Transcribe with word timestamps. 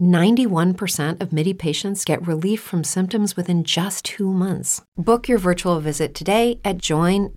91% 0.00 1.20
of 1.20 1.32
MIDI 1.32 1.54
patients 1.54 2.04
get 2.04 2.26
relief 2.26 2.60
from 2.60 2.82
symptoms 2.84 3.36
within 3.36 3.64
just 3.64 4.04
two 4.04 4.32
months. 4.32 4.82
Book 4.96 5.28
your 5.28 5.38
virtual 5.38 5.80
visit 5.80 6.14
today 6.14 6.60
at 6.64 6.78
joinmidi.com. 6.78 7.34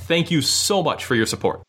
Thank 0.09 0.33
you 0.33 0.43
so 0.43 0.83
much 0.83 1.05
for 1.05 1.15
your 1.15 1.27
support. 1.27 1.63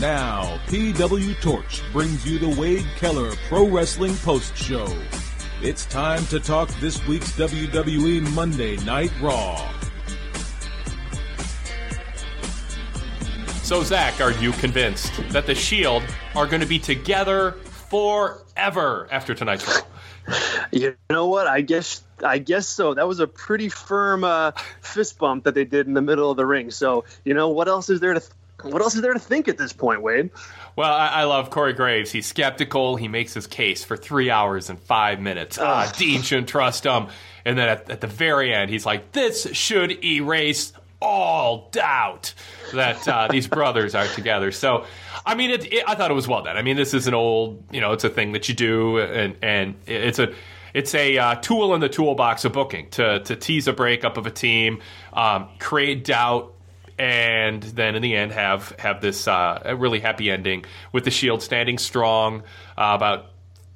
Now, 0.00 0.58
PW 0.68 1.38
Torch 1.42 1.82
brings 1.92 2.24
you 2.26 2.38
the 2.38 2.48
Wade 2.58 2.86
Keller 2.96 3.32
Pro 3.48 3.68
Wrestling 3.68 4.16
Post 4.16 4.56
Show. 4.56 4.88
It's 5.60 5.84
time 5.84 6.24
to 6.28 6.40
talk 6.40 6.70
this 6.80 7.06
week's 7.06 7.32
WWE 7.32 8.22
Monday 8.32 8.78
Night 8.78 9.12
Raw. 9.20 9.70
So, 13.62 13.82
Zach, 13.82 14.22
are 14.22 14.32
you 14.32 14.52
convinced 14.52 15.12
that 15.32 15.44
the 15.44 15.54
Shield 15.54 16.02
are 16.34 16.46
going 16.46 16.62
to 16.62 16.66
be 16.66 16.78
together 16.78 17.52
forever 17.90 19.06
after 19.10 19.34
tonight's 19.34 19.68
Raw? 19.68 19.84
You 20.72 20.96
know 21.10 21.26
what? 21.26 21.46
I 21.46 21.60
guess 21.60 22.02
I 22.24 22.38
guess 22.38 22.66
so. 22.66 22.94
That 22.94 23.08
was 23.08 23.20
a 23.20 23.26
pretty 23.26 23.68
firm 23.68 24.24
uh, 24.24 24.52
fist 24.80 25.18
bump 25.18 25.44
that 25.44 25.54
they 25.54 25.64
did 25.64 25.86
in 25.86 25.94
the 25.94 26.02
middle 26.02 26.30
of 26.30 26.36
the 26.36 26.46
ring. 26.46 26.70
So 26.70 27.04
you 27.24 27.34
know 27.34 27.48
what 27.48 27.66
else 27.66 27.90
is 27.90 28.00
there 28.00 28.14
to 28.14 28.22
what 28.62 28.82
else 28.82 28.94
is 28.94 29.02
there 29.02 29.12
to 29.12 29.18
think 29.18 29.48
at 29.48 29.58
this 29.58 29.72
point, 29.72 30.02
Wade? 30.02 30.30
Well, 30.76 30.92
I, 30.92 31.08
I, 31.08 31.24
love 31.24 31.50
Corey 31.50 31.72
Graves. 31.72 32.10
He's 32.10 32.26
skeptical. 32.26 32.96
He 32.96 33.08
makes 33.08 33.34
his 33.34 33.46
case 33.46 33.84
for 33.84 33.96
three 33.96 34.30
hours 34.30 34.70
and 34.70 34.78
five 34.78 35.20
minutes. 35.20 35.58
Ah, 35.58 35.92
Dean 35.96 36.22
shouldn't 36.22 36.48
trust 36.48 36.84
him. 36.84 37.08
And 37.44 37.58
then 37.58 37.68
at, 37.68 37.90
at, 37.90 38.00
the 38.00 38.06
very 38.06 38.52
end, 38.54 38.70
he's 38.70 38.86
like, 38.86 39.12
"This 39.12 39.48
should 39.52 40.04
erase 40.04 40.72
all 41.00 41.68
doubt 41.72 42.34
that 42.72 43.06
uh, 43.08 43.28
these 43.30 43.46
brothers 43.46 43.94
are 43.94 44.06
together." 44.06 44.52
So, 44.52 44.84
I 45.24 45.34
mean, 45.34 45.50
it, 45.50 45.72
it, 45.72 45.84
I 45.86 45.94
thought 45.94 46.10
it 46.10 46.14
was 46.14 46.28
well 46.28 46.42
done. 46.42 46.56
I 46.56 46.62
mean, 46.62 46.76
this 46.76 46.94
is 46.94 47.06
an 47.06 47.14
old, 47.14 47.64
you 47.70 47.80
know, 47.80 47.92
it's 47.92 48.04
a 48.04 48.10
thing 48.10 48.32
that 48.32 48.48
you 48.48 48.54
do, 48.54 48.98
and 48.98 49.36
and 49.42 49.74
it's 49.86 50.18
a 50.18 50.34
it's 50.74 50.94
a 50.94 51.18
uh, 51.18 51.34
tool 51.36 51.74
in 51.74 51.80
the 51.80 51.88
toolbox 51.88 52.44
of 52.44 52.52
booking 52.52 52.90
to 52.90 53.20
to 53.20 53.36
tease 53.36 53.68
a 53.68 53.72
breakup 53.72 54.16
of 54.16 54.26
a 54.26 54.30
team, 54.30 54.80
um, 55.12 55.48
create 55.58 56.04
doubt 56.04 56.54
and 57.00 57.62
then 57.62 57.94
in 57.96 58.02
the 58.02 58.14
end 58.14 58.30
have 58.30 58.74
have 58.78 59.00
this 59.00 59.26
uh, 59.26 59.74
really 59.78 60.00
happy 60.00 60.30
ending 60.30 60.66
with 60.92 61.04
the 61.04 61.10
Shield 61.10 61.42
standing 61.42 61.78
strong 61.78 62.42
uh, 62.76 62.92
about 62.92 63.30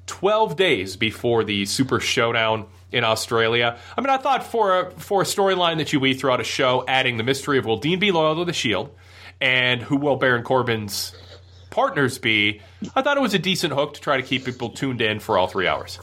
12 0.05 0.55
days 0.55 0.95
before 0.95 1.43
the 1.43 1.65
Super 1.65 1.99
Showdown 1.99 2.67
in 2.91 3.03
Australia. 3.03 3.79
I 3.97 4.01
mean, 4.01 4.11
I 4.11 4.17
thought 4.17 4.43
for 4.43 4.79
a, 4.79 4.91
for 4.91 5.23
a 5.23 5.25
storyline 5.25 5.77
that 5.77 5.91
you 5.91 5.99
weave 5.99 6.19
throughout 6.19 6.39
a 6.39 6.43
show, 6.43 6.85
adding 6.87 7.17
the 7.17 7.23
mystery 7.23 7.57
of 7.57 7.65
will 7.65 7.77
Dean 7.77 7.97
be 7.97 8.11
loyal 8.11 8.35
to 8.35 8.45
the 8.45 8.53
Shield, 8.53 8.95
and 9.41 9.81
who 9.81 9.97
will 9.97 10.17
Baron 10.17 10.43
Corbin's 10.43 11.15
partners 11.71 12.19
be, 12.19 12.61
I 12.95 13.01
thought 13.01 13.17
it 13.17 13.21
was 13.21 13.33
a 13.33 13.39
decent 13.39 13.73
hook 13.73 13.95
to 13.95 14.01
try 14.01 14.17
to 14.17 14.23
keep 14.23 14.45
people 14.45 14.69
tuned 14.69 15.01
in 15.01 15.19
for 15.19 15.39
all 15.39 15.47
three 15.47 15.67
hours. 15.67 15.97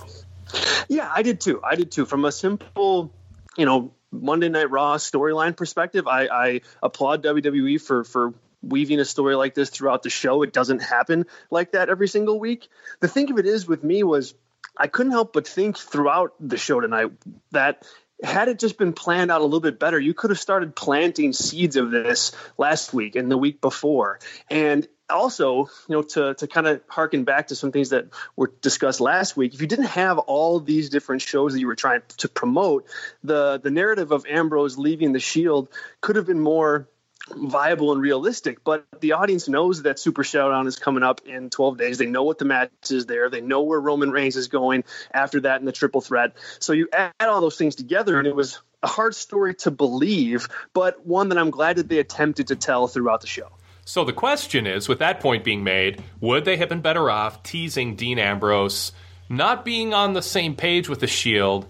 Yeah, 0.89 1.09
I 1.15 1.23
did 1.23 1.41
too. 1.41 1.61
I 1.63 1.77
did 1.77 1.93
too. 1.93 2.05
From 2.05 2.25
a 2.25 2.33
simple, 2.33 3.15
you 3.57 3.65
know, 3.65 3.95
Monday 4.13 4.49
Night 4.49 4.71
Raw 4.71 4.97
storyline 4.99 5.57
perspective, 5.57 6.07
I, 6.07 6.27
I, 6.27 6.61
applaud 6.83 7.25
WWE 7.25 7.81
for 7.81 8.05
for 8.05 8.35
weaving 8.63 9.01
a 9.01 9.05
story 9.05 9.35
like 9.35 9.55
this 9.55 9.71
throughout 9.71 10.03
the 10.03 10.11
show. 10.11 10.43
It 10.43 10.53
doesn't 10.53 10.83
happen 10.83 11.27
like 11.51 11.73
that 11.73 11.89
every 11.89 12.07
single 12.07 12.39
week. 12.39 12.69
The 13.01 13.09
thing 13.09 13.31
of 13.33 13.39
it 13.39 13.47
is 13.47 13.67
with 13.67 13.83
me 13.83 14.05
was 14.05 14.35
I 14.77 14.87
couldn't 14.87 15.13
help 15.13 15.33
but 15.33 15.49
think 15.49 15.77
throughout 15.77 16.35
the 16.39 16.57
show 16.57 16.81
tonight 16.81 17.11
that 17.51 17.85
had 18.23 18.49
it 18.49 18.59
just 18.59 18.79
been 18.79 18.93
planned 18.93 19.31
out 19.31 19.41
a 19.41 19.45
little 19.45 19.61
bit 19.61 19.79
better, 19.79 19.99
you 19.99 20.15
could 20.15 20.31
have 20.31 20.39
started 20.39 20.77
planting 20.77 21.33
seeds 21.33 21.77
of 21.77 21.91
this 21.91 22.33
last 22.57 22.95
week 22.95 23.17
and 23.17 23.31
the 23.31 23.37
week 23.37 23.61
before. 23.61 24.21
And 24.49 24.87
also, 25.13 25.69
you 25.89 25.97
know, 25.97 26.03
to, 26.03 26.35
to 26.35 26.47
kind 26.47 26.67
of 26.67 26.83
harken 26.89 27.25
back 27.25 27.49
to 27.49 27.57
some 27.57 27.73
things 27.73 27.91
that 27.91 28.07
were 28.37 28.53
discussed 28.61 29.01
last 29.01 29.37
week, 29.37 29.55
if 29.55 29.61
you 29.61 29.67
didn't 29.67 29.87
have 29.87 30.19
all 30.19 30.61
these 30.61 30.91
different 30.91 31.23
shows 31.23 31.53
that 31.53 31.61
you 31.61 31.67
were 31.67 31.77
trying 31.77 32.03
to 32.19 32.29
promote, 32.29 32.87
the 33.23 33.61
the 33.63 33.71
narrative 33.71 34.13
of 34.13 34.27
Ambrose 34.27 34.79
leaving 34.79 35.13
the 35.13 35.21
Shield 35.21 35.69
could 36.01 36.17
have 36.17 36.27
been 36.27 36.41
more 36.41 36.89
viable 37.31 37.93
and 37.93 38.01
realistic. 38.01 38.65
But 38.65 38.85
the 39.01 39.13
audience 39.13 39.49
knows 39.49 39.83
that 39.83 39.99
Super 39.99 40.25
Showdown 40.25 40.67
is 40.67 40.79
coming 40.79 41.03
up 41.03 41.21
in 41.25 41.51
12 41.51 41.79
days. 41.79 41.99
They 41.99 42.07
know 42.07 42.25
what 42.25 42.39
the 42.39 42.45
match 42.45 42.71
is 42.91 43.07
there. 43.07 43.31
They 43.31 43.41
know 43.41 43.63
where 43.63 43.81
Roman 43.81 44.11
Reigns 44.11 44.37
is 44.37 44.49
going 44.49 44.85
after 45.13 45.41
that 45.41 45.61
in 45.61 45.67
the 45.67 45.73
triple 45.73 46.01
threat. 46.01 46.33
So 46.59 46.73
you 46.73 46.89
add 46.93 47.13
all 47.21 47.41
those 47.41 47.57
things 47.57 47.77
together, 47.77 48.19
and 48.19 48.27
it 48.27 48.35
was 48.35 48.61
a 48.83 48.89
hard 48.89 49.15
story 49.15 49.55
to 49.55 49.71
believe, 49.71 50.49
but 50.75 51.07
one 51.07 51.29
that 51.29 51.39
I'm 51.39 51.51
glad 51.51 51.77
that 51.77 51.89
they 51.89 51.99
attempted 51.99 52.49
to 52.49 52.57
tell 52.57 52.89
throughout 52.89 53.21
the 53.21 53.27
show. 53.29 53.49
So 53.85 54.05
the 54.05 54.13
question 54.13 54.67
is, 54.67 54.89
with 54.89 55.01
that 55.01 55.21
point 55.21 55.45
being 55.45 55.65
made, 55.65 56.03
would 56.21 56.45
they 56.45 56.57
have 56.57 56.69
been 56.69 56.83
better 56.83 57.11
off 57.11 57.43
teasing 57.43 57.97
Dean 57.97 58.19
Ambrose 58.19 58.93
not 59.29 59.65
being 59.65 59.93
on 59.93 60.13
the 60.13 60.23
same 60.23 60.55
page 60.55 60.89
with 60.89 61.01
the 61.01 61.07
Shield? 61.07 61.67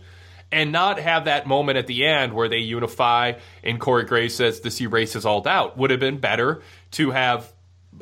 and 0.52 0.70
not 0.70 1.00
have 1.00 1.24
that 1.24 1.46
moment 1.46 1.78
at 1.78 1.86
the 1.86 2.04
end 2.04 2.34
where 2.34 2.48
they 2.48 2.58
unify 2.58 3.32
and 3.64 3.80
Corey 3.80 4.04
Graves 4.04 4.34
says 4.34 4.60
this 4.60 4.80
erases 4.80 5.24
all 5.24 5.40
doubt. 5.40 5.78
Would 5.78 5.90
have 5.90 5.98
been 5.98 6.18
better 6.18 6.62
to 6.92 7.10
have 7.10 7.50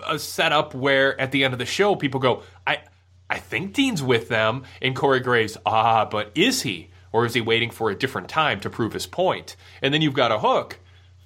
a 0.06 0.18
setup 0.18 0.74
where 0.74 1.18
at 1.20 1.30
the 1.32 1.44
end 1.44 1.52
of 1.52 1.58
the 1.58 1.66
show 1.66 1.94
people 1.94 2.20
go, 2.20 2.42
I 2.66 2.80
I 3.28 3.38
think 3.38 3.74
Dean's 3.74 4.02
with 4.02 4.28
them, 4.28 4.64
and 4.82 4.96
Corey 4.96 5.20
Graves, 5.20 5.56
ah, 5.64 6.04
but 6.04 6.32
is 6.34 6.62
he? 6.62 6.90
Or 7.12 7.26
is 7.26 7.34
he 7.34 7.40
waiting 7.40 7.70
for 7.70 7.88
a 7.88 7.94
different 7.94 8.28
time 8.28 8.58
to 8.60 8.70
prove 8.70 8.92
his 8.92 9.06
point? 9.06 9.54
And 9.80 9.94
then 9.94 10.02
you've 10.02 10.14
got 10.14 10.32
a 10.32 10.38
hook 10.40 10.79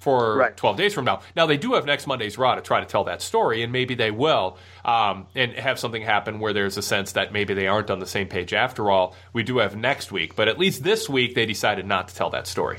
for 0.05 0.37
right. 0.37 0.55
12 0.55 0.77
days 0.77 0.93
from 0.93 1.03
now. 1.03 1.21
Now, 1.35 1.47
they 1.47 1.57
do 1.57 1.73
have 1.73 1.87
next 1.87 2.05
Monday's 2.05 2.37
Raw 2.37 2.53
to 2.53 2.61
try 2.61 2.79
to 2.79 2.85
tell 2.85 3.05
that 3.05 3.23
story, 3.23 3.63
and 3.63 3.73
maybe 3.73 3.95
they 3.95 4.11
will, 4.11 4.59
um, 4.85 5.25
and 5.33 5.53
have 5.53 5.79
something 5.79 6.03
happen 6.03 6.39
where 6.39 6.53
there's 6.53 6.77
a 6.77 6.83
sense 6.83 7.13
that 7.13 7.33
maybe 7.33 7.55
they 7.55 7.65
aren't 7.65 7.89
on 7.89 7.97
the 7.97 8.05
same 8.05 8.27
page 8.27 8.53
after 8.53 8.91
all. 8.91 9.15
We 9.33 9.41
do 9.41 9.57
have 9.57 9.75
next 9.75 10.11
week, 10.11 10.35
but 10.35 10.47
at 10.47 10.59
least 10.59 10.83
this 10.83 11.09
week 11.09 11.33
they 11.33 11.47
decided 11.47 11.87
not 11.87 12.09
to 12.09 12.15
tell 12.15 12.29
that 12.29 12.45
story. 12.45 12.77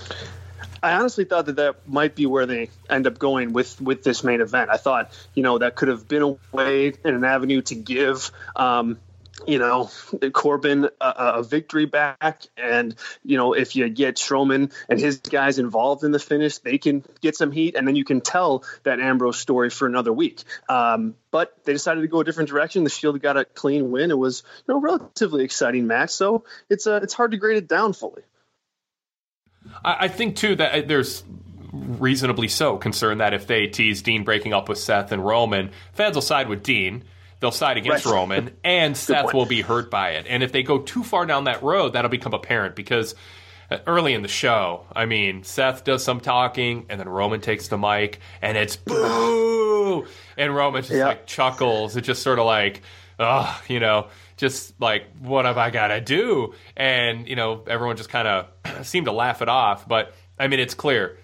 I 0.84 0.92
honestly 0.92 1.24
thought 1.24 1.46
that 1.46 1.56
that 1.56 1.88
might 1.88 2.14
be 2.14 2.26
where 2.26 2.46
they 2.46 2.70
end 2.88 3.08
up 3.08 3.18
going 3.18 3.52
with 3.52 3.80
with 3.80 4.04
this 4.04 4.22
main 4.22 4.40
event. 4.40 4.70
I 4.70 4.76
thought, 4.76 5.10
you 5.34 5.42
know, 5.42 5.58
that 5.58 5.74
could 5.74 5.88
have 5.88 6.06
been 6.06 6.22
a 6.22 6.36
way 6.52 6.92
and 7.02 7.16
an 7.16 7.24
avenue 7.24 7.60
to 7.62 7.74
give 7.74 8.30
um, 8.54 8.98
you 9.46 9.58
know, 9.58 9.90
Corbin 10.32 10.88
a, 11.00 11.14
a, 11.18 11.42
victory 11.42 11.84
back. 11.84 12.42
And, 12.56 12.94
you 13.22 13.36
know, 13.36 13.52
if 13.52 13.76
you 13.76 13.88
get 13.88 14.16
Strowman 14.16 14.72
and 14.88 14.98
his 14.98 15.18
guys 15.18 15.58
involved 15.58 16.04
in 16.04 16.10
the 16.10 16.18
finish, 16.18 16.58
they 16.58 16.78
can 16.78 17.04
get 17.20 17.36
some 17.36 17.52
heat. 17.52 17.74
And 17.76 17.86
then 17.86 17.96
you 17.96 18.04
can 18.04 18.20
tell 18.20 18.64
that 18.84 19.00
Ambrose 19.00 19.38
story 19.38 19.70
for 19.70 19.86
another 19.86 20.12
week. 20.12 20.42
Um, 20.68 21.16
but 21.30 21.54
they 21.64 21.72
decided 21.72 22.00
to 22.00 22.08
go 22.08 22.20
a 22.20 22.24
different 22.24 22.48
direction. 22.48 22.84
The 22.84 22.90
Shield 22.90 23.20
got 23.20 23.36
a 23.36 23.44
clean 23.44 23.90
win. 23.90 24.10
It 24.10 24.18
was, 24.18 24.42
you 24.66 24.74
know, 24.74 24.80
relatively 24.80 25.44
exciting 25.44 25.86
match. 25.86 26.10
So 26.10 26.44
it's, 26.70 26.86
uh, 26.86 27.00
it's 27.02 27.14
hard 27.14 27.32
to 27.32 27.36
grade 27.36 27.58
it 27.58 27.68
down 27.68 27.92
fully. 27.92 28.22
I, 29.84 29.96
I 30.00 30.08
think, 30.08 30.36
too, 30.36 30.56
that 30.56 30.74
uh, 30.74 30.86
there's 30.86 31.24
reasonably 31.72 32.48
so 32.48 32.78
concern 32.78 33.18
that 33.18 33.34
if 33.34 33.46
they 33.46 33.66
tease 33.66 34.00
Dean 34.00 34.24
breaking 34.24 34.54
up 34.54 34.68
with 34.68 34.78
Seth 34.78 35.12
and 35.12 35.24
Roman, 35.24 35.72
fans 35.92 36.14
will 36.14 36.22
side 36.22 36.48
with 36.48 36.62
Dean 36.62 37.04
they'll 37.40 37.50
side 37.50 37.76
against 37.76 38.06
right. 38.06 38.12
Roman, 38.12 38.56
and 38.64 38.96
Seth 38.96 39.34
will 39.34 39.46
be 39.46 39.60
hurt 39.60 39.90
by 39.90 40.10
it. 40.10 40.26
And 40.28 40.42
if 40.42 40.52
they 40.52 40.62
go 40.62 40.78
too 40.78 41.02
far 41.02 41.26
down 41.26 41.44
that 41.44 41.62
road, 41.62 41.92
that'll 41.92 42.10
become 42.10 42.34
apparent 42.34 42.76
because 42.76 43.14
uh, 43.70 43.78
early 43.86 44.14
in 44.14 44.22
the 44.22 44.28
show, 44.28 44.86
I 44.94 45.06
mean, 45.06 45.42
Seth 45.44 45.84
does 45.84 46.04
some 46.04 46.20
talking, 46.20 46.86
and 46.88 47.00
then 47.00 47.08
Roman 47.08 47.40
takes 47.40 47.68
the 47.68 47.78
mic, 47.78 48.20
and 48.40 48.56
it's 48.56 48.76
boo, 48.76 50.06
and 50.36 50.54
Roman 50.54 50.82
just 50.82 50.94
yep. 50.94 51.06
like 51.06 51.26
chuckles. 51.26 51.96
It's 51.96 52.06
just 52.06 52.22
sort 52.22 52.38
of 52.38 52.46
like, 52.46 52.82
oh, 53.18 53.60
you 53.68 53.80
know, 53.80 54.08
just 54.36 54.80
like 54.80 55.04
what 55.20 55.44
have 55.44 55.58
I 55.58 55.70
got 55.70 55.88
to 55.88 56.00
do? 56.00 56.54
And 56.76 57.28
you 57.28 57.36
know, 57.36 57.64
everyone 57.66 57.96
just 57.96 58.10
kind 58.10 58.28
of 58.28 58.46
seemed 58.86 59.06
to 59.06 59.12
laugh 59.12 59.42
it 59.42 59.48
off. 59.48 59.88
But 59.88 60.14
I 60.38 60.48
mean, 60.48 60.60
it's 60.60 60.74
clear 60.74 61.18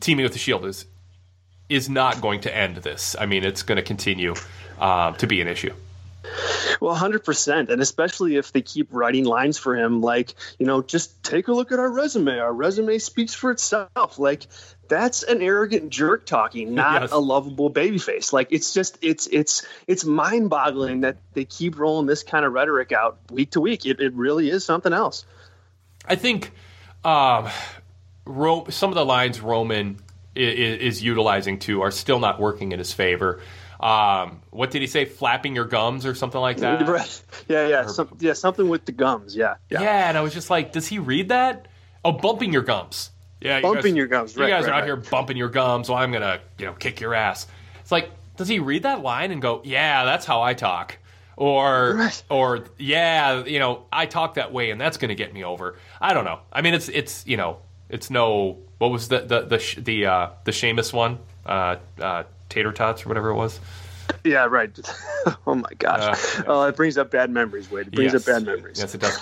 teaming 0.00 0.24
with 0.24 0.32
the 0.32 0.38
Shield 0.38 0.64
is 0.64 0.86
is 1.68 1.88
not 1.88 2.20
going 2.20 2.40
to 2.40 2.54
end 2.54 2.76
this. 2.78 3.14
I 3.18 3.26
mean, 3.26 3.44
it's 3.44 3.62
going 3.62 3.76
to 3.76 3.82
continue 3.82 4.34
uh, 4.80 5.12
to 5.12 5.26
be 5.26 5.40
an 5.40 5.48
issue. 5.48 5.72
Well, 6.80 6.96
100%. 6.96 7.68
And 7.68 7.82
especially 7.82 8.36
if 8.36 8.52
they 8.52 8.62
keep 8.62 8.88
writing 8.92 9.24
lines 9.24 9.58
for 9.58 9.76
him, 9.76 10.00
like, 10.00 10.34
you 10.58 10.66
know, 10.66 10.82
just 10.82 11.22
take 11.22 11.48
a 11.48 11.52
look 11.52 11.72
at 11.72 11.78
our 11.78 11.90
resume. 11.90 12.38
Our 12.38 12.52
resume 12.52 12.98
speaks 12.98 13.34
for 13.34 13.50
itself. 13.50 14.18
Like, 14.18 14.46
that's 14.88 15.22
an 15.22 15.42
arrogant 15.42 15.90
jerk 15.90 16.26
talking, 16.26 16.74
not 16.74 17.02
yes. 17.02 17.12
a 17.12 17.18
lovable 17.18 17.70
babyface. 17.70 18.32
Like, 18.32 18.48
it's 18.50 18.72
just, 18.72 18.98
it's, 19.02 19.26
it's, 19.26 19.66
it's 19.86 20.04
mind 20.04 20.50
boggling 20.50 21.02
that 21.02 21.18
they 21.34 21.44
keep 21.44 21.78
rolling 21.78 22.06
this 22.06 22.22
kind 22.22 22.44
of 22.44 22.52
rhetoric 22.52 22.92
out 22.92 23.18
week 23.30 23.52
to 23.52 23.60
week. 23.60 23.86
It, 23.86 24.00
it 24.00 24.14
really 24.14 24.50
is 24.50 24.64
something 24.64 24.92
else. 24.92 25.24
I 26.06 26.16
think 26.16 26.52
um, 27.04 27.48
Ro- 28.24 28.66
some 28.70 28.90
of 28.90 28.94
the 28.94 29.04
lines 29.04 29.40
Roman 29.40 29.98
is, 30.34 30.96
is 30.96 31.02
utilizing 31.02 31.58
too 31.58 31.82
are 31.82 31.90
still 31.90 32.18
not 32.18 32.40
working 32.40 32.72
in 32.72 32.78
his 32.78 32.92
favor. 32.92 33.40
Um, 33.80 34.42
what 34.50 34.70
did 34.70 34.82
he 34.82 34.86
say? 34.86 35.06
Flapping 35.06 35.54
your 35.54 35.64
gums 35.64 36.04
or 36.04 36.14
something 36.14 36.40
like 36.40 36.58
that? 36.58 36.80
Right. 36.90 37.22
Yeah, 37.48 37.68
yeah, 37.68 37.86
Some, 37.86 38.16
yeah, 38.20 38.34
something 38.34 38.68
with 38.68 38.84
the 38.84 38.92
gums. 38.92 39.34
Yeah, 39.34 39.54
yeah, 39.70 39.82
yeah. 39.82 40.08
And 40.08 40.18
I 40.18 40.20
was 40.20 40.34
just 40.34 40.50
like, 40.50 40.72
does 40.72 40.86
he 40.86 40.98
read 40.98 41.30
that? 41.30 41.68
Oh, 42.04 42.12
bumping 42.12 42.52
your 42.52 42.62
gums. 42.62 43.10
Yeah, 43.40 43.60
bumping 43.60 43.76
you 43.76 43.82
guys, 43.82 43.96
your 43.96 44.06
gums. 44.06 44.36
Right, 44.36 44.48
you 44.48 44.54
guys 44.54 44.64
right, 44.64 44.70
are 44.70 44.74
out 44.74 44.80
right. 44.80 44.86
here 44.86 44.96
bumping 44.96 45.36
your 45.36 45.48
gums. 45.48 45.86
so 45.86 45.94
I'm 45.94 46.12
gonna, 46.12 46.40
you 46.58 46.66
know, 46.66 46.72
kick 46.72 47.00
your 47.00 47.14
ass. 47.14 47.46
It's 47.80 47.92
like, 47.92 48.10
does 48.36 48.48
he 48.48 48.58
read 48.58 48.82
that 48.82 49.02
line 49.02 49.30
and 49.30 49.40
go, 49.40 49.62
yeah, 49.64 50.04
that's 50.04 50.26
how 50.26 50.42
I 50.42 50.54
talk? 50.54 50.98
Or, 51.36 51.94
right. 51.94 52.22
or 52.28 52.64
yeah, 52.76 53.44
you 53.44 53.58
know, 53.58 53.84
I 53.90 54.04
talk 54.06 54.34
that 54.34 54.52
way, 54.52 54.70
and 54.70 54.80
that's 54.80 54.98
going 54.98 55.08
to 55.08 55.14
get 55.14 55.32
me 55.32 55.42
over. 55.42 55.78
I 56.00 56.12
don't 56.12 56.24
know. 56.24 56.40
I 56.52 56.60
mean, 56.60 56.74
it's 56.74 56.88
it's 56.88 57.26
you 57.26 57.38
know, 57.38 57.58
it's 57.88 58.10
no. 58.10 58.58
What 58.78 58.90
was 58.90 59.08
the 59.08 59.20
the 59.20 59.40
the 59.42 59.80
the 59.80 60.06
uh, 60.06 60.30
the 60.44 60.52
Sheamus 60.52 60.92
one? 60.92 61.18
Uh, 61.46 61.76
uh, 61.98 62.24
tater 62.50 62.72
tots 62.72 63.06
or 63.06 63.08
whatever 63.08 63.30
it 63.30 63.36
was. 63.36 63.58
Yeah, 64.24 64.46
right. 64.46 64.78
oh 65.46 65.54
my 65.54 65.72
gosh. 65.78 66.38
Uh, 66.40 66.44
oh, 66.46 66.62
it 66.64 66.76
brings 66.76 66.98
up 66.98 67.10
bad 67.10 67.30
memories, 67.30 67.70
Wade. 67.70 67.86
It 67.88 67.94
brings 67.94 68.12
yes. 68.12 68.28
up 68.28 68.34
bad 68.34 68.44
memories. 68.44 68.78
Yes, 68.78 68.94
it 68.94 69.00
does. 69.00 69.18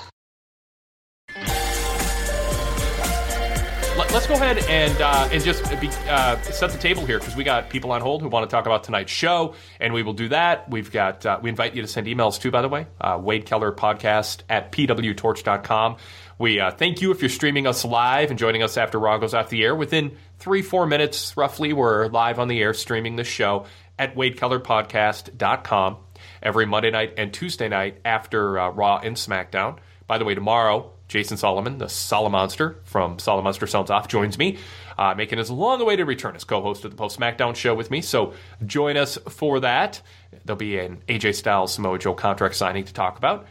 Let's 4.11 4.27
go 4.27 4.35
ahead 4.35 4.59
and 4.69 5.01
uh, 5.03 5.29
and 5.31 5.45
just 5.45 5.63
be, 5.81 5.89
uh, 6.09 6.41
set 6.41 6.71
the 6.71 6.79
table 6.79 7.05
here 7.05 7.19
because 7.19 7.37
we 7.37 7.45
got 7.45 7.69
people 7.69 7.93
on 7.93 8.01
hold 8.01 8.23
who 8.23 8.29
want 8.29 8.49
to 8.49 8.55
talk 8.55 8.65
about 8.65 8.85
tonight's 8.85 9.13
show, 9.13 9.55
and 9.81 9.93
we 9.93 10.03
will 10.03 10.15
do 10.15 10.29
that. 10.29 10.71
We've 10.71 10.91
got 10.91 11.27
uh, 11.27 11.39
we 11.43 11.51
invite 11.51 11.75
you 11.75 11.83
to 11.83 11.89
send 11.89 12.07
emails 12.07 12.41
too, 12.41 12.51
by 12.51 12.63
the 12.63 12.69
way. 12.69 12.87
Uh, 12.99 13.19
Wade 13.23 13.45
Keller 13.45 13.71
podcast 13.71 14.43
at 14.49 14.73
pwtorch.com. 14.73 15.97
We 16.39 16.59
uh, 16.59 16.71
thank 16.71 17.03
you 17.03 17.11
if 17.11 17.21
you're 17.21 17.29
streaming 17.29 17.67
us 17.67 17.85
live 17.85 18.31
and 18.31 18.39
joining 18.39 18.63
us 18.63 18.77
after 18.77 18.99
Raw 18.99 19.19
goes 19.19 19.35
off 19.35 19.51
the 19.51 19.63
air. 19.63 19.75
Within 19.75 20.17
three 20.39 20.63
four 20.63 20.87
minutes, 20.87 21.37
roughly, 21.37 21.73
we're 21.73 22.07
live 22.09 22.39
on 22.39 22.49
the 22.49 22.61
air 22.61 22.75
streaming 22.75 23.17
the 23.17 23.25
show 23.25 23.67
at 23.99 24.15
wadekellerpodcast.com 24.15 25.97
every 26.43 26.67
Monday 26.67 26.91
night 26.91 27.15
and 27.17 27.33
Tuesday 27.33 27.69
night 27.69 28.01
after 28.05 28.59
uh, 28.59 28.71
Raw 28.71 28.99
and 28.99 29.17
SmackDown. 29.17 29.79
By 30.07 30.19
the 30.19 30.25
way, 30.25 30.35
tomorrow, 30.35 30.93
Jason 31.09 31.37
Solomon, 31.37 31.79
the 31.79 31.89
Solomon 31.89 32.49
Solomonster 32.49 32.77
from 32.85 33.19
Solomon 33.19 33.53
Solomonster 33.53 33.69
Sounds 33.69 33.91
Off, 33.91 34.09
joins 34.09 34.39
me, 34.39 34.59
uh, 34.97 35.15
making 35.15 35.39
his 35.39 35.51
long 35.51 35.81
awaited 35.81 36.07
return 36.07 36.37
as 36.37 36.45
co 36.45 36.63
host 36.63 36.85
of 36.85 36.93
the 36.93 36.97
Post 36.97 37.19
SmackDown 37.19 37.57
show 37.57 37.75
with 37.75 37.91
me. 37.91 38.01
So 38.01 38.35
join 38.65 38.97
us 38.97 39.19
for 39.29 39.61
that. 39.61 40.01
There'll 40.45 40.57
be 40.57 40.79
an 40.79 41.03
AJ 41.09 41.35
Styles 41.35 41.75
Samoa 41.75 41.99
Joe 41.99 42.15
contract 42.15 42.55
signing 42.55 42.85
to 42.85 42.93
talk 42.93 43.19
about. 43.19 43.47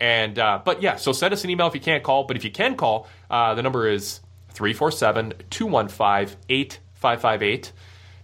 And 0.00 0.38
uh, 0.38 0.62
but 0.64 0.80
yeah, 0.80 0.96
so 0.96 1.12
send 1.12 1.34
us 1.34 1.44
an 1.44 1.50
email 1.50 1.66
if 1.66 1.74
you 1.74 1.80
can't 1.80 2.02
call. 2.02 2.24
But 2.24 2.36
if 2.36 2.44
you 2.44 2.50
can 2.50 2.76
call, 2.76 3.06
uh, 3.28 3.54
the 3.54 3.62
number 3.62 3.86
is 3.86 4.20
347 4.52 5.34
215 5.50 6.38
8558. 6.48 7.72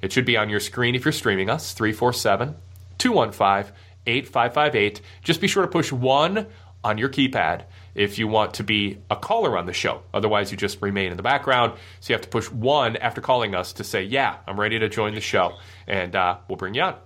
It 0.02 0.12
should 0.12 0.24
be 0.24 0.36
on 0.36 0.50
your 0.50 0.60
screen 0.60 0.94
if 0.94 1.04
you're 1.04 1.12
streaming 1.12 1.50
us 1.50 1.72
347 1.72 2.56
215 2.98 3.74
8558. 4.06 5.00
Just 5.22 5.40
be 5.40 5.48
sure 5.48 5.62
to 5.62 5.68
push 5.68 5.92
1 5.92 6.46
on 6.84 6.98
your 6.98 7.08
keypad 7.08 7.64
if 7.94 8.18
you 8.18 8.28
want 8.28 8.54
to 8.54 8.62
be 8.62 8.98
a 9.10 9.16
caller 9.16 9.58
on 9.58 9.66
the 9.66 9.72
show. 9.72 10.02
Otherwise, 10.14 10.50
you 10.50 10.56
just 10.56 10.80
remain 10.80 11.10
in 11.10 11.16
the 11.16 11.22
background. 11.22 11.72
So 12.00 12.12
you 12.12 12.14
have 12.14 12.22
to 12.22 12.28
push 12.28 12.50
1 12.50 12.96
after 12.98 13.20
calling 13.20 13.54
us 13.54 13.72
to 13.74 13.84
say, 13.84 14.04
Yeah, 14.04 14.36
I'm 14.46 14.60
ready 14.60 14.78
to 14.78 14.88
join 14.88 15.14
the 15.14 15.20
show, 15.20 15.54
and 15.86 16.14
uh, 16.14 16.38
we'll 16.48 16.56
bring 16.56 16.74
you 16.74 16.82
on. 16.82 16.96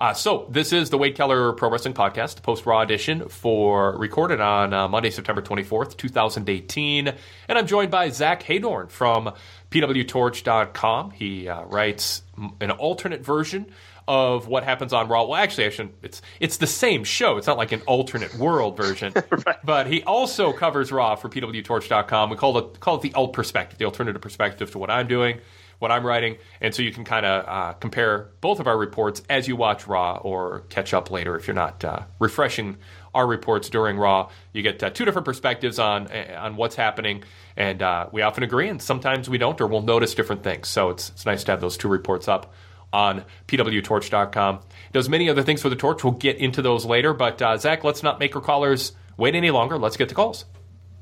Uh, 0.00 0.14
so 0.14 0.46
this 0.48 0.72
is 0.72 0.88
the 0.88 0.96
Wade 0.96 1.14
Keller 1.14 1.52
Pro 1.52 1.68
Wrestling 1.68 1.92
Podcast, 1.92 2.42
post 2.42 2.64
Raw 2.64 2.80
edition 2.80 3.28
for 3.28 3.98
recorded 3.98 4.40
on 4.40 4.72
uh, 4.72 4.88
Monday, 4.88 5.10
September 5.10 5.42
24th, 5.42 5.98
2018. 5.98 7.12
And 7.48 7.58
I'm 7.58 7.66
joined 7.66 7.90
by 7.90 8.08
Zach 8.08 8.42
Heydorn 8.42 8.88
from 8.90 9.34
PWTorch.com. 9.70 11.10
He 11.10 11.48
uh, 11.48 11.64
writes 11.64 12.22
an 12.62 12.70
alternate 12.70 13.22
version 13.22 13.66
of 14.08 14.48
what 14.48 14.64
happens 14.64 14.94
on 14.94 15.06
Raw. 15.08 15.24
Well, 15.26 15.36
actually, 15.36 15.66
I 15.66 15.68
shouldn't. 15.68 15.96
It's 16.02 16.22
it's 16.40 16.56
the 16.56 16.66
same 16.66 17.04
show. 17.04 17.36
It's 17.36 17.46
not 17.46 17.58
like 17.58 17.72
an 17.72 17.82
alternate 17.82 18.34
world 18.36 18.78
version. 18.78 19.12
right. 19.46 19.58
But 19.62 19.86
he 19.86 20.02
also 20.04 20.54
covers 20.54 20.90
Raw 20.90 21.14
for 21.14 21.28
PWTorch.com. 21.28 22.30
We 22.30 22.36
call 22.36 22.56
it 22.56 22.80
call 22.80 22.96
it 22.96 23.02
the 23.02 23.12
alt 23.12 23.34
perspective, 23.34 23.78
the 23.78 23.84
alternative 23.84 24.22
perspective 24.22 24.70
to 24.70 24.78
what 24.78 24.90
I'm 24.90 25.08
doing, 25.08 25.40
what 25.80 25.90
I'm 25.90 26.06
writing, 26.06 26.36
and 26.60 26.74
so 26.74 26.82
you 26.82 26.92
can 26.92 27.04
kind 27.04 27.26
of 27.26 27.48
uh, 27.48 27.72
compare 27.72 28.28
both 28.40 28.60
of 28.60 28.68
our 28.68 28.78
reports 28.78 29.22
as 29.28 29.48
you 29.48 29.56
watch 29.56 29.86
Raw 29.88 30.18
or 30.18 30.60
catch 30.68 30.94
up 30.94 31.10
later 31.10 31.36
if 31.36 31.48
you're 31.48 31.54
not 31.54 31.84
uh, 31.84 32.02
refreshing 32.20 32.76
our 33.14 33.26
reports 33.26 33.68
during 33.70 33.96
Raw. 33.98 34.30
You 34.52 34.62
get 34.62 34.82
uh, 34.82 34.90
two 34.90 35.04
different 35.04 35.24
perspectives 35.24 35.78
on 35.78 36.06
uh, 36.08 36.38
on 36.38 36.56
what's 36.56 36.76
happening, 36.76 37.24
and 37.56 37.82
uh, 37.82 38.08
we 38.12 38.22
often 38.22 38.44
agree, 38.44 38.68
and 38.68 38.80
sometimes 38.80 39.28
we 39.28 39.38
don't, 39.38 39.60
or 39.60 39.66
we'll 39.66 39.82
notice 39.82 40.14
different 40.14 40.44
things. 40.44 40.68
So 40.68 40.90
it's 40.90 41.08
it's 41.10 41.26
nice 41.26 41.44
to 41.44 41.52
have 41.52 41.60
those 41.60 41.76
two 41.76 41.88
reports 41.88 42.28
up 42.28 42.52
on 42.92 43.24
pwtorch.com. 43.48 44.60
Does 44.92 45.08
many 45.08 45.30
other 45.30 45.42
things 45.42 45.62
for 45.62 45.70
the 45.70 45.76
Torch. 45.76 46.04
We'll 46.04 46.12
get 46.12 46.36
into 46.36 46.60
those 46.60 46.84
later, 46.84 47.14
but 47.14 47.40
uh, 47.40 47.56
Zach, 47.56 47.84
let's 47.84 48.02
not 48.02 48.18
make 48.18 48.36
our 48.36 48.42
callers 48.42 48.92
wait 49.16 49.34
any 49.34 49.50
longer. 49.50 49.78
Let's 49.78 49.96
get 49.96 50.08
to 50.10 50.14
calls. 50.14 50.44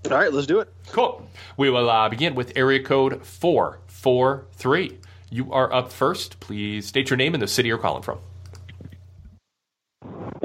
All 0.05 0.17
right, 0.17 0.33
let's 0.33 0.47
do 0.47 0.61
it. 0.61 0.73
Cool. 0.93 1.29
We 1.57 1.71
will 1.71 1.91
uh, 1.91 2.09
begin 2.09 2.35
with 2.35 2.53
area 2.57 2.83
code 2.83 3.27
four 3.27 3.81
four 3.99 4.47
three. 4.53 4.99
You 5.31 5.53
are 5.53 5.73
up 5.73 5.93
first. 5.93 6.41
Please 6.41 6.87
state 6.87 7.11
your 7.11 7.17
name 7.17 7.35
and 7.35 7.43
the 7.43 7.49
city 7.49 7.69
you're 7.69 7.79
calling 7.79 8.03
from. 8.03 8.21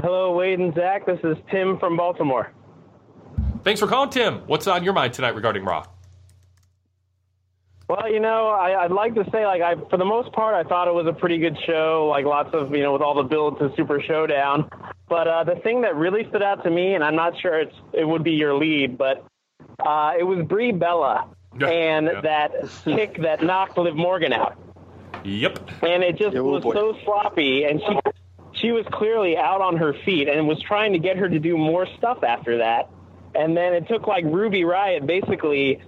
Hello, 0.01 0.35
Wade 0.35 0.59
and 0.59 0.73
Zach. 0.73 1.05
This 1.05 1.19
is 1.23 1.37
Tim 1.49 1.77
from 1.79 1.95
Baltimore. 1.95 2.51
Thanks 3.63 3.79
for 3.79 3.87
calling, 3.87 4.09
Tim. 4.09 4.39
What's 4.47 4.67
on 4.67 4.83
your 4.83 4.93
mind 4.93 5.13
tonight 5.13 5.35
regarding 5.35 5.63
Raw? 5.63 5.85
Well, 7.87 8.11
you 8.11 8.19
know, 8.19 8.47
I, 8.47 8.87
would 8.87 8.95
like 8.95 9.13
to 9.15 9.23
say, 9.31 9.45
like, 9.45 9.61
I 9.61 9.75
for 9.89 9.97
the 9.97 10.05
most 10.05 10.33
part, 10.33 10.55
I 10.55 10.67
thought 10.67 10.87
it 10.87 10.93
was 10.93 11.05
a 11.07 11.13
pretty 11.13 11.37
good 11.37 11.57
show. 11.65 12.07
Like, 12.09 12.25
lots 12.25 12.49
of, 12.53 12.71
you 12.71 12.81
know, 12.81 12.91
with 12.91 13.01
all 13.01 13.13
the 13.15 13.23
build 13.23 13.59
to 13.59 13.71
Super 13.77 14.01
Showdown. 14.01 14.69
But 15.07 15.27
uh, 15.27 15.43
the 15.43 15.55
thing 15.61 15.81
that 15.81 15.95
really 15.95 16.27
stood 16.29 16.41
out 16.41 16.63
to 16.63 16.71
me, 16.71 16.95
and 16.95 17.03
I'm 17.03 17.15
not 17.15 17.33
sure 17.39 17.59
it's 17.59 17.75
it 17.93 18.05
would 18.05 18.23
be 18.23 18.31
your 18.31 18.55
lead, 18.55 18.97
but 18.97 19.25
uh, 19.85 20.13
it 20.17 20.23
was 20.23 20.45
Brie 20.47 20.71
Bella 20.71 21.29
yeah, 21.59 21.67
and 21.67 22.05
yeah. 22.07 22.21
that 22.21 22.51
kick 22.83 23.21
that 23.21 23.43
knocked 23.43 23.77
Liv 23.77 23.95
Morgan 23.95 24.33
out. 24.33 24.57
Yep. 25.23 25.69
And 25.83 26.03
it 26.03 26.17
just 26.17 26.33
yeah, 26.33 26.41
oh, 26.41 26.53
was 26.53 26.63
boy. 26.63 26.73
so 26.73 26.97
sloppy, 27.03 27.63
and 27.63 27.81
she 27.81 27.99
she 28.53 28.71
was 28.71 28.85
clearly 28.91 29.37
out 29.37 29.61
on 29.61 29.77
her 29.77 29.93
feet 30.05 30.27
and 30.27 30.47
was 30.47 30.61
trying 30.61 30.93
to 30.93 30.99
get 30.99 31.17
her 31.17 31.27
to 31.27 31.39
do 31.39 31.57
more 31.57 31.87
stuff 31.97 32.23
after 32.23 32.57
that. 32.59 32.89
And 33.35 33.57
then 33.57 33.73
it 33.73 33.87
took 33.87 34.07
like 34.07 34.25
Ruby 34.25 34.61
Riott 34.61 35.05
basically 35.05 35.81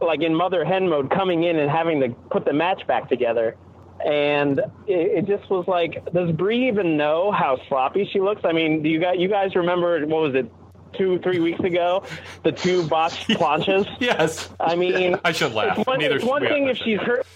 like 0.00 0.22
in 0.22 0.34
mother 0.34 0.64
hen 0.64 0.88
mode 0.88 1.10
coming 1.10 1.44
in 1.44 1.56
and 1.56 1.70
having 1.70 2.00
to 2.00 2.08
put 2.30 2.44
the 2.44 2.52
match 2.52 2.86
back 2.86 3.08
together. 3.08 3.56
And 4.04 4.60
it, 4.86 5.24
it 5.24 5.26
just 5.26 5.48
was 5.50 5.66
like, 5.66 6.04
does 6.12 6.30
Brie 6.32 6.68
even 6.68 6.96
know 6.96 7.32
how 7.32 7.58
sloppy 7.68 8.08
she 8.12 8.20
looks? 8.20 8.42
I 8.44 8.52
mean, 8.52 8.82
do 8.82 8.88
you 8.88 9.00
guys, 9.00 9.16
you 9.18 9.28
guys 9.28 9.54
remember, 9.54 10.04
what 10.06 10.22
was 10.22 10.34
it, 10.34 10.50
two, 10.96 11.18
three 11.20 11.38
weeks 11.38 11.60
ago, 11.60 12.04
the 12.42 12.52
two 12.52 12.86
botched 12.88 13.28
planchas? 13.28 13.86
yes. 14.00 14.48
I 14.58 14.76
mean, 14.76 15.18
I 15.24 15.32
should 15.32 15.52
laugh. 15.52 15.78
It's 15.78 15.86
one, 15.86 15.98
Neither 15.98 16.16
it's 16.16 16.24
one 16.24 16.42
thing 16.42 16.68
if 16.68 16.76
she's 16.78 17.00
hurt. 17.00 17.26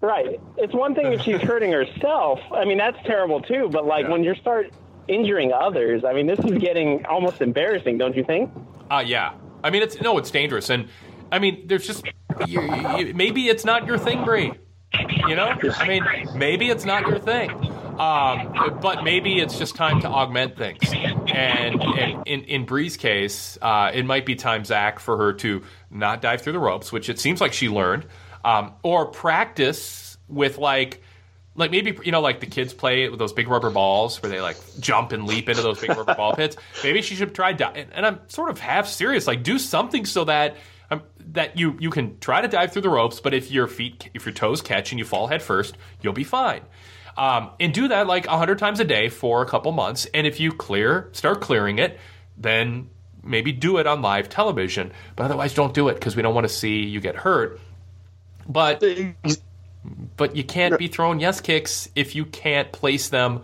Right. 0.00 0.38
It's 0.58 0.74
one 0.74 0.94
thing 0.94 1.12
if 1.12 1.22
she's 1.22 1.40
hurting 1.42 1.72
herself. 1.72 2.40
I 2.52 2.64
mean, 2.64 2.78
that's 2.78 2.98
terrible 3.06 3.40
too. 3.40 3.68
But 3.72 3.86
like 3.86 4.04
yeah. 4.04 4.10
when 4.10 4.22
you 4.24 4.34
start 4.34 4.72
injuring 5.08 5.52
others, 5.52 6.04
I 6.04 6.12
mean, 6.12 6.26
this 6.26 6.38
is 6.40 6.58
getting 6.58 7.06
almost 7.06 7.40
embarrassing, 7.40 7.98
don't 7.98 8.14
you 8.14 8.24
think? 8.24 8.50
Uh, 8.90 9.02
yeah. 9.04 9.32
I 9.62 9.70
mean, 9.70 9.82
it's 9.82 9.98
no, 10.02 10.18
it's 10.18 10.30
dangerous, 10.30 10.68
and 10.68 10.88
I 11.32 11.38
mean, 11.38 11.66
there's 11.66 11.86
just 11.86 12.04
you, 12.46 12.60
you, 12.98 13.14
maybe 13.14 13.48
it's 13.48 13.64
not 13.64 13.86
your 13.86 13.96
thing, 13.96 14.24
Brie. 14.24 14.52
You 15.26 15.34
know, 15.34 15.56
I 15.76 15.88
mean, 15.88 16.04
maybe 16.36 16.68
it's 16.68 16.84
not 16.84 17.06
your 17.06 17.18
thing. 17.18 17.50
Um, 17.98 18.80
but 18.80 19.04
maybe 19.04 19.40
it's 19.40 19.58
just 19.58 19.76
time 19.76 20.00
to 20.00 20.08
augment 20.08 20.56
things. 20.56 20.92
And, 20.92 21.82
and 21.82 22.26
in, 22.26 22.42
in 22.44 22.64
Brie's 22.64 22.96
case, 22.96 23.58
uh, 23.62 23.90
it 23.94 24.04
might 24.04 24.26
be 24.26 24.34
time, 24.34 24.64
Zach, 24.64 24.98
for 24.98 25.16
her 25.16 25.32
to 25.34 25.62
not 25.90 26.20
dive 26.20 26.42
through 26.42 26.54
the 26.54 26.58
ropes, 26.58 26.92
which 26.92 27.08
it 27.08 27.18
seems 27.18 27.40
like 27.40 27.52
she 27.52 27.68
learned 27.68 28.06
um, 28.44 28.72
or 28.82 29.06
practice 29.06 30.18
with 30.28 30.58
like 30.58 31.02
like 31.56 31.70
maybe 31.70 31.96
you 32.04 32.12
know 32.12 32.20
like 32.20 32.40
the 32.40 32.46
kids 32.46 32.74
play 32.74 33.08
with 33.08 33.18
those 33.18 33.32
big 33.32 33.48
rubber 33.48 33.70
balls 33.70 34.22
where 34.22 34.30
they 34.30 34.40
like 34.40 34.56
jump 34.80 35.12
and 35.12 35.26
leap 35.26 35.48
into 35.48 35.62
those 35.62 35.80
big 35.80 35.90
rubber 35.90 36.14
ball 36.14 36.32
pits 36.36 36.56
maybe 36.82 37.02
she 37.02 37.14
should 37.14 37.34
try 37.34 37.52
di- 37.52 37.86
and 37.92 38.06
i'm 38.06 38.20
sort 38.28 38.50
of 38.50 38.58
half 38.58 38.88
serious 38.88 39.26
like 39.26 39.42
do 39.42 39.58
something 39.58 40.04
so 40.04 40.24
that 40.24 40.56
um, 40.90 41.02
that 41.18 41.58
you 41.58 41.76
you 41.80 41.90
can 41.90 42.18
try 42.18 42.40
to 42.40 42.48
dive 42.48 42.72
through 42.72 42.82
the 42.82 42.90
ropes 42.90 43.20
but 43.20 43.34
if 43.34 43.50
your 43.50 43.66
feet 43.66 44.10
if 44.14 44.26
your 44.26 44.34
toes 44.34 44.62
catch 44.62 44.92
and 44.92 44.98
you 44.98 45.04
fall 45.04 45.26
head 45.26 45.42
first 45.42 45.76
you'll 46.02 46.12
be 46.12 46.24
fine 46.24 46.62
um, 47.16 47.50
and 47.60 47.72
do 47.72 47.88
that 47.88 48.06
like 48.06 48.26
100 48.26 48.58
times 48.58 48.80
a 48.80 48.84
day 48.84 49.08
for 49.08 49.42
a 49.42 49.46
couple 49.46 49.72
months 49.72 50.06
and 50.14 50.26
if 50.26 50.40
you 50.40 50.52
clear 50.52 51.08
start 51.12 51.40
clearing 51.40 51.78
it 51.78 51.98
then 52.36 52.88
maybe 53.22 53.52
do 53.52 53.78
it 53.78 53.86
on 53.86 54.02
live 54.02 54.28
television 54.28 54.92
but 55.16 55.24
otherwise 55.24 55.54
don't 55.54 55.74
do 55.74 55.88
it 55.88 55.94
because 55.94 56.16
we 56.16 56.22
don't 56.22 56.34
want 56.34 56.46
to 56.46 56.52
see 56.52 56.84
you 56.84 57.00
get 57.00 57.16
hurt 57.16 57.60
but 58.48 58.82
but 60.16 60.36
you 60.36 60.44
can't 60.44 60.78
be 60.78 60.88
throwing 60.88 61.20
yes 61.20 61.40
kicks 61.40 61.88
if 61.94 62.14
you 62.14 62.24
can't 62.24 62.72
place 62.72 63.08
them 63.08 63.42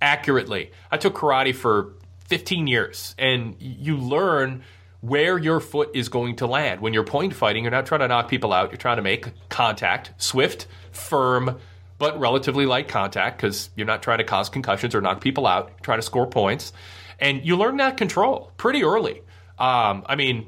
accurately. 0.00 0.70
I 0.90 0.96
took 0.96 1.14
karate 1.14 1.54
for 1.54 1.92
15 2.28 2.66
years, 2.66 3.14
and 3.18 3.56
you 3.58 3.96
learn 3.96 4.62
where 5.00 5.38
your 5.38 5.60
foot 5.60 5.90
is 5.94 6.08
going 6.08 6.36
to 6.36 6.46
land. 6.46 6.80
When 6.80 6.92
you're 6.92 7.04
point 7.04 7.34
fighting, 7.34 7.64
you're 7.64 7.70
not 7.70 7.86
trying 7.86 8.00
to 8.00 8.08
knock 8.08 8.28
people 8.28 8.52
out. 8.52 8.70
You're 8.70 8.78
trying 8.78 8.96
to 8.96 9.02
make 9.02 9.28
contact, 9.48 10.12
swift, 10.18 10.66
firm, 10.92 11.58
but 12.00 12.18
relatively 12.18 12.64
light 12.64 12.88
contact 12.88 13.36
because 13.36 13.68
you're 13.76 13.86
not 13.86 14.02
trying 14.02 14.18
to 14.18 14.24
cause 14.24 14.48
concussions 14.48 14.94
or 14.94 15.02
knock 15.02 15.20
people 15.20 15.46
out. 15.46 15.68
You're 15.68 15.78
trying 15.82 15.98
to 15.98 16.02
score 16.02 16.26
points, 16.26 16.72
and 17.20 17.44
you 17.44 17.56
learn 17.56 17.76
that 17.76 17.98
control 17.98 18.50
pretty 18.56 18.82
early. 18.82 19.18
Um, 19.58 20.02
I 20.06 20.16
mean, 20.16 20.46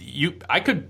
you 0.00 0.38
I 0.48 0.60
could 0.60 0.88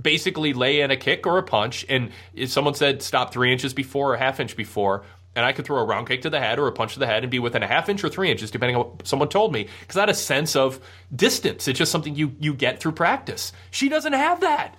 basically 0.00 0.52
lay 0.52 0.82
in 0.82 0.90
a 0.90 0.98
kick 0.98 1.26
or 1.26 1.38
a 1.38 1.42
punch, 1.42 1.86
and 1.88 2.10
if 2.34 2.50
someone 2.50 2.74
said 2.74 3.02
stop 3.02 3.32
three 3.32 3.50
inches 3.50 3.72
before 3.72 4.12
or 4.12 4.16
half 4.18 4.38
inch 4.38 4.54
before, 4.54 5.04
and 5.34 5.46
I 5.46 5.52
could 5.52 5.64
throw 5.64 5.78
a 5.78 5.84
round 5.84 6.08
kick 6.08 6.22
to 6.22 6.30
the 6.30 6.40
head 6.40 6.58
or 6.58 6.68
a 6.68 6.72
punch 6.72 6.92
to 6.92 6.98
the 6.98 7.06
head 7.06 7.24
and 7.24 7.30
be 7.30 7.38
within 7.38 7.62
a 7.62 7.66
half 7.66 7.88
inch 7.88 8.04
or 8.04 8.10
three 8.10 8.30
inches, 8.30 8.50
depending 8.50 8.76
on 8.76 8.82
what 8.82 9.08
someone 9.08 9.30
told 9.30 9.54
me, 9.54 9.66
because 9.80 9.96
I 9.96 10.00
had 10.00 10.10
a 10.10 10.14
sense 10.14 10.56
of 10.56 10.78
distance. 11.14 11.66
It's 11.66 11.78
just 11.78 11.90
something 11.90 12.14
you 12.14 12.36
you 12.38 12.52
get 12.52 12.80
through 12.80 12.92
practice. 12.92 13.52
She 13.70 13.88
doesn't 13.88 14.12
have 14.12 14.42
that. 14.42 14.76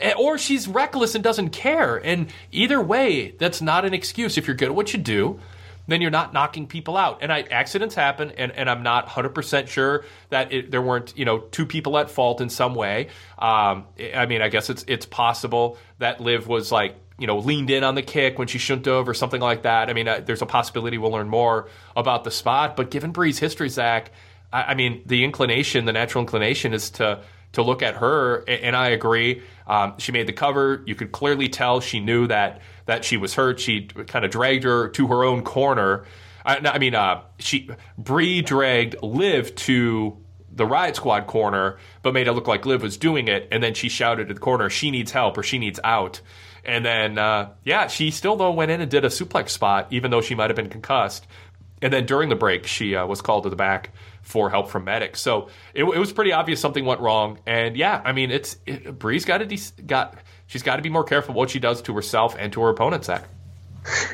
Eh, 0.00 0.14
or 0.18 0.38
she's 0.38 0.66
reckless 0.66 1.14
and 1.14 1.22
doesn't 1.22 1.50
care. 1.50 1.96
And 1.96 2.32
either 2.50 2.80
way, 2.80 3.32
that's 3.32 3.60
not 3.60 3.84
an 3.84 3.94
excuse. 3.94 4.38
If 4.38 4.46
you're 4.46 4.56
good 4.56 4.68
at 4.68 4.74
what 4.74 4.92
you 4.92 4.98
do, 4.98 5.40
then 5.86 6.00
you're 6.00 6.10
not 6.10 6.32
knocking 6.32 6.66
people 6.66 6.96
out. 6.96 7.18
And 7.20 7.32
I, 7.32 7.42
accidents 7.42 7.94
happen, 7.94 8.30
and, 8.32 8.52
and 8.52 8.70
I'm 8.70 8.82
not 8.82 9.08
100% 9.08 9.68
sure 9.68 10.04
that 10.30 10.52
it, 10.52 10.70
there 10.70 10.80
weren't, 10.80 11.16
you 11.16 11.24
know, 11.24 11.40
two 11.40 11.66
people 11.66 11.98
at 11.98 12.10
fault 12.10 12.40
in 12.40 12.48
some 12.48 12.74
way. 12.74 13.08
Um, 13.38 13.86
I 14.14 14.26
mean, 14.26 14.40
I 14.40 14.48
guess 14.48 14.70
it's 14.70 14.84
it's 14.86 15.06
possible 15.06 15.78
that 15.98 16.20
Liv 16.20 16.46
was 16.46 16.70
like, 16.70 16.96
you 17.18 17.26
know, 17.26 17.38
leaned 17.38 17.70
in 17.70 17.84
on 17.84 17.94
the 17.94 18.02
kick 18.02 18.38
when 18.38 18.48
she 18.48 18.58
shouldn't 18.58 18.86
have, 18.86 19.08
or 19.08 19.14
something 19.14 19.40
like 19.40 19.62
that. 19.62 19.90
I 19.90 19.92
mean, 19.92 20.08
uh, 20.08 20.22
there's 20.24 20.42
a 20.42 20.46
possibility 20.46 20.96
we'll 20.96 21.10
learn 21.10 21.28
more 21.28 21.68
about 21.96 22.24
the 22.24 22.30
spot. 22.30 22.76
But 22.76 22.90
given 22.90 23.10
Brie's 23.10 23.38
history, 23.38 23.68
Zach, 23.68 24.10
I, 24.52 24.62
I 24.62 24.74
mean, 24.74 25.02
the 25.06 25.24
inclination, 25.24 25.84
the 25.84 25.92
natural 25.92 26.22
inclination 26.22 26.72
is 26.72 26.90
to 26.90 27.22
to 27.52 27.62
look 27.62 27.82
at 27.82 27.96
her, 27.96 28.44
and 28.48 28.76
I 28.76 28.88
agree. 28.88 29.42
Um, 29.66 29.94
she 29.98 30.12
made 30.12 30.26
the 30.26 30.32
cover. 30.32 30.82
You 30.86 30.94
could 30.94 31.12
clearly 31.12 31.48
tell 31.48 31.80
she 31.80 32.00
knew 32.00 32.26
that 32.28 32.60
that 32.86 33.04
she 33.04 33.16
was 33.16 33.34
hurt. 33.34 33.60
She 33.60 33.86
kind 33.86 34.24
of 34.24 34.30
dragged 34.30 34.64
her 34.64 34.88
to 34.90 35.06
her 35.08 35.24
own 35.24 35.42
corner. 35.42 36.04
I, 36.44 36.56
I 36.56 36.78
mean, 36.78 36.94
uh, 36.94 37.22
she 37.38 37.70
Brie 37.98 38.42
dragged 38.42 39.02
Liv 39.02 39.54
to 39.56 40.16
the 40.52 40.64
Riott 40.64 40.96
Squad 40.96 41.26
corner, 41.26 41.78
but 42.02 42.14
made 42.14 42.26
it 42.26 42.32
look 42.32 42.48
like 42.48 42.66
Liv 42.66 42.82
was 42.82 42.96
doing 42.96 43.28
it, 43.28 43.48
and 43.50 43.62
then 43.62 43.74
she 43.74 43.88
shouted 43.88 44.30
at 44.30 44.34
the 44.36 44.40
corner, 44.40 44.70
"She 44.70 44.90
needs 44.90 45.10
help" 45.10 45.38
or 45.38 45.42
"She 45.42 45.58
needs 45.58 45.80
out." 45.82 46.20
And 46.64 46.84
then, 46.84 47.18
uh, 47.18 47.50
yeah, 47.64 47.86
she 47.86 48.10
still 48.10 48.36
though 48.36 48.52
went 48.52 48.70
in 48.70 48.80
and 48.80 48.90
did 48.90 49.04
a 49.04 49.08
suplex 49.08 49.50
spot, 49.50 49.88
even 49.90 50.10
though 50.10 50.20
she 50.20 50.34
might 50.34 50.50
have 50.50 50.56
been 50.56 50.68
concussed. 50.68 51.26
And 51.82 51.92
then 51.92 52.06
during 52.06 52.28
the 52.28 52.36
break, 52.36 52.66
she 52.66 52.94
uh, 52.94 53.06
was 53.06 53.22
called 53.22 53.44
to 53.44 53.50
the 53.50 53.56
back 53.56 53.90
for 54.30 54.48
help 54.48 54.68
from 54.70 54.84
medics. 54.84 55.20
So 55.20 55.48
it, 55.74 55.84
it, 55.84 55.98
was 55.98 56.12
pretty 56.12 56.32
obvious 56.32 56.60
something 56.60 56.84
went 56.84 57.00
wrong. 57.00 57.38
And 57.46 57.76
yeah, 57.76 58.00
I 58.04 58.12
mean, 58.12 58.30
it's 58.30 58.56
it, 58.64 58.98
Brie's 58.98 59.24
got 59.24 59.38
to 59.38 59.46
de- 59.46 59.82
got 59.86 60.16
she's 60.46 60.62
got 60.62 60.76
to 60.76 60.82
be 60.82 60.88
more 60.88 61.04
careful 61.04 61.34
what 61.34 61.50
she 61.50 61.58
does 61.58 61.82
to 61.82 61.94
herself 61.94 62.36
and 62.38 62.52
to 62.52 62.62
her 62.62 62.68
opponents. 62.70 63.08
Zach. 63.08 63.24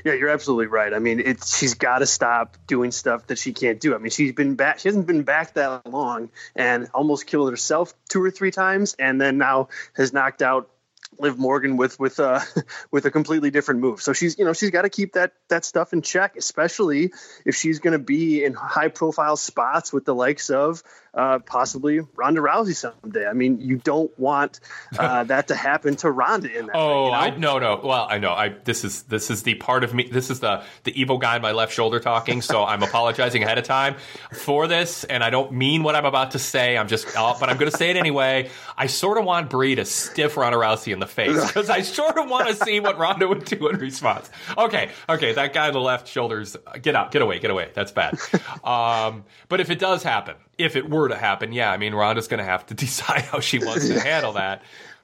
Yeah, 0.04 0.12
you're 0.12 0.28
absolutely 0.28 0.66
right. 0.66 0.94
I 0.94 1.00
mean, 1.00 1.20
it's 1.20 1.58
she's 1.58 1.74
got 1.74 1.98
to 1.98 2.06
stop 2.06 2.56
doing 2.66 2.92
stuff 2.92 3.26
that 3.26 3.38
she 3.38 3.52
can't 3.52 3.80
do. 3.80 3.94
I 3.94 3.98
mean, 3.98 4.10
she's 4.10 4.32
been 4.32 4.54
back. 4.54 4.78
She 4.78 4.88
hasn't 4.88 5.06
been 5.06 5.24
back 5.24 5.54
that 5.54 5.86
long, 5.86 6.30
and 6.54 6.88
almost 6.94 7.26
killed 7.26 7.50
herself 7.50 7.92
two 8.08 8.22
or 8.22 8.30
three 8.30 8.52
times, 8.52 8.94
and 8.98 9.20
then 9.20 9.38
now 9.38 9.68
has 9.94 10.12
knocked 10.12 10.40
out 10.40 10.70
Liv 11.18 11.38
Morgan 11.38 11.76
with 11.76 11.98
with 11.98 12.20
uh 12.20 12.40
with 12.90 13.04
a 13.06 13.10
completely 13.10 13.50
different 13.50 13.80
move. 13.80 14.02
So 14.02 14.12
she's 14.12 14.38
you 14.38 14.44
know 14.44 14.52
she's 14.52 14.70
got 14.70 14.82
to 14.82 14.90
keep 14.90 15.14
that 15.14 15.32
that 15.48 15.64
stuff 15.64 15.92
in 15.92 16.02
check, 16.02 16.36
especially 16.36 17.12
if 17.44 17.54
she's 17.54 17.78
going 17.78 17.92
to 17.92 17.98
be 17.98 18.44
in 18.44 18.54
high 18.54 18.88
profile 18.88 19.36
spots 19.36 19.92
with 19.92 20.04
the 20.04 20.14
likes 20.14 20.50
of 20.50 20.82
uh, 21.16 21.38
possibly 21.40 22.00
Ronda 22.14 22.40
Rousey 22.42 22.76
someday. 22.76 23.26
I 23.26 23.32
mean, 23.32 23.60
you 23.60 23.76
don't 23.76 24.16
want 24.18 24.60
uh, 24.98 25.24
that 25.24 25.48
to 25.48 25.54
happen 25.54 25.96
to 25.96 26.10
Ronda 26.10 26.56
in 26.56 26.66
that. 26.66 26.76
Oh, 26.76 26.88
way, 26.88 27.06
you 27.06 27.10
know? 27.10 27.18
I 27.18 27.30
no 27.30 27.58
no. 27.58 27.80
Well, 27.82 28.06
I 28.08 28.18
know. 28.18 28.32
I 28.32 28.50
this 28.50 28.84
is 28.84 29.04
this 29.04 29.30
is 29.30 29.42
the 29.42 29.54
part 29.54 29.82
of 29.82 29.94
me. 29.94 30.08
This 30.10 30.30
is 30.30 30.40
the 30.40 30.62
the 30.84 30.98
evil 31.00 31.18
guy 31.18 31.36
on 31.36 31.42
my 31.42 31.52
left 31.52 31.72
shoulder 31.72 32.00
talking. 32.00 32.42
So 32.42 32.64
I'm 32.64 32.82
apologizing 32.82 33.42
ahead 33.42 33.58
of 33.58 33.64
time 33.64 33.96
for 34.32 34.66
this, 34.66 35.04
and 35.04 35.24
I 35.24 35.30
don't 35.30 35.52
mean 35.52 35.82
what 35.82 35.94
I'm 35.94 36.04
about 36.04 36.32
to 36.32 36.38
say. 36.38 36.76
I'm 36.76 36.88
just, 36.88 37.06
oh, 37.16 37.36
but 37.40 37.48
I'm 37.48 37.56
going 37.56 37.70
to 37.70 37.76
say 37.76 37.90
it 37.90 37.96
anyway. 37.96 38.50
I 38.76 38.86
sort 38.86 39.18
of 39.18 39.24
want 39.24 39.48
Brie 39.48 39.74
to 39.76 39.84
stiff 39.84 40.36
Ronda 40.36 40.58
Rousey 40.58 40.92
in 40.92 40.98
the 41.00 41.06
face 41.06 41.46
because 41.46 41.70
I 41.70 41.80
sort 41.80 42.18
of 42.18 42.28
want 42.28 42.48
to 42.48 42.54
see 42.54 42.80
what 42.80 42.98
Ronda 42.98 43.26
would 43.26 43.44
do 43.44 43.68
in 43.68 43.78
response. 43.78 44.30
Okay, 44.56 44.90
okay, 45.08 45.32
that 45.32 45.52
guy 45.52 45.68
on 45.68 45.72
the 45.72 45.80
left 45.80 46.08
shoulders, 46.08 46.56
get 46.82 46.94
out, 46.94 47.10
get 47.10 47.22
away, 47.22 47.38
get 47.38 47.50
away. 47.50 47.70
That's 47.74 47.92
bad. 47.92 48.18
Um, 48.62 49.24
but 49.48 49.60
if 49.60 49.70
it 49.70 49.78
does 49.78 50.02
happen, 50.02 50.36
if 50.58 50.76
it 50.76 50.88
were 50.88 51.08
to 51.08 51.16
happen, 51.16 51.52
yeah, 51.52 51.70
I 51.70 51.76
mean, 51.76 51.94
Ronda's 51.94 52.28
going 52.28 52.38
to 52.38 52.44
have 52.44 52.66
to 52.66 52.74
decide 52.86 53.22
how 53.22 53.40
she 53.40 53.58
wants 53.58 53.88
to 53.88 54.00
handle 54.00 54.32
that. 54.34 54.62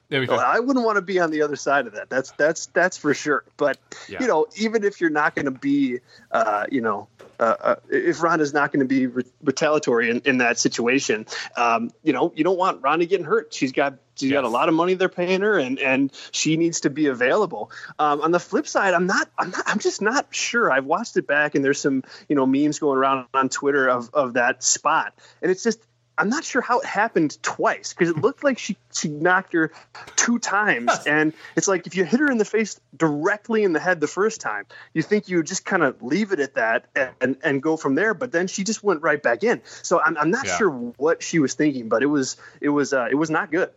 Well, 0.09 0.39
I 0.39 0.59
wouldn't 0.59 0.85
want 0.85 0.97
to 0.97 1.01
be 1.01 1.19
on 1.19 1.31
the 1.31 1.41
other 1.41 1.55
side 1.55 1.87
of 1.87 1.93
that. 1.93 2.07
That's 2.07 2.31
that's 2.31 2.67
that's 2.67 2.97
for 2.97 3.15
sure. 3.15 3.43
But 3.57 3.79
yeah. 4.07 4.21
you 4.21 4.27
know, 4.27 4.45
even 4.57 4.83
if 4.83 5.01
you're 5.01 5.09
not 5.09 5.33
going 5.33 5.45
to 5.45 5.51
be, 5.51 6.01
uh, 6.31 6.67
you 6.69 6.81
know, 6.81 7.07
uh, 7.39 7.55
uh, 7.61 7.75
if 7.89 8.21
Ronda's 8.21 8.53
not 8.53 8.71
going 8.71 8.81
to 8.81 8.87
be 8.87 9.07
re- 9.07 9.23
retaliatory 9.43 10.09
in, 10.09 10.21
in 10.25 10.37
that 10.39 10.59
situation, 10.59 11.25
um, 11.55 11.91
you 12.03 12.13
know, 12.13 12.31
you 12.35 12.43
don't 12.43 12.57
want 12.57 12.81
Ronda 12.81 13.05
getting 13.05 13.25
hurt. 13.25 13.53
She's 13.53 13.71
got 13.71 13.97
she's 14.15 14.29
yes. 14.29 14.37
got 14.37 14.43
a 14.43 14.49
lot 14.49 14.69
of 14.69 14.75
money 14.75 14.93
they're 14.93 15.09
paying 15.09 15.41
her, 15.41 15.57
and 15.57 15.79
and 15.79 16.11
she 16.31 16.57
needs 16.57 16.81
to 16.81 16.89
be 16.89 17.07
available. 17.07 17.71
Um, 17.99 18.21
on 18.21 18.31
the 18.31 18.39
flip 18.39 18.67
side, 18.67 18.93
I'm 18.93 19.07
not 19.07 19.29
I'm 19.37 19.51
not 19.51 19.63
I'm 19.65 19.79
just 19.79 20.01
not 20.01 20.27
sure. 20.33 20.71
I've 20.71 20.85
watched 20.85 21.17
it 21.17 21.27
back, 21.27 21.55
and 21.55 21.63
there's 21.63 21.79
some 21.79 22.03
you 22.27 22.35
know 22.35 22.45
memes 22.45 22.79
going 22.79 22.97
around 22.97 23.27
on 23.33 23.49
Twitter 23.49 23.87
of 23.87 24.09
of 24.13 24.33
that 24.33 24.63
spot, 24.63 25.13
and 25.41 25.51
it's 25.51 25.63
just 25.63 25.79
I'm 26.17 26.29
not 26.29 26.43
sure 26.43 26.61
how 26.61 26.79
it 26.79 26.85
happened 26.85 27.41
twice 27.41 27.93
because 27.93 28.09
it 28.09 28.17
looked 28.17 28.43
like 28.43 28.59
she 28.59 28.77
she 28.93 29.09
knocked 29.09 29.53
her 29.53 29.71
two 30.15 30.37
times, 30.39 30.91
and 31.07 31.33
it's 31.55 31.67
like 31.67 31.87
if 31.87 31.95
you 31.95 32.03
hit 32.03 32.19
her 32.19 32.29
in 32.29 32.37
the 32.37 32.45
face 32.45 32.79
directly 32.95 33.63
in 33.63 33.73
the 33.73 33.79
head 33.79 33.99
the 33.99 34.07
first 34.07 34.39
time, 34.41 34.65
you 34.93 35.01
think 35.01 35.27
you 35.27 35.37
would 35.37 35.47
just 35.47 35.65
kind 35.65 35.83
of 35.83 36.01
leave 36.03 36.31
it 36.31 36.39
at 36.39 36.55
that 36.55 36.85
and, 36.95 37.11
and, 37.21 37.37
and 37.43 37.63
go 37.63 37.77
from 37.77 37.95
there. 37.95 38.13
But 38.13 38.31
then 38.31 38.47
she 38.47 38.63
just 38.63 38.83
went 38.83 39.01
right 39.01 39.21
back 39.21 39.43
in. 39.43 39.61
So 39.81 39.99
I'm 39.99 40.17
I'm 40.17 40.31
not 40.31 40.45
yeah. 40.45 40.57
sure 40.57 40.69
what 40.69 41.23
she 41.23 41.39
was 41.39 41.55
thinking, 41.55 41.89
but 41.89 42.03
it 42.03 42.07
was 42.07 42.37
it 42.61 42.69
was 42.69 42.93
uh, 42.93 43.07
it 43.09 43.15
was 43.15 43.29
not 43.29 43.51
good. 43.51 43.71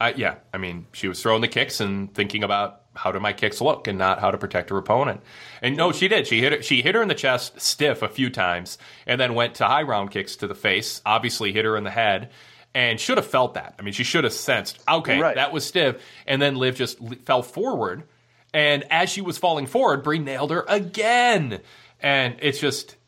Uh, 0.00 0.12
yeah, 0.16 0.36
I 0.52 0.58
mean, 0.58 0.86
she 0.92 1.06
was 1.06 1.22
throwing 1.22 1.42
the 1.42 1.48
kicks 1.48 1.80
and 1.80 2.12
thinking 2.12 2.42
about 2.42 2.81
how 2.94 3.12
do 3.12 3.20
my 3.20 3.32
kicks 3.32 3.60
look 3.60 3.86
and 3.86 3.98
not 3.98 4.20
how 4.20 4.30
to 4.30 4.38
protect 4.38 4.70
her 4.70 4.76
opponent. 4.78 5.20
And 5.60 5.76
no, 5.76 5.92
she 5.92 6.08
did. 6.08 6.26
She 6.26 6.40
hit 6.40 6.52
her, 6.52 6.62
she 6.62 6.82
hit 6.82 6.94
her 6.94 7.02
in 7.02 7.08
the 7.08 7.14
chest 7.14 7.60
stiff 7.60 8.02
a 8.02 8.08
few 8.08 8.30
times 8.30 8.78
and 9.06 9.20
then 9.20 9.34
went 9.34 9.54
to 9.56 9.64
high 9.64 9.82
round 9.82 10.10
kicks 10.10 10.36
to 10.36 10.46
the 10.46 10.54
face. 10.54 11.00
Obviously 11.06 11.52
hit 11.52 11.64
her 11.64 11.76
in 11.76 11.84
the 11.84 11.90
head 11.90 12.30
and 12.74 13.00
should 13.00 13.18
have 13.18 13.26
felt 13.26 13.54
that. 13.54 13.74
I 13.78 13.82
mean, 13.82 13.92
she 13.92 14.04
should 14.04 14.24
have 14.24 14.32
sensed, 14.32 14.82
okay, 14.88 15.18
right. 15.18 15.36
that 15.36 15.52
was 15.52 15.64
stiff. 15.66 16.02
And 16.26 16.40
then 16.40 16.56
Liv 16.56 16.76
just 16.76 16.98
fell 17.24 17.42
forward. 17.42 18.04
And 18.54 18.84
as 18.90 19.10
she 19.10 19.22
was 19.22 19.38
falling 19.38 19.66
forward, 19.66 20.02
Brie 20.02 20.18
nailed 20.18 20.50
her 20.50 20.64
again. 20.68 21.60
And 22.00 22.36
it's 22.40 22.58
just 22.58 22.96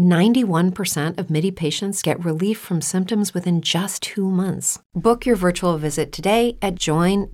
91% 0.00 1.18
of 1.18 1.30
MIDI 1.30 1.50
patients 1.50 2.02
get 2.02 2.24
relief 2.24 2.58
from 2.58 2.80
symptoms 2.80 3.32
within 3.32 3.62
just 3.62 4.02
two 4.02 4.30
months. 4.30 4.78
Book 4.94 5.24
your 5.24 5.36
virtual 5.36 5.78
visit 5.78 6.12
today 6.12 6.58
at 6.60 6.74
joinmidi.com. 6.74 7.30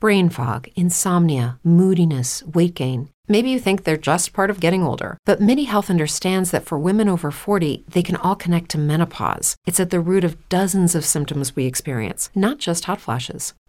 Brain 0.00 0.28
fog, 0.28 0.68
insomnia, 0.76 1.58
moodiness, 1.62 2.42
weight 2.42 2.74
gain. 2.74 3.10
Maybe 3.26 3.48
you 3.48 3.58
think 3.58 3.84
they're 3.84 3.96
just 3.96 4.34
part 4.34 4.50
of 4.50 4.60
getting 4.60 4.82
older, 4.82 5.16
but 5.24 5.40
MIDI 5.40 5.64
Health 5.64 5.88
understands 5.88 6.50
that 6.50 6.66
for 6.66 6.78
women 6.78 7.08
over 7.08 7.30
40, 7.30 7.84
they 7.88 8.02
can 8.02 8.16
all 8.16 8.36
connect 8.36 8.70
to 8.72 8.78
menopause. 8.78 9.56
It's 9.64 9.80
at 9.80 9.88
the 9.88 10.00
root 10.00 10.24
of 10.24 10.48
dozens 10.50 10.94
of 10.94 11.06
symptoms 11.06 11.56
we 11.56 11.64
experience, 11.64 12.28
not 12.34 12.58
just 12.58 12.84
hot 12.84 13.00
flashes. 13.00 13.54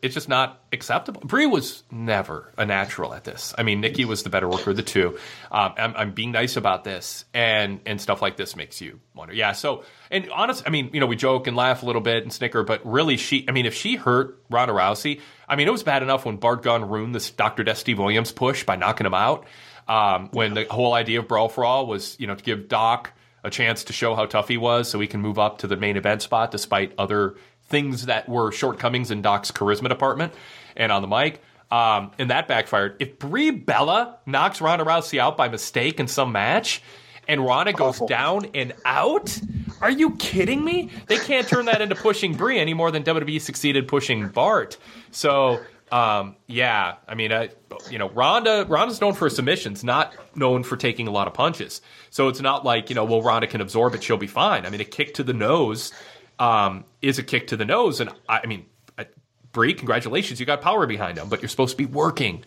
it's 0.00 0.14
just 0.14 0.28
not 0.28 0.62
acceptable. 0.72 1.20
Brie 1.22 1.46
was 1.46 1.82
never 1.90 2.52
a 2.56 2.64
natural 2.64 3.12
at 3.14 3.24
this. 3.24 3.52
I 3.58 3.64
mean, 3.64 3.80
Nikki 3.80 4.04
was 4.04 4.22
the 4.22 4.30
better 4.30 4.48
worker 4.48 4.70
of 4.70 4.76
the 4.76 4.82
two. 4.82 5.18
Um, 5.50 5.74
I'm, 5.76 5.94
I'm, 5.96 6.12
being 6.12 6.30
nice 6.30 6.56
about 6.56 6.84
this, 6.84 7.24
and 7.34 7.80
and 7.84 8.00
stuff 8.00 8.22
like 8.22 8.36
this 8.36 8.54
makes 8.54 8.80
you 8.80 9.00
wonder. 9.14 9.34
Yeah. 9.34 9.52
So, 9.52 9.84
and 10.10 10.30
honest, 10.30 10.62
I 10.66 10.70
mean, 10.70 10.90
you 10.92 11.00
know, 11.00 11.06
we 11.06 11.16
joke 11.16 11.48
and 11.48 11.56
laugh 11.56 11.82
a 11.82 11.86
little 11.86 12.00
bit 12.00 12.22
and 12.22 12.32
snicker, 12.32 12.62
but 12.62 12.80
really, 12.84 13.16
she. 13.16 13.44
I 13.48 13.52
mean, 13.52 13.66
if 13.66 13.74
she 13.74 13.96
hurt 13.96 14.40
Ronda 14.50 14.72
Rousey, 14.72 15.20
I 15.48 15.56
mean, 15.56 15.66
it 15.66 15.72
was 15.72 15.82
bad 15.82 16.02
enough 16.02 16.24
when 16.24 16.36
Bart 16.36 16.62
Gunn 16.62 16.88
ruined 16.88 17.14
this 17.14 17.30
Dr. 17.30 17.64
Death 17.64 17.78
Steve 17.78 17.98
Williams 17.98 18.30
push 18.30 18.64
by 18.64 18.76
knocking 18.76 19.06
him 19.06 19.14
out. 19.14 19.46
Um, 19.88 20.28
when 20.32 20.54
the 20.54 20.66
whole 20.70 20.92
idea 20.92 21.18
of 21.18 21.28
Brawl 21.28 21.48
for 21.48 21.64
All 21.64 21.86
was, 21.86 22.14
you 22.20 22.26
know, 22.26 22.34
to 22.34 22.44
give 22.44 22.68
Doc 22.68 23.12
a 23.42 23.50
chance 23.50 23.84
to 23.84 23.92
show 23.92 24.14
how 24.14 24.26
tough 24.26 24.46
he 24.46 24.58
was, 24.58 24.88
so 24.88 25.00
he 25.00 25.06
can 25.06 25.20
move 25.20 25.38
up 25.38 25.58
to 25.58 25.66
the 25.66 25.76
main 25.76 25.96
event 25.96 26.22
spot 26.22 26.50
despite 26.50 26.92
other 26.98 27.36
things 27.68 28.06
that 28.06 28.28
were 28.28 28.52
shortcomings 28.52 29.10
in 29.10 29.22
Doc's 29.22 29.50
charisma 29.50 29.88
department 29.88 30.32
and 30.76 30.90
on 30.92 31.02
the 31.02 31.08
mic. 31.08 31.42
Um, 31.70 32.12
and 32.18 32.30
that 32.30 32.48
backfired. 32.48 32.96
If 32.98 33.18
Brie 33.18 33.50
Bella 33.50 34.18
knocks 34.24 34.60
Ronda 34.60 34.84
Rousey 34.84 35.18
out 35.18 35.36
by 35.36 35.48
mistake 35.48 36.00
in 36.00 36.08
some 36.08 36.32
match, 36.32 36.82
and 37.26 37.44
Ronda 37.44 37.74
goes 37.74 37.96
Awful. 37.96 38.08
down 38.08 38.46
and 38.54 38.72
out, 38.86 39.38
are 39.82 39.90
you 39.90 40.16
kidding 40.16 40.64
me? 40.64 40.88
They 41.08 41.18
can't 41.18 41.46
turn 41.46 41.66
that 41.66 41.82
into 41.82 41.94
pushing 41.94 42.34
Brie 42.34 42.58
any 42.58 42.72
more 42.72 42.90
than 42.90 43.04
WWE 43.04 43.38
succeeded 43.40 43.86
pushing 43.86 44.28
Bart. 44.28 44.78
So 45.10 45.60
um, 45.92 46.36
yeah, 46.46 46.96
I 47.06 47.14
mean, 47.14 47.32
uh, 47.32 47.48
you 47.90 47.98
know, 47.98 48.08
Ronda 48.10 48.66
Ronda's 48.68 49.00
known 49.00 49.14
for 49.14 49.28
submissions, 49.30 49.84
not 49.84 50.14
known 50.36 50.62
for 50.62 50.76
taking 50.76 51.08
a 51.08 51.10
lot 51.10 51.26
of 51.26 51.34
punches. 51.34 51.80
So 52.10 52.28
it's 52.28 52.40
not 52.40 52.64
like 52.64 52.88
you 52.90 52.94
know, 52.94 53.04
well, 53.04 53.22
Ronda 53.22 53.46
can 53.46 53.60
absorb 53.60 53.94
it; 53.94 54.02
she'll 54.02 54.16
be 54.16 54.26
fine. 54.26 54.66
I 54.66 54.70
mean, 54.70 54.80
a 54.80 54.84
kick 54.84 55.14
to 55.14 55.22
the 55.22 55.32
nose 55.32 55.92
um, 56.38 56.84
is 57.02 57.18
a 57.18 57.22
kick 57.22 57.48
to 57.48 57.56
the 57.56 57.64
nose. 57.64 58.00
And 58.00 58.10
I, 58.28 58.40
I 58.44 58.46
mean, 58.46 58.66
uh, 58.96 59.04
Brie, 59.52 59.74
congratulations, 59.74 60.40
you 60.40 60.46
got 60.46 60.60
power 60.60 60.86
behind 60.86 61.18
him, 61.18 61.28
but 61.28 61.42
you're 61.42 61.48
supposed 61.48 61.72
to 61.72 61.76
be 61.76 61.86
working. 61.86 62.44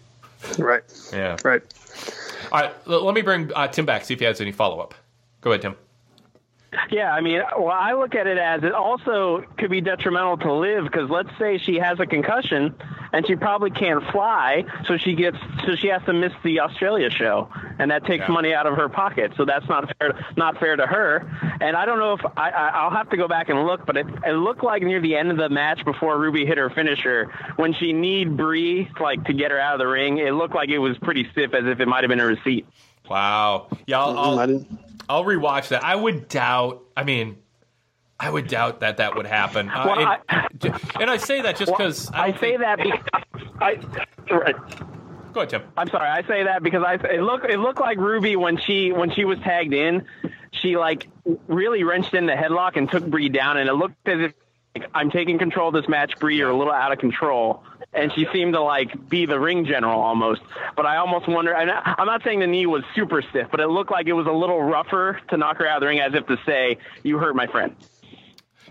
Right. 0.57 0.83
Yeah. 1.13 1.37
Right. 1.43 1.61
All 2.51 2.59
right. 2.59 2.87
Let 2.87 3.13
me 3.13 3.21
bring 3.21 3.51
uh, 3.53 3.67
Tim 3.67 3.85
back. 3.85 4.05
See 4.05 4.13
if 4.13 4.19
he 4.19 4.25
has 4.25 4.41
any 4.41 4.51
follow 4.51 4.79
up. 4.79 4.95
Go 5.41 5.51
ahead, 5.51 5.61
Tim. 5.61 5.75
Yeah, 6.89 7.11
I 7.13 7.19
mean, 7.19 7.41
well, 7.57 7.67
I 7.69 7.93
look 7.93 8.15
at 8.15 8.27
it 8.27 8.37
as 8.37 8.63
it 8.63 8.71
also 8.71 9.43
could 9.57 9.69
be 9.69 9.81
detrimental 9.81 10.37
to 10.37 10.53
Liv 10.53 10.85
because 10.85 11.09
let's 11.09 11.29
say 11.37 11.57
she 11.57 11.75
has 11.75 11.99
a 11.99 12.05
concussion 12.05 12.73
and 13.13 13.25
she 13.27 13.35
probably 13.35 13.69
can't 13.69 14.03
fly, 14.11 14.65
so 14.85 14.97
she 14.97 15.15
gets 15.15 15.37
so 15.65 15.75
she 15.75 15.87
has 15.87 16.03
to 16.05 16.13
miss 16.13 16.31
the 16.43 16.59
Australia 16.61 17.09
show, 17.09 17.49
and 17.79 17.91
that 17.91 18.05
takes 18.05 18.27
yeah. 18.27 18.33
money 18.33 18.53
out 18.53 18.65
of 18.65 18.75
her 18.75 18.89
pocket. 18.89 19.33
So 19.37 19.45
that's 19.45 19.67
not 19.67 19.91
fair, 19.97 20.25
not 20.37 20.59
fair 20.59 20.75
to 20.75 20.85
her. 20.85 21.29
And 21.59 21.75
I 21.75 21.85
don't 21.85 21.99
know 21.99 22.13
if 22.13 22.21
I, 22.37 22.49
I 22.49 22.83
will 22.85 22.95
have 22.95 23.09
to 23.09 23.17
go 23.17 23.27
back 23.27 23.49
and 23.49 23.65
look, 23.65 23.85
but 23.85 23.97
it, 23.97 24.07
it 24.25 24.33
looked 24.33 24.63
like 24.63 24.83
near 24.83 25.01
the 25.01 25.15
end 25.15 25.31
of 25.31 25.37
the 25.37 25.49
match 25.49 25.83
before 25.85 26.19
Ruby 26.19 26.45
hit 26.45 26.57
her 26.57 26.69
finisher, 26.69 27.31
when 27.57 27.73
she 27.73 27.93
need 27.93 28.37
Brie 28.37 28.89
like 28.99 29.23
to 29.25 29.33
get 29.33 29.51
her 29.51 29.59
out 29.59 29.73
of 29.73 29.79
the 29.79 29.87
ring, 29.87 30.17
it 30.17 30.33
looked 30.33 30.55
like 30.55 30.69
it 30.69 30.79
was 30.79 30.97
pretty 30.99 31.27
stiff, 31.31 31.53
as 31.53 31.65
if 31.65 31.79
it 31.79 31.87
might 31.87 32.03
have 32.03 32.09
been 32.09 32.19
a 32.19 32.25
receipt. 32.25 32.65
Wow. 33.09 33.67
Yeah, 33.87 33.97
mm, 33.97 33.99
I'll, 33.99 34.39
I'll, 34.39 34.65
I'll 35.09 35.25
rewatch 35.25 35.69
that. 35.69 35.83
I 35.83 35.95
would 35.95 36.29
doubt. 36.29 36.83
I 36.95 37.03
mean, 37.03 37.37
I 38.21 38.29
would 38.29 38.47
doubt 38.47 38.81
that 38.81 38.97
that 38.97 39.15
would 39.15 39.25
happen. 39.25 39.67
Uh, 39.67 39.83
well, 39.83 39.99
I, 39.99 40.19
and 40.99 41.09
I 41.09 41.17
say 41.17 41.41
that 41.41 41.57
just 41.57 41.71
because 41.71 42.11
well, 42.11 42.21
I, 42.21 42.25
I, 42.25 42.31
say 42.33 42.37
think, 42.37 42.59
that 42.59 42.77
because 42.77 42.99
I. 43.59 43.79
Right. 44.31 44.55
Go 45.33 45.39
ahead, 45.39 45.49
Tim. 45.49 45.63
I'm 45.75 45.89
sorry. 45.89 46.07
I 46.07 46.21
say 46.27 46.43
that 46.43 46.61
because 46.61 46.83
I 46.83 46.95
it 46.95 47.23
looked 47.23 47.45
it 47.49 47.57
looked 47.57 47.79
like 47.79 47.97
Ruby 47.97 48.35
when 48.35 48.57
she 48.57 48.91
when 48.91 49.09
she 49.09 49.25
was 49.25 49.39
tagged 49.39 49.73
in, 49.73 50.05
she 50.51 50.77
like 50.77 51.07
really 51.47 51.83
wrenched 51.83 52.13
in 52.13 52.27
the 52.27 52.33
headlock 52.33 52.75
and 52.75 52.91
took 52.91 53.03
Brie 53.03 53.29
down, 53.29 53.57
and 53.57 53.67
it 53.67 53.73
looked 53.73 54.07
as 54.07 54.21
if 54.21 54.33
I'm 54.93 55.09
taking 55.09 55.39
control 55.39 55.69
of 55.69 55.73
this 55.73 55.89
match, 55.89 56.19
Brie. 56.19 56.37
You're 56.37 56.51
a 56.51 56.55
little 56.57 56.73
out 56.73 56.91
of 56.91 56.99
control. 56.99 57.63
And 57.93 58.13
she 58.13 58.25
seemed 58.31 58.53
to 58.53 58.61
like 58.61 59.09
be 59.09 59.25
the 59.25 59.39
ring 59.39 59.65
general 59.65 59.99
almost. 59.99 60.41
But 60.77 60.85
I 60.85 60.97
almost 60.97 61.27
wonder. 61.27 61.53
And 61.53 61.71
I'm 61.71 62.05
not 62.05 62.23
saying 62.23 62.39
the 62.39 62.47
knee 62.47 62.67
was 62.67 62.83
super 62.95 63.23
stiff, 63.23 63.47
but 63.49 63.59
it 63.59 63.67
looked 63.67 63.91
like 63.91 64.05
it 64.05 64.13
was 64.13 64.27
a 64.27 64.31
little 64.31 64.61
rougher 64.61 65.19
to 65.29 65.37
knock 65.37 65.57
her 65.57 65.67
out 65.67 65.77
of 65.77 65.81
the 65.81 65.87
ring, 65.87 65.99
as 65.99 66.13
if 66.13 66.27
to 66.27 66.37
say, 66.45 66.77
"You 67.03 67.17
hurt 67.17 67.35
my 67.35 67.47
friend." 67.47 67.75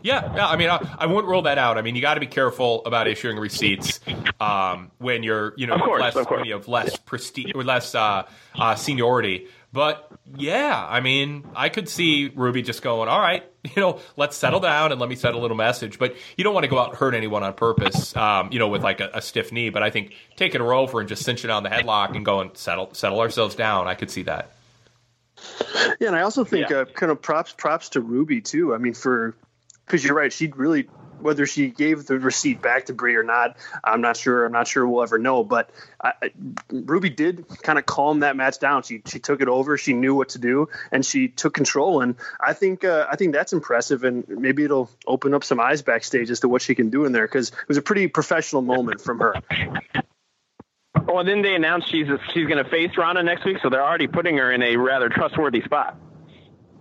Yeah, 0.02 0.34
yeah. 0.34 0.48
I 0.48 0.56
mean, 0.56 0.70
I, 0.70 0.96
I 0.98 1.06
wouldn't 1.06 1.26
rule 1.26 1.42
that 1.42 1.58
out. 1.58 1.78
I 1.78 1.82
mean, 1.82 1.94
you 1.94 2.02
got 2.02 2.14
to 2.14 2.20
be 2.20 2.26
careful 2.26 2.84
about 2.84 3.08
issuing 3.08 3.36
receipts 3.36 4.00
um, 4.40 4.90
when 4.98 5.22
you're, 5.22 5.54
you 5.56 5.66
know, 5.66 5.74
of 5.74 5.82
course, 5.82 6.00
less, 6.00 6.16
of 6.16 6.26
course. 6.26 6.38
when 6.38 6.46
you 6.46 6.54
have 6.54 6.68
less 6.68 6.96
prestige 6.96 7.52
or 7.54 7.64
less 7.64 7.94
uh, 7.94 8.26
uh, 8.54 8.74
seniority. 8.74 9.48
But 9.72 10.10
yeah, 10.36 10.84
I 10.88 11.00
mean, 11.00 11.46
I 11.54 11.68
could 11.68 11.88
see 11.88 12.32
Ruby 12.34 12.62
just 12.62 12.82
going, 12.82 13.08
all 13.08 13.20
right, 13.20 13.44
you 13.64 13.80
know, 13.80 14.00
let's 14.16 14.36
settle 14.36 14.60
down 14.60 14.90
and 14.90 15.00
let 15.00 15.08
me 15.08 15.16
send 15.16 15.36
a 15.36 15.38
little 15.38 15.56
message. 15.56 15.98
But 15.98 16.16
you 16.36 16.42
don't 16.42 16.54
want 16.54 16.64
to 16.64 16.68
go 16.68 16.78
out 16.78 16.90
and 16.90 16.98
hurt 16.98 17.14
anyone 17.14 17.42
on 17.42 17.54
purpose, 17.54 18.16
um, 18.16 18.50
you 18.52 18.58
know, 18.58 18.68
with 18.68 18.82
like 18.82 19.00
a, 19.00 19.10
a, 19.14 19.22
stiff 19.22 19.52
knee. 19.52 19.70
But 19.70 19.82
I 19.82 19.90
think 19.90 20.14
taking 20.36 20.60
her 20.60 20.72
over 20.74 21.00
and 21.00 21.08
just 21.08 21.24
cinching 21.24 21.50
on 21.50 21.62
the 21.62 21.68
headlock 21.68 22.16
and 22.16 22.24
going 22.24 22.50
settle 22.54 22.92
settle 22.94 23.20
ourselves 23.20 23.54
down, 23.54 23.86
I 23.86 23.94
could 23.94 24.10
see 24.10 24.22
that. 24.22 24.52
Yeah, 26.00 26.08
and 26.08 26.16
I 26.16 26.22
also 26.22 26.44
think 26.44 26.68
yeah. 26.70 26.78
uh, 26.78 26.84
kind 26.86 27.12
of 27.12 27.22
props 27.22 27.54
props 27.56 27.90
to 27.90 28.00
Ruby 28.00 28.40
too. 28.40 28.74
I 28.74 28.78
mean, 28.78 28.94
for 28.94 29.36
because 29.90 30.04
you're 30.04 30.14
right, 30.14 30.32
she 30.32 30.46
really 30.54 30.88
whether 31.18 31.44
she 31.44 31.68
gave 31.68 32.06
the 32.06 32.18
receipt 32.18 32.62
back 32.62 32.86
to 32.86 32.94
Brie 32.94 33.14
or 33.14 33.22
not, 33.22 33.58
I'm 33.84 34.00
not 34.00 34.16
sure. 34.16 34.46
I'm 34.46 34.52
not 34.52 34.66
sure 34.66 34.86
we'll 34.86 35.02
ever 35.02 35.18
know. 35.18 35.44
But 35.44 35.70
I, 36.02 36.12
Ruby 36.70 37.10
did 37.10 37.46
kind 37.62 37.78
of 37.78 37.84
calm 37.84 38.20
that 38.20 38.36
match 38.36 38.58
down. 38.58 38.82
She 38.84 39.02
she 39.06 39.18
took 39.18 39.40
it 39.40 39.48
over. 39.48 39.76
She 39.76 39.92
knew 39.92 40.14
what 40.14 40.30
to 40.30 40.38
do, 40.38 40.68
and 40.90 41.04
she 41.04 41.28
took 41.28 41.52
control. 41.52 42.00
And 42.00 42.14
I 42.40 42.52
think 42.52 42.84
uh, 42.84 43.06
I 43.10 43.16
think 43.16 43.32
that's 43.34 43.52
impressive. 43.52 44.04
And 44.04 44.26
maybe 44.28 44.64
it'll 44.64 44.90
open 45.06 45.34
up 45.34 45.44
some 45.44 45.60
eyes 45.60 45.82
backstage 45.82 46.30
as 46.30 46.40
to 46.40 46.48
what 46.48 46.62
she 46.62 46.74
can 46.74 46.90
do 46.90 47.04
in 47.04 47.12
there 47.12 47.26
because 47.26 47.50
it 47.50 47.68
was 47.68 47.76
a 47.76 47.82
pretty 47.82 48.06
professional 48.06 48.62
moment 48.62 49.00
from 49.00 49.18
her. 49.18 49.34
Well, 51.04 51.24
then 51.24 51.42
they 51.42 51.54
announced 51.54 51.90
she's 51.90 52.06
she's 52.32 52.46
going 52.46 52.62
to 52.62 52.70
face 52.70 52.96
Ronda 52.96 53.22
next 53.22 53.44
week, 53.44 53.58
so 53.62 53.68
they're 53.68 53.84
already 53.84 54.06
putting 54.06 54.36
her 54.38 54.52
in 54.52 54.62
a 54.62 54.76
rather 54.76 55.08
trustworthy 55.08 55.62
spot. 55.62 55.98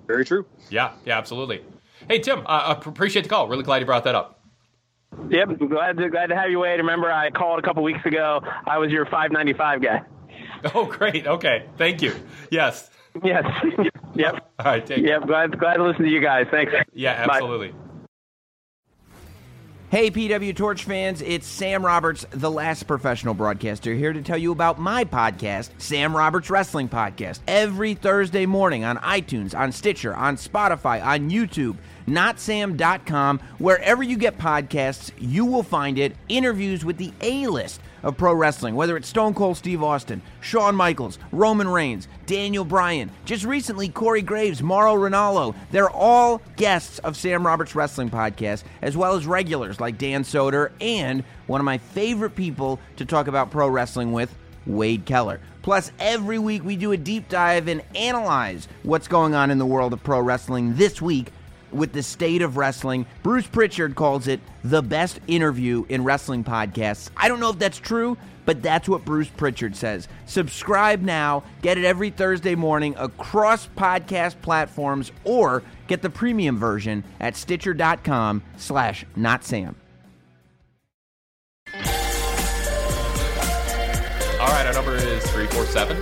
Very 0.07 0.25
true. 0.25 0.45
Yeah, 0.69 0.93
yeah, 1.05 1.17
absolutely. 1.17 1.61
Hey, 2.09 2.17
Tim, 2.17 2.41
I 2.47 2.71
uh, 2.71 2.81
appreciate 2.87 3.21
the 3.21 3.29
call. 3.29 3.47
Really 3.47 3.63
glad 3.63 3.81
you 3.81 3.85
brought 3.85 4.03
that 4.05 4.15
up. 4.15 4.41
Yep, 5.29 5.59
glad 5.69 5.97
to, 5.97 6.09
glad 6.09 6.27
to 6.27 6.35
have 6.35 6.49
you, 6.49 6.59
Wade. 6.59 6.79
Remember, 6.79 7.11
I 7.11 7.29
called 7.29 7.59
a 7.59 7.61
couple 7.61 7.83
weeks 7.83 8.03
ago. 8.03 8.41
I 8.65 8.79
was 8.79 8.89
your 8.91 9.05
595 9.05 9.81
guy. 9.81 10.01
Oh, 10.75 10.83
great. 10.85 11.25
Okay. 11.25 11.67
Thank 11.77 12.01
you. 12.01 12.13
Yes. 12.51 12.89
Yes. 13.23 13.45
yep. 14.13 14.51
All 14.59 14.65
right. 14.65 14.85
Take 14.85 15.05
yep. 15.05 15.25
Glad, 15.25 15.57
glad 15.57 15.75
to 15.75 15.85
listen 15.85 16.03
to 16.03 16.09
you 16.09 16.21
guys. 16.21 16.47
Thanks. 16.51 16.73
Yeah, 16.91 17.11
absolutely. 17.11 17.69
Bye. 17.69 17.88
Hey, 19.91 20.11
PW 20.11 20.55
Torch 20.55 20.83
fans, 20.83 21.23
it's 21.23 21.47
Sam 21.47 21.83
Roberts, 21.83 22.23
the 22.29 22.51
last 22.51 22.85
professional 22.85 23.33
broadcaster, 23.33 23.95
here 23.95 24.13
to 24.13 24.21
tell 24.21 24.37
you 24.37 24.51
about 24.51 24.79
my 24.79 25.03
podcast, 25.03 25.71
Sam 25.79 26.15
Roberts 26.15 26.51
Wrestling 26.51 26.87
Podcast. 26.87 27.39
Every 27.47 27.95
Thursday 27.95 28.45
morning 28.45 28.83
on 28.83 28.97
iTunes, 28.97 29.57
on 29.57 29.71
Stitcher, 29.71 30.15
on 30.15 30.35
Spotify, 30.35 31.03
on 31.03 31.31
YouTube, 31.31 31.75
notsam.com, 32.07 33.39
wherever 33.57 34.03
you 34.03 34.15
get 34.15 34.37
podcasts, 34.37 35.11
you 35.17 35.43
will 35.47 35.63
find 35.63 35.97
it. 35.97 36.15
Interviews 36.27 36.85
with 36.85 36.97
the 36.97 37.11
A 37.21 37.47
list 37.47 37.81
of 38.03 38.17
pro 38.17 38.33
wrestling, 38.33 38.75
whether 38.75 38.97
it's 38.97 39.07
Stone 39.07 39.33
Cold 39.33 39.57
Steve 39.57 39.83
Austin, 39.83 40.21
Shawn 40.41 40.75
Michaels, 40.75 41.19
Roman 41.31 41.67
Reigns, 41.67 42.07
Daniel 42.25 42.65
Bryan, 42.65 43.11
just 43.25 43.45
recently 43.45 43.89
Corey 43.89 44.21
Graves, 44.21 44.61
Mauro 44.61 44.95
Ranallo. 44.95 45.55
They're 45.71 45.89
all 45.89 46.41
guests 46.55 46.99
of 46.99 47.17
Sam 47.17 47.45
Roberts 47.45 47.75
Wrestling 47.75 48.09
Podcast, 48.09 48.63
as 48.81 48.95
well 48.95 49.15
as 49.15 49.25
regulars 49.25 49.79
like 49.79 49.97
Dan 49.97 50.23
Soder 50.23 50.71
and 50.81 51.23
one 51.47 51.61
of 51.61 51.65
my 51.65 51.77
favorite 51.77 52.35
people 52.35 52.79
to 52.97 53.05
talk 53.05 53.27
about 53.27 53.51
pro 53.51 53.67
wrestling 53.67 54.11
with, 54.11 54.35
Wade 54.65 55.05
Keller. 55.05 55.39
Plus, 55.61 55.91
every 55.99 56.39
week 56.39 56.63
we 56.63 56.75
do 56.75 56.91
a 56.91 56.97
deep 56.97 57.27
dive 57.27 57.67
and 57.67 57.81
analyze 57.95 58.67
what's 58.83 59.07
going 59.07 59.35
on 59.35 59.51
in 59.51 59.57
the 59.57 59.65
world 59.65 59.93
of 59.93 60.03
pro 60.03 60.19
wrestling 60.19 60.75
this 60.75 61.01
week 61.01 61.31
with 61.71 61.93
the 61.93 62.03
state 62.03 62.41
of 62.41 62.57
wrestling. 62.57 63.05
Bruce 63.23 63.47
Pritchard 63.47 63.95
calls 63.95 64.27
it 64.27 64.39
the 64.63 64.81
best 64.81 65.19
interview 65.27 65.85
in 65.89 66.03
wrestling 66.03 66.43
podcasts. 66.43 67.09
I 67.15 67.27
don't 67.27 67.39
know 67.39 67.49
if 67.51 67.59
that's 67.59 67.77
true, 67.77 68.17
but 68.45 68.63
that's 68.63 68.89
what 68.89 69.05
Bruce 69.05 69.29
Pritchard 69.29 69.75
says. 69.75 70.07
Subscribe 70.25 71.01
now, 71.01 71.43
get 71.61 71.77
it 71.77 71.85
every 71.85 72.09
Thursday 72.09 72.55
morning 72.55 72.95
across 72.97 73.67
podcast 73.67 74.41
platforms, 74.41 75.11
or 75.23 75.63
get 75.87 76.01
the 76.01 76.09
premium 76.09 76.57
version 76.57 77.03
at 77.19 77.35
Stitcher.com 77.35 78.41
slash 78.57 79.05
NotSam. 79.15 79.75
All 84.39 84.47
right, 84.47 84.65
our 84.65 84.73
number 84.73 84.95
is 84.95 85.21
347 85.31 85.97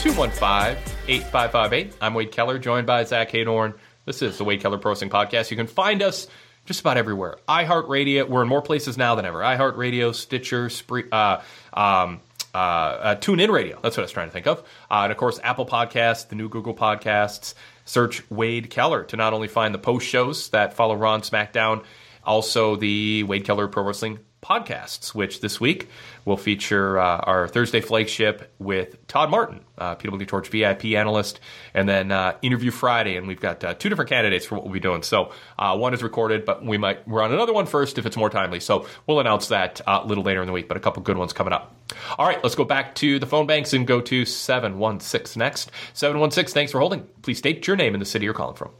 215 0.00 0.82
8558. 1.06 1.94
I'm 2.00 2.14
Wade 2.14 2.32
Keller, 2.32 2.58
joined 2.58 2.86
by 2.86 3.04
Zach 3.04 3.30
Heydorn. 3.30 3.74
This 4.04 4.20
is 4.20 4.36
the 4.36 4.44
Wade 4.44 4.60
Keller 4.60 4.78
Pro 4.78 4.90
Wrestling 4.90 5.10
Podcast. 5.10 5.50
You 5.50 5.56
can 5.56 5.68
find 5.68 6.02
us 6.02 6.26
just 6.64 6.80
about 6.80 6.96
everywhere. 6.96 7.36
iHeartRadio. 7.48 8.28
We're 8.28 8.42
in 8.42 8.48
more 8.48 8.62
places 8.62 8.98
now 8.98 9.14
than 9.14 9.24
ever. 9.24 9.38
iHeartRadio, 9.38 10.12
Stitcher, 10.12 10.70
Spree, 10.70 11.04
uh, 11.12 11.40
um, 11.72 12.20
uh, 12.52 12.58
uh, 12.58 13.14
TuneIn 13.16 13.50
Radio. 13.50 13.78
That's 13.80 13.96
what 13.96 14.02
I 14.02 14.06
was 14.06 14.12
trying 14.12 14.28
to 14.28 14.32
think 14.32 14.48
of. 14.48 14.58
Uh, 14.90 15.02
and 15.04 15.12
of 15.12 15.18
course, 15.18 15.38
Apple 15.44 15.66
Podcasts, 15.66 16.28
the 16.28 16.34
new 16.34 16.48
Google 16.48 16.74
Podcasts. 16.74 17.54
Search 17.84 18.28
Wade 18.30 18.70
Keller 18.70 19.04
to 19.04 19.16
not 19.16 19.32
only 19.32 19.48
find 19.48 19.74
the 19.74 19.78
post 19.78 20.06
shows 20.06 20.48
that 20.50 20.74
follow 20.74 20.94
Raw 20.94 21.18
SmackDown, 21.18 21.84
also 22.24 22.76
the 22.76 23.22
Wade 23.24 23.44
Keller 23.44 23.68
Pro 23.68 23.84
Wrestling 23.84 24.18
podcasts, 24.42 25.14
which 25.14 25.40
this 25.40 25.60
week 25.60 25.88
will 26.24 26.36
feature 26.36 26.98
uh, 26.98 27.18
our 27.18 27.46
Thursday 27.46 27.80
flagship 27.80 28.52
with 28.58 29.06
Todd 29.06 29.30
Martin, 29.30 29.64
uh, 29.78 29.94
PW 29.94 30.26
Torch 30.26 30.48
VIP 30.48 30.86
analyst, 30.86 31.38
and 31.74 31.88
then 31.88 32.10
uh, 32.10 32.36
Interview 32.42 32.72
Friday. 32.72 33.16
And 33.16 33.28
we've 33.28 33.40
got 33.40 33.62
uh, 33.62 33.74
two 33.74 33.88
different 33.88 34.08
candidates 34.10 34.44
for 34.44 34.56
what 34.56 34.64
we'll 34.64 34.72
be 34.72 34.80
doing. 34.80 35.02
So 35.04 35.32
uh, 35.58 35.76
one 35.76 35.94
is 35.94 36.02
recorded, 36.02 36.44
but 36.44 36.64
we 36.64 36.76
might 36.76 37.06
run 37.06 37.32
another 37.32 37.52
one 37.52 37.66
first 37.66 37.98
if 37.98 38.06
it's 38.06 38.16
more 38.16 38.30
timely. 38.30 38.58
So 38.58 38.86
we'll 39.06 39.20
announce 39.20 39.48
that 39.48 39.80
uh, 39.86 40.00
a 40.02 40.06
little 40.06 40.24
later 40.24 40.40
in 40.40 40.46
the 40.46 40.52
week, 40.52 40.66
but 40.66 40.76
a 40.76 40.80
couple 40.80 41.02
good 41.02 41.16
ones 41.16 41.32
coming 41.32 41.52
up. 41.52 41.74
All 42.18 42.26
right, 42.26 42.42
let's 42.42 42.56
go 42.56 42.64
back 42.64 42.94
to 42.96 43.18
the 43.18 43.26
phone 43.26 43.46
banks 43.46 43.72
and 43.72 43.86
go 43.86 44.00
to 44.00 44.24
716 44.24 45.38
next. 45.38 45.70
716, 45.94 46.52
thanks 46.52 46.72
for 46.72 46.80
holding. 46.80 47.06
Please 47.22 47.38
state 47.38 47.66
your 47.66 47.76
name 47.76 47.94
and 47.94 48.00
the 48.00 48.06
city 48.06 48.24
you're 48.24 48.34
calling 48.34 48.56
from. 48.56 48.70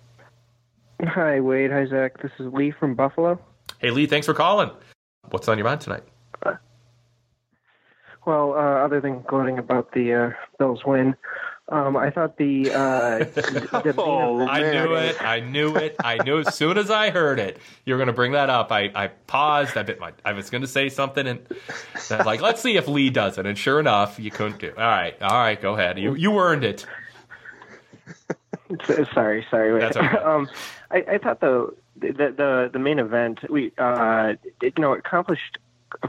Hi, 1.04 1.40
Wade. 1.40 1.70
Hi, 1.70 1.86
Zach. 1.86 2.20
This 2.22 2.32
is 2.38 2.52
Lee 2.52 2.72
from 2.72 2.94
Buffalo. 2.94 3.38
Hey, 3.78 3.90
Lee, 3.90 4.06
thanks 4.06 4.26
for 4.26 4.34
calling. 4.34 4.70
What's 5.30 5.48
on 5.48 5.58
your 5.58 5.66
mind 5.66 5.80
tonight? 5.80 6.04
Well, 8.24 8.52
uh, 8.52 8.84
other 8.84 9.00
than 9.00 9.22
gloating 9.22 9.58
about 9.58 9.92
the 9.92 10.14
uh, 10.14 10.30
Bills 10.58 10.84
win, 10.86 11.16
um, 11.68 11.96
I 11.96 12.10
thought 12.10 12.36
the, 12.36 12.70
uh, 12.70 13.18
the 13.24 13.94
oh, 13.98 14.46
I 14.46 14.60
knew 14.60 14.94
it. 14.94 15.20
I 15.20 15.40
knew 15.40 15.76
it. 15.76 15.96
I 16.04 16.18
knew 16.22 16.38
as 16.38 16.54
soon 16.54 16.78
as 16.78 16.90
I 16.90 17.10
heard 17.10 17.40
it, 17.40 17.58
you 17.84 17.94
were 17.94 17.98
going 17.98 18.08
to 18.08 18.12
bring 18.12 18.32
that 18.32 18.48
up. 18.48 18.70
I, 18.70 18.92
I 18.94 19.08
paused. 19.08 19.76
I 19.76 19.82
bit 19.82 19.98
my. 19.98 20.12
I 20.24 20.34
was 20.34 20.50
going 20.50 20.62
to 20.62 20.68
say 20.68 20.88
something, 20.88 21.26
and 21.26 21.40
like, 22.10 22.40
let's 22.40 22.62
see 22.62 22.76
if 22.76 22.86
Lee 22.86 23.10
does 23.10 23.38
it. 23.38 23.46
And 23.46 23.58
sure 23.58 23.80
enough, 23.80 24.20
you 24.20 24.30
couldn't 24.30 24.58
do. 24.58 24.68
It. 24.68 24.78
All 24.78 24.84
right, 24.84 25.20
all 25.20 25.40
right, 25.40 25.60
go 25.60 25.74
ahead. 25.74 25.98
You 25.98 26.14
you 26.14 26.38
earned 26.38 26.62
it. 26.62 26.86
sorry, 29.14 29.46
sorry. 29.50 29.72
Wait. 29.72 29.80
That's 29.80 29.96
okay. 29.96 30.16
um, 30.24 30.48
I, 30.90 31.04
I 31.12 31.18
thought 31.18 31.40
the 31.40 31.74
the 32.02 32.34
the, 32.36 32.70
the 32.72 32.78
main 32.78 32.98
event 32.98 33.38
we 33.50 33.72
uh, 33.78 34.34
you 34.60 34.72
know 34.78 34.94
accomplished 34.94 35.58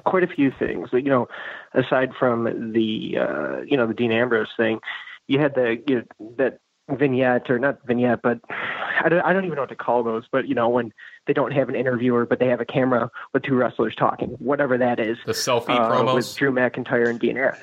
quite 0.06 0.24
a 0.24 0.28
few 0.28 0.52
things. 0.52 0.90
You 0.92 1.04
know, 1.04 1.28
aside 1.74 2.12
from 2.18 2.72
the 2.74 3.18
uh, 3.20 3.62
you 3.62 3.78
know 3.78 3.88
the 3.88 3.94
Dean 3.94 4.12
Ambrose 4.12 4.50
thing, 4.58 4.80
you 5.28 5.40
had 5.40 5.56
the 5.56 5.82
you 5.88 5.96
know, 5.96 6.34
that 6.38 6.60
vignette 6.90 7.50
or 7.50 7.60
not 7.60 7.80
vignette, 7.86 8.22
but 8.22 8.40
I 8.50 9.10
don't, 9.10 9.22
I 9.22 9.34
don't 9.34 9.46
even 9.46 9.56
know 9.56 9.62
what 9.62 9.70
to 9.70 9.76
call 9.76 10.04
those. 10.04 10.26
But 10.32 10.48
you 10.48 10.56
know 10.56 10.70
when 10.70 10.94
they 11.28 11.34
don't 11.34 11.52
have 11.52 11.70
an 11.70 11.76
interviewer, 11.76 12.26
but 12.26 12.40
they 12.40 12.48
have 12.48 12.62
a 12.62 12.66
camera 12.66 13.10
with 13.34 13.44
two 13.44 13.56
wrestlers 13.56 13.96
talking, 13.96 14.30
whatever 14.40 14.78
that 14.78 15.00
is. 15.00 15.18
The 15.26 15.34
selfie 15.34 15.70
uh, 15.70 15.90
promos 15.90 16.16
with 16.16 16.36
Drew 16.36 16.52
McIntyre 16.52 17.10
and 17.10 17.20
Dean 17.20 17.38
Ambrose. 17.38 17.62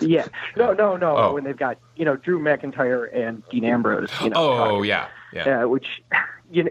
Yeah, 0.00 0.26
no, 0.56 0.72
no, 0.72 0.96
no. 0.96 1.16
Oh. 1.16 1.34
When 1.34 1.44
they've 1.44 1.56
got 1.56 1.78
you 1.96 2.04
know 2.04 2.16
Drew 2.16 2.40
McIntyre 2.40 3.14
and 3.14 3.42
Dean 3.50 3.64
Ambrose. 3.64 4.10
You 4.22 4.30
know, 4.30 4.36
Oh 4.36 4.56
talking. 4.56 4.84
yeah, 4.86 5.08
yeah. 5.32 5.62
Uh, 5.62 5.68
which 5.68 5.86
you 6.50 6.64
know, 6.64 6.70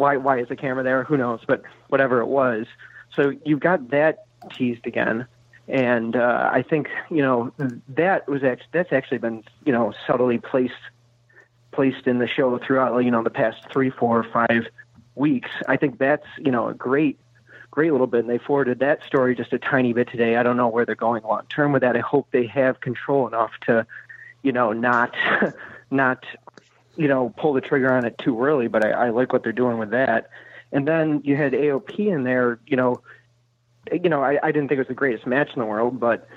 why 0.00 0.16
why 0.16 0.40
is 0.40 0.48
the 0.48 0.56
camera 0.56 0.82
there? 0.82 1.04
Who 1.04 1.16
knows? 1.16 1.40
But 1.46 1.62
whatever 1.88 2.20
it 2.20 2.26
was, 2.26 2.66
so 3.14 3.32
you've 3.44 3.60
got 3.60 3.90
that 3.90 4.24
teased 4.56 4.86
again, 4.86 5.26
and 5.68 6.16
uh, 6.16 6.50
I 6.50 6.62
think 6.62 6.88
you 7.10 7.22
know 7.22 7.52
that 7.90 8.26
was 8.26 8.42
actually 8.42 8.68
that's 8.72 8.92
actually 8.92 9.18
been 9.18 9.44
you 9.64 9.72
know 9.72 9.92
subtly 10.06 10.38
placed 10.38 10.72
placed 11.70 12.06
in 12.06 12.18
the 12.18 12.26
show 12.26 12.58
throughout 12.58 12.98
you 13.00 13.10
know 13.10 13.22
the 13.22 13.30
past 13.30 13.58
three, 13.70 13.90
four, 13.90 14.24
five 14.24 14.66
weeks. 15.14 15.50
I 15.68 15.76
think 15.76 15.98
that's 15.98 16.26
you 16.38 16.50
know 16.50 16.68
a 16.68 16.74
great 16.74 17.18
great 17.70 17.92
little 17.92 18.06
bit, 18.06 18.20
and 18.20 18.30
they 18.30 18.38
forwarded 18.38 18.78
that 18.78 19.04
story 19.06 19.36
just 19.36 19.52
a 19.52 19.58
tiny 19.58 19.92
bit 19.92 20.08
today. 20.08 20.36
I 20.36 20.42
don't 20.42 20.56
know 20.56 20.68
where 20.68 20.86
they're 20.86 20.94
going 20.94 21.22
long 21.24 21.42
term 21.50 21.72
with 21.72 21.82
that. 21.82 21.94
I 21.94 22.00
hope 22.00 22.26
they 22.30 22.46
have 22.46 22.80
control 22.80 23.28
enough 23.28 23.52
to 23.66 23.86
you 24.42 24.52
know 24.52 24.72
not 24.72 25.14
not 25.90 26.24
you 27.00 27.08
know 27.08 27.32
pull 27.38 27.54
the 27.54 27.62
trigger 27.62 27.90
on 27.90 28.04
it 28.04 28.18
too 28.18 28.44
early. 28.44 28.68
But 28.68 28.84
I, 28.84 28.90
I 28.90 29.10
like 29.10 29.32
what 29.32 29.42
they're 29.42 29.52
doing 29.52 29.78
with 29.78 29.90
that. 29.90 30.28
And 30.70 30.86
then 30.86 31.22
you 31.24 31.34
had 31.34 31.52
AOP 31.52 31.98
in 31.98 32.22
there, 32.24 32.60
you 32.66 32.76
know, 32.76 33.00
you 33.90 34.10
know, 34.10 34.22
I, 34.22 34.38
I 34.42 34.52
didn't 34.52 34.68
think 34.68 34.76
it 34.76 34.82
was 34.82 34.88
the 34.88 34.94
greatest 34.94 35.26
match 35.26 35.48
in 35.54 35.60
the 35.60 35.66
world, 35.66 35.98
but 35.98 36.28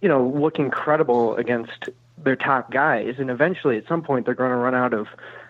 you 0.00 0.08
know, 0.08 0.26
looking 0.26 0.70
credible 0.70 1.34
against 1.36 1.90
their 2.16 2.36
top 2.36 2.70
guys. 2.70 3.16
And 3.18 3.30
eventually, 3.30 3.76
at 3.76 3.88
some 3.88 4.02
point, 4.02 4.24
they're 4.24 4.36
going 4.36 4.50
to 4.50 4.56
run 4.56 4.76
out 4.76 4.94
of 4.94 5.08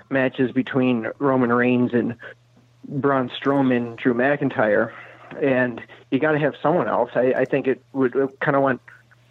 matches 0.08 0.50
between 0.52 1.08
Roman 1.18 1.52
Reigns 1.52 1.92
and 1.92 2.16
Braun 2.88 3.30
Strowman, 3.30 3.96
Drew 3.96 4.14
McIntyre, 4.14 4.90
and 5.40 5.82
you 6.10 6.18
got 6.18 6.32
to 6.32 6.38
have 6.38 6.54
someone 6.62 6.88
else. 6.88 7.10
I, 7.14 7.34
I 7.36 7.44
think 7.44 7.66
it 7.66 7.82
would 7.92 8.14
kind 8.40 8.56
of 8.56 8.62
want 8.62 8.80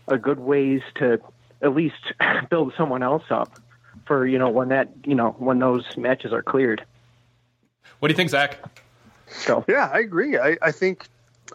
a 0.07 0.19
good 0.19 0.39
ways 0.39 0.81
to 0.95 1.19
at 1.63 1.73
least 1.73 2.13
build 2.49 2.73
someone 2.77 3.01
else 3.01 3.23
up 3.31 3.59
for 4.11 4.27
you 4.27 4.37
know 4.37 4.49
when 4.49 4.67
that 4.67 4.89
you 5.05 5.15
know 5.15 5.31
when 5.39 5.59
those 5.59 5.85
matches 5.95 6.33
are 6.33 6.41
cleared. 6.41 6.83
What 7.99 8.09
do 8.09 8.11
you 8.11 8.17
think, 8.17 8.29
Zach? 8.29 8.57
So 9.27 9.63
yeah, 9.69 9.89
I 9.89 9.99
agree. 9.99 10.37
I, 10.37 10.57
I 10.61 10.73
think 10.73 11.07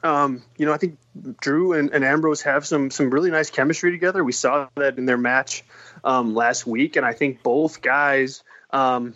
um, 0.02 0.42
you 0.56 0.64
know, 0.64 0.72
I 0.72 0.78
think 0.78 0.96
Drew 1.42 1.74
and, 1.74 1.90
and, 1.90 2.02
Ambrose 2.02 2.40
have 2.42 2.66
some 2.66 2.90
some 2.90 3.10
really 3.10 3.30
nice 3.30 3.50
chemistry 3.50 3.90
together. 3.90 4.24
We 4.24 4.32
saw 4.32 4.68
that 4.76 4.96
in 4.96 5.04
their 5.04 5.18
match 5.18 5.64
um, 6.02 6.34
last 6.34 6.66
week, 6.66 6.96
and 6.96 7.04
I 7.04 7.12
think 7.12 7.42
both 7.42 7.82
guys, 7.82 8.42
um, 8.70 9.12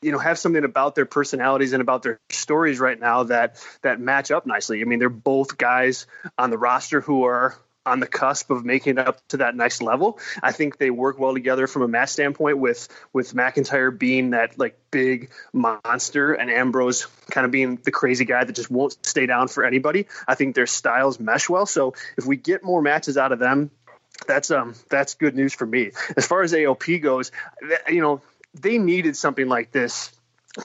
you 0.00 0.12
know, 0.12 0.18
have 0.18 0.38
something 0.38 0.62
about 0.62 0.94
their 0.94 1.06
personalities 1.06 1.72
and 1.72 1.82
about 1.82 2.04
their 2.04 2.20
stories 2.30 2.78
right 2.78 3.00
now 3.00 3.24
that 3.24 3.56
that 3.82 3.98
match 3.98 4.30
up 4.30 4.46
nicely. 4.46 4.80
I 4.80 4.84
mean, 4.84 5.00
they're 5.00 5.08
both 5.08 5.58
guys 5.58 6.06
on 6.38 6.50
the 6.50 6.58
roster 6.58 7.00
who 7.00 7.24
are 7.24 7.58
on 7.86 8.00
the 8.00 8.06
cusp 8.06 8.50
of 8.50 8.64
making 8.64 8.98
it 8.98 9.06
up 9.06 9.26
to 9.28 9.38
that 9.38 9.54
next 9.54 9.82
level. 9.82 10.18
I 10.42 10.52
think 10.52 10.78
they 10.78 10.90
work 10.90 11.18
well 11.18 11.34
together 11.34 11.66
from 11.66 11.82
a 11.82 11.88
match 11.88 12.10
standpoint 12.10 12.58
with 12.58 12.88
with 13.12 13.34
McIntyre 13.34 13.96
being 13.96 14.30
that 14.30 14.58
like 14.58 14.78
big 14.90 15.30
monster 15.52 16.32
and 16.32 16.50
Ambrose 16.50 17.06
kind 17.30 17.44
of 17.44 17.50
being 17.50 17.76
the 17.82 17.90
crazy 17.90 18.24
guy 18.24 18.44
that 18.44 18.54
just 18.54 18.70
won't 18.70 18.96
stay 19.04 19.26
down 19.26 19.48
for 19.48 19.64
anybody. 19.64 20.06
I 20.26 20.34
think 20.34 20.54
their 20.54 20.66
styles 20.66 21.20
mesh 21.20 21.48
well. 21.48 21.66
So 21.66 21.94
if 22.16 22.26
we 22.26 22.36
get 22.36 22.64
more 22.64 22.80
matches 22.80 23.16
out 23.16 23.32
of 23.32 23.38
them, 23.38 23.70
that's 24.26 24.50
um 24.50 24.74
that's 24.88 25.14
good 25.14 25.34
news 25.34 25.52
for 25.52 25.66
me. 25.66 25.90
As 26.16 26.26
far 26.26 26.42
as 26.42 26.52
AOP 26.52 27.02
goes, 27.02 27.32
you 27.88 28.00
know, 28.00 28.22
they 28.54 28.78
needed 28.78 29.16
something 29.16 29.48
like 29.48 29.72
this 29.72 30.13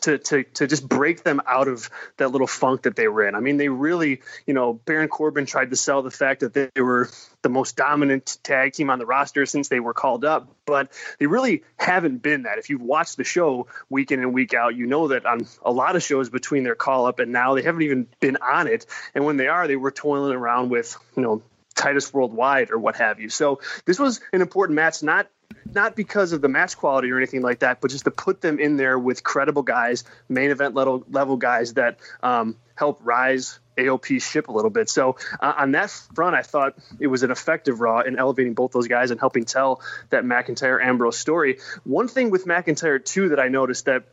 to, 0.01 0.17
to, 0.19 0.43
to 0.43 0.67
just 0.67 0.87
break 0.87 1.23
them 1.23 1.41
out 1.47 1.67
of 1.67 1.89
that 2.17 2.31
little 2.31 2.47
funk 2.47 2.83
that 2.83 2.95
they 2.95 3.07
were 3.07 3.27
in. 3.27 3.35
I 3.35 3.39
mean, 3.39 3.57
they 3.57 3.69
really, 3.69 4.21
you 4.45 4.53
know, 4.53 4.73
Baron 4.73 5.09
Corbin 5.09 5.45
tried 5.45 5.71
to 5.71 5.75
sell 5.75 6.01
the 6.01 6.11
fact 6.11 6.41
that 6.41 6.53
they 6.53 6.81
were 6.81 7.09
the 7.41 7.49
most 7.49 7.75
dominant 7.75 8.37
tag 8.43 8.73
team 8.73 8.89
on 8.89 8.99
the 8.99 9.05
roster 9.05 9.45
since 9.45 9.67
they 9.67 9.79
were 9.79 9.93
called 9.93 10.25
up, 10.25 10.53
but 10.65 10.91
they 11.19 11.25
really 11.25 11.63
haven't 11.77 12.21
been 12.21 12.43
that. 12.43 12.59
If 12.59 12.69
you've 12.69 12.81
watched 12.81 13.17
the 13.17 13.23
show 13.23 13.67
week 13.89 14.11
in 14.11 14.19
and 14.19 14.33
week 14.33 14.53
out, 14.53 14.75
you 14.75 14.85
know 14.85 15.07
that 15.07 15.25
on 15.25 15.47
a 15.63 15.71
lot 15.71 15.95
of 15.95 16.03
shows 16.03 16.29
between 16.29 16.63
their 16.63 16.75
call 16.75 17.07
up 17.07 17.19
and 17.19 17.31
now, 17.31 17.55
they 17.55 17.63
haven't 17.63 17.81
even 17.81 18.07
been 18.19 18.37
on 18.37 18.67
it. 18.67 18.85
And 19.15 19.25
when 19.25 19.37
they 19.37 19.47
are, 19.47 19.67
they 19.67 19.75
were 19.75 19.91
toiling 19.91 20.33
around 20.33 20.69
with, 20.69 20.95
you 21.15 21.23
know, 21.23 21.41
Titus 21.75 22.13
Worldwide 22.13 22.71
or 22.71 22.77
what 22.77 22.97
have 22.97 23.19
you. 23.19 23.29
So 23.29 23.61
this 23.85 23.97
was 23.97 24.19
an 24.33 24.41
important 24.41 24.75
match, 24.75 25.01
not 25.01 25.29
not 25.73 25.95
because 25.95 26.33
of 26.33 26.41
the 26.41 26.49
match 26.49 26.77
quality 26.77 27.11
or 27.11 27.17
anything 27.17 27.41
like 27.41 27.59
that, 27.59 27.81
but 27.81 27.91
just 27.91 28.05
to 28.05 28.11
put 28.11 28.41
them 28.41 28.59
in 28.59 28.77
there 28.77 28.97
with 28.97 29.23
credible 29.23 29.63
guys, 29.63 30.03
main 30.27 30.51
event 30.51 30.75
level 30.75 31.03
level 31.09 31.37
guys 31.37 31.73
that 31.73 31.99
um, 32.23 32.55
help 32.75 32.99
rise 33.03 33.59
AOP 33.77 34.21
ship 34.21 34.47
a 34.47 34.51
little 34.51 34.69
bit. 34.69 34.89
So 34.89 35.17
uh, 35.39 35.53
on 35.57 35.71
that 35.71 35.89
front, 35.89 36.35
I 36.35 36.41
thought 36.41 36.75
it 36.99 37.07
was 37.07 37.23
an 37.23 37.31
effective 37.31 37.79
Raw 37.79 38.01
in 38.01 38.17
elevating 38.17 38.53
both 38.53 38.71
those 38.71 38.87
guys 38.87 39.11
and 39.11 39.19
helping 39.19 39.45
tell 39.45 39.81
that 40.09 40.23
McIntyre 40.23 40.83
Ambrose 40.83 41.17
story. 41.17 41.59
One 41.83 42.07
thing 42.07 42.29
with 42.29 42.45
McIntyre 42.45 43.03
too 43.03 43.29
that 43.29 43.39
I 43.39 43.47
noticed 43.47 43.85
that 43.85 44.03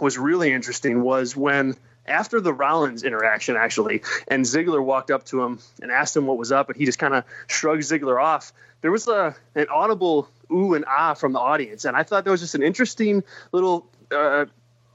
was 0.00 0.18
really 0.18 0.52
interesting 0.52 1.02
was 1.02 1.36
when 1.36 1.76
after 2.06 2.40
the 2.40 2.52
Rollins 2.52 3.02
interaction, 3.02 3.56
actually, 3.56 4.02
and 4.28 4.44
Ziggler 4.44 4.82
walked 4.82 5.10
up 5.10 5.24
to 5.26 5.42
him 5.42 5.58
and 5.82 5.90
asked 5.90 6.16
him 6.16 6.26
what 6.26 6.38
was 6.38 6.52
up, 6.52 6.68
and 6.68 6.76
he 6.76 6.84
just 6.84 6.98
kind 6.98 7.14
of 7.14 7.24
shrugged 7.48 7.82
Ziggler 7.82 8.22
off. 8.22 8.52
There 8.80 8.92
was 8.92 9.08
a 9.08 9.34
an 9.54 9.66
audible 9.68 10.28
ooh 10.50 10.74
and 10.74 10.84
ah 10.86 11.14
from 11.14 11.32
the 11.32 11.40
audience, 11.40 11.84
and 11.84 11.96
I 11.96 12.02
thought 12.02 12.24
that 12.24 12.30
was 12.30 12.40
just 12.40 12.54
an 12.54 12.62
interesting 12.62 13.24
little. 13.52 13.88
Uh, 14.10 14.46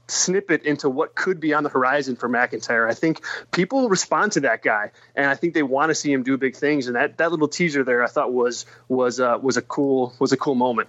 snippet 0.08 0.64
into 0.64 0.88
what 0.90 1.14
could 1.14 1.40
be 1.40 1.54
on 1.54 1.62
the 1.62 1.68
horizon 1.68 2.16
for 2.16 2.28
McIntyre. 2.28 2.88
I 2.88 2.92
think 2.92 3.22
people 3.50 3.88
respond 3.88 4.32
to 4.32 4.40
that 4.40 4.62
guy, 4.62 4.90
and 5.14 5.26
I 5.26 5.36
think 5.36 5.54
they 5.54 5.62
want 5.62 5.90
to 5.90 5.94
see 5.94 6.12
him 6.12 6.22
do 6.22 6.36
big 6.36 6.56
things. 6.56 6.86
And 6.86 6.96
that, 6.96 7.18
that 7.18 7.30
little 7.30 7.48
teaser 7.48 7.84
there, 7.84 8.02
I 8.02 8.08
thought 8.08 8.32
was 8.32 8.66
was 8.88 9.20
uh, 9.20 9.38
was 9.40 9.56
a 9.56 9.62
cool 9.62 10.14
was 10.18 10.32
a 10.32 10.36
cool 10.36 10.54
moment. 10.54 10.88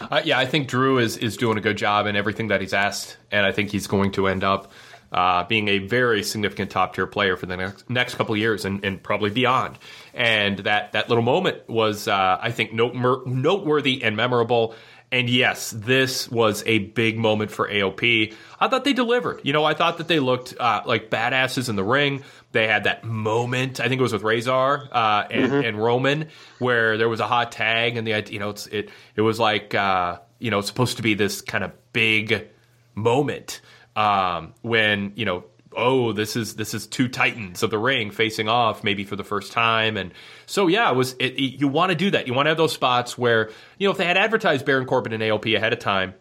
Uh, 0.00 0.22
yeah, 0.24 0.38
I 0.38 0.46
think 0.46 0.68
Drew 0.68 0.98
is 0.98 1.16
is 1.16 1.36
doing 1.36 1.58
a 1.58 1.60
good 1.60 1.76
job 1.76 2.06
in 2.06 2.16
everything 2.16 2.48
that 2.48 2.60
he's 2.60 2.74
asked, 2.74 3.16
and 3.30 3.46
I 3.46 3.52
think 3.52 3.70
he's 3.70 3.86
going 3.86 4.12
to 4.12 4.26
end 4.26 4.44
up 4.44 4.72
uh, 5.12 5.44
being 5.44 5.68
a 5.68 5.78
very 5.78 6.22
significant 6.22 6.70
top 6.70 6.94
tier 6.94 7.06
player 7.06 7.36
for 7.36 7.46
the 7.46 7.56
next 7.56 7.88
next 7.90 8.14
couple 8.14 8.36
years 8.36 8.64
and, 8.64 8.84
and, 8.84 9.02
probably 9.02 9.30
beyond. 9.30 9.78
And 10.14 10.58
that 10.60 10.92
that 10.92 11.08
little 11.08 11.22
moment 11.22 11.68
was, 11.68 12.08
uh, 12.08 12.38
I 12.40 12.50
think, 12.50 12.72
note, 12.72 12.94
noteworthy 13.26 14.02
and 14.02 14.16
memorable. 14.16 14.74
And 15.10 15.28
yes, 15.28 15.70
this 15.70 16.30
was 16.30 16.62
a 16.64 16.78
big 16.78 17.18
moment 17.18 17.50
for 17.50 17.68
AOP. 17.68 18.34
I 18.58 18.68
thought 18.68 18.84
they 18.84 18.94
delivered. 18.94 19.42
You 19.42 19.52
know, 19.52 19.62
I 19.62 19.74
thought 19.74 19.98
that 19.98 20.08
they 20.08 20.18
looked 20.18 20.54
uh, 20.58 20.82
like 20.86 21.10
badasses 21.10 21.68
in 21.68 21.76
the 21.76 21.84
ring. 21.84 22.24
They 22.52 22.66
had 22.66 22.84
that 22.84 23.04
moment. 23.04 23.78
I 23.78 23.88
think 23.88 23.98
it 23.98 24.02
was 24.02 24.14
with 24.14 24.22
Rezar 24.22 24.88
uh, 24.90 25.24
and, 25.30 25.52
mm-hmm. 25.52 25.66
and, 25.66 25.82
Roman, 25.82 26.28
where 26.58 26.96
there 26.96 27.10
was 27.10 27.20
a 27.20 27.26
hot 27.26 27.52
tag, 27.52 27.98
and 27.98 28.06
the 28.06 28.24
you 28.32 28.38
know 28.38 28.54
it 28.70 28.88
it 29.14 29.20
was 29.20 29.38
like 29.38 29.74
uh, 29.74 30.18
you 30.38 30.50
know 30.50 30.62
supposed 30.62 30.96
to 30.96 31.02
be 31.02 31.12
this 31.12 31.42
kind 31.42 31.64
of 31.64 31.72
big 31.92 32.48
moment 32.94 33.60
um, 33.96 34.54
when 34.62 35.12
you 35.16 35.24
know 35.24 35.44
oh 35.74 36.12
this 36.12 36.36
is 36.36 36.56
this 36.56 36.74
is 36.74 36.86
two 36.86 37.08
titans 37.08 37.62
of 37.62 37.70
the 37.70 37.78
ring 37.78 38.10
facing 38.10 38.48
off 38.48 38.84
maybe 38.84 39.04
for 39.04 39.16
the 39.16 39.24
first 39.24 39.52
time 39.52 39.96
and 39.96 40.12
so 40.44 40.66
yeah 40.66 40.90
it 40.90 40.94
was 40.94 41.14
it, 41.14 41.32
it, 41.32 41.60
you 41.60 41.66
want 41.66 41.88
to 41.88 41.96
do 41.96 42.10
that 42.10 42.26
you 42.26 42.34
want 42.34 42.44
to 42.44 42.50
have 42.50 42.58
those 42.58 42.72
spots 42.72 43.16
where 43.16 43.50
you 43.78 43.88
know 43.88 43.90
if 43.90 43.96
they 43.96 44.04
had 44.04 44.18
advertised 44.18 44.66
Baron 44.66 44.86
Corbin 44.86 45.14
and 45.14 45.22
AOP 45.22 45.56
ahead 45.56 45.72
of 45.72 45.78
time 45.78 46.12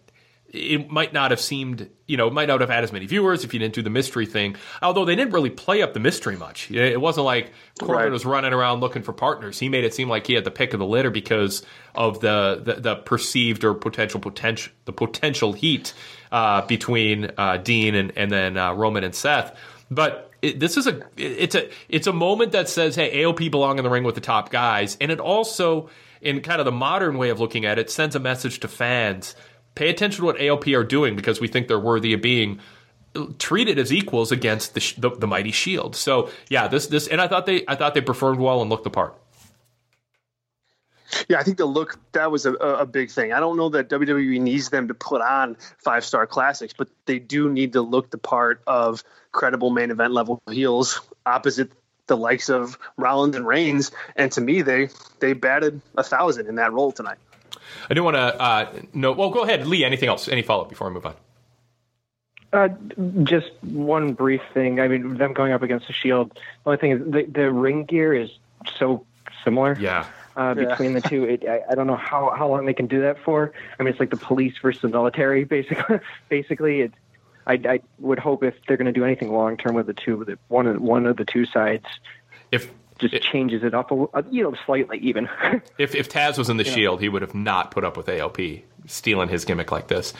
it 0.54 0.90
might 0.90 1.14
not 1.14 1.32
have 1.32 1.40
seemed, 1.40 1.90
you 2.08 2.18
know, 2.18 2.28
it 2.28 2.34
might 2.34 2.48
not 2.48 2.60
have 2.60 2.70
had 2.70 2.84
as 2.84 2.92
many 2.92 3.06
viewers 3.06 3.46
if 3.46 3.54
you 3.54 3.60
didn't 3.60 3.74
do 3.74 3.82
the 3.82 3.90
mystery 3.90 4.26
thing. 4.26 4.58
Although 4.82 5.06
they 5.06 5.16
didn't 5.16 5.34
really 5.34 5.50
play 5.50 5.82
up 5.82 5.94
the 5.94 6.00
mystery 6.00 6.36
much. 6.36 6.70
It 6.70 7.00
wasn't 7.00 7.26
like 7.26 7.54
Corbin 7.80 7.96
right. 7.96 8.12
was 8.12 8.26
running 8.26 8.52
around 8.52 8.82
looking 8.82 9.02
for 9.02 9.14
partners. 9.14 9.60
He 9.60 9.70
made 9.70 9.86
it 9.86 9.94
seem 9.94 10.10
like 10.10 10.28
he 10.28 10.34
had 10.34 10.44
the 10.44 10.52
pick 10.52 10.74
of 10.74 10.80
the 10.80 10.86
litter 10.86 11.10
because 11.10 11.64
of 11.96 12.20
the 12.20 12.62
the, 12.64 12.74
the 12.82 12.96
perceived 12.98 13.64
or 13.64 13.74
potential 13.74 14.20
potential 14.20 14.74
the 14.86 14.94
potential 14.94 15.54
heat 15.54 15.94
uh, 16.32 16.66
between 16.66 17.32
uh, 17.38 17.58
Dean 17.58 17.96
and 17.96 18.12
and 18.18 18.32
then 18.32 18.58
uh, 18.58 18.74
Roman 18.74 19.04
and 19.04 19.16
Seth. 19.16 19.58
But 19.90 20.32
it, 20.42 20.60
this 20.60 20.78
is 20.78 20.88
a 20.88 21.02
it's 21.18 21.56
a 21.56 21.70
it's 21.90 22.08
a 22.08 22.14
moment 22.14 22.52
that 22.54 22.70
says, 22.70 22.96
hey, 22.96 23.24
AOP 23.24 23.52
belong 23.52 23.78
in 23.78 23.84
the 23.84 23.90
ring 23.90 24.04
with 24.04 24.16
the 24.16 24.22
top 24.22 24.50
guys, 24.50 24.98
and 25.02 25.12
it 25.12 25.20
also 25.20 25.90
in 26.22 26.42
kind 26.42 26.60
of 26.60 26.66
the 26.66 26.72
modern 26.72 27.18
way 27.18 27.30
of 27.30 27.40
looking 27.40 27.66
at 27.66 27.80
it, 27.80 27.90
sends 27.90 28.16
a 28.16 28.20
message 28.20 28.60
to 28.60 28.68
fans 28.68 29.36
pay 29.76 29.90
attention 29.90 30.20
to 30.22 30.26
what 30.26 30.38
AOP 30.38 30.78
are 30.78 30.84
doing 30.84 31.16
because 31.16 31.40
we 31.40 31.48
think 31.48 31.68
they're 31.68 31.80
worthy 31.80 32.14
of 32.14 32.22
being 32.22 32.60
treated 33.40 33.78
as 33.78 33.92
equals 33.92 34.32
against 34.32 34.74
the, 34.74 34.94
the, 34.98 35.10
the 35.18 35.28
mighty 35.28 35.52
Shield. 35.52 35.96
So 35.96 36.30
yeah, 36.50 36.68
this 36.68 36.88
this 36.88 37.08
and 37.08 37.20
I 37.22 37.28
thought 37.28 37.46
they 37.46 37.64
I 37.68 37.76
thought 37.76 37.94
they 37.94 38.02
performed 38.02 38.40
well 38.40 38.62
and 38.62 38.70
looked 38.70 38.84
the 38.84 38.90
part. 38.90 39.16
Yeah, 41.28 41.40
I 41.40 41.44
think 41.44 41.58
the 41.58 41.66
look 41.66 42.00
that 42.14 42.32
was 42.32 42.46
a, 42.46 42.54
a 42.54 42.86
big 42.86 43.12
thing. 43.12 43.34
I 43.34 43.40
don't 43.40 43.58
know 43.58 43.70
that 43.70 43.90
WWE 43.90 44.40
needs 44.40 44.70
them 44.70 44.88
to 44.88 44.94
put 44.94 45.22
on 45.22 45.58
five 45.78 46.06
star 46.06 46.28
classics, 46.28 46.74
but 46.78 46.90
they 47.06 47.20
do 47.20 47.50
need 47.50 47.74
to 47.74 47.82
look 47.82 48.10
the 48.10 48.18
part 48.18 48.62
of 48.68 49.04
credible 49.32 49.70
main 49.70 49.92
event 49.92 50.14
level 50.14 50.42
heels 50.50 51.02
opposite 51.26 51.72
the 52.08 52.18
likes 52.18 52.50
of 52.50 52.78
Rollins 52.98 53.36
and 53.36 53.48
Reigns. 53.48 53.92
And 54.16 54.32
to 54.34 54.42
me, 54.42 54.62
they 54.62 54.90
they 55.20 55.34
batted 55.34 55.82
a 55.98 56.04
thousand 56.04 56.48
in 56.48 56.56
that 56.56 56.74
role 56.74 56.92
tonight. 56.92 57.18
I 57.90 57.94
do 57.94 58.04
want 58.04 58.16
to 58.16 58.42
uh, 58.42 58.74
know. 58.94 59.12
Well, 59.14 59.30
go 59.30 59.44
ahead, 59.44 59.66
Lee. 59.68 59.84
Anything 59.86 60.10
else? 60.10 60.28
Any 60.28 60.42
follow 60.42 60.64
up 60.64 60.70
before 60.70 60.88
I 60.88 60.90
move 60.92 61.06
on? 61.06 61.16
Uh, 62.54 62.68
just 63.24 63.52
one 63.62 64.14
brief 64.14 64.42
thing. 64.54 64.82
I 64.82 64.90
mean, 64.90 65.18
them 65.18 65.34
going 65.34 65.54
up 65.54 65.62
against 65.62 65.88
the 65.88 65.94
Shield. 65.94 66.32
The 66.34 66.40
only 66.66 66.78
thing 66.78 66.92
is 66.92 67.00
the, 67.12 67.24
the 67.24 67.52
ring 67.52 67.86
gear 67.86 68.14
is 68.14 68.30
so 68.78 69.06
similar. 69.44 69.78
Yeah. 69.80 70.06
Uh, 70.36 70.54
between 70.54 70.94
yeah. 70.94 71.00
the 71.00 71.10
two, 71.10 71.24
it, 71.26 71.44
I, 71.48 71.62
I, 71.72 71.76
don't 71.76 71.88
know 71.88 71.98
how, 71.98 72.34
how 72.38 72.48
long 72.48 72.66
they 72.66 72.74
can 72.74 72.88
do 72.88 73.02
that 73.02 73.18
for. 73.24 73.52
I 73.78 73.84
mean, 73.84 73.92
it's 73.92 74.00
like 74.00 74.12
the 74.12 74.18
police 74.18 74.54
versus 74.62 74.82
the 74.82 74.88
military, 74.88 75.44
basically. 75.46 76.00
basically, 76.30 76.82
it. 76.82 76.94
I, 77.46 77.54
I 77.54 77.80
would 78.00 78.20
hope 78.20 78.44
if 78.44 78.54
they're 78.68 78.78
going 78.78 78.86
to 78.86 78.92
do 78.94 79.04
anything 79.04 79.32
long 79.32 79.58
term 79.58 79.76
with 79.76 79.88
the 79.88 79.94
two, 79.94 80.24
that 80.26 80.40
one 80.48 80.68
of 80.68 80.82
one 80.82 81.06
of 81.06 81.18
the 81.18 81.26
two 81.26 81.46
sides, 81.46 81.86
if 82.52 82.72
just 83.00 83.16
it, 83.16 83.24
changes 83.24 83.64
it 83.64 83.74
up 83.74 83.92
a, 83.92 84.24
you 84.30 84.44
know 84.44 84.56
slightly 84.66 85.00
even. 85.00 85.28
if 85.78 85.96
if 85.96 86.08
Taz 86.08 86.38
was 86.38 86.50
in 86.50 86.58
the 86.58 86.64
Shield, 86.64 87.02
he 87.02 87.10
would 87.10 87.24
have 87.24 87.36
not 87.36 87.72
put 87.72 87.84
up 87.84 87.98
with 87.98 88.06
AOP 88.06 88.62
stealing 88.88 89.30
his 89.30 89.46
gimmick 89.46 89.72
like 89.72 89.88
this. 89.88 90.14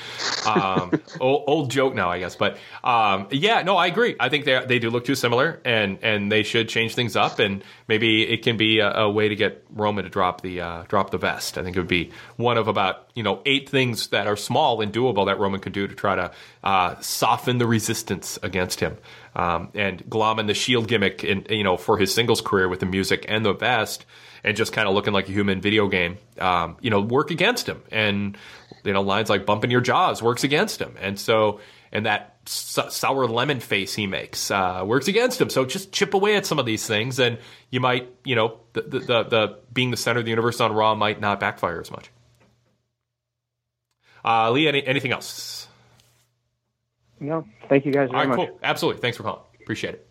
Um, 0.46 0.92
old, 1.20 1.44
old, 1.48 1.72
joke 1.72 1.96
now, 1.96 2.10
I 2.10 2.20
guess, 2.20 2.36
but 2.36 2.58
um, 2.84 3.28
yeah, 3.32 3.62
no, 3.64 3.78
I 3.78 3.88
agree. 3.88 4.16
I 4.20 4.30
think 4.30 4.46
they 4.46 4.64
they 4.66 4.80
do 4.80 4.90
look 4.90 5.06
too 5.06 5.16
similar, 5.16 5.62
and 5.66 6.00
and 6.02 6.32
they 6.32 6.44
should 6.44 6.70
change 6.70 6.96
things 6.96 7.16
up, 7.16 7.40
and 7.40 7.64
maybe 7.88 8.28
it 8.28 8.44
can 8.44 8.58
be 8.58 8.80
a, 8.80 8.92
a 8.92 9.10
way 9.10 9.30
to 9.30 9.36
get 9.36 9.66
Roman 9.72 10.04
to 10.04 10.10
drop 10.10 10.42
the 10.42 10.62
uh, 10.62 10.84
drop 10.88 11.12
the 11.12 11.18
vest. 11.18 11.58
I 11.58 11.64
think 11.64 11.76
it 11.76 11.80
would 11.80 11.88
be 11.88 12.12
one 12.38 12.58
of 12.58 12.68
about 12.68 13.10
you 13.16 13.24
know 13.24 13.42
eight 13.46 13.70
things 13.70 14.08
that 14.08 14.28
are 14.28 14.36
small 14.36 14.82
and 14.82 14.94
doable 14.94 15.26
that 15.28 15.40
Roman 15.40 15.60
could 15.60 15.74
do 15.74 15.88
to 15.88 15.96
try 15.96 16.16
to 16.16 16.32
uh, 16.64 17.00
soften 17.00 17.58
the 17.58 17.68
resistance 17.68 18.38
against 18.44 18.80
him. 18.80 18.98
Um, 19.36 19.70
and 19.74 20.04
glomming 20.06 20.48
the 20.48 20.54
Shield 20.54 20.88
gimmick, 20.88 21.24
you 21.24 21.64
know, 21.64 21.78
for 21.78 21.98
his 21.98 22.14
singles 22.14 22.42
career 22.42 22.68
with 22.68 22.80
the 22.80 22.86
music 22.86 23.26
and 23.28 23.46
the 23.46 23.54
vest, 23.54 24.06
and 24.44 24.58
just 24.58 24.74
kind 24.74 24.88
of 24.88 24.94
looking 24.94 25.14
like 25.14 25.30
a 25.30 25.32
human 25.32 25.62
video 25.62 25.88
game, 25.88 26.18
um, 26.40 26.78
you 26.82 26.90
know, 26.90 27.02
work 27.02 27.32
against 27.32 27.68
him. 27.68 27.82
And 27.92 28.38
you 28.84 28.94
know, 28.94 29.02
lines 29.02 29.30
like 29.30 29.46
"bumping 29.46 29.72
your 29.72 29.82
jaws" 29.82 30.22
works 30.22 30.44
against 30.44 30.82
him, 30.82 30.96
and 31.00 31.20
so 31.20 31.60
and 31.92 32.06
that 32.06 32.38
sour 32.46 33.28
lemon 33.28 33.60
face 33.60 33.94
he 33.94 34.08
makes 34.08 34.50
uh, 34.50 34.84
works 34.86 35.08
against 35.08 35.40
him. 35.40 35.50
So 35.50 35.66
just 35.66 35.92
chip 35.92 36.14
away 36.14 36.36
at 36.36 36.46
some 36.46 36.60
of 36.60 36.66
these 36.66 36.86
things, 36.88 37.20
and 37.20 37.38
you 37.70 37.80
might, 37.80 38.10
you 38.24 38.36
know, 38.36 38.60
the, 38.74 38.82
the, 38.82 39.00
the, 39.00 39.24
the 39.24 39.60
being 39.72 39.92
the 39.92 39.98
center 39.98 40.20
of 40.20 40.26
the 40.26 40.32
universe 40.32 40.60
on 40.60 40.74
Raw 40.74 40.96
might 40.96 41.20
not 41.20 41.40
backfire 41.40 41.80
as 41.80 41.92
much. 41.92 42.10
Uh, 44.24 44.52
Lee, 44.52 44.68
any, 44.68 44.86
anything 44.86 45.12
else? 45.12 45.61
No, 47.22 47.46
thank 47.70 47.86
you 47.86 47.94
guys 47.94 48.10
very 48.10 48.24
All 48.24 48.28
right, 48.28 48.38
much. 48.38 48.50
cool. 48.50 48.60
Absolutely. 48.64 49.02
Thanks 49.02 49.16
for 49.16 49.24
calling. 49.24 49.42
Appreciate 49.62 49.94
it. 49.94 50.08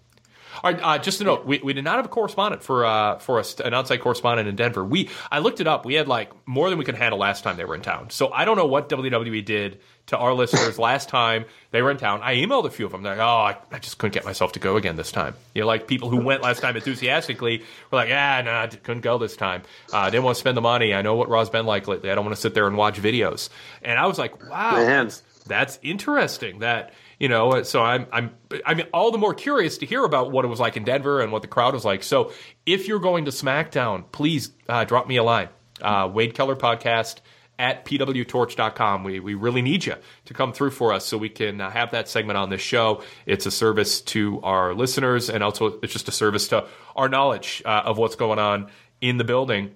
All 0.62 0.72
right, 0.72 0.80
uh, 0.82 0.98
just 0.98 1.20
a 1.20 1.24
note: 1.24 1.46
we, 1.46 1.60
we 1.62 1.72
did 1.72 1.84
not 1.84 1.96
have 1.96 2.04
a 2.04 2.08
correspondent 2.08 2.62
for 2.62 2.84
uh, 2.84 3.18
for 3.18 3.38
us, 3.38 3.58
an 3.60 3.72
outside 3.72 3.98
correspondent 3.98 4.48
in 4.48 4.56
Denver. 4.56 4.84
We 4.84 5.08
I 5.30 5.38
looked 5.38 5.60
it 5.60 5.66
up. 5.66 5.84
We 5.84 5.94
had 5.94 6.08
like 6.08 6.32
more 6.46 6.68
than 6.68 6.78
we 6.78 6.84
could 6.84 6.96
handle 6.96 7.18
last 7.18 7.44
time 7.44 7.56
they 7.56 7.64
were 7.64 7.74
in 7.74 7.82
town. 7.82 8.10
So 8.10 8.32
I 8.32 8.44
don't 8.44 8.56
know 8.56 8.66
what 8.66 8.88
WWE 8.88 9.44
did 9.44 9.80
to 10.06 10.18
our 10.18 10.34
listeners 10.34 10.78
last 10.78 11.08
time 11.08 11.44
they 11.70 11.82
were 11.82 11.90
in 11.90 11.98
town. 11.98 12.20
I 12.22 12.34
emailed 12.34 12.64
a 12.64 12.70
few 12.70 12.84
of 12.84 12.92
them. 12.92 13.02
They're 13.02 13.16
like, 13.16 13.24
oh, 13.24 13.72
I, 13.72 13.76
I 13.76 13.78
just 13.78 13.98
couldn't 13.98 14.14
get 14.14 14.24
myself 14.24 14.52
to 14.52 14.58
go 14.58 14.76
again 14.76 14.96
this 14.96 15.12
time. 15.12 15.34
You 15.54 15.62
know, 15.62 15.66
like 15.68 15.86
people 15.86 16.10
who 16.10 16.18
went 16.18 16.42
last 16.42 16.60
time 16.60 16.76
enthusiastically 16.76 17.58
were 17.90 17.98
like, 17.98 18.10
ah, 18.12 18.42
no, 18.44 18.50
nah, 18.52 18.66
couldn't 18.66 19.02
go 19.02 19.18
this 19.18 19.36
time. 19.36 19.62
Uh, 19.92 20.10
didn't 20.10 20.24
want 20.24 20.36
to 20.36 20.40
spend 20.40 20.56
the 20.56 20.62
money. 20.62 20.92
I 20.92 21.02
know 21.02 21.14
what 21.14 21.28
Raw's 21.28 21.48
been 21.48 21.64
like 21.66 21.86
lately. 21.86 22.10
I 22.10 22.14
don't 22.16 22.24
want 22.24 22.34
to 22.36 22.42
sit 22.42 22.54
there 22.54 22.66
and 22.66 22.76
watch 22.76 23.00
videos. 23.00 23.50
And 23.82 23.98
I 23.98 24.06
was 24.06 24.18
like, 24.18 24.48
wow, 24.50 24.74
that's, 24.76 25.22
that's 25.50 25.78
interesting. 25.82 26.60
That 26.60 26.92
you 27.18 27.28
know 27.28 27.62
so 27.62 27.82
i'm 27.82 28.06
i'm 28.10 28.30
i 28.64 28.74
mean 28.74 28.86
all 28.92 29.12
the 29.12 29.18
more 29.18 29.34
curious 29.34 29.78
to 29.78 29.86
hear 29.86 30.02
about 30.04 30.32
what 30.32 30.44
it 30.44 30.48
was 30.48 30.58
like 30.58 30.76
in 30.76 30.84
denver 30.84 31.20
and 31.20 31.30
what 31.30 31.42
the 31.42 31.48
crowd 31.48 31.74
was 31.74 31.84
like. 31.84 32.02
So 32.02 32.32
if 32.66 32.88
you're 32.88 32.98
going 32.98 33.26
to 33.26 33.30
smackdown 33.30 34.04
please 34.10 34.50
uh, 34.68 34.84
drop 34.84 35.06
me 35.06 35.16
a 35.16 35.22
line. 35.22 35.50
Uh, 35.80 36.10
wade 36.12 36.34
keller 36.34 36.56
podcast 36.56 37.20
at 37.58 37.84
pwtorch.com 37.84 39.04
we, 39.04 39.20
we 39.20 39.34
really 39.34 39.60
need 39.62 39.84
you 39.84 39.94
to 40.24 40.34
come 40.34 40.52
through 40.52 40.70
for 40.70 40.92
us 40.92 41.04
so 41.04 41.18
we 41.18 41.28
can 41.28 41.60
uh, 41.60 41.70
have 41.70 41.90
that 41.90 42.08
segment 42.08 42.38
on 42.38 42.48
this 42.48 42.62
show. 42.62 43.02
It's 43.26 43.44
a 43.44 43.50
service 43.50 44.00
to 44.02 44.40
our 44.42 44.74
listeners 44.74 45.28
and 45.28 45.44
also 45.44 45.78
it's 45.82 45.92
just 45.92 46.08
a 46.08 46.12
service 46.12 46.48
to 46.48 46.66
our 46.96 47.08
knowledge 47.08 47.62
uh, 47.66 47.82
of 47.84 47.98
what's 47.98 48.16
going 48.16 48.38
on 48.38 48.70
in 49.00 49.18
the 49.18 49.24
building 49.24 49.74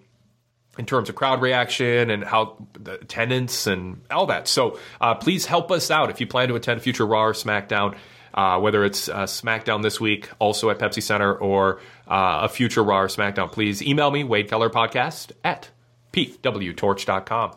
in 0.79 0.87
terms 0.87 1.09
of 1.09 1.15
crowd 1.15 1.41
reaction 1.41 2.11
and 2.11 2.25
how 2.25 2.57
the 2.73 2.95
attendance 2.95 3.67
and 3.67 4.01
all 4.11 4.27
that. 4.27 4.49
So 4.49 4.79
uh, 5.01 5.15
please 5.15 5.47
help 5.47 5.71
us 5.71 5.91
out 5.91 6.11
if 6.11 6.21
you 6.21 6.27
plan 6.27 6.49
to 6.49 6.55
attend 6.55 6.83
future 6.83 7.07
Raw 7.07 7.27
or 7.27 7.33
SmackDown. 7.33 7.97
Uh, 8.33 8.59
whether 8.59 8.85
it's 8.85 9.09
uh, 9.09 9.27
SmackDown 9.27 9.85
this 9.85 10.01
week, 10.01 10.29
also 10.41 10.69
at 10.69 10.81
Pepsi 10.81 11.01
Center, 11.01 11.33
or 11.33 11.79
uh, 12.09 12.41
a 12.43 12.49
future 12.49 12.83
Raw 12.83 13.03
or 13.03 13.07
SmackDown, 13.07 13.53
please 13.53 13.81
email 13.81 14.11
me, 14.11 14.25
Wade 14.25 14.49
Keller 14.49 14.71
Podcast 14.71 15.31
at 15.45 15.71
pwtorch.com. 16.13 17.53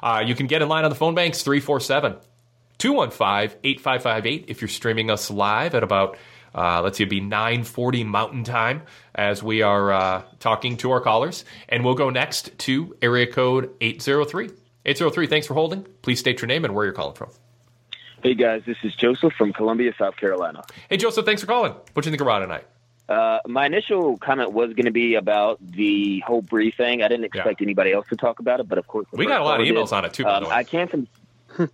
Uh, 0.00 0.22
you 0.24 0.36
can 0.36 0.46
get 0.46 0.62
in 0.62 0.68
line 0.68 0.84
on 0.84 0.90
the 0.90 0.96
phone 0.96 1.16
banks 1.16 1.42
347 1.42 2.16
215 2.78 3.58
8558 3.64 4.44
if 4.48 4.60
you're 4.60 4.68
streaming 4.68 5.10
us 5.10 5.30
live 5.30 5.74
at 5.74 5.82
about 5.82 6.16
uh, 6.54 6.80
let's 6.82 6.98
see, 6.98 7.04
it'd 7.04 7.10
be 7.10 7.20
9:40 7.20 8.06
Mountain 8.06 8.44
Time 8.44 8.82
as 9.14 9.42
we 9.42 9.62
are 9.62 9.92
uh, 9.92 10.22
talking 10.38 10.76
to 10.78 10.90
our 10.92 11.00
callers, 11.00 11.44
and 11.68 11.84
we'll 11.84 11.94
go 11.94 12.10
next 12.10 12.56
to 12.58 12.96
area 13.02 13.26
code 13.26 13.70
803. 13.80 14.50
803. 14.86 15.26
Thanks 15.26 15.46
for 15.46 15.54
holding. 15.54 15.86
Please 16.02 16.20
state 16.20 16.40
your 16.40 16.46
name 16.46 16.64
and 16.64 16.74
where 16.74 16.84
you're 16.84 16.94
calling 16.94 17.14
from. 17.14 17.30
Hey 18.22 18.34
guys, 18.34 18.62
this 18.66 18.78
is 18.82 18.94
Joseph 18.94 19.34
from 19.34 19.52
Columbia, 19.52 19.92
South 19.98 20.16
Carolina. 20.16 20.62
Hey 20.88 20.96
Joseph, 20.96 21.26
thanks 21.26 21.42
for 21.42 21.46
calling. 21.46 21.72
What 21.92 22.04
do 22.04 22.10
you 22.10 22.16
think 22.16 22.26
Raw 22.26 22.38
tonight? 22.38 22.66
Uh, 23.06 23.38
my 23.46 23.66
initial 23.66 24.16
comment 24.16 24.52
was 24.52 24.72
going 24.72 24.86
to 24.86 24.90
be 24.90 25.14
about 25.14 25.58
the 25.60 26.20
whole 26.20 26.40
Brie 26.40 26.70
thing. 26.70 27.02
I 27.02 27.08
didn't 27.08 27.26
expect 27.26 27.60
yeah. 27.60 27.66
anybody 27.66 27.92
else 27.92 28.06
to 28.08 28.16
talk 28.16 28.38
about 28.38 28.60
it, 28.60 28.68
but 28.68 28.78
of 28.78 28.86
course 28.86 29.06
we 29.12 29.26
got 29.26 29.42
a 29.42 29.44
lot 29.44 29.60
of 29.60 29.66
emails 29.66 29.90
did. 29.90 29.96
on 29.96 30.04
it 30.06 30.14
too. 30.14 30.26
Um, 30.26 30.46
I 30.46 30.64
can't. 30.64 31.06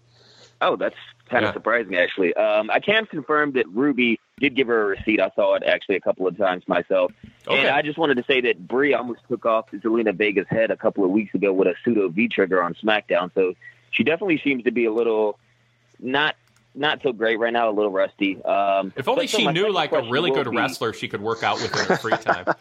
oh, 0.61 0.75
that's 0.75 0.97
kind 1.29 1.45
of 1.45 1.55
surprising 1.55 1.95
actually. 1.95 2.35
Um, 2.35 2.69
I 2.69 2.81
can 2.81 3.07
confirm 3.07 3.53
that 3.53 3.69
Ruby 3.69 4.19
did 4.41 4.57
give 4.57 4.67
her 4.67 4.83
a 4.83 4.87
receipt. 4.87 5.21
I 5.21 5.31
saw 5.37 5.55
it 5.55 5.63
actually 5.63 5.97
a 5.97 6.01
couple 6.01 6.27
of 6.27 6.37
times 6.37 6.67
myself. 6.67 7.13
Okay. 7.47 7.61
And 7.61 7.69
I 7.69 7.83
just 7.83 7.99
wanted 7.99 8.17
to 8.17 8.25
say 8.25 8.41
that 8.43 8.67
Brie 8.67 8.95
almost 8.95 9.21
took 9.29 9.47
off 9.47 9.71
Zelina 9.71 10.15
Vega's 10.15 10.49
head 10.49 10.71
a 10.71 10.77
couple 10.77 11.05
of 11.05 11.11
weeks 11.11 11.35
ago 11.35 11.53
with 11.53 11.69
a 11.69 11.75
pseudo 11.85 12.09
V 12.09 12.29
trigger 12.29 12.63
on 12.63 12.75
SmackDown. 12.75 13.33
So 13.35 13.55
she 13.91 14.03
definitely 14.03 14.41
seems 14.43 14.65
to 14.65 14.71
be 14.71 14.87
a 14.87 14.93
little 14.93 15.39
not 16.01 16.35
not 16.75 17.03
so 17.03 17.13
great 17.13 17.39
right 17.39 17.53
now, 17.53 17.69
a 17.69 17.73
little 17.73 17.91
rusty. 17.91 18.43
Um, 18.45 18.93
if 18.97 19.09
only 19.09 19.27
she 19.27 19.47
knew 19.47 19.73
like 19.73 19.93
a 19.93 20.03
really 20.09 20.31
good 20.31 20.51
be, 20.51 20.57
wrestler 20.57 20.93
she 20.93 21.09
could 21.09 21.21
work 21.21 21.43
out 21.43 21.61
with 21.61 21.73
in 21.77 21.87
her 21.87 21.97
free 21.97 22.17
time. 22.17 22.47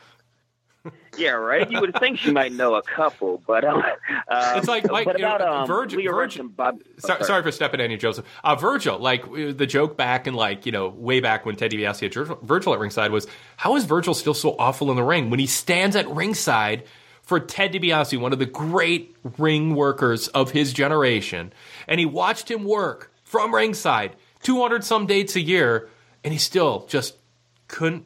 yeah, 1.17 1.32
right. 1.32 1.69
You 1.69 1.82
would 1.82 1.98
think 2.00 2.17
she 2.19 2.32
might 2.32 2.52
know 2.52 2.76
a 2.76 2.82
couple, 2.82 3.41
but 3.45 3.63
um, 3.65 3.84
it's 4.30 4.67
like 4.67 4.89
like 4.89 5.08
about, 5.08 5.41
um, 5.41 5.67
Virgil. 5.67 6.02
Virgil 6.02 6.48
Bob, 6.48 6.82
sorry, 6.98 7.24
sorry, 7.24 7.43
for 7.43 7.52
stepping 7.52 7.80
in 7.80 7.91
you, 7.91 7.98
Joseph. 7.98 8.26
Uh, 8.43 8.56
Virgil, 8.56 9.00
like 9.00 9.26
the 9.32 9.65
joke 9.65 9.98
back 9.98 10.28
in 10.28 10.34
like 10.34 10.65
you 10.65 10.72
know 10.72 10.89
way 10.89 11.19
back 11.19 11.45
when 11.45 11.56
Ted 11.56 11.72
DiBiase 11.72 12.02
had 12.02 12.39
Virgil 12.43 12.74
at 12.74 12.80
ringside 12.80 13.12
was 13.12 13.28
how 13.58 13.76
is 13.76 13.86
Virgil 13.86 14.13
still 14.13 14.34
so 14.34 14.56
awful 14.58 14.89
in 14.91 14.95
the 14.95 15.04
ring 15.04 15.30
when 15.30 15.39
he 15.39 15.48
stands 15.48 15.95
at 15.95 16.08
ringside 16.10 16.84
for 17.22 17.39
Ted 17.39 17.74
DiBiase, 17.74 18.19
one 18.19 18.34
of 18.34 18.39
the 18.39 18.45
great 18.48 19.15
ring 19.38 19.76
workers 19.76 20.30
of 20.30 20.52
his 20.52 20.74
generation, 20.74 21.54
and 21.88 22.00
he 22.00 22.06
watched 22.06 22.50
him 22.50 22.63
work 22.63 23.12
from 23.24 23.54
ringside, 23.54 24.15
two 24.41 24.62
hundred 24.62 24.84
some 24.84 25.06
dates 25.06 25.36
a 25.36 25.41
year, 25.41 25.89
and 26.24 26.34
he 26.34 26.39
still 26.39 26.86
just 26.88 27.15
couldn't 27.67 28.06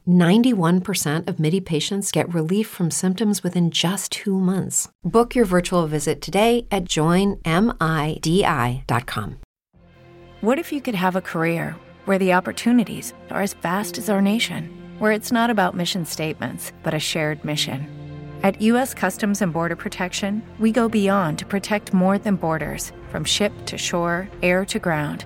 91% 0.07 1.27
of 1.27 1.39
MIDI 1.39 1.61
patients 1.61 2.11
get 2.11 2.33
relief 2.33 2.67
from 2.67 2.89
symptoms 2.89 3.43
within 3.43 3.69
just 3.69 4.11
two 4.11 4.39
months. 4.39 4.89
Book 5.03 5.35
your 5.35 5.45
virtual 5.45 5.85
visit 5.87 6.21
today 6.21 6.65
at 6.71 6.85
joinmidi.com. 6.85 7.37
What 10.41 10.57
if 10.57 10.71
you 10.71 10.81
could 10.81 10.95
have 10.95 11.15
a 11.15 11.21
career 11.21 11.75
where 12.05 12.17
the 12.17 12.33
opportunities 12.33 13.13
are 13.29 13.43
as 13.43 13.53
vast 13.53 13.99
as 13.99 14.09
our 14.09 14.23
nation, 14.23 14.75
where 14.97 15.11
it's 15.11 15.31
not 15.31 15.51
about 15.51 15.77
mission 15.77 16.03
statements, 16.03 16.71
but 16.81 16.95
a 16.95 16.99
shared 16.99 17.45
mission? 17.45 17.87
At 18.41 18.59
U.S. 18.63 18.95
Customs 18.95 19.43
and 19.43 19.53
Border 19.53 19.75
Protection, 19.75 20.41
we 20.57 20.71
go 20.71 20.89
beyond 20.89 21.37
to 21.37 21.45
protect 21.45 21.93
more 21.93 22.17
than 22.17 22.37
borders 22.37 22.91
from 23.09 23.23
ship 23.23 23.53
to 23.67 23.77
shore, 23.77 24.27
air 24.41 24.65
to 24.65 24.79
ground 24.79 25.25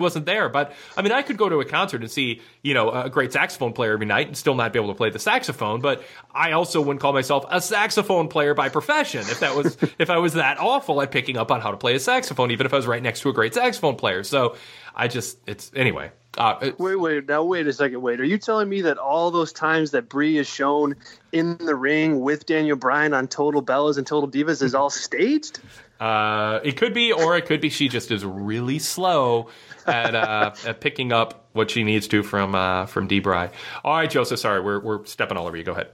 wasn't 0.00 0.26
there. 0.26 0.48
But 0.48 0.72
I 0.96 1.02
mean, 1.02 1.12
I 1.12 1.22
could 1.22 1.36
go 1.36 1.48
to 1.48 1.60
a 1.60 1.64
concert 1.64 2.00
and 2.00 2.10
see, 2.10 2.40
you 2.62 2.74
know, 2.74 2.90
a 2.90 3.08
great 3.08 3.32
saxophone 3.32 3.72
player 3.72 3.92
every 3.92 4.06
night 4.06 4.26
and 4.26 4.36
still 4.36 4.54
not 4.54 4.72
be 4.72 4.78
able 4.78 4.88
to 4.88 4.96
play 4.96 5.10
the 5.10 5.18
saxophone. 5.18 5.80
But 5.80 6.02
I 6.34 6.52
also 6.52 6.80
wouldn't 6.80 7.00
call 7.00 7.12
myself 7.12 7.44
a 7.48 7.60
saxophone 7.60 8.28
player 8.28 8.54
by 8.54 8.68
profession 8.68 9.20
if 9.20 9.40
that 9.40 9.54
was 9.54 9.76
if 9.98 10.10
I 10.10 10.18
was 10.18 10.34
that 10.34 10.58
awful 10.58 11.00
at 11.02 11.10
picking 11.10 11.36
up 11.36 11.50
on 11.50 11.60
how 11.60 11.70
to 11.70 11.76
play 11.76 11.94
a 11.94 12.00
saxophone, 12.00 12.50
even 12.50 12.66
if 12.66 12.72
I 12.72 12.76
was 12.76 12.86
right 12.86 13.02
next 13.02 13.20
to 13.20 13.28
a 13.28 13.32
great 13.32 13.54
saxophone 13.54 13.96
player. 13.96 14.24
So 14.24 14.56
I 14.94 15.08
just 15.08 15.38
it's 15.46 15.70
anyway. 15.74 16.12
Uh, 16.38 16.58
it, 16.62 16.78
wait, 16.78 16.94
wait, 16.94 17.28
now 17.28 17.42
wait 17.42 17.66
a 17.66 17.72
second. 17.72 18.00
Wait, 18.00 18.20
are 18.20 18.24
you 18.24 18.38
telling 18.38 18.68
me 18.68 18.82
that 18.82 18.98
all 18.98 19.32
those 19.32 19.52
times 19.52 19.90
that 19.90 20.08
Brie 20.08 20.38
is 20.38 20.48
shown 20.48 20.94
in 21.32 21.58
the 21.58 21.74
ring 21.74 22.20
with 22.20 22.46
Daniel 22.46 22.76
Bryan 22.76 23.14
on 23.14 23.26
Total 23.26 23.62
Bellas 23.62 23.98
and 23.98 24.06
Total 24.06 24.30
Divas 24.30 24.62
is 24.62 24.74
all 24.74 24.90
staged? 24.90 25.58
Uh, 25.98 26.60
it 26.62 26.76
could 26.76 26.94
be, 26.94 27.12
or 27.12 27.36
it 27.36 27.46
could 27.46 27.60
be 27.60 27.68
she 27.68 27.88
just 27.88 28.10
is 28.10 28.24
really 28.24 28.78
slow 28.78 29.48
at, 29.86 30.14
uh, 30.14 30.52
at 30.66 30.80
picking 30.80 31.12
up 31.12 31.46
what 31.52 31.70
she 31.70 31.84
needs 31.84 32.08
to 32.08 32.22
from 32.22 32.54
uh, 32.54 32.86
from 32.86 33.06
D. 33.06 33.20
Bry. 33.20 33.50
All 33.84 33.96
right, 33.96 34.10
Joseph. 34.10 34.38
Sorry, 34.38 34.60
we're 34.60 34.80
we're 34.80 35.04
stepping 35.06 35.36
all 35.36 35.46
over 35.46 35.56
you. 35.56 35.64
Go 35.64 35.72
ahead. 35.72 35.90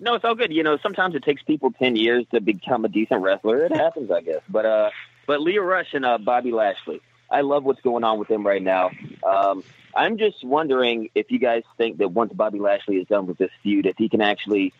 No, 0.00 0.14
it's 0.14 0.24
all 0.24 0.34
good. 0.34 0.52
You 0.52 0.62
know, 0.62 0.78
sometimes 0.82 1.14
it 1.14 1.22
takes 1.22 1.42
people 1.42 1.70
ten 1.72 1.96
years 1.96 2.24
to 2.32 2.40
become 2.40 2.84
a 2.84 2.88
decent 2.88 3.22
wrestler. 3.22 3.64
It 3.64 3.74
happens, 3.74 4.10
I 4.10 4.20
guess. 4.20 4.42
But 4.48 4.66
uh, 4.66 4.90
but 5.26 5.40
Lio 5.40 5.62
Rush 5.62 5.94
and 5.94 6.04
uh, 6.04 6.18
Bobby 6.18 6.52
Lashley. 6.52 7.00
I 7.30 7.40
love 7.40 7.64
what's 7.64 7.80
going 7.80 8.04
on 8.04 8.18
with 8.18 8.28
them 8.28 8.46
right 8.46 8.62
now. 8.62 8.90
Um, 9.26 9.64
I'm 9.96 10.18
just 10.18 10.44
wondering 10.44 11.08
if 11.14 11.30
you 11.30 11.38
guys 11.38 11.62
think 11.78 11.98
that 11.98 12.08
once 12.08 12.32
Bobby 12.32 12.58
Lashley 12.58 12.96
is 12.96 13.06
done 13.08 13.26
with 13.26 13.38
this 13.38 13.50
feud, 13.62 13.86
if 13.86 13.96
he 13.96 14.08
can 14.08 14.20
actually 14.20 14.72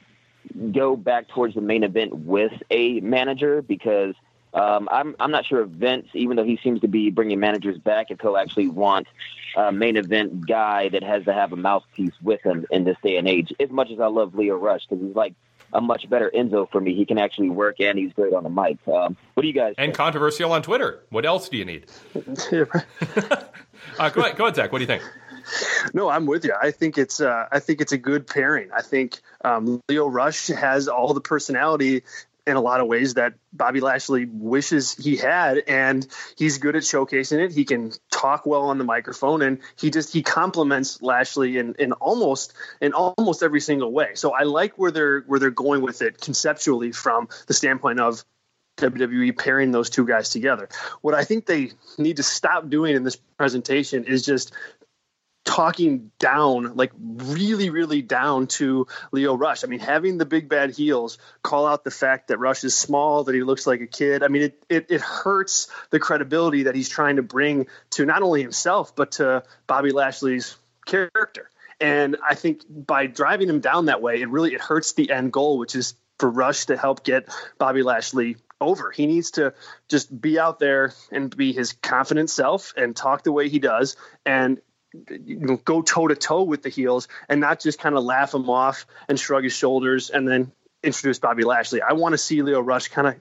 go 0.73 0.97
back 0.97 1.29
towards 1.29 1.55
the 1.55 1.61
main 1.61 1.83
event 1.83 2.15
with 2.15 2.53
a 2.71 3.01
manager 3.01 3.63
because 3.63 4.15
Um, 4.55 4.89
I'm 4.91 5.17
I'm 5.19 5.31
not 5.31 5.47
sure 5.47 5.63
if 5.63 5.69
Vince, 5.69 6.09
even 6.15 6.37
though 6.37 6.45
he 6.45 6.59
seems 6.63 6.81
to 6.81 6.89
be 6.89 7.11
bringing 7.11 7.41
managers 7.41 7.79
back, 7.79 8.11
if 8.11 8.21
he'll 8.21 8.37
actually 8.37 8.69
want 8.69 9.07
a 9.57 9.73
main 9.73 9.97
event 9.97 10.47
guy 10.47 10.89
that 10.91 11.03
has 11.03 11.25
to 11.25 11.33
have 11.33 11.53
a 11.53 11.57
mouthpiece 11.57 12.15
with 12.23 12.43
him 12.43 12.67
in 12.71 12.85
this 12.85 12.97
day 13.03 13.17
and 13.17 13.29
age. 13.29 13.53
As 13.61 13.71
much 13.71 13.91
as 13.91 14.01
I 14.01 14.07
love 14.07 14.35
Lio 14.35 14.57
Rush, 14.57 14.87
because 14.87 15.05
he's 15.05 15.15
like 15.15 15.35
a 15.73 15.81
much 15.81 16.09
better 16.09 16.31
Enzo 16.35 16.71
for 16.71 16.81
me. 16.81 16.95
He 16.95 17.05
can 17.05 17.19
actually 17.19 17.51
work 17.51 17.81
and 17.81 17.99
he's 17.99 18.13
great 18.13 18.35
on 18.35 18.45
the 18.45 18.51
mic. 18.51 18.79
Um, 18.87 19.17
what 19.35 19.43
do 19.43 19.47
you 19.47 19.55
guys? 19.55 19.75
And 19.79 19.89
think? 19.89 19.97
controversial 19.97 20.53
on 20.53 20.63
Twitter. 20.63 21.03
What 21.11 21.25
else 21.25 21.49
do 21.49 21.57
you 21.57 21.65
need? 21.65 21.87
uh, 22.15 24.11
go 24.11 24.21
ahead, 24.21 24.37
go 24.37 24.45
ahead, 24.45 24.57
Zach. 24.57 24.73
What 24.73 24.79
do 24.79 24.83
you 24.83 24.87
think? 24.87 25.03
No, 25.93 26.09
I'm 26.09 26.27
with 26.27 26.45
you. 26.45 26.55
I 26.61 26.71
think 26.71 26.99
it's 26.99 27.21
uh, 27.21 27.47
I 27.51 27.59
think 27.59 27.81
it's 27.81 27.93
a 27.93 27.99
good 27.99 28.27
pairing. 28.27 28.71
I 28.73 28.83
think 28.83 29.21
um, 29.45 29.81
Lio 29.89 30.07
Rush 30.07 30.49
has 30.49 30.89
all 30.89 31.15
the 31.15 31.21
personality 31.21 32.05
in 32.47 32.57
a 32.57 32.61
lot 32.61 32.81
of 32.81 32.89
ways 32.89 33.15
that 33.15 33.35
Bobby 33.53 33.81
Lashley 33.81 34.27
wishes 34.27 34.95
he 34.95 35.17
had, 35.17 35.59
and 35.69 36.07
he's 36.37 36.59
good 36.59 36.75
at 36.75 36.83
showcasing 36.83 37.45
it. 37.45 37.53
He 37.53 37.65
can 37.65 37.93
talk 38.11 38.47
well 38.47 38.63
on 38.63 38.79
the 38.79 38.85
microphone, 38.85 39.43
and 39.43 39.59
he 39.77 39.91
just 39.91 40.13
he 40.13 40.23
compliments 40.23 41.01
Lashley 41.03 41.59
in, 41.59 41.75
in 41.79 41.93
almost 41.93 42.55
in 42.81 42.95
almost 42.95 43.43
every 43.43 43.61
single 43.61 43.93
way. 43.93 44.15
So 44.15 44.33
I 44.33 44.43
like 44.43 44.77
where 44.77 44.91
they're 44.91 45.21
where 45.21 45.39
they're 45.39 45.51
going 45.51 45.83
with 45.83 46.03
it 46.03 46.21
conceptually 46.21 46.91
from 46.93 47.29
the 47.47 47.55
standpoint 47.55 48.01
of 48.01 48.25
WWE 48.79 49.39
pairing 49.39 49.71
those 49.71 49.91
two 49.91 50.07
guys 50.07 50.31
together. 50.31 50.69
What 51.01 51.15
I 51.15 51.25
think 51.25 51.47
they 51.47 51.73
need 51.99 52.17
to 52.17 52.23
stop 52.23 52.69
doing 52.69 52.97
in 52.97 53.05
this 53.05 53.17
presentation 53.17 54.05
is 54.05 54.25
just 54.25 54.53
talking 55.45 56.11
down, 56.19 56.77
like 56.77 56.93
really, 56.99 57.71
really 57.71 58.03
down 58.03 58.47
to 58.47 58.87
Lio 59.11 59.35
Rush. 59.35 59.65
I 59.65 59.67
mean, 59.67 59.81
having 59.81 60.19
the 60.19 60.25
big 60.25 60.49
bad 60.49 60.71
heels 60.71 61.19
call 61.43 61.67
out 61.67 61.85
the 61.85 61.91
fact 61.91 62.29
that 62.29 62.39
Rush 62.39 62.65
is 62.65 62.75
small, 62.75 63.25
that 63.25 63.35
he 63.35 63.43
looks 63.43 63.67
like 63.67 63.81
a 63.81 63.87
kid. 63.87 64.23
I 64.23 64.29
mean, 64.29 64.43
it, 64.43 64.65
it, 64.69 64.87
it 64.89 65.01
hurts 65.01 65.69
the 65.91 65.99
credibility 65.99 66.65
that 66.65 66.75
he's 66.75 66.89
trying 66.89 67.17
to 67.17 67.23
bring 67.23 67.67
to 67.91 68.07
not 68.07 68.23
only 68.23 68.43
himself, 68.43 68.95
but 68.95 69.13
to 69.13 69.43
Bobby 69.67 69.91
Lashley's 69.91 70.57
character. 70.87 71.51
And 71.81 72.17
I 72.27 72.37
think 72.37 72.63
by 72.69 73.07
driving 73.07 73.49
him 73.49 73.61
down 73.61 73.87
that 73.87 74.01
way, 74.01 74.21
it 74.21 74.29
really 74.29 74.55
it 74.55 74.61
hurts 74.61 74.93
the 74.93 75.11
end 75.11 75.33
goal, 75.33 75.59
which 75.59 75.75
is 75.75 75.95
for 76.19 76.31
Rush 76.31 76.67
to 76.67 76.77
help 76.77 77.03
get 77.03 77.29
Bobby 77.59 77.83
Lashley 77.83 78.37
over. 78.61 78.93
He 78.93 79.07
needs 79.07 79.33
to 79.33 79.55
just 79.89 80.21
be 80.21 80.39
out 80.39 80.61
there 80.61 80.93
and 81.11 81.37
be 81.37 81.53
his 81.53 81.73
confident 81.73 82.31
self 82.31 82.73
and 82.77 82.95
talk 82.95 83.25
the 83.25 83.33
way 83.33 83.49
he 83.49 83.59
does 83.59 83.97
and 84.25 84.61
you 85.09 85.37
know, 85.37 85.57
go 85.57 85.83
toe 85.83 86.09
to 86.09 86.15
toe 86.15 86.43
with 86.43 86.63
the 86.63 86.69
heels 86.69 87.09
and 87.29 87.41
not 87.41 87.61
just 87.61 87.79
kind 87.79 87.97
of 87.97 88.05
laugh 88.05 88.33
them 88.33 88.49
off 88.51 88.87
and 89.09 89.19
shrug 89.19 89.45
his 89.45 89.53
shoulders 89.53 90.11
and 90.11 90.29
then 90.29 90.53
introduce 90.83 91.19
Bobby 91.19 91.45
Lashley. 91.45 91.81
I 91.83 91.93
want 91.93 92.13
to 92.13 92.19
see 92.19 92.43
Lio 92.43 92.61
Rush 92.61 92.89
kind 92.89 93.09
of 93.09 93.15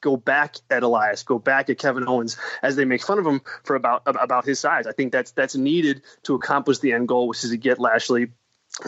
go 0.00 0.16
back 0.16 0.56
at 0.70 0.82
Elias, 0.82 1.22
go 1.22 1.38
back 1.38 1.70
at 1.70 1.78
Kevin 1.78 2.06
Owens 2.06 2.36
as 2.62 2.76
they 2.76 2.84
make 2.84 3.02
fun 3.02 3.18
of 3.18 3.26
him 3.26 3.40
for 3.64 3.76
about 3.76 4.02
about 4.06 4.44
his 4.44 4.58
size. 4.58 4.86
I 4.86 4.92
think 4.92 5.12
that's 5.12 5.32
that's 5.32 5.56
needed 5.56 6.02
to 6.24 6.34
accomplish 6.34 6.78
the 6.78 6.92
end 6.92 7.08
goal, 7.08 7.28
which 7.28 7.44
is 7.44 7.50
to 7.50 7.56
get 7.56 7.78
Lashley 7.78 8.28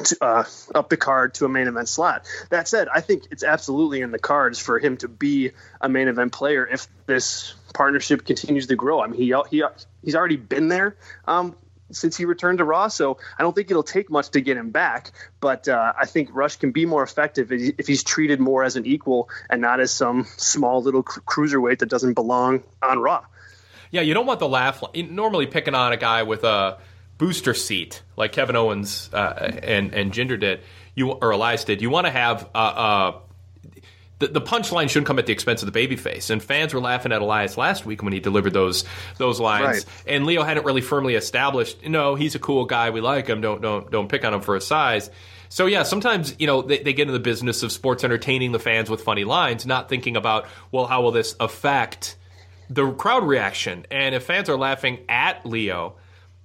to, 0.04 0.16
uh, 0.20 0.44
up 0.74 0.88
the 0.88 0.96
card 0.96 1.34
to 1.34 1.44
a 1.44 1.48
main 1.48 1.66
event 1.66 1.88
slot. 1.88 2.26
That 2.50 2.68
said, 2.68 2.88
I 2.88 3.00
think 3.00 3.24
it's 3.30 3.44
absolutely 3.44 4.00
in 4.00 4.12
the 4.12 4.18
cards 4.18 4.58
for 4.58 4.78
him 4.78 4.96
to 4.98 5.08
be 5.08 5.50
a 5.80 5.88
main 5.88 6.08
event 6.08 6.32
player 6.32 6.66
if 6.66 6.86
this 7.06 7.54
partnership 7.74 8.24
continues 8.24 8.68
to 8.68 8.76
grow. 8.76 9.00
I 9.00 9.08
mean, 9.08 9.20
he 9.20 9.34
he 9.50 9.64
he's 10.02 10.14
already 10.14 10.36
been 10.36 10.68
there 10.68 10.96
um, 11.26 11.56
since 11.94 12.16
he 12.16 12.24
returned 12.24 12.58
to 12.58 12.64
Raw. 12.64 12.88
So 12.88 13.18
I 13.38 13.42
don't 13.42 13.54
think 13.54 13.70
it'll 13.70 13.82
take 13.82 14.10
much 14.10 14.30
to 14.30 14.40
get 14.40 14.56
him 14.56 14.70
back. 14.70 15.12
But 15.40 15.68
uh, 15.68 15.92
I 15.98 16.06
think 16.06 16.30
Rush 16.32 16.56
can 16.56 16.72
be 16.72 16.86
more 16.86 17.02
effective 17.02 17.52
if 17.52 17.86
he's 17.86 18.02
treated 18.02 18.40
more 18.40 18.64
as 18.64 18.76
an 18.76 18.86
equal 18.86 19.28
and 19.48 19.60
not 19.60 19.80
as 19.80 19.92
some 19.92 20.26
small 20.36 20.82
little 20.82 21.02
cruiserweight 21.02 21.78
that 21.78 21.88
doesn't 21.88 22.14
belong 22.14 22.62
on 22.82 22.98
Raw. 22.98 23.24
Yeah, 23.90 24.00
you 24.00 24.14
don't 24.14 24.26
want 24.26 24.40
the 24.40 24.48
laugh. 24.48 24.82
Normally, 24.94 25.46
picking 25.46 25.74
on 25.74 25.92
a 25.92 25.96
guy 25.96 26.24
with 26.24 26.42
a 26.42 26.78
booster 27.16 27.54
seat 27.54 28.02
like 28.16 28.32
Kevin 28.32 28.56
Owens 28.56 29.08
uh, 29.12 29.52
and 29.62 29.94
and 29.94 30.12
Jinder 30.12 30.38
did, 30.38 30.60
you 30.94 31.12
or 31.12 31.30
Elias 31.30 31.64
did. 31.64 31.80
You 31.80 31.90
want 31.90 32.06
to 32.06 32.10
have 32.10 32.48
a, 32.54 32.58
a 32.58 33.20
the, 34.18 34.28
the 34.28 34.40
punchline 34.40 34.88
shouldn't 34.88 35.06
come 35.06 35.18
at 35.18 35.26
the 35.26 35.32
expense 35.32 35.62
of 35.62 35.72
the 35.72 35.86
babyface. 35.86 36.30
And 36.30 36.42
fans 36.42 36.72
were 36.72 36.80
laughing 36.80 37.12
at 37.12 37.20
Elias 37.20 37.56
last 37.56 37.84
week 37.84 38.02
when 38.02 38.12
he 38.12 38.20
delivered 38.20 38.52
those 38.52 38.84
those 39.18 39.40
lines. 39.40 39.64
Right. 39.64 39.84
And 40.06 40.26
Lio 40.26 40.42
hadn't 40.42 40.64
really 40.64 40.80
firmly 40.80 41.14
established, 41.14 41.84
no, 41.86 42.14
he's 42.14 42.34
a 42.34 42.38
cool 42.38 42.64
guy. 42.64 42.90
We 42.90 43.00
like 43.00 43.26
him. 43.26 43.40
Don't 43.40 43.60
don't 43.60 43.90
don't 43.90 44.08
pick 44.08 44.24
on 44.24 44.34
him 44.34 44.40
for 44.40 44.54
his 44.54 44.66
size. 44.66 45.10
So 45.48 45.66
yeah, 45.66 45.82
sometimes 45.82 46.34
you 46.38 46.46
know 46.46 46.62
they, 46.62 46.78
they 46.78 46.92
get 46.92 47.08
in 47.08 47.12
the 47.12 47.20
business 47.20 47.62
of 47.62 47.72
sports 47.72 48.04
entertaining 48.04 48.52
the 48.52 48.58
fans 48.58 48.88
with 48.88 49.02
funny 49.02 49.24
lines, 49.24 49.66
not 49.66 49.88
thinking 49.88 50.16
about 50.16 50.46
well, 50.70 50.86
how 50.86 51.02
will 51.02 51.12
this 51.12 51.34
affect 51.40 52.16
the 52.70 52.90
crowd 52.92 53.24
reaction? 53.24 53.86
And 53.90 54.14
if 54.14 54.24
fans 54.24 54.48
are 54.48 54.56
laughing 54.56 55.00
at 55.08 55.44
Lio 55.44 55.96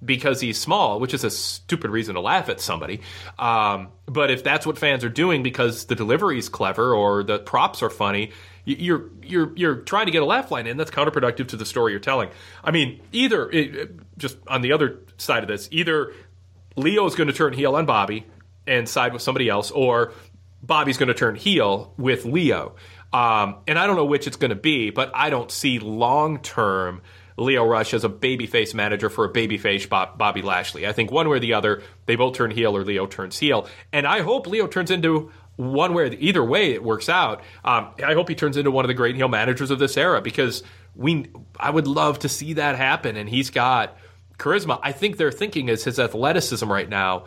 because 0.04 0.40
he's 0.40 0.58
small, 0.58 0.98
which 1.00 1.14
is 1.14 1.24
a 1.24 1.30
stupid 1.30 1.90
reason 1.90 2.14
to 2.14 2.20
laugh 2.20 2.48
at 2.48 2.60
somebody. 2.60 3.00
Um, 3.38 3.88
but 4.06 4.30
if 4.30 4.42
that's 4.42 4.66
what 4.66 4.78
fans 4.78 5.04
are 5.04 5.10
doing 5.10 5.42
because 5.42 5.86
the 5.86 5.94
delivery 5.94 6.38
is 6.38 6.48
clever 6.48 6.94
or 6.94 7.22
the 7.22 7.38
props 7.38 7.82
are 7.82 7.90
funny, 7.90 8.32
you're 8.64 9.10
you're 9.22 9.52
you're 9.56 9.76
trying 9.76 10.06
to 10.06 10.12
get 10.12 10.22
a 10.22 10.26
laugh 10.26 10.50
line 10.50 10.66
in. 10.66 10.76
That's 10.76 10.90
counterproductive 10.90 11.48
to 11.48 11.56
the 11.56 11.66
story 11.66 11.92
you're 11.92 12.00
telling. 12.00 12.30
I 12.62 12.70
mean, 12.70 13.00
either 13.12 13.50
it, 13.50 14.18
just 14.18 14.36
on 14.46 14.62
the 14.62 14.72
other 14.72 15.00
side 15.16 15.42
of 15.42 15.48
this, 15.48 15.68
either 15.70 16.12
Lio 16.76 17.06
is 17.06 17.14
going 17.14 17.28
to 17.28 17.34
turn 17.34 17.52
heel 17.52 17.74
on 17.76 17.86
Bobby 17.86 18.26
and 18.66 18.88
side 18.88 19.12
with 19.12 19.22
somebody 19.22 19.48
else, 19.48 19.70
or 19.70 20.12
Bobby's 20.62 20.98
going 20.98 21.08
to 21.08 21.14
turn 21.14 21.34
heel 21.34 21.94
with 21.96 22.24
Lio. 22.24 22.76
Um, 23.12 23.56
and 23.66 23.78
I 23.78 23.86
don't 23.86 23.96
know 23.96 24.04
which 24.04 24.26
it's 24.26 24.36
going 24.36 24.50
to 24.50 24.56
be, 24.56 24.90
but 24.90 25.10
I 25.14 25.30
don't 25.30 25.50
see 25.50 25.78
long 25.78 26.38
term 26.40 27.02
Lio 27.40 27.64
Rush 27.64 27.94
as 27.94 28.04
a 28.04 28.08
babyface 28.08 28.74
manager 28.74 29.08
for 29.08 29.24
a 29.24 29.32
babyface 29.32 29.88
Bobby 29.88 30.42
Lashley. 30.42 30.86
I 30.86 30.92
think 30.92 31.10
one 31.10 31.28
way 31.28 31.38
or 31.38 31.40
the 31.40 31.54
other, 31.54 31.82
they 32.06 32.14
both 32.14 32.34
turn 32.34 32.50
heel 32.50 32.76
or 32.76 32.84
Lio 32.84 33.06
turns 33.06 33.38
heel. 33.38 33.66
And 33.92 34.06
I 34.06 34.20
hope 34.20 34.46
Lio 34.46 34.66
turns 34.66 34.90
into 34.90 35.32
one 35.56 35.94
way, 35.94 36.16
either 36.20 36.44
way 36.44 36.72
it 36.72 36.84
works 36.84 37.08
out. 37.08 37.42
Um, 37.64 37.88
I 38.04 38.14
hope 38.14 38.28
he 38.28 38.34
turns 38.34 38.56
into 38.56 38.70
one 38.70 38.84
of 38.84 38.88
the 38.88 38.94
great 38.94 39.16
heel 39.16 39.28
managers 39.28 39.70
of 39.70 39.78
this 39.78 39.96
era 39.96 40.20
because 40.20 40.62
we, 40.94 41.30
I 41.58 41.70
would 41.70 41.86
love 41.86 42.18
to 42.20 42.28
see 42.28 42.52
that 42.54 42.76
happen. 42.76 43.16
And 43.16 43.28
he's 43.28 43.50
got 43.50 43.96
charisma. 44.38 44.78
I 44.82 44.92
think 44.92 45.16
their 45.16 45.32
thinking 45.32 45.68
is 45.68 45.84
his 45.84 45.98
athleticism 45.98 46.70
right 46.70 46.88
now 46.88 47.24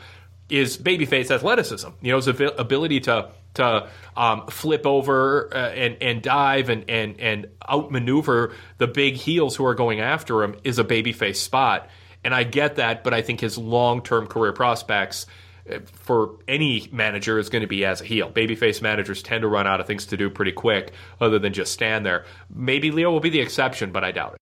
is 0.49 0.78
babyface 0.78 1.32
athleticism. 1.32 1.89
You 2.01 2.11
know, 2.11 2.18
his 2.18 2.28
ability 2.28 2.99
to 3.01 3.30
to 3.55 3.89
um, 4.15 4.47
flip 4.47 4.85
over 4.85 5.49
uh, 5.53 5.69
and 5.69 5.97
and 6.01 6.21
dive 6.21 6.69
and 6.69 6.89
and 6.89 7.19
and 7.19 7.47
outmaneuver 7.69 8.53
the 8.77 8.87
big 8.87 9.15
heels 9.15 9.55
who 9.55 9.65
are 9.65 9.75
going 9.75 9.99
after 9.99 10.43
him 10.43 10.55
is 10.63 10.79
a 10.79 10.83
babyface 10.83 11.37
spot. 11.37 11.89
And 12.23 12.33
I 12.33 12.43
get 12.43 12.77
that, 12.77 13.03
but 13.03 13.13
I 13.13 13.21
think 13.21 13.41
his 13.41 13.57
long 13.57 14.01
term 14.01 14.27
career 14.27 14.53
prospects 14.53 15.25
uh, 15.69 15.79
for 15.85 16.37
any 16.47 16.87
manager 16.91 17.37
is 17.37 17.49
going 17.49 17.61
to 17.61 17.67
be 17.67 17.85
as 17.85 18.01
a 18.01 18.05
heel. 18.05 18.31
Babyface 18.31 18.81
managers 18.81 19.21
tend 19.21 19.41
to 19.41 19.47
run 19.47 19.67
out 19.67 19.79
of 19.79 19.87
things 19.87 20.05
to 20.07 20.17
do 20.17 20.29
pretty 20.29 20.53
quick, 20.53 20.93
other 21.19 21.39
than 21.39 21.53
just 21.53 21.73
stand 21.73 22.05
there. 22.05 22.25
Maybe 22.53 22.91
Lio 22.91 23.11
will 23.11 23.19
be 23.19 23.29
the 23.29 23.41
exception, 23.41 23.91
but 23.91 24.03
I 24.03 24.11
doubt 24.11 24.35
it. 24.35 24.42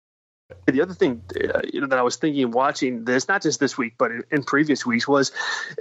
The 0.66 0.82
other 0.82 0.94
thing, 0.94 1.22
uh, 1.34 1.62
you 1.72 1.80
know, 1.80 1.88
that 1.88 1.98
I 1.98 2.02
was 2.02 2.16
thinking 2.16 2.52
watching 2.52 3.04
this, 3.04 3.26
not 3.26 3.42
just 3.42 3.58
this 3.58 3.76
week, 3.76 3.94
but 3.98 4.12
in, 4.12 4.24
in, 4.30 4.42
previous 4.44 4.86
weeks, 4.86 5.08
was, 5.08 5.32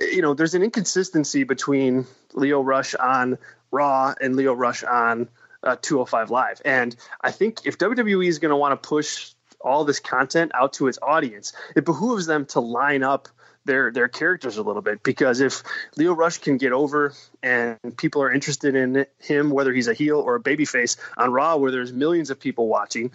you 0.02 0.24
know, 0.24 0.34
there's 0.34 0.56
an 0.56 0.64
inconsistency 0.64 1.44
between 1.44 2.08
Lio 2.34 2.62
Rush 2.62 2.96
on 2.96 3.38
Raw 3.72 4.14
and 4.20 4.36
Lio 4.36 4.54
Rush 4.54 4.84
on 4.84 5.30
uh, 5.64 5.76
205 5.82 6.32
Live, 6.32 6.62
and 6.66 6.96
I 7.22 7.32
think 7.32 7.62
if 7.66 7.78
WWE 7.78 8.28
is 8.28 8.40
going 8.40 8.52
to 8.52 8.56
want 8.56 8.82
to 8.82 8.88
push 8.88 9.34
all 9.62 9.86
this 9.86 10.00
content 10.00 10.52
out 10.56 10.74
to 10.74 10.88
its 10.88 10.98
audience, 11.02 11.54
it 11.76 11.86
behooves 11.86 12.26
them 12.26 12.46
to 12.48 12.60
line 12.60 13.04
up 13.04 13.28
their 13.66 13.92
their 13.92 14.08
characters 14.08 14.58
a 14.58 14.64
little 14.64 14.84
bit. 14.84 15.02
Because 15.04 15.42
if 15.42 15.64
Lio 15.98 16.14
Rush 16.14 16.38
can 16.38 16.58
get 16.58 16.72
over 16.72 17.14
and 17.42 17.78
people 17.98 18.22
are 18.22 18.32
interested 18.32 18.76
in 18.76 19.06
him, 19.20 19.50
whether 19.50 19.74
he's 19.74 19.88
a 19.88 19.94
heel 19.94 20.20
or 20.20 20.36
a 20.36 20.40
babyface 20.40 20.98
on 21.18 21.32
Raw, 21.32 21.58
where 21.58 21.72
there's 21.72 21.92
millions 21.92 22.30
of 22.30 22.40
people 22.40 22.68
watching, 22.68 23.12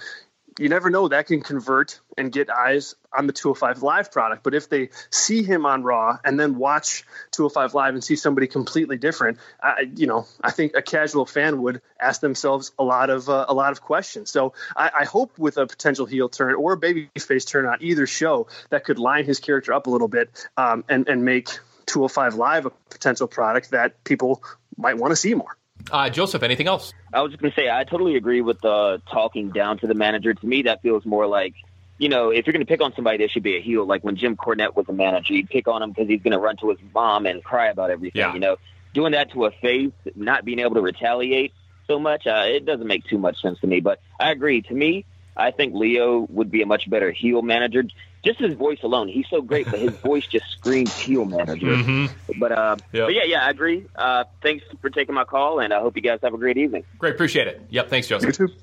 you 0.60 0.68
never 0.68 0.90
know 0.90 1.08
that 1.08 1.26
can 1.26 1.40
convert 1.40 2.00
and 2.18 2.30
get 2.30 2.50
eyes 2.50 2.94
on 3.16 3.26
the 3.26 3.32
205 3.32 3.82
live 3.82 4.12
product. 4.12 4.42
But 4.42 4.54
if 4.54 4.68
they 4.68 4.90
see 5.08 5.42
him 5.42 5.64
on 5.64 5.82
raw 5.82 6.18
and 6.22 6.38
then 6.38 6.56
watch 6.56 7.04
205 7.32 7.74
live 7.74 7.94
and 7.94 8.04
see 8.04 8.14
somebody 8.14 8.46
completely 8.46 8.98
different 8.98 9.38
I, 9.62 9.90
you 9.96 10.06
know 10.06 10.26
i 10.42 10.50
think 10.50 10.72
a 10.76 10.82
casual 10.82 11.24
fan 11.24 11.62
would 11.62 11.80
ask 11.98 12.20
themselves 12.20 12.72
a 12.78 12.84
lot 12.84 13.08
of 13.10 13.28
uh, 13.28 13.46
a 13.48 13.54
lot 13.54 13.72
of 13.72 13.80
questions. 13.80 14.30
So 14.30 14.52
I, 14.76 14.90
I, 15.00 15.04
hope 15.04 15.38
with 15.38 15.56
a 15.56 15.66
potential 15.66 16.06
heel 16.06 16.28
turn 16.28 16.54
or 16.54 16.74
a 16.74 16.80
babyface 16.80 17.46
turn 17.46 17.66
on 17.66 17.78
either 17.80 18.06
show 18.06 18.48
that 18.68 18.84
could 18.84 18.98
line 18.98 19.24
his 19.24 19.40
character 19.40 19.72
up 19.72 19.86
a 19.86 19.90
little 19.90 20.08
bit 20.08 20.46
um, 20.56 20.84
and 20.88 21.08
and 21.08 21.24
make 21.24 21.48
205 21.86 22.34
live 22.34 22.66
a 22.66 22.70
potential 22.90 23.26
product 23.26 23.70
that 23.70 24.04
people 24.04 24.42
might 24.76 24.98
want 24.98 25.12
to 25.12 25.16
see 25.16 25.34
more 25.34 25.56
uh, 25.90 26.10
Joseph, 26.10 26.42
anything 26.42 26.66
else? 26.66 26.92
I 27.12 27.22
was 27.22 27.32
just 27.32 27.42
going 27.42 27.52
to 27.52 27.56
say, 27.56 27.70
I 27.70 27.84
totally 27.84 28.16
agree 28.16 28.40
with 28.40 28.60
the 28.60 29.00
talking 29.10 29.50
down 29.50 29.78
to 29.78 29.86
the 29.86 29.94
manager. 29.94 30.34
To 30.34 30.46
me, 30.46 30.62
that 30.62 30.82
feels 30.82 31.04
more 31.04 31.26
like, 31.26 31.54
you 31.98 32.08
know, 32.08 32.30
if 32.30 32.46
you're 32.46 32.52
going 32.52 32.64
to 32.64 32.70
pick 32.70 32.80
on 32.80 32.94
somebody, 32.94 33.18
they 33.18 33.28
should 33.28 33.42
be 33.42 33.56
a 33.56 33.60
heel. 33.60 33.84
Like 33.84 34.02
when 34.02 34.16
Jim 34.16 34.36
Cornette 34.36 34.74
was 34.76 34.86
a 34.88 34.92
manager, 34.92 35.34
you'd 35.34 35.50
pick 35.50 35.68
on 35.68 35.82
him 35.82 35.90
because 35.90 36.08
he's 36.08 36.22
going 36.22 36.32
to 36.32 36.38
run 36.38 36.56
to 36.58 36.70
his 36.70 36.78
mom 36.94 37.26
and 37.26 37.42
cry 37.42 37.68
about 37.68 37.90
everything. 37.90 38.20
Yeah. 38.20 38.32
You 38.34 38.40
know, 38.40 38.56
doing 38.94 39.12
that 39.12 39.32
to 39.32 39.44
a 39.44 39.50
face, 39.50 39.92
not 40.14 40.44
being 40.44 40.60
able 40.60 40.74
to 40.74 40.82
retaliate. 40.82 41.52
so 41.86 41.98
much, 41.98 42.26
uh, 42.26 42.44
it 42.46 42.64
doesn't 42.64 42.86
make 42.86 43.04
too 43.04 43.18
much 43.18 43.42
sense 43.42 43.58
to 43.60 43.66
me. 43.66 43.80
But 43.80 44.00
I 44.18 44.30
agree. 44.30 44.62
To 44.62 44.74
me, 44.74 45.04
I 45.40 45.50
think 45.50 45.74
Lio 45.74 46.26
would 46.30 46.50
be 46.50 46.62
a 46.62 46.66
much 46.66 46.88
better 46.88 47.10
heel 47.10 47.42
manager. 47.42 47.84
Just 48.22 48.38
his 48.38 48.54
voice 48.54 48.78
alone, 48.82 49.08
he's 49.08 49.26
so 49.30 49.40
great, 49.40 49.70
but 49.70 49.78
his 49.78 49.90
voice 50.02 50.26
just 50.26 50.46
screams 50.50 50.96
heel 50.98 51.24
manager. 51.24 51.66
Mm-hmm. 51.66 52.38
But 52.38 52.52
uh, 52.52 52.76
yep. 52.92 53.06
but 53.06 53.14
yeah, 53.14 53.24
yeah, 53.24 53.46
I 53.46 53.50
agree. 53.50 53.86
Uh, 53.96 54.24
thanks 54.42 54.64
for 54.80 54.90
taking 54.90 55.14
my 55.14 55.24
call, 55.24 55.60
and 55.60 55.72
I 55.72 55.80
hope 55.80 55.96
you 55.96 56.02
guys 56.02 56.20
have 56.22 56.34
a 56.34 56.38
great 56.38 56.58
evening. 56.58 56.84
Great, 56.98 57.14
appreciate 57.14 57.48
it. 57.48 57.62
Yep, 57.70 57.88
thanks, 57.88 58.08
Joseph. 58.08 58.38
You 58.38 58.48
too. 58.48 58.54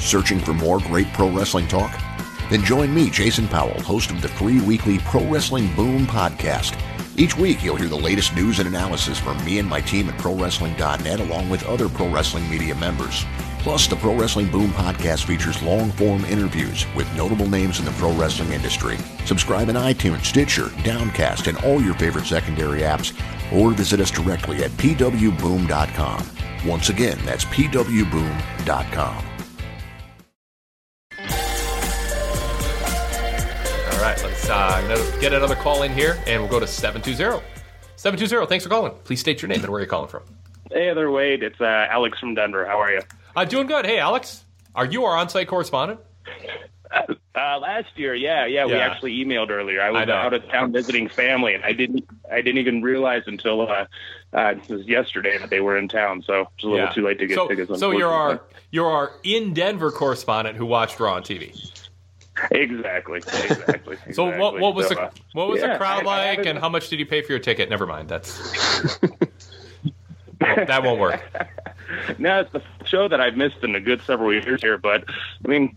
Searching 0.00 0.38
for 0.38 0.52
more 0.52 0.80
great 0.80 1.06
pro 1.12 1.30
wrestling 1.30 1.68
talk? 1.68 1.98
Then 2.50 2.62
join 2.62 2.94
me, 2.94 3.08
Jason 3.08 3.48
Powell, 3.48 3.80
host 3.80 4.10
of 4.10 4.20
the 4.20 4.28
free 4.28 4.60
weekly 4.60 4.98
Pro 4.98 5.24
Wrestling 5.26 5.74
Boom 5.74 6.06
podcast. 6.06 6.78
Each 7.16 7.36
week, 7.36 7.62
you'll 7.62 7.76
hear 7.76 7.88
the 7.88 7.96
latest 7.96 8.34
news 8.34 8.58
and 8.58 8.68
analysis 8.68 9.18
from 9.18 9.42
me 9.44 9.60
and 9.60 9.68
my 9.68 9.80
team 9.80 10.08
at 10.08 10.18
ProWrestling.net, 10.18 11.20
along 11.20 11.48
with 11.48 11.64
other 11.64 11.88
pro 11.88 12.08
wrestling 12.08 12.48
media 12.50 12.74
members. 12.74 13.24
Plus, 13.64 13.86
the 13.86 13.96
Pro 13.96 14.14
Wrestling 14.14 14.50
Boom 14.50 14.70
podcast 14.72 15.24
features 15.24 15.62
long 15.62 15.90
form 15.92 16.26
interviews 16.26 16.84
with 16.94 17.10
notable 17.16 17.48
names 17.48 17.78
in 17.78 17.86
the 17.86 17.92
pro 17.92 18.12
wrestling 18.12 18.52
industry. 18.52 18.98
Subscribe 19.24 19.70
in 19.70 19.76
iTunes, 19.76 20.26
Stitcher, 20.26 20.68
Downcast, 20.82 21.46
and 21.46 21.56
all 21.64 21.80
your 21.80 21.94
favorite 21.94 22.26
secondary 22.26 22.82
apps, 22.82 23.18
or 23.50 23.70
visit 23.70 24.00
us 24.00 24.10
directly 24.10 24.62
at 24.62 24.70
pwboom.com. 24.72 26.26
Once 26.66 26.90
again, 26.90 27.18
that's 27.24 27.46
pwboom.com. 27.46 29.24
All 33.92 34.02
right, 34.02 34.22
let's 34.22 34.50
uh, 34.50 35.16
get 35.22 35.32
another 35.32 35.54
call 35.54 35.84
in 35.84 35.92
here, 35.94 36.22
and 36.26 36.42
we'll 36.42 36.50
go 36.50 36.60
to 36.60 36.66
720. 36.66 37.42
720, 37.96 38.46
thanks 38.46 38.64
for 38.64 38.68
calling. 38.68 38.92
Please 39.04 39.20
state 39.20 39.40
your 39.40 39.48
name 39.48 39.60
and 39.60 39.70
where 39.70 39.80
you're 39.80 39.88
calling 39.88 40.10
from. 40.10 40.22
Hey 40.70 40.92
there, 40.92 41.10
Wade. 41.10 41.42
It's 41.42 41.62
uh, 41.62 41.86
Alex 41.90 42.18
from 42.18 42.34
Denver. 42.34 42.66
How 42.66 42.78
are 42.78 42.92
you? 42.92 43.00
Uh, 43.36 43.44
doing 43.44 43.66
good. 43.66 43.84
Hey, 43.84 43.98
Alex, 43.98 44.44
are 44.74 44.86
you 44.86 45.04
our 45.04 45.16
on-site 45.16 45.48
correspondent? 45.48 46.00
Uh, 46.90 47.14
uh, 47.34 47.58
last 47.58 47.88
year, 47.96 48.14
yeah, 48.14 48.46
yeah, 48.46 48.64
we 48.64 48.74
actually 48.74 49.12
emailed 49.16 49.50
earlier. 49.50 49.80
I 49.80 49.90
was 49.90 50.08
I 50.08 50.12
out 50.12 50.32
of 50.32 50.48
town 50.48 50.72
visiting 50.72 51.08
family, 51.08 51.54
and 51.54 51.64
I 51.64 51.72
didn't, 51.72 52.08
I 52.30 52.36
didn't 52.36 52.58
even 52.58 52.82
realize 52.82 53.22
until 53.26 53.62
uh, 53.62 53.86
uh, 54.32 54.54
it 54.56 54.68
was 54.68 54.86
yesterday 54.86 55.36
that 55.38 55.50
they 55.50 55.60
were 55.60 55.76
in 55.76 55.88
town. 55.88 56.22
So 56.24 56.48
it's 56.54 56.64
a 56.64 56.68
little 56.68 56.86
yeah. 56.86 56.92
too 56.92 57.04
late 57.04 57.18
to 57.18 57.26
get 57.26 57.34
so, 57.34 57.48
tickets. 57.48 57.80
So 57.80 57.90
you're 57.90 58.12
our, 58.12 58.40
you're 58.70 58.88
our 58.90 59.10
in 59.24 59.52
Denver 59.52 59.90
correspondent 59.90 60.56
who 60.56 60.66
watched 60.66 61.00
Raw 61.00 61.14
on 61.14 61.22
TV. 61.22 61.70
Exactly. 62.52 63.18
Exactly. 63.18 63.96
so 64.12 64.38
what, 64.38 64.60
what 64.60 64.74
was 64.74 64.88
so, 64.88 64.94
the 64.94 65.00
uh, 65.02 65.10
what 65.32 65.48
was 65.48 65.60
yeah, 65.60 65.72
the 65.72 65.78
crowd 65.78 66.02
I, 66.06 66.34
like, 66.36 66.46
I 66.46 66.50
and 66.50 66.58
how 66.58 66.68
much 66.68 66.88
did 66.88 66.98
you 67.00 67.06
pay 67.06 67.22
for 67.22 67.32
your 67.32 67.40
ticket? 67.40 67.68
Never 67.70 67.86
mind. 67.86 68.08
That's 68.08 68.98
that 70.40 70.82
won't 70.82 71.00
work. 71.00 71.20
no, 72.18 72.40
it's 72.40 72.52
the 72.52 72.62
show 72.94 73.08
that 73.08 73.20
I've 73.20 73.36
missed 73.36 73.62
in 73.62 73.74
a 73.74 73.80
good 73.80 74.00
several 74.06 74.32
years 74.32 74.62
here. 74.62 74.78
But 74.78 75.04
I 75.44 75.48
mean, 75.48 75.76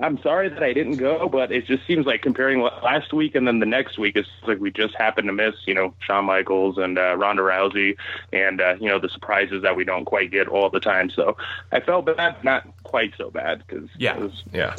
I'm 0.00 0.20
sorry 0.22 0.48
that 0.48 0.62
I 0.62 0.72
didn't 0.72 0.96
go, 0.96 1.28
but 1.28 1.52
it 1.52 1.66
just 1.66 1.86
seems 1.86 2.06
like 2.06 2.22
comparing 2.22 2.60
last 2.60 3.12
week 3.12 3.34
and 3.34 3.46
then 3.46 3.60
the 3.60 3.66
next 3.66 3.98
week, 3.98 4.16
is 4.16 4.26
like 4.46 4.58
we 4.58 4.70
just 4.70 4.94
happened 4.94 5.28
to 5.28 5.32
miss, 5.32 5.54
you 5.66 5.74
know, 5.74 5.94
Shawn 6.00 6.24
Michaels 6.24 6.76
and 6.78 6.98
uh, 6.98 7.16
Ronda 7.16 7.42
Rousey, 7.42 7.96
and 8.32 8.60
uh, 8.60 8.74
you 8.80 8.88
know 8.88 8.98
the 8.98 9.08
surprises 9.08 9.62
that 9.62 9.76
we 9.76 9.84
don't 9.84 10.04
quite 10.04 10.30
get 10.30 10.48
all 10.48 10.68
the 10.70 10.80
time. 10.80 11.10
So 11.10 11.36
I 11.70 11.80
felt 11.80 12.06
bad, 12.06 12.42
not 12.44 12.66
quite 12.84 13.14
so 13.16 13.30
bad 13.30 13.64
because 13.66 13.88
yeah, 13.96 14.28
yeah 14.52 14.74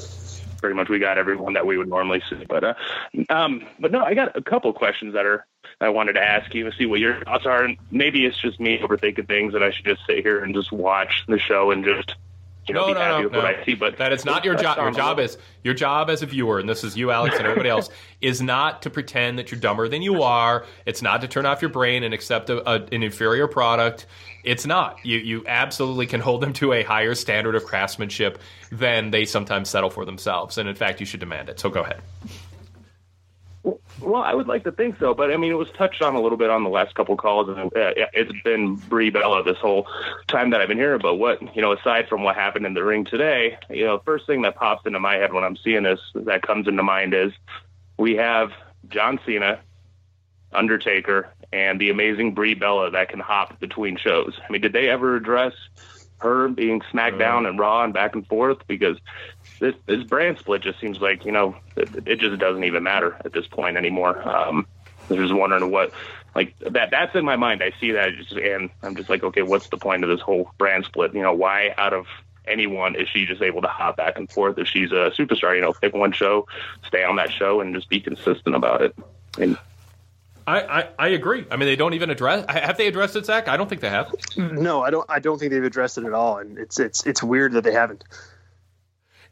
pretty 0.61 0.76
much 0.76 0.88
we 0.88 0.97
got 0.97 1.17
everyone 1.17 1.53
that 1.53 1.65
we 1.65 1.78
would 1.78 1.89
normally 1.89 2.21
see. 2.30 2.45
But 2.47 2.63
uh, 2.63 2.74
um, 3.30 3.65
but 3.80 3.91
no, 3.91 4.03
I 4.03 4.13
got 4.13 4.36
a 4.38 4.41
couple 4.41 4.71
questions 4.74 5.13
that 5.13 5.26
are 5.26 5.45
I 5.84 5.89
wanted 5.89 6.13
to 6.13 6.23
ask 6.23 6.53
you 6.53 6.65
and 6.65 6.73
see 6.75 6.86
what 6.86 6.99
your 6.99 7.23
thoughts 7.23 7.45
are. 7.45 7.63
And 7.63 7.77
maybe 7.91 8.25
it's 8.25 8.39
just 8.41 8.59
me 8.59 8.79
overthinking 8.79 9.27
things, 9.27 9.53
and 9.53 9.63
I 9.63 9.71
should 9.71 9.86
just 9.86 10.01
sit 10.07 10.23
here 10.23 10.43
and 10.43 10.53
just 10.53 10.71
watch 10.71 11.23
the 11.27 11.38
show 11.39 11.71
and 11.71 11.84
just 11.84 12.15
you 12.67 12.73
know, 12.73 12.88
no, 12.88 12.93
no, 12.93 13.27
no, 13.27 13.41
no. 13.41 13.63
See, 13.65 13.73
but 13.73 13.97
that 13.97 14.13
is 14.13 14.23
not 14.23 14.45
your 14.45 14.55
job. 14.55 14.77
Your 14.77 14.91
job 14.91 15.19
is 15.19 15.38
your 15.63 15.73
job 15.73 16.09
as 16.09 16.21
a 16.21 16.25
viewer, 16.25 16.59
and 16.59 16.69
this 16.69 16.86
is 16.86 16.95
you, 16.95 17.11
Alex, 17.11 17.36
and 17.36 17.45
everybody 17.45 17.67
else, 17.67 17.89
is 18.21 18.41
not 18.41 18.84
to 18.84 18.89
pretend 18.89 19.38
that 19.38 19.51
you're 19.51 19.59
dumber 19.59 19.89
than 19.89 20.01
you 20.01 20.23
are. 20.23 20.65
It's 20.86 21.01
not 21.01 21.21
to 21.21 21.27
turn 21.27 21.45
off 21.45 21.61
your 21.61 21.69
brain 21.69 22.03
and 22.03 22.13
accept 22.13 22.49
a, 22.49 22.69
a, 22.69 22.75
an 22.86 23.03
inferior 23.03 23.47
product. 23.47 24.05
It's 24.45 24.65
not. 24.65 25.05
You 25.05 25.17
you 25.17 25.43
absolutely 25.45 26.07
can 26.07 26.21
hold 26.21 26.39
them 26.39 26.53
to 26.53 26.71
a 26.71 26.84
higher 26.84 27.15
standard 27.15 27.55
of 27.55 27.65
craftsmanship 27.65 28.39
than 28.71 29.11
they 29.11 29.25
sometimes 29.25 29.69
settle 29.69 29.89
for 29.89 30.05
themselves, 30.05 30.57
and 30.57 30.69
in 30.69 30.75
fact, 30.75 31.01
you 31.01 31.05
should 31.05 31.19
demand 31.19 31.49
it. 31.49 31.59
So 31.59 31.69
go 31.69 31.81
ahead. 31.81 32.01
Well, 33.64 34.22
I 34.22 34.34
would 34.34 34.47
like 34.47 34.66
to 34.66 34.72
think 34.74 34.99
so, 34.99 35.14
but 35.14 35.32
I 35.32 35.38
mean, 35.38 35.51
it 35.51 35.55
was 35.55 35.70
touched 35.78 36.01
on 36.01 36.16
a 36.16 36.22
little 36.22 36.38
bit 36.38 36.49
on 36.49 36.64
the 36.64 36.70
last 36.70 36.95
couple 36.95 37.16
calls, 37.16 37.47
and 37.47 37.59
uh, 37.59 37.93
it's 38.14 38.32
been 38.43 38.76
Brie 38.76 39.09
Bella 39.09 39.43
this 39.43 39.57
whole 39.57 39.88
time 40.28 40.49
that 40.49 40.59
I've 40.59 40.68
been 40.68 40.78
here. 40.78 40.99
But 40.99 41.16
what 41.16 41.55
you 41.55 41.61
know, 41.61 41.72
aside 41.72 42.09
from 42.09 42.24
what 42.24 42.36
happened 42.36 42.66
in 42.66 42.74
the 42.74 42.84
ring 42.84 43.05
today, 43.05 43.57
you 43.70 43.86
know, 43.86 44.01
first 44.03 44.28
thing 44.28 44.41
that 44.41 44.55
pops 44.55 44.86
into 44.86 44.99
my 44.99 45.16
head 45.16 45.32
when 45.32 45.45
I'm 45.45 45.55
seeing 45.55 45.84
this 45.84 45.99
that 46.14 46.41
comes 46.41 46.68
into 46.68 46.84
mind 46.84 47.14
is 47.14 47.32
we 47.97 48.16
have 48.18 48.51
John 48.89 49.20
Cena, 49.26 49.61
Undertaker, 50.51 51.30
and 51.53 51.80
the 51.80 51.89
amazing 51.89 52.34
Brie 52.34 52.55
Bella 52.55 52.91
that 52.91 53.09
can 53.09 53.20
hop 53.22 53.59
between 53.61 53.95
shows. 53.95 54.38
I 54.45 54.51
mean, 54.51 54.61
did 54.61 54.74
they 54.74 54.89
ever 54.89 55.16
address 55.16 55.53
her 56.18 56.49
being 56.49 56.82
SmackDown 56.91 57.45
uh, 57.45 57.49
and 57.49 57.59
Raw 57.59 57.84
and 57.84 57.93
back 57.93 58.16
and 58.16 58.28
forth? 58.28 58.57
Because 58.68 58.97
this 59.64 59.76
this 59.86 60.03
brand 60.03 60.38
split 60.38 60.61
just 60.61 60.80
seems 60.82 60.99
like 60.99 61.24
you 61.24 61.32
know 61.32 61.55
it, 61.78 61.89
it 62.05 62.20
just 62.20 62.38
doesn't 62.38 62.66
even 62.66 62.84
matter 62.84 63.16
at 63.24 63.32
this 63.32 63.47
point 63.47 63.78
anymore. 63.78 64.28
Um, 64.28 64.68
I'm 65.09 65.16
just 65.16 65.34
wondering 65.34 65.72
what 65.72 65.93
like 66.36 66.53
that 66.59 66.91
that's 66.91 67.16
in 67.16 67.24
my 67.24 67.38
mind. 67.38 67.64
I 67.64 67.72
see 67.80 67.91
that 67.93 68.09
just, 68.18 68.34
and 68.34 68.70
I'm 68.82 68.95
just 68.95 69.09
like, 69.09 69.24
okay, 69.24 69.41
what's 69.41 69.70
the 69.70 69.78
point 69.78 70.03
of 70.03 70.09
this 70.09 70.20
whole 70.20 70.51
brand 70.57 70.84
split? 70.84 71.14
You 71.14 71.22
know, 71.22 71.34
why 71.34 71.74
out 71.78 71.93
of 71.93 72.07
anyone 72.45 72.95
is 72.95 73.07
she 73.07 73.26
just 73.26 73.41
able 73.41 73.61
to 73.61 73.70
hop 73.70 73.95
back 73.95 74.18
and 74.18 74.30
forth 74.30 74.57
if 74.57 74.68
she's 74.68 74.91
a 74.91 75.11
superstar? 75.18 75.55
You 75.55 75.61
know, 75.61 75.72
pick 75.72 75.93
one 75.93 76.11
show, 76.11 76.45
stay 76.86 77.05
on 77.05 77.16
that 77.16 77.32
show, 77.32 77.61
and 77.61 77.74
just 77.74 77.88
be 77.88 78.01
consistent 78.01 78.55
about 78.55 78.82
it. 78.82 78.95
And 79.39 79.57
I, 80.45 80.59
I, 80.61 80.89
I, 80.99 81.07
agree. 81.09 81.45
I 81.49 81.55
mean, 81.55 81.68
they 81.68 81.78
don't 81.78 81.93
even 81.93 82.09
address. 82.09 82.45
Have 82.49 82.76
they 82.76 82.88
addressed 82.88 83.16
it, 83.16 83.26
Zach? 83.26 83.47
I 83.47 83.55
don't 83.55 83.70
think 83.70 83.80
they 83.80 83.89
have. 83.89 84.14
No, 84.36 84.84
I 84.84 84.89
don't. 84.89 85.09
I 85.09 85.20
don't 85.20 85.39
think 85.39 85.53
they've 85.53 85.64
addressed 85.64 85.97
it 85.97 86.03
at 86.03 86.14
all, 86.14 86.39
and 86.39 86.57
it's 86.57 86.80
it's 86.80 87.05
it's 87.05 87.24
weird 87.24 87.53
that 87.53 87.64
they 87.64 87.72
haven't. 87.72 88.03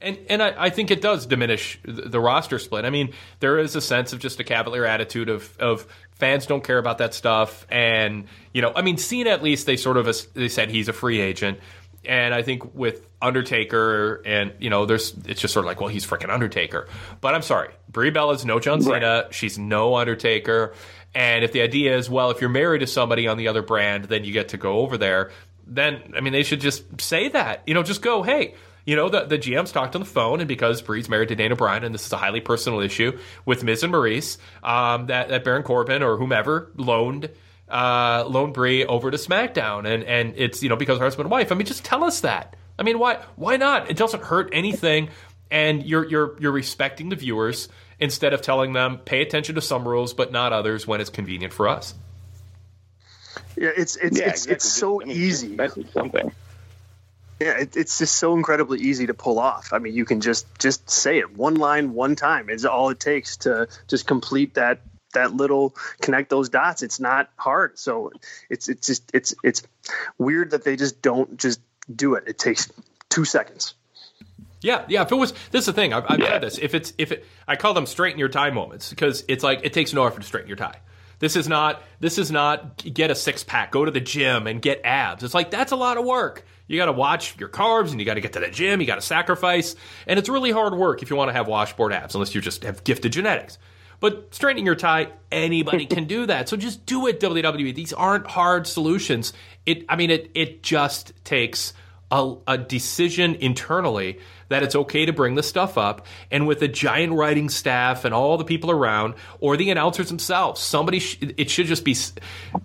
And 0.02 0.18
and 0.30 0.42
I, 0.42 0.54
I, 0.58 0.70
think 0.70 0.90
it 0.90 1.02
does 1.02 1.26
diminish 1.28 1.80
the, 1.84 2.04
the, 2.04 2.20
roster 2.20 2.58
split. 2.58 2.86
I 2.86 2.90
mean, 2.90 3.14
there 3.40 3.60
is 3.60 3.76
a 3.76 3.82
sense 3.82 4.14
of 4.14 4.20
just 4.20 4.40
a 4.40 4.44
cavalier 4.44 4.86
attitude 4.86 5.30
of 5.30 5.56
of 5.60 5.86
fans 6.14 6.46
don't 6.46 6.64
care 6.64 6.78
about 6.78 6.98
that 7.00 7.14
stuff. 7.14 7.68
And 7.70 8.26
you 8.54 8.62
know, 8.62 8.72
I 8.76 8.82
mean, 8.82 8.98
Cena 8.98 9.30
at 9.30 9.44
least 9.44 9.66
they 9.66 9.78
sort 9.78 9.98
of 9.98 10.34
they 10.34 10.50
said 10.50 10.72
he's 10.72 10.88
a 10.88 10.94
free 10.94 11.22
agent. 11.22 11.60
And 12.04 12.34
I 12.34 12.42
think 12.42 12.74
with 12.74 13.06
Undertaker 13.22 14.24
and 14.26 14.54
you 14.60 14.72
know, 14.72 14.88
there's 14.88 15.14
it's 15.26 15.40
just 15.40 15.54
sort 15.54 15.66
of 15.66 15.68
like, 15.68 15.80
well, 15.80 15.90
he's 15.90 16.06
freaking 16.06 16.32
Undertaker. 16.32 16.88
But 17.22 17.36
I'm 17.36 17.44
sorry, 17.44 17.70
Brie 17.90 18.10
Bella's 18.10 18.44
no 18.44 18.60
John 18.60 18.82
Cena. 18.82 19.24
Right. 19.26 19.34
She's 19.34 19.60
no 19.60 19.96
Undertaker. 19.96 20.74
And 21.14 21.44
if 21.44 21.52
the 21.52 21.62
idea 21.62 21.96
is, 21.96 22.10
well, 22.10 22.32
if 22.32 22.42
you're 22.42 22.50
married 22.50 22.80
to 22.80 22.88
somebody 22.88 23.28
on 23.28 23.38
the 23.38 23.50
other 23.50 23.62
brand, 23.62 24.06
then 24.06 24.24
you 24.24 24.34
get 24.34 24.50
to 24.50 24.58
go 24.58 24.80
over 24.80 24.98
there. 24.98 25.32
Then 25.68 26.14
I 26.16 26.22
mean, 26.22 26.34
they 26.34 26.44
should 26.44 26.62
just 26.62 27.02
say 27.02 27.30
that. 27.30 27.62
You 27.68 27.76
know, 27.76 27.84
just 27.84 28.02
go, 28.02 28.24
hey 28.24 28.56
you 28.86 28.96
know, 28.96 29.10
the, 29.10 29.26
the 29.26 29.38
GMs 29.38 29.72
talked 29.72 29.96
on 29.96 30.02
the 30.02 30.08
phone, 30.08 30.40
and 30.40 30.48
because 30.48 30.82
Brie's 30.82 31.10
married 31.10 31.30
to 31.30 31.36
Daniel 31.36 31.58
Bryan, 31.58 31.84
and 31.84 31.94
this 31.94 32.06
is 32.06 32.14
a 32.14 32.18
highly 32.18 32.42
personal 32.42 32.80
issue 32.80 33.18
with 33.46 33.64
Miz 33.64 33.84
and 33.84 33.94
Maryse, 33.94 34.38
um, 34.64 35.08
that, 35.08 35.30
that 35.30 35.44
Baron 35.44 35.64
Corbin 35.64 36.02
or 36.02 36.18
whomever 36.18 36.72
loaned 36.76 37.30
uh, 37.72 38.26
loaned 38.28 38.54
Brie 38.54 38.86
over 38.86 39.10
to 39.10 39.18
SmackDown, 39.18 39.86
and 39.86 40.04
and 40.04 40.34
it's 40.36 40.62
you 40.62 40.70
know 40.70 40.76
because 40.76 41.00
her 41.00 41.06
husband 41.06 41.26
and 41.26 41.32
wife. 41.32 41.52
I 41.52 41.56
mean, 41.56 41.66
just 41.66 41.86
tell 41.86 42.04
us 42.04 42.20
that. 42.22 42.56
I 42.78 42.84
mean, 42.84 43.00
why 43.00 43.20
why 43.38 43.58
not? 43.58 43.90
It 43.90 43.98
doesn't 43.98 44.24
hurt 44.24 44.50
anything, 44.52 45.10
and 45.50 45.84
you're 45.84 46.06
you're 46.06 46.36
you're 46.40 46.52
respecting 46.52 47.10
the 47.10 47.16
viewers 47.16 47.70
instead 48.00 48.34
of 48.34 48.42
telling 48.42 48.74
them 48.74 48.98
pay 48.98 49.22
attention 49.22 49.56
to 49.56 49.62
some 49.62 49.88
rules 49.88 50.14
but 50.14 50.32
not 50.32 50.52
others 50.52 50.86
when 50.86 51.00
it's 51.00 51.10
convenient 51.10 51.54
for 51.54 51.70
us. 51.70 51.94
Yeah, 53.56 53.70
it's 53.76 53.96
it's 53.96 54.20
yeah, 54.20 54.26
it's, 54.26 54.46
exactly. 54.46 54.56
it's 54.56 54.72
so 54.72 55.02
I 55.02 55.06
mean, 55.06 55.18
easy. 55.18 55.58
Something. 55.94 56.32
Yeah, 57.42 57.58
it, 57.58 57.76
it's 57.76 57.98
just 57.98 58.18
so 58.18 58.36
incredibly 58.36 58.80
easy 58.82 59.08
to 59.08 59.16
pull 59.16 59.40
off. 59.40 59.74
I 59.74 59.80
mean, 59.80 59.96
you 59.96 60.06
can 60.06 60.22
just 60.22 60.46
just 60.60 60.88
say 60.92 61.18
it 61.18 61.36
one 61.36 61.56
line, 61.56 61.94
one 61.94 62.16
time. 62.16 62.52
It's 62.52 62.66
all 62.66 62.92
it 62.92 63.00
takes 63.00 63.38
to 63.38 63.68
just 63.88 64.06
complete 64.06 64.54
that 64.54 64.82
that 65.16 65.34
little 65.34 65.76
connect 66.02 66.30
those 66.30 66.50
dots. 66.50 66.84
It's 66.84 67.00
not 67.00 67.32
hard. 67.38 67.80
So 67.80 68.12
it's 68.48 68.70
it's 68.70 68.86
just 68.86 69.10
it's 69.12 69.34
it's 69.44 69.64
weird 70.20 70.52
that 70.52 70.64
they 70.64 70.76
just 70.76 71.02
don't 71.02 71.36
just 71.36 71.60
do 71.94 72.14
it. 72.14 72.26
It 72.28 72.38
takes 72.38 72.72
two 73.10 73.26
seconds. 73.26 73.74
Yeah, 74.62 74.86
yeah. 74.88 75.02
If 75.02 75.12
it 75.12 75.16
was, 75.16 75.32
this 75.50 75.62
is 75.62 75.66
the 75.66 75.74
thing. 75.74 75.94
I've, 75.94 76.06
I've 76.08 76.20
yeah. 76.20 76.28
said 76.28 76.42
this. 76.44 76.60
If 76.60 76.76
it's, 76.76 76.94
if 77.00 77.12
it, 77.12 77.26
I 77.48 77.56
call 77.56 77.74
them 77.74 77.88
straighten 77.88 78.20
your 78.20 78.30
tie 78.30 78.52
moments 78.52 78.92
because 78.92 79.24
it's 79.28 79.44
like 79.44 79.62
it 79.64 79.74
takes 79.74 79.92
no 79.92 80.06
effort 80.06 80.20
to 80.20 80.28
straighten 80.28 80.48
your 80.48 80.58
tie. 80.58 80.78
This 81.18 81.36
is 81.36 81.48
not, 81.48 81.82
this 82.00 82.20
is 82.20 82.32
not 82.32 82.78
get 82.78 83.10
a 83.10 83.16
six 83.16 83.44
pack, 83.44 83.72
go 83.72 83.86
to 83.86 83.90
the 83.92 84.00
gym 84.00 84.46
and 84.46 84.62
get 84.62 84.82
abs. 84.84 85.24
It's 85.24 85.34
like 85.34 85.50
that's 85.50 85.72
a 85.72 85.76
lot 85.76 85.98
of 85.98 86.06
work. 86.06 86.46
You 86.72 86.78
got 86.78 86.86
to 86.86 86.94
watch 86.94 87.38
your 87.40 87.50
carbs 87.50 87.92
and 87.92 88.00
you 88.00 88.06
got 88.06 88.14
to 88.16 88.22
get 88.22 88.34
to 88.34 88.40
the 88.40 88.50
gym. 88.50 88.80
You 88.82 88.88
got 88.88 88.96
to 88.96 89.02
sacrifice. 89.02 89.76
And 90.08 90.18
it's 90.18 90.30
really 90.30 90.52
hard 90.52 90.74
work 90.74 91.04
if 91.04 91.10
you 91.10 91.16
want 91.16 91.30
to 91.30 91.34
have 91.34 91.48
washboard 91.48 91.94
abs, 91.94 92.16
unless 92.16 92.34
you 92.34 92.42
just 92.42 92.64
have 92.64 92.84
gifted 92.84 93.12
genetics. 93.12 93.58
But 94.00 94.34
straightening 94.34 94.66
your 94.66 94.76
tie, 94.76 95.10
anybody 95.32 95.86
can 95.86 96.06
do 96.06 96.26
that. 96.26 96.50
So 96.50 96.58
just 96.58 96.86
do 96.88 97.08
it, 97.08 97.20
WWE. 97.20 97.76
These 97.76 97.94
aren't 97.94 98.26
hard 98.26 98.66
solutions. 98.66 99.32
It, 99.66 99.86
I 99.88 99.96
mean, 99.96 100.10
it 100.10 100.32
it 100.34 100.64
just 100.64 101.14
takes 101.24 101.74
a, 102.10 102.36
a 102.48 102.58
decision 102.58 103.36
internally 103.36 104.20
that 104.50 104.64
it's 104.64 104.76
okay 104.76 105.06
to 105.06 105.14
bring 105.14 105.36
the 105.36 105.44
stuff 105.44 105.78
up. 105.78 106.06
And 106.30 106.46
with 106.46 106.62
a 106.62 106.68
giant 106.68 107.14
writing 107.14 107.48
staff 107.48 108.04
and 108.04 108.14
all 108.14 108.38
the 108.38 108.44
people 108.44 108.70
around, 108.70 109.14
or 109.40 109.56
the 109.56 109.70
announcers 109.70 110.10
themselves, 110.10 110.60
somebody 110.60 111.00
sh- 111.00 111.20
it 111.38 111.50
should 111.50 111.68
just 111.68 111.86
be 111.86 111.96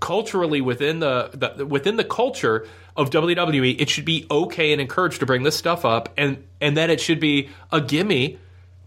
culturally 0.01 0.61
within 0.61 0.99
the, 0.99 1.55
the 1.57 1.67
within 1.67 1.97
the 1.97 2.05
culture 2.05 2.67
of 2.97 3.11
WWE. 3.11 3.81
It 3.81 3.91
should 3.91 4.05
be 4.05 4.27
okay 4.31 4.73
and 4.73 4.81
encouraged 4.81 5.21
to 5.21 5.27
bring 5.27 5.43
this 5.43 5.57
stuff 5.57 5.85
up, 5.85 6.09
and 6.17 6.45
and 6.61 6.77
then 6.77 6.91
it 6.91 7.01
should 7.01 7.21
be 7.21 7.51
a 7.71 7.81
gimme 7.81 8.39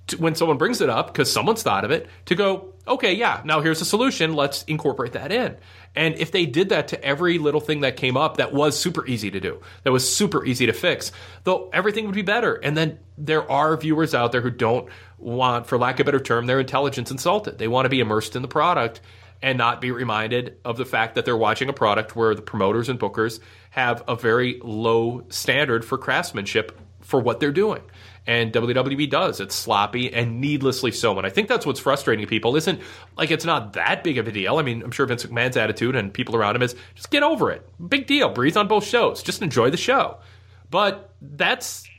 to, 0.07 0.17
when 0.17 0.35
someone 0.35 0.57
brings 0.57 0.81
it 0.81 0.89
up 0.89 1.07
because 1.07 1.31
someone's 1.31 1.63
thought 1.63 1.85
of 1.85 1.91
it 1.91 2.07
to 2.25 2.35
go, 2.35 2.73
okay, 2.87 3.13
yeah, 3.13 3.41
now 3.45 3.61
here's 3.61 3.81
a 3.81 3.85
solution. 3.85 4.33
Let's 4.33 4.63
incorporate 4.63 5.13
that 5.13 5.31
in. 5.31 5.55
And 5.95 6.15
if 6.15 6.31
they 6.31 6.45
did 6.45 6.69
that 6.69 6.89
to 6.89 7.03
every 7.03 7.37
little 7.37 7.61
thing 7.61 7.81
that 7.81 7.97
came 7.97 8.17
up, 8.17 8.37
that 8.37 8.53
was 8.53 8.77
super 8.77 9.05
easy 9.07 9.31
to 9.31 9.39
do, 9.39 9.61
that 9.83 9.91
was 9.91 10.11
super 10.11 10.45
easy 10.45 10.65
to 10.65 10.73
fix, 10.73 11.11
though 11.43 11.69
everything 11.73 12.05
would 12.05 12.15
be 12.15 12.21
better. 12.21 12.55
And 12.55 12.75
then 12.75 12.99
there 13.17 13.49
are 13.49 13.75
viewers 13.77 14.13
out 14.13 14.31
there 14.31 14.41
who 14.41 14.51
don't 14.51 14.89
want, 15.17 15.67
for 15.67 15.77
lack 15.77 15.99
of 15.99 16.01
a 16.01 16.05
better 16.05 16.19
term, 16.19 16.45
their 16.45 16.59
intelligence 16.59 17.11
insulted. 17.11 17.57
They 17.57 17.67
want 17.67 17.85
to 17.85 17.89
be 17.89 17.99
immersed 17.99 18.35
in 18.35 18.41
the 18.41 18.47
product 18.47 19.01
and 19.41 19.57
not 19.57 19.81
be 19.81 19.91
reminded 19.91 20.57
of 20.65 20.77
the 20.77 20.85
fact 20.85 21.15
that 21.15 21.25
they're 21.25 21.37
watching 21.37 21.69
a 21.69 21.73
product 21.73 22.15
where 22.15 22.35
the 22.35 22.41
promoters 22.41 22.89
and 22.89 22.99
bookers 22.99 23.39
have 23.69 24.03
a 24.07 24.15
very 24.15 24.59
low 24.63 25.23
standard 25.29 25.85
for 25.85 25.97
craftsmanship 25.97 26.77
for 27.01 27.19
what 27.19 27.39
they're 27.39 27.51
doing 27.51 27.81
and 28.29 28.53
WWE 28.53 29.09
does. 29.09 29.39
It's 29.39 29.55
sloppy 29.55 30.13
and 30.13 30.39
needlessly 30.39 30.91
so. 30.91 31.17
And 31.17 31.25
I 31.25 31.31
think 31.31 31.47
that's 31.47 31.65
what's 31.65 31.79
frustrating 31.79 32.27
people. 32.27 32.55
Isn't 32.55 32.79
like 33.17 33.31
it's 33.31 33.43
not 33.43 33.73
that 33.73 34.03
big 34.03 34.19
of 34.19 34.27
a 34.27 34.31
deal. 34.31 34.57
I 34.57 34.61
mean, 34.61 34.83
I'm 34.83 34.91
sure 34.91 35.07
Vince 35.07 35.25
McMahon's 35.25 35.57
attitude 35.57 35.95
and 35.95 36.13
people 36.13 36.35
around 36.35 36.55
him 36.55 36.61
is 36.61 36.75
just 36.93 37.09
get 37.09 37.23
over 37.23 37.51
it. 37.51 37.67
Big 37.89 38.05
deal. 38.05 38.29
Breathe 38.29 38.55
on 38.55 38.67
both 38.67 38.85
shows. 38.85 39.23
Just 39.23 39.41
enjoy 39.41 39.71
the 39.71 39.77
show. 39.77 40.19
But 40.69 41.11
that's 41.19 41.89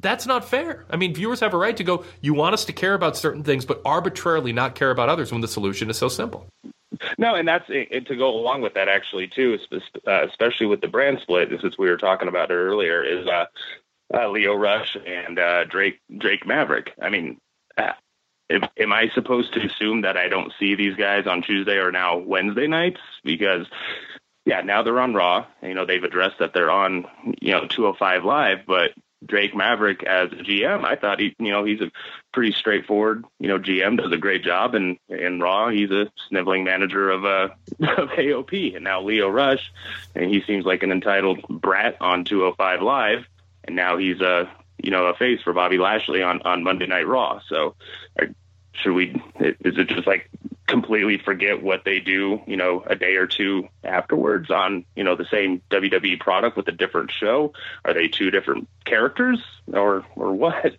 that's 0.00 0.26
not 0.26 0.48
fair. 0.48 0.86
I 0.88 0.96
mean, 0.96 1.14
viewers 1.14 1.40
have 1.40 1.52
a 1.52 1.58
right 1.58 1.76
to 1.76 1.84
go, 1.84 2.04
you 2.22 2.32
want 2.32 2.54
us 2.54 2.64
to 2.66 2.72
care 2.72 2.94
about 2.94 3.16
certain 3.16 3.42
things, 3.42 3.66
but 3.66 3.82
arbitrarily 3.84 4.54
not 4.54 4.74
care 4.74 4.90
about 4.90 5.10
others 5.10 5.32
when 5.32 5.42
the 5.42 5.48
solution 5.48 5.90
is 5.90 5.98
so 5.98 6.08
simple. 6.08 6.46
No, 7.18 7.34
and 7.34 7.46
that's 7.46 7.64
it, 7.68 8.06
to 8.06 8.16
go 8.16 8.28
along 8.28 8.62
with 8.62 8.74
that 8.74 8.88
actually 8.88 9.28
too, 9.28 9.58
uh, 10.06 10.26
especially 10.26 10.66
with 10.66 10.80
the 10.80 10.88
brand 10.88 11.18
split. 11.20 11.50
This 11.50 11.62
is 11.62 11.78
we 11.78 11.88
were 11.88 11.96
talking 11.96 12.28
about 12.28 12.50
earlier. 12.50 13.02
Is 13.02 13.26
uh, 13.26 13.46
uh, 14.12 14.28
Lio 14.28 14.54
Rush 14.54 14.96
and 15.06 15.38
uh, 15.38 15.64
Drake 15.64 16.00
Drake 16.16 16.46
Maverick. 16.46 16.92
I 17.00 17.08
mean, 17.08 17.38
uh, 17.76 17.92
am 18.50 18.92
I 18.92 19.08
supposed 19.14 19.54
to 19.54 19.66
assume 19.66 20.02
that 20.02 20.16
I 20.16 20.28
don't 20.28 20.52
see 20.58 20.74
these 20.74 20.96
guys 20.96 21.26
on 21.26 21.42
Tuesday 21.42 21.76
or 21.76 21.90
now 21.90 22.18
Wednesday 22.18 22.66
nights? 22.66 23.00
Because 23.24 23.66
yeah, 24.44 24.60
now 24.60 24.82
they're 24.82 25.00
on 25.00 25.14
Raw. 25.14 25.46
You 25.62 25.74
know, 25.74 25.86
they've 25.86 26.04
addressed 26.04 26.38
that 26.38 26.52
they're 26.52 26.70
on 26.70 27.06
you 27.40 27.52
know 27.52 27.66
205 27.66 28.24
Live, 28.24 28.58
but 28.66 28.92
Drake 29.26 29.54
Maverick 29.54 30.02
as 30.02 30.32
a 30.32 30.36
GM, 30.36 30.84
I 30.84 30.96
thought 30.96 31.20
he, 31.20 31.34
you 31.38 31.50
know, 31.50 31.64
he's 31.64 31.80
a 31.80 31.90
pretty 32.32 32.52
straightforward, 32.52 33.24
you 33.38 33.48
know, 33.48 33.58
GM 33.58 33.96
does 33.96 34.12
a 34.12 34.16
great 34.16 34.44
job, 34.44 34.74
and 34.74 34.98
in 35.08 35.40
Raw, 35.40 35.68
he's 35.68 35.90
a 35.90 36.10
sniveling 36.28 36.64
manager 36.64 37.10
of 37.10 37.24
uh 37.24 37.48
of 37.98 38.08
AOP, 38.10 38.74
and 38.74 38.84
now 38.84 39.02
Lio 39.02 39.28
Rush, 39.28 39.72
and 40.14 40.30
he 40.30 40.42
seems 40.42 40.64
like 40.64 40.82
an 40.82 40.92
entitled 40.92 41.44
brat 41.48 41.96
on 42.00 42.24
205 42.24 42.82
Live 42.82 43.26
and 43.64 43.76
now 43.76 43.96
he's 43.96 44.20
a 44.20 44.50
you 44.82 44.90
know 44.90 45.06
a 45.06 45.14
face 45.14 45.40
for 45.42 45.52
Bobby 45.52 45.78
Lashley 45.78 46.22
on 46.22 46.42
on 46.42 46.62
Monday 46.62 46.86
Night 46.86 47.06
Raw. 47.06 47.40
So 47.48 47.74
should 48.74 48.92
we? 48.92 49.22
Is 49.38 49.78
it 49.78 49.88
just 49.88 50.06
like 50.06 50.28
completely 50.66 51.18
forget 51.18 51.62
what 51.62 51.84
they 51.84 52.00
do? 52.00 52.42
You 52.46 52.56
know, 52.56 52.82
a 52.86 52.94
day 52.94 53.16
or 53.16 53.26
two 53.26 53.68
afterwards 53.82 54.50
on 54.50 54.84
you 54.94 55.04
know 55.04 55.16
the 55.16 55.26
same 55.26 55.62
WWE 55.70 56.20
product 56.20 56.56
with 56.56 56.68
a 56.68 56.72
different 56.72 57.10
show? 57.10 57.52
Are 57.84 57.94
they 57.94 58.08
two 58.08 58.30
different 58.30 58.68
characters 58.84 59.40
or 59.72 60.04
or 60.16 60.32
what? 60.32 60.76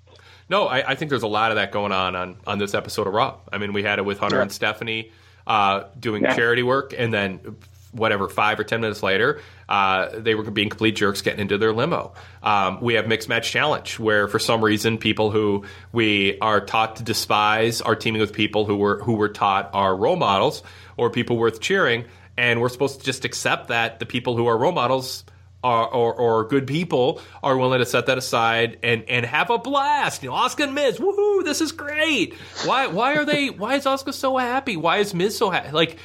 No, 0.47 0.67
I, 0.67 0.91
I 0.91 0.95
think 0.95 1.09
there's 1.09 1.23
a 1.23 1.27
lot 1.27 1.51
of 1.51 1.55
that 1.55 1.71
going 1.71 1.91
on 1.91 2.15
on 2.15 2.37
on 2.45 2.59
this 2.59 2.73
episode 2.73 3.07
of 3.07 3.13
Raw. 3.13 3.37
I 3.51 3.57
mean, 3.57 3.73
we 3.73 3.83
had 3.83 3.99
it 3.99 4.05
with 4.05 4.19
Hunter 4.19 4.37
yeah. 4.37 4.43
and 4.43 4.51
Stephanie 4.51 5.11
uh, 5.47 5.85
doing 5.99 6.23
yeah. 6.23 6.35
charity 6.35 6.63
work, 6.63 6.93
and 6.97 7.13
then 7.13 7.57
whatever 7.95 8.27
five 8.27 8.59
or 8.59 8.63
ten 8.63 8.81
minutes 8.81 9.01
later, 9.01 9.41
uh, 9.69 10.09
they 10.13 10.35
were 10.35 10.43
being 10.51 10.69
complete 10.69 10.95
jerks 10.95 11.21
getting 11.21 11.39
into 11.39 11.57
their 11.57 11.73
limo. 11.73 12.13
Um, 12.43 12.79
we 12.81 12.95
have 12.95 13.07
mixed 13.07 13.29
match 13.29 13.49
challenge 13.49 13.99
where 13.99 14.27
for 14.27 14.39
some 14.39 14.63
reason 14.63 14.97
people 14.97 15.31
who 15.31 15.65
we 15.91 16.37
are 16.39 16.61
taught 16.61 16.97
to 16.97 17.03
despise 17.03 17.81
are 17.81 17.95
teaming 17.95 18.21
with 18.21 18.33
people 18.33 18.65
who 18.65 18.75
were 18.75 19.01
who 19.03 19.13
were 19.13 19.29
taught 19.29 19.69
are 19.73 19.95
role 19.95 20.17
models 20.17 20.61
or 20.97 21.09
people 21.09 21.37
worth 21.37 21.61
cheering, 21.61 22.05
and 22.37 22.61
we're 22.61 22.69
supposed 22.69 22.99
to 22.99 23.05
just 23.05 23.25
accept 23.25 23.69
that 23.69 23.99
the 23.99 24.05
people 24.05 24.35
who 24.35 24.45
are 24.47 24.57
role 24.57 24.71
models. 24.71 25.23
Or, 25.63 26.13
or, 26.13 26.43
good 26.47 26.67
people 26.67 27.19
are 27.41 27.57
willing 27.57 27.79
to 27.79 27.87
set 27.87 28.05
that 28.05 28.19
aside 28.19 28.77
and, 28.83 29.03
and 29.09 29.25
have 29.25 29.49
a 29.49 29.57
blast. 29.57 30.21
You 30.21 30.29
know, 30.29 30.35
Asuka 30.35 30.65
and 30.65 30.75
Miz, 30.75 30.99
woohoo, 30.99 31.43
this 31.43 31.59
is 31.59 31.71
great. 31.71 32.35
Why 32.65 32.85
why 32.85 33.15
are 33.15 33.25
they? 33.25 33.49
Why 33.49 33.73
is 33.73 33.85
Asuka 33.85 34.13
so 34.13 34.37
happy? 34.37 34.77
Why 34.77 34.97
is 34.97 35.15
Miz 35.15 35.35
so 35.35 35.49
happy? 35.49 35.71
Like 35.71 35.97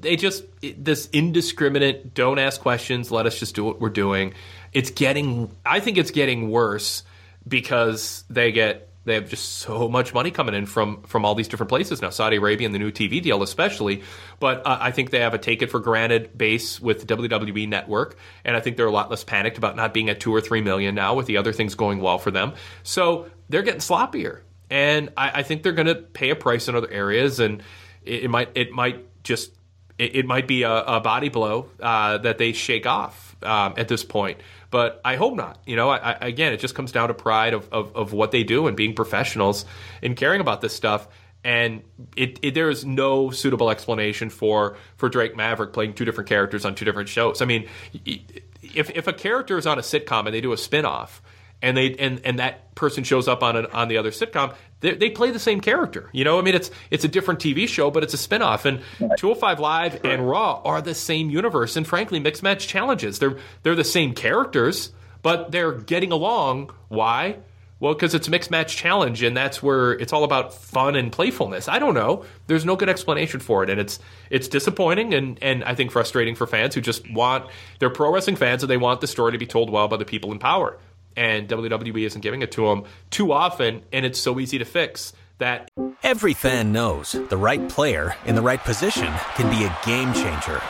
they 0.00 0.16
just 0.16 0.44
this 0.76 1.08
indiscriminate 1.12 2.14
don't 2.14 2.38
ask 2.38 2.60
questions 2.60 3.10
let 3.10 3.26
us 3.26 3.38
just 3.38 3.54
do 3.54 3.64
what 3.64 3.80
we're 3.80 3.90
doing. 3.90 4.34
It's 4.72 4.90
getting 4.90 5.50
i 5.64 5.80
think 5.80 5.98
it's 5.98 6.10
getting 6.10 6.50
worse 6.50 7.02
because 7.46 8.24
they 8.28 8.52
get 8.52 8.88
they 9.04 9.14
have 9.14 9.30
just 9.30 9.54
so 9.54 9.88
much 9.88 10.12
money 10.12 10.30
coming 10.30 10.54
in 10.54 10.66
from 10.66 11.02
from 11.04 11.24
all 11.24 11.34
these 11.34 11.48
different 11.48 11.70
places 11.70 12.02
now 12.02 12.10
saudi 12.10 12.36
arabia 12.36 12.66
and 12.66 12.74
the 12.74 12.78
new 12.78 12.90
tv 12.90 13.22
deal 13.22 13.42
especially. 13.42 14.02
But 14.40 14.66
uh, 14.66 14.78
i 14.80 14.90
think 14.90 15.10
they 15.10 15.20
have 15.20 15.34
a 15.34 15.38
take 15.38 15.62
it 15.62 15.70
for 15.70 15.80
granted 15.80 16.36
base 16.36 16.80
with 16.80 17.06
the 17.06 17.16
wwe 17.16 17.68
network 17.68 18.18
and 18.44 18.56
i 18.56 18.60
think 18.60 18.76
they're 18.76 18.86
a 18.86 18.92
lot 18.92 19.10
less 19.10 19.24
panicked 19.24 19.58
about 19.58 19.76
not 19.76 19.94
being 19.94 20.10
at 20.10 20.20
two 20.20 20.34
or 20.34 20.40
three 20.40 20.60
million 20.60 20.94
now 20.94 21.14
with 21.14 21.26
the 21.26 21.36
other 21.38 21.52
things 21.52 21.74
going 21.74 22.00
well 22.00 22.18
for 22.18 22.30
them. 22.30 22.52
So 22.82 23.30
they're 23.48 23.62
getting 23.62 23.80
sloppier 23.80 24.40
and 24.70 25.10
i, 25.16 25.40
I 25.40 25.42
think 25.42 25.62
they're 25.62 25.72
going 25.72 25.86
to 25.86 25.96
pay 25.96 26.30
a 26.30 26.36
price 26.36 26.68
in 26.68 26.74
other 26.74 26.90
areas 26.90 27.40
and 27.40 27.62
it, 28.04 28.24
it 28.24 28.28
might 28.28 28.50
it 28.54 28.72
might 28.72 29.06
just 29.24 29.52
it, 29.98 30.16
it 30.16 30.26
might 30.26 30.46
be 30.46 30.62
a, 30.62 30.72
a 30.72 31.00
body 31.00 31.28
blow 31.28 31.68
uh, 31.80 32.18
that 32.18 32.38
they 32.38 32.52
shake 32.52 32.86
off 32.86 33.36
um, 33.42 33.74
at 33.76 33.88
this 33.88 34.04
point. 34.04 34.38
But 34.70 35.00
I 35.04 35.16
hope 35.16 35.34
not. 35.34 35.60
You 35.66 35.76
know, 35.76 35.90
I, 35.90 36.12
I, 36.12 36.26
again, 36.26 36.52
it 36.52 36.58
just 36.58 36.74
comes 36.74 36.92
down 36.92 37.08
to 37.08 37.14
pride 37.14 37.54
of, 37.54 37.68
of, 37.72 37.96
of, 37.96 38.12
what 38.12 38.30
they 38.30 38.44
do 38.44 38.66
and 38.66 38.76
being 38.76 38.94
professionals 38.94 39.64
and 40.02 40.16
caring 40.16 40.40
about 40.40 40.60
this 40.60 40.74
stuff. 40.74 41.08
And 41.44 41.82
it, 42.16 42.38
it, 42.42 42.54
there 42.54 42.68
is 42.68 42.84
no 42.84 43.30
suitable 43.30 43.70
explanation 43.70 44.28
for 44.28 44.76
for 44.96 45.08
Drake 45.08 45.36
Maverick 45.36 45.72
playing 45.72 45.94
two 45.94 46.04
different 46.04 46.28
characters 46.28 46.64
on 46.64 46.74
two 46.74 46.84
different 46.84 47.08
shows. 47.08 47.40
I 47.40 47.44
mean, 47.44 47.68
if 48.04 48.90
if 48.90 49.06
a 49.06 49.12
character 49.12 49.56
is 49.56 49.66
on 49.66 49.78
a 49.78 49.82
sitcom 49.82 50.26
and 50.26 50.34
they 50.34 50.40
do 50.40 50.52
a 50.52 50.56
spinoff, 50.56 51.20
and 51.62 51.76
they 51.76 51.94
and 51.94 52.20
and 52.24 52.38
that 52.38 52.74
person 52.74 53.04
shows 53.04 53.26
up 53.28 53.42
on 53.42 53.56
an, 53.56 53.66
on 53.66 53.88
the 53.88 53.98
other 53.98 54.10
sitcom, 54.10 54.54
they, 54.80 54.94
they, 54.94 55.10
play 55.10 55.32
the 55.32 55.38
same 55.40 55.60
character. 55.60 56.08
You 56.12 56.22
know, 56.22 56.38
I 56.38 56.42
mean, 56.42 56.54
it's 56.54 56.70
it's 56.90 57.04
a 57.04 57.08
different 57.08 57.40
TV 57.40 57.68
show, 57.68 57.90
but 57.90 58.04
it's 58.04 58.14
a 58.14 58.16
spinoff. 58.16 58.64
And 58.64 58.80
205 58.98 59.60
Live 59.60 60.04
and 60.04 60.28
Raw 60.28 60.62
are 60.64 60.80
the 60.80 60.94
same 60.94 61.30
universe, 61.30 61.76
and 61.76 61.86
frankly, 61.86 62.20
mixed 62.20 62.42
match 62.42 62.68
challenges. 62.68 63.18
They're 63.18 63.36
they're 63.62 63.74
the 63.74 63.84
same 63.84 64.14
characters, 64.14 64.92
but 65.22 65.50
they're 65.50 65.72
getting 65.72 66.12
along. 66.12 66.70
Why? 66.88 67.38
Well, 67.80 67.94
because 67.94 68.12
it's 68.12 68.26
a 68.26 68.30
mixed 68.32 68.50
match 68.50 68.76
challenge, 68.76 69.22
and 69.22 69.36
that's 69.36 69.62
where 69.62 69.92
it's 69.92 70.12
all 70.12 70.24
about 70.24 70.52
fun 70.52 70.96
and 70.96 71.12
playfulness. 71.12 71.68
I 71.68 71.78
don't 71.78 71.94
know. 71.94 72.24
There's 72.48 72.64
no 72.64 72.74
good 72.74 72.88
explanation 72.88 73.38
for 73.38 73.62
it, 73.62 73.70
and 73.70 73.80
it's 73.80 74.00
it's 74.30 74.48
disappointing 74.48 75.14
and 75.14 75.38
and 75.42 75.64
I 75.64 75.74
think 75.74 75.90
frustrating 75.90 76.34
for 76.34 76.46
fans 76.46 76.74
who 76.74 76.80
just 76.80 77.08
want 77.10 77.50
they're 77.78 77.90
pro 77.90 78.12
wrestling 78.12 78.36
fans 78.36 78.62
and 78.62 78.70
they 78.70 78.76
want 78.76 79.00
the 79.00 79.06
story 79.06 79.32
to 79.32 79.38
be 79.38 79.46
told 79.46 79.70
well 79.70 79.88
by 79.88 79.96
the 79.96 80.04
people 80.04 80.32
in 80.32 80.38
power 80.38 80.78
and 81.18 81.48
WWE 81.48 82.06
isn't 82.06 82.20
giving 82.20 82.42
it 82.42 82.52
to 82.52 82.66
them 82.66 82.84
too 83.10 83.32
often, 83.32 83.82
and 83.92 84.06
it's 84.06 84.20
so 84.20 84.38
easy 84.38 84.56
to 84.58 84.64
fix 84.64 85.12
that. 85.38 85.68
Every 86.04 86.32
fan 86.32 86.72
knows 86.72 87.12
the 87.12 87.36
right 87.36 87.68
player 87.68 88.14
in 88.24 88.36
the 88.36 88.42
right 88.42 88.60
position 88.60 89.12
can 89.34 89.50
be 89.50 89.64
a 89.64 89.78
game 89.84 90.12
changer. 90.12 90.60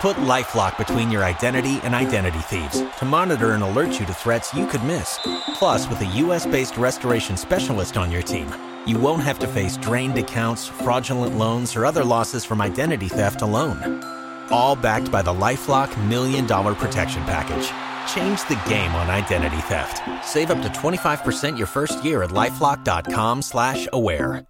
Put 0.00 0.16
LifeLock 0.16 0.78
between 0.78 1.10
your 1.10 1.24
identity 1.24 1.78
and 1.82 1.94
identity 1.94 2.38
thieves 2.38 2.82
to 2.98 3.04
monitor 3.04 3.52
and 3.52 3.62
alert 3.62 4.00
you 4.00 4.06
to 4.06 4.14
threats 4.14 4.54
you 4.54 4.66
could 4.66 4.82
miss. 4.82 5.18
Plus, 5.54 5.88
with 5.88 6.00
a 6.00 6.06
U.S.-based 6.06 6.78
restoration 6.78 7.36
specialist 7.36 7.98
on 7.98 8.10
your 8.10 8.22
team, 8.22 8.48
you 8.86 8.98
won't 8.98 9.22
have 9.22 9.38
to 9.40 9.46
face 9.46 9.76
drained 9.76 10.16
accounts, 10.16 10.66
fraudulent 10.66 11.36
loans, 11.36 11.76
or 11.76 11.84
other 11.84 12.04
losses 12.04 12.46
from 12.46 12.62
identity 12.62 13.08
theft 13.08 13.42
alone. 13.42 14.02
All 14.50 14.74
backed 14.74 15.12
by 15.12 15.20
the 15.20 15.34
LifeLock 15.34 15.90
Million 16.08 16.46
Dollar 16.46 16.74
Protection 16.74 17.22
Package. 17.24 17.70
Change 18.12 18.46
the 18.48 18.60
game 18.68 18.94
on 18.94 19.08
identity 19.08 19.56
theft. 19.62 20.02
Save 20.24 20.50
up 20.50 20.60
to 20.62 20.68
25% 20.68 21.56
your 21.56 21.66
first 21.66 22.04
year 22.04 22.22
at 22.22 22.30
lifelock.com 22.30 23.42
slash 23.42 23.88
aware. 23.92 24.44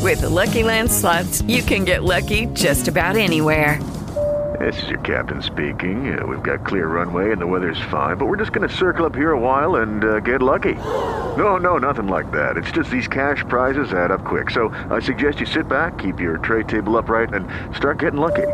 With 0.00 0.20
the 0.20 0.28
Lucky 0.28 0.62
Land 0.62 0.90
slots, 0.90 1.40
you 1.42 1.62
can 1.62 1.84
get 1.84 2.04
lucky 2.04 2.46
just 2.52 2.88
about 2.88 3.16
anywhere. 3.16 3.82
This 4.60 4.82
is 4.82 4.88
your 4.90 5.00
captain 5.00 5.42
speaking. 5.42 6.16
Uh, 6.16 6.26
we've 6.26 6.42
got 6.42 6.64
clear 6.64 6.88
runway 6.88 7.32
and 7.32 7.40
the 7.40 7.46
weather's 7.46 7.80
fine, 7.90 8.16
but 8.16 8.26
we're 8.26 8.36
just 8.36 8.52
going 8.52 8.68
to 8.68 8.74
circle 8.74 9.06
up 9.06 9.14
here 9.14 9.32
a 9.32 9.40
while 9.40 9.76
and 9.76 10.04
uh, 10.04 10.20
get 10.20 10.42
lucky. 10.42 10.74
No, 10.74 11.56
no, 11.56 11.78
nothing 11.78 12.06
like 12.06 12.30
that. 12.32 12.56
It's 12.56 12.70
just 12.70 12.90
these 12.90 13.08
cash 13.08 13.42
prizes 13.48 13.92
add 13.92 14.10
up 14.10 14.24
quick. 14.24 14.50
So 14.50 14.68
I 14.90 15.00
suggest 15.00 15.40
you 15.40 15.46
sit 15.46 15.68
back, 15.68 15.98
keep 15.98 16.20
your 16.20 16.38
tray 16.38 16.62
table 16.64 16.96
upright, 16.98 17.32
and 17.32 17.48
start 17.74 17.98
getting 17.98 18.20
lucky. 18.20 18.46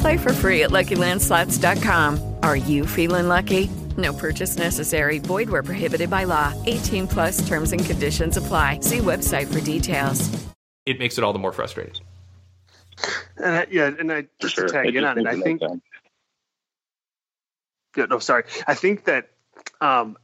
Play 0.00 0.16
for 0.16 0.32
free 0.32 0.64
at 0.64 0.70
LuckyLandSlots.com. 0.70 2.27
Are 2.42 2.56
you 2.56 2.86
feeling 2.86 3.28
lucky? 3.28 3.70
No 3.96 4.12
purchase 4.12 4.58
necessary. 4.58 5.18
Void 5.18 5.48
where 5.48 5.62
prohibited 5.62 6.10
by 6.10 6.24
law. 6.24 6.52
18 6.66 7.08
plus 7.08 7.46
terms 7.48 7.72
and 7.72 7.84
conditions 7.84 8.36
apply. 8.36 8.80
See 8.80 8.98
website 8.98 9.52
for 9.52 9.60
details. 9.60 10.28
It 10.86 10.98
makes 10.98 11.18
it 11.18 11.24
all 11.24 11.32
the 11.32 11.38
more 11.38 11.52
frustrating. 11.52 11.94
And 13.36 13.56
I, 13.56 13.66
yeah, 13.70 13.90
and 13.98 14.12
I 14.12 14.26
just 14.40 14.54
sure. 14.54 14.66
to 14.66 14.72
tag 14.72 14.94
in 14.94 15.04
on 15.04 15.18
it, 15.18 15.26
I 15.26 15.40
think. 15.40 15.62
Yeah, 17.96 18.06
no, 18.06 18.18
sorry. 18.18 18.44
I 18.66 18.74
think 18.74 19.04
that 19.04 19.30
um, 19.80 20.16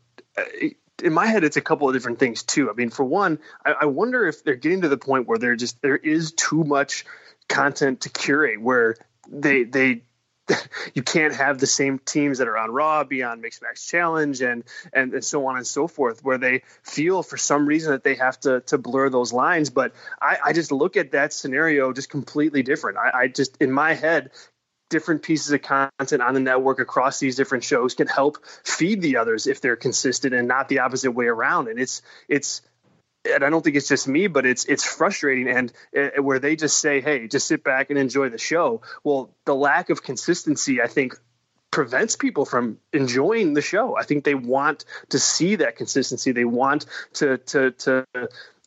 in 1.03 1.13
my 1.13 1.27
head, 1.27 1.45
it's 1.45 1.57
a 1.57 1.61
couple 1.61 1.89
of 1.89 1.95
different 1.95 2.19
things 2.19 2.43
too. 2.43 2.71
I 2.71 2.75
mean, 2.75 2.91
for 2.91 3.05
one, 3.05 3.39
I, 3.65 3.75
I 3.83 3.85
wonder 3.87 4.27
if 4.27 4.45
they're 4.45 4.55
getting 4.55 4.83
to 4.83 4.89
the 4.89 4.97
point 4.97 5.27
where 5.27 5.39
they're 5.39 5.57
just 5.57 5.81
there 5.83 5.97
is 5.97 6.33
too 6.33 6.65
much 6.65 7.05
content 7.49 8.03
to 8.03 8.11
curate, 8.11 8.61
where 8.61 8.97
they 9.29 9.65
they 9.65 10.03
you 10.95 11.03
can't 11.03 11.35
have 11.35 11.59
the 11.59 11.67
same 11.67 11.99
teams 11.99 12.39
that 12.39 12.49
are 12.49 12.59
on 12.59 12.71
Raw 12.71 13.05
be 13.05 13.23
on 13.23 13.41
Mixed 13.41 13.63
Match 13.63 13.87
Challenge 13.87 14.41
and, 14.43 14.65
and 14.93 15.15
and 15.15 15.25
so 15.25 15.47
on 15.47 15.57
and 15.57 15.67
so 15.67 15.87
forth, 15.89 16.25
where 16.25 16.39
they 16.39 16.63
feel 16.83 17.23
for 17.23 17.37
some 17.37 17.67
reason 17.67 17.93
that 17.93 18.05
they 18.05 18.15
have 18.17 18.39
to 18.41 18.61
to 18.63 18.79
blur 18.79 19.09
those 19.11 19.33
lines. 19.33 19.71
But 19.71 19.95
I, 20.21 20.39
I 20.47 20.53
just 20.53 20.73
look 20.73 20.97
at 20.97 21.13
that 21.13 21.33
scenario 21.33 21.93
just 21.93 22.11
completely 22.11 22.63
different. 22.63 22.99
I, 22.99 23.11
I 23.15 23.29
just 23.29 23.57
in 23.61 23.73
my 23.73 23.95
head 23.95 24.31
different 24.91 25.23
pieces 25.23 25.51
of 25.51 25.63
content 25.63 26.23
on 26.23 26.35
the 26.35 26.41
network 26.41 26.79
across 26.79 27.19
these 27.19 27.37
different 27.37 27.65
shows 27.65 27.95
can 27.95 28.07
help 28.07 28.39
feed 28.65 29.01
the 29.01 29.17
others 29.17 29.47
if 29.47 29.61
they're 29.61 29.77
consistent 29.77 30.35
and 30.35 30.47
not 30.47 30.69
the 30.69 30.81
opposite 30.81 31.11
way 31.11 31.27
around 31.27 31.69
and 31.69 31.81
it's 31.81 32.03
it's 32.29 32.61
and 33.25 33.45
I 33.45 33.51
don't 33.51 33.63
think 33.63 33.77
it's 33.77 33.89
just 33.89 34.07
me, 34.07 34.27
but 34.27 34.47
it's 34.47 34.65
it's 34.67 34.85
frustrating, 34.85 35.49
and 35.49 35.73
uh, 35.97 36.23
where 36.23 36.39
they 36.39 36.57
just 36.57 36.79
say, 36.79 37.01
"Hey, 37.01 37.29
just 37.29 37.47
sit 37.47 37.65
back 37.65 37.91
and 37.91 37.99
enjoy 37.99 38.29
the 38.29 38.39
show." 38.39 38.83
Well, 39.03 39.35
the 39.45 39.55
lack 39.55 39.91
of 39.91 40.03
consistency, 40.03 40.81
I 40.83 40.87
think, 40.87 41.15
prevents 41.75 42.15
people 42.15 42.45
from 42.45 42.79
enjoying 42.93 43.53
the 43.53 43.61
show. 43.61 43.97
I 43.97 44.05
think 44.05 44.23
they 44.23 44.37
want 44.37 44.85
to 45.09 45.19
see 45.19 45.57
that 45.57 45.75
consistency. 45.77 46.31
They 46.31 46.45
want 46.45 46.87
to 47.15 47.39
to 47.39 47.73
to 47.73 48.07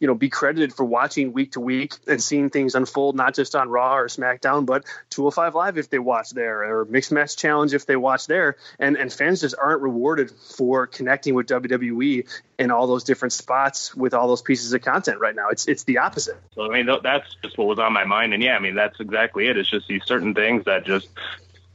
you 0.02 0.08
know 0.08 0.14
be 0.14 0.28
credited 0.28 0.74
for 0.74 0.84
watching 0.84 1.32
week 1.32 1.54
to 1.54 1.62
week 1.62 1.94
and 2.06 2.22
seeing 2.22 2.50
things 2.50 2.76
unfold 2.76 3.16
not 3.16 3.34
just 3.34 3.56
on 3.56 3.70
Raw 3.70 3.96
or 3.96 4.08
SmackDown, 4.10 4.66
but 4.66 4.84
205 5.12 5.56
Live 5.56 5.78
if 5.78 5.90
they 5.90 6.00
watch 6.00 6.32
there 6.32 6.64
or 6.64 6.84
Mixed 6.84 7.14
Match 7.14 7.38
Challenge 7.38 7.74
if 7.74 7.86
they 7.86 7.96
watch 7.96 8.28
there. 8.28 8.58
And 8.78 8.98
and 8.98 9.12
fans 9.12 9.40
just 9.40 9.56
aren't 9.58 9.82
rewarded 9.82 10.30
for 10.30 10.86
connecting 10.86 11.34
with 11.34 11.48
WWE 11.48 12.28
in 12.60 12.72
all 12.72 12.88
those 12.88 13.06
different 13.06 13.32
spots 13.32 13.96
with 13.96 14.14
all 14.14 14.28
those 14.28 14.42
pieces 14.42 14.74
of 14.74 14.82
content 14.82 15.22
right 15.22 15.34
now. 15.34 15.48
It's 15.48 15.66
it's 15.66 15.86
the 15.86 16.00
opposite. 16.00 16.36
I 16.60 16.68
mean 16.68 16.90
that's 17.02 17.38
just 17.42 17.58
what 17.58 17.68
was 17.68 17.80
on 17.80 17.94
my 17.94 18.04
mind, 18.04 18.34
and 18.34 18.44
yeah, 18.44 18.58
I 18.58 18.60
mean 18.60 18.76
that's 18.76 19.00
exactly 19.00 19.48
it. 19.48 19.56
It's 19.56 19.70
just 19.70 19.88
these 19.88 20.04
certain 20.04 20.34
things 20.34 20.66
that 20.66 20.86
just 20.86 21.08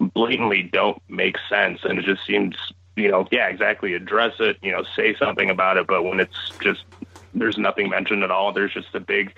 blatantly 0.03 0.62
don't 0.62 1.00
make 1.09 1.36
sense, 1.48 1.80
and 1.84 1.98
it 1.98 2.05
just 2.05 2.26
seems 2.26 2.57
you 2.96 3.11
know, 3.11 3.26
yeah, 3.30 3.48
exactly. 3.48 3.94
Address 3.94 4.34
it, 4.38 4.59
you 4.62 4.70
know, 4.70 4.84
say 4.94 5.14
something 5.16 5.48
about 5.48 5.78
it. 5.78 5.86
But 5.86 6.03
when 6.03 6.20
it's 6.20 6.50
just 6.61 6.84
there's 7.34 7.59
nothing 7.59 7.88
mentioned 7.88 8.22
at 8.22 8.30
all. 8.30 8.53
There's 8.53 8.74
just 8.74 8.94
a 8.94 9.00
big, 9.00 9.34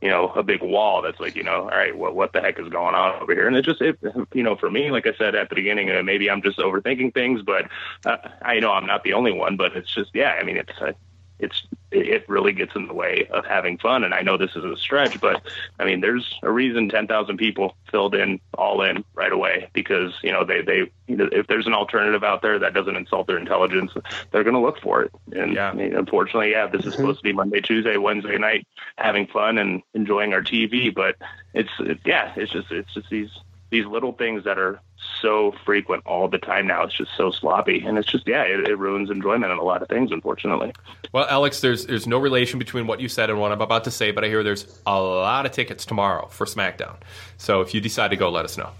you 0.00 0.08
know, 0.08 0.28
a 0.30 0.42
big 0.42 0.62
wall 0.62 1.02
that's 1.02 1.20
like, 1.20 1.36
you 1.36 1.44
know, 1.44 1.62
all 1.62 1.68
right, 1.68 1.96
what 1.96 2.14
what 2.14 2.32
the 2.32 2.40
heck 2.40 2.58
is 2.58 2.68
going 2.68 2.94
on 2.94 3.22
over 3.22 3.32
here? 3.32 3.46
And 3.46 3.56
it 3.56 3.64
just, 3.64 3.80
it, 3.80 3.98
you 4.34 4.42
know, 4.42 4.56
for 4.56 4.70
me, 4.70 4.90
like 4.90 5.06
I 5.06 5.14
said 5.16 5.34
at 5.34 5.48
the 5.48 5.54
beginning, 5.54 5.90
uh, 5.90 6.02
maybe 6.02 6.30
I'm 6.30 6.42
just 6.42 6.58
overthinking 6.58 7.14
things, 7.14 7.42
but 7.42 7.68
uh, 8.04 8.16
I 8.42 8.60
know 8.60 8.72
I'm 8.72 8.86
not 8.86 9.04
the 9.04 9.12
only 9.12 9.32
one. 9.32 9.56
But 9.56 9.76
it's 9.76 9.92
just, 9.94 10.10
yeah, 10.14 10.36
I 10.40 10.44
mean, 10.44 10.56
it's. 10.56 10.72
Uh, 10.80 10.92
it's 11.38 11.66
it 11.90 12.28
really 12.28 12.52
gets 12.52 12.74
in 12.74 12.86
the 12.86 12.92
way 12.92 13.26
of 13.30 13.46
having 13.46 13.78
fun. 13.78 14.04
And 14.04 14.12
I 14.12 14.20
know 14.20 14.36
this 14.36 14.54
is 14.54 14.64
a 14.64 14.76
stretch, 14.76 15.20
but 15.20 15.42
I 15.78 15.84
mean, 15.84 16.00
there's 16.00 16.38
a 16.42 16.50
reason 16.50 16.88
10,000 16.88 17.36
people 17.38 17.76
filled 17.90 18.14
in 18.14 18.40
all 18.54 18.82
in 18.82 19.04
right 19.14 19.32
away 19.32 19.70
because, 19.72 20.12
you 20.22 20.30
know, 20.30 20.44
they, 20.44 20.60
they, 20.60 20.90
you 21.06 21.16
know, 21.16 21.28
if 21.32 21.46
there's 21.46 21.66
an 21.66 21.72
alternative 21.72 22.22
out 22.22 22.42
there 22.42 22.58
that 22.58 22.74
doesn't 22.74 22.94
insult 22.94 23.26
their 23.26 23.38
intelligence, 23.38 23.92
they're 24.30 24.44
going 24.44 24.54
to 24.54 24.60
look 24.60 24.80
for 24.80 25.02
it. 25.02 25.12
And 25.32 25.54
yeah. 25.54 25.70
I 25.70 25.74
mean, 25.74 25.94
unfortunately, 25.94 26.50
yeah, 26.50 26.66
this 26.66 26.80
is 26.80 26.92
mm-hmm. 26.92 27.00
supposed 27.00 27.20
to 27.20 27.24
be 27.24 27.32
Monday, 27.32 27.60
Tuesday, 27.60 27.96
Wednesday 27.96 28.36
night, 28.36 28.66
having 28.96 29.26
fun 29.26 29.56
and 29.56 29.82
enjoying 29.94 30.34
our 30.34 30.42
TV, 30.42 30.94
but 30.94 31.16
it's, 31.54 31.70
it, 31.80 32.00
yeah, 32.04 32.34
it's 32.36 32.52
just, 32.52 32.70
it's 32.70 32.92
just 32.92 33.08
these, 33.08 33.30
these 33.70 33.86
little 33.86 34.12
things 34.12 34.44
that 34.44 34.58
are 34.58 34.80
so 35.20 35.54
frequent 35.64 36.02
all 36.06 36.28
the 36.28 36.38
time 36.38 36.66
now. 36.66 36.82
It's 36.84 36.96
just 36.96 37.10
so 37.16 37.30
sloppy, 37.30 37.84
and 37.84 37.98
it's 37.98 38.10
just 38.10 38.26
yeah, 38.26 38.42
it, 38.42 38.68
it, 38.68 38.78
ruins 38.78 39.10
enjoyment 39.10 39.52
in 39.52 39.58
a 39.58 39.62
lot 39.62 39.82
of 39.82 39.88
things, 39.88 40.10
unfortunately. 40.10 40.72
Well, 41.12 41.26
Alex, 41.28 41.60
there's 41.60 41.86
there's 41.86 42.06
no 42.06 42.18
relation 42.18 42.58
between 42.58 42.86
what 42.86 43.00
you 43.00 43.08
said 43.08 43.30
and 43.30 43.38
what 43.38 43.52
I'm 43.52 43.60
about 43.60 43.84
to 43.84 43.90
say, 43.90 44.10
but 44.10 44.24
I 44.24 44.28
hear 44.28 44.42
there's 44.42 44.80
a 44.86 45.00
lot 45.00 45.46
of 45.46 45.52
tickets 45.52 45.84
tomorrow 45.84 46.26
for 46.28 46.46
SmackDown. 46.46 46.96
So 47.36 47.60
if 47.60 47.74
you 47.74 47.80
decide 47.80 48.08
to 48.08 48.16
go, 48.16 48.30
let 48.30 48.44
us 48.44 48.56
know. 48.56 48.70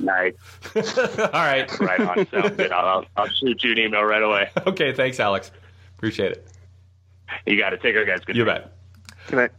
Nice. 0.00 0.34
all 0.74 1.28
right. 1.32 1.78
Right 1.78 2.00
on. 2.00 2.26
Sounds 2.28 2.56
good. 2.56 2.72
I'll, 2.72 3.04
I'll 3.16 3.28
shoot 3.28 3.62
you 3.62 3.72
an 3.72 3.78
email 3.78 4.02
right 4.02 4.22
away. 4.22 4.50
Okay. 4.66 4.92
Thanks, 4.92 5.20
Alex. 5.20 5.50
Appreciate 5.96 6.32
it. 6.32 6.48
You 7.46 7.58
got 7.58 7.74
it. 7.74 7.82
Take 7.82 7.94
care, 7.94 8.04
guys. 8.04 8.20
Good 8.24 8.36
you 8.36 8.44
bet. 8.44 8.72
Good 9.28 9.36
night. 9.36 9.50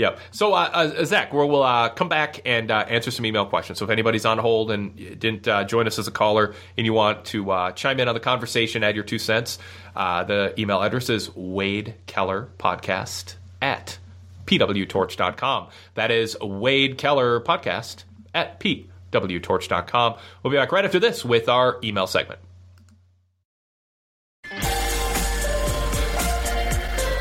Yeah. 0.00 0.16
So, 0.30 0.54
uh, 0.54 0.70
uh, 0.72 1.04
Zach, 1.04 1.30
we'll, 1.34 1.62
uh, 1.62 1.90
come 1.90 2.08
back 2.08 2.40
and 2.46 2.70
uh, 2.70 2.86
answer 2.88 3.10
some 3.10 3.26
email 3.26 3.44
questions. 3.44 3.78
So, 3.78 3.84
if 3.84 3.90
anybody's 3.90 4.24
on 4.24 4.38
hold 4.38 4.70
and 4.70 4.96
didn't 4.96 5.44
join 5.68 5.86
us 5.86 5.98
as 5.98 6.08
a 6.08 6.10
caller 6.10 6.54
and 6.78 6.86
you 6.86 6.94
want 6.94 7.26
to 7.26 7.72
chime 7.76 8.00
in 8.00 8.08
on 8.08 8.14
the 8.14 8.20
conversation, 8.20 8.82
add 8.82 8.94
your 8.94 9.04
two 9.04 9.18
cents, 9.18 9.58
the 9.94 10.54
email 10.56 10.80
address 10.80 11.10
is 11.10 11.36
Wade 11.36 11.96
Keller 12.06 12.48
Podcast 12.58 13.34
at 13.60 13.98
pwtorch.com. 14.46 15.68
That 15.96 16.10
is 16.10 16.34
Wade 16.40 16.96
Keller 16.96 17.42
Podcast 17.42 18.04
at 18.32 18.58
pwtorch.com. 18.58 20.14
We'll 20.42 20.50
be 20.50 20.56
back 20.56 20.72
right 20.72 20.86
after 20.86 20.98
this 20.98 21.26
with 21.26 21.50
our 21.50 21.78
email 21.84 22.06
segment. 22.06 22.40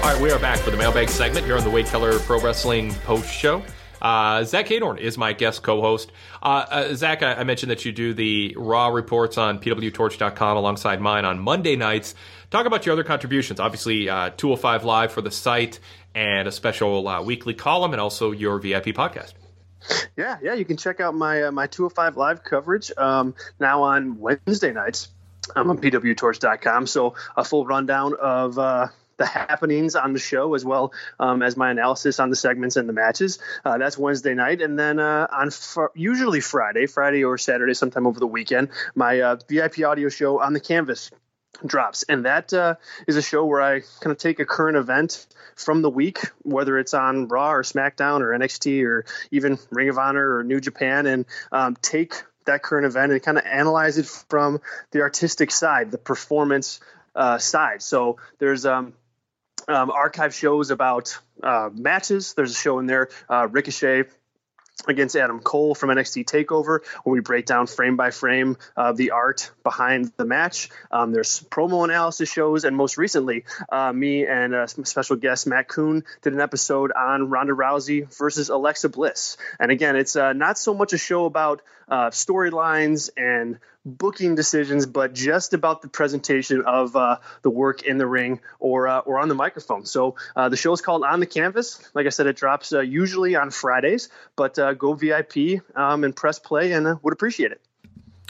All 0.10 0.16
right, 0.16 0.24
we 0.24 0.32
are 0.32 0.40
back 0.40 0.58
for 0.58 0.72
the 0.72 0.78
mailbag 0.78 1.08
segment 1.08 1.46
here 1.46 1.56
on 1.56 1.64
the 1.64 1.70
Wade 1.70 1.86
Keller 1.86 2.18
Pro 2.18 2.42
Wrestling 2.42 2.92
Post 3.06 3.32
Show. 3.32 3.62
Uh, 4.02 4.44
Zach 4.44 4.66
Heydorn 4.66 4.98
is 4.98 5.20
my 5.20 5.34
guest 5.34 5.62
co-host. 5.62 6.12
Uh, 6.42 6.66
uh, 6.68 6.94
Zach, 6.96 7.22
I, 7.22 7.36
I, 7.36 7.44
mentioned 7.44 7.70
that 7.70 7.86
you 7.86 7.92
do 7.92 8.16
the 8.16 8.56
Raw 8.58 8.88
reports 8.88 9.38
on 9.38 9.60
pwtorch.com 9.60 10.58
alongside 10.58 11.00
mine 11.00 11.26
on 11.26 11.38
Monday 11.38 11.76
nights. 11.76 12.16
Talk 12.50 12.66
about 12.66 12.88
your 12.88 12.94
other 12.94 13.04
contributions. 13.04 13.60
Obviously, 13.60 14.10
uh, 14.10 14.32
205 14.32 14.84
Live 14.84 15.12
for 15.12 15.22
the 15.22 15.30
site 15.30 15.80
and 16.16 16.48
a 16.48 16.52
special 16.52 17.08
uh, 17.08 17.22
weekly 17.22 17.54
column 17.54 17.92
and 17.92 18.02
also 18.02 18.32
your 18.32 18.58
VIP 18.58 18.86
podcast. 18.86 19.34
Yeah, 20.18 20.40
yeah, 20.42 20.56
you 20.56 20.66
can 20.66 20.78
check 20.78 21.00
out 21.00 21.14
my 21.14 21.44
uh, 21.44 21.52
my 21.52 21.68
205 21.68 22.18
Live 22.18 22.44
coverage 22.44 22.92
um, 22.98 23.36
now 23.60 23.84
on 23.84 24.18
Wednesday 24.18 24.74
nights. 24.74 25.10
I'm 25.56 25.70
on 25.70 25.78
pwtorch.com. 25.78 26.88
So 26.88 27.14
a 27.38 27.44
full 27.44 27.68
rundown 27.68 28.16
of 28.20 28.58
the 29.20 29.26
happenings 29.26 29.96
on 29.96 30.14
the 30.14 30.20
show 30.20 30.56
as 30.56 30.66
well 30.66 30.92
um, 31.20 31.44
as 31.44 31.56
my 31.56 31.70
analysis 31.70 32.20
on 32.20 32.32
the 32.32 32.36
segments 32.36 32.76
and 32.76 32.90
the 32.90 32.94
matches. 32.94 33.38
Uh, 33.64 33.78
that's 33.78 33.98
Wednesday 33.98 34.34
night, 34.34 34.62
and 34.62 34.80
then 34.80 35.00
uh, 35.00 35.28
on 35.32 35.52
fr- 35.52 35.94
usually 35.94 36.40
Friday, 36.40 36.88
Friday 36.88 37.24
or 37.24 37.38
Saturday, 37.38 37.76
sometime 37.76 38.08
over 38.08 38.20
the 38.20 38.28
weekend, 38.28 38.70
my 38.96 39.20
uh, 39.20 39.38
VIP 39.48 39.86
audio 39.86 40.10
show 40.10 40.40
on 40.42 40.54
the 40.54 40.60
Canvas 40.60 41.12
drops, 41.66 42.04
and 42.04 42.26
that 42.26 42.54
uh, 42.54 42.76
is 43.08 43.18
a 43.18 43.22
show 43.22 43.46
where 43.46 43.62
I 43.62 43.82
kind 44.00 44.12
of 44.12 44.18
take 44.18 44.40
a 44.40 44.46
current 44.46 44.78
event 44.78 45.28
from 45.56 45.82
the 45.82 45.90
week, 45.90 46.20
whether 46.44 46.80
it's 46.80 46.94
on 46.94 47.28
Raw 47.28 47.52
or 47.52 47.64
SmackDown 47.64 48.22
or 48.22 48.30
NXT 48.30 48.84
or 48.86 49.06
even 49.32 49.60
Ring 49.70 49.90
of 49.90 49.98
Honor 49.98 50.38
or 50.38 50.44
New 50.44 50.62
Japan, 50.62 51.06
and 51.06 51.26
um, 51.52 51.76
take 51.82 52.14
that 52.46 52.64
current 52.64 52.86
event 52.86 53.12
and 53.12 53.22
kind 53.22 53.38
of 53.38 53.46
analyze 53.46 53.98
it 53.98 54.06
from 54.06 54.62
the 54.92 55.02
artistic 55.02 55.52
side, 55.52 55.92
the 55.92 55.98
performance 55.98 56.80
uh, 57.16 57.38
side. 57.38 57.82
So 57.82 58.18
there's 58.40 58.66
um, 58.66 58.94
um, 59.70 59.92
archive 59.92 60.34
shows 60.34 60.72
about 60.72 61.18
uh, 61.42 61.70
matches. 61.74 62.34
There's 62.34 62.52
a 62.52 62.56
show 62.56 62.80
in 62.80 62.88
there, 62.88 63.10
uh, 63.30 63.48
Ricochet 63.50 64.06
against 64.88 65.16
Adam 65.16 65.40
Cole 65.42 65.76
from 65.76 65.90
NXT 65.90 66.26
Takeover, 66.26 66.80
where 67.04 67.14
we 67.14 67.20
break 67.20 67.46
down 67.46 67.68
frame 67.68 67.98
by 67.98 68.12
frame 68.12 68.58
uh, 68.78 68.94
the 68.94 69.12
art 69.12 69.52
behind 69.64 70.12
the 70.16 70.26
match. 70.26 70.70
Um, 70.90 71.12
there's 71.12 71.42
promo 71.42 71.84
analysis 71.84 72.32
shows, 72.32 72.64
and 72.64 72.76
most 72.76 72.98
recently, 72.98 73.44
uh, 73.70 73.92
me 73.92 74.26
and 74.26 74.56
a 74.56 74.68
special 74.68 75.18
guest 75.18 75.48
Matt 75.48 75.68
Coon 75.68 76.04
did 76.22 76.34
an 76.34 76.40
episode 76.40 76.92
on 76.92 77.30
Ronda 77.30 77.54
Rousey 77.54 78.08
versus 78.18 78.50
Alexa 78.50 78.90
Bliss. 78.90 79.38
And 79.60 79.72
again, 79.72 79.96
it's 79.96 80.16
uh, 80.16 80.34
not 80.34 80.58
so 80.58 80.74
much 80.74 80.94
a 80.94 80.98
show 80.98 81.26
about 81.26 81.62
uh, 81.90 82.10
storylines 82.10 83.10
and 83.18 83.60
booking 83.86 84.36
decisions, 84.36 84.86
but 84.86 85.14
just 85.14 85.54
about 85.54 85.82
the 85.82 85.88
presentation 85.88 86.64
of 86.66 86.96
uh, 86.96 87.18
the 87.42 87.50
work 87.50 87.84
in 87.84 87.98
the 87.98 88.08
ring 88.08 88.40
or 88.60 88.88
uh, 88.88 89.00
or 89.00 89.20
on 89.20 89.30
the 89.30 89.36
microphone. 89.36 89.86
So 89.86 90.16
uh, 90.36 90.50
the 90.50 90.58
show 90.58 90.74
is 90.74 90.82
called 90.82 91.04
On 91.04 91.20
the 91.20 91.26
Canvas. 91.26 91.90
Like 91.94 92.06
I 92.06 92.10
said, 92.10 92.28
it 92.28 92.36
drops 92.36 92.74
uh, 92.74 92.82
usually 92.82 93.36
on 93.36 93.52
Fridays, 93.52 94.10
but 94.36 94.60
uh, 94.60 94.74
go 94.74 94.94
VIP 94.94 95.62
um, 95.76 96.04
and 96.04 96.16
press 96.16 96.40
play, 96.40 96.74
and 96.74 96.88
uh, 96.88 96.96
would 97.02 97.14
appreciate 97.14 97.52
it. 97.52 97.62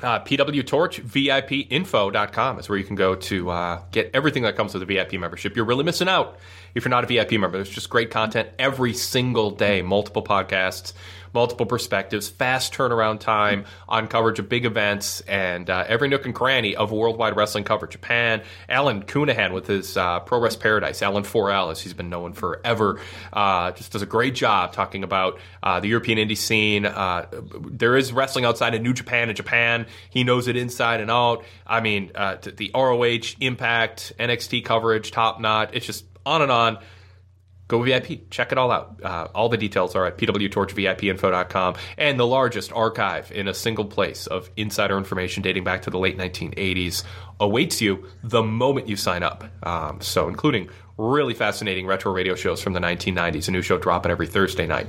Uh, 0.02 0.18
PW 0.18 0.66
Torch 0.66 1.04
VIPinfo.com 1.04 2.60
is 2.60 2.70
where 2.70 2.78
you 2.78 2.86
can 2.86 2.95
go 2.95 3.16
to 3.16 3.80
get 3.91 4.12
everything 4.14 4.43
that 4.43 4.56
comes 4.56 4.74
with 4.74 4.82
a 4.82 4.86
VIP 4.86 5.14
membership. 5.14 5.58
You're 5.58 5.66
really 5.66 5.84
missing 5.84 6.08
out 6.08 6.38
if 6.76 6.86
you're 6.86 6.89
not 6.89 7.03
a 7.03 7.07
VIP 7.07 7.32
member. 7.34 7.57
There's 7.57 7.70
just 7.70 7.89
great 7.89 8.11
content 8.11 8.49
every 8.57 8.93
single 8.93 9.51
day, 9.51 9.82
multiple 9.82 10.24
podcasts, 10.24 10.93
multiple 11.34 11.65
perspectives, 11.65 12.30
fast 12.30 12.74
turnaround 12.74 13.20
time 13.20 13.65
on 13.88 14.07
coverage 14.07 14.39
of 14.39 14.49
big 14.49 14.65
events, 14.65 15.22
and 15.22 15.70
uh, 15.70 15.86
every 15.88 16.07
nook 16.07 16.26
and 16.26 16.34
cranny 16.34 16.76
of 16.76 16.91
worldwide 16.91 17.36
wrestling 17.36 17.63
coverage. 17.63 17.91
Japan, 17.91 18.41
Alan 18.67 19.03
Counihan 19.03 19.53
with 19.53 19.67
his 19.67 19.97
uh, 19.97 20.20
Pro 20.22 20.39
Wrest 20.39 20.59
Paradise, 20.59 21.01
Alan 21.01 21.24
4L, 21.24 21.72
as 21.72 21.82
he's 21.82 21.93
been 21.93 22.09
known 22.09 22.34
forever, 22.34 22.99
uh, 23.34 23.72
just 23.72 23.91
does 23.91 24.01
a 24.01 24.05
great 24.07 24.36
job 24.36 24.74
talking 24.74 25.03
about 25.03 25.39
uh, 25.63 25.80
the 25.80 25.88
European 25.88 26.17
indie 26.17 26.38
scene. 26.38 26.86
Uh, 26.86 27.26
there 27.70 27.97
is 27.97 28.11
wrestling 28.13 28.45
outside 28.45 28.76
of 28.76 28.82
New 28.82 28.93
Japan 28.93 29.30
and 29.30 29.36
Japan. 29.36 29.86
He 30.09 30.24
knows 30.24 30.47
it 30.47 30.55
inside 30.55 31.01
and 31.01 31.11
out. 31.11 31.43
I 31.65 31.82
mean, 31.82 32.11
uh, 32.15 32.38
the 32.41 32.72
ROH, 32.74 33.36
Impact, 33.39 34.13
NXT 34.20 34.65
coverage, 34.65 35.11
top 35.11 35.39
knot. 35.39 35.72
It's 35.74 35.86
just 35.86 36.05
on 36.30 36.42
and 36.42 36.52
on 36.52 36.78
go 37.70 37.82
VIP. 37.84 38.30
Check 38.30 38.52
it 38.52 38.58
all 38.58 38.72
out. 38.72 39.00
Uh, 39.02 39.28
all 39.34 39.48
the 39.48 39.58
details 39.58 39.96
are 39.96 40.06
at 40.06 40.18
pwtorchvipinfo.com 40.18 41.76
and 41.98 42.20
the 42.20 42.28
largest 42.28 42.74
archive 42.74 43.32
in 43.32 43.48
a 43.48 43.54
single 43.54 43.86
place 43.86 44.28
of 44.28 44.50
insider 44.58 44.98
information 44.98 45.42
dating 45.42 45.64
back 45.64 45.84
to 45.84 45.90
the 45.90 46.00
late 46.00 46.18
1980s 46.18 47.04
awaits 47.40 47.80
you 47.80 48.06
the 48.24 48.44
moment 48.44 48.90
you 48.90 48.98
sign 48.98 49.24
up. 49.24 49.46
Um, 49.64 50.02
so, 50.02 50.28
including 50.28 50.70
really 50.98 51.34
fascinating 51.34 51.86
retro 51.86 52.12
radio 52.12 52.36
shows 52.36 52.62
from 52.62 52.74
the 52.74 52.80
1990s, 52.80 53.48
a 53.48 53.52
new 53.52 53.62
show 53.62 53.78
dropping 53.78 54.12
every 54.12 54.28
Thursday 54.28 54.68
night. 54.68 54.88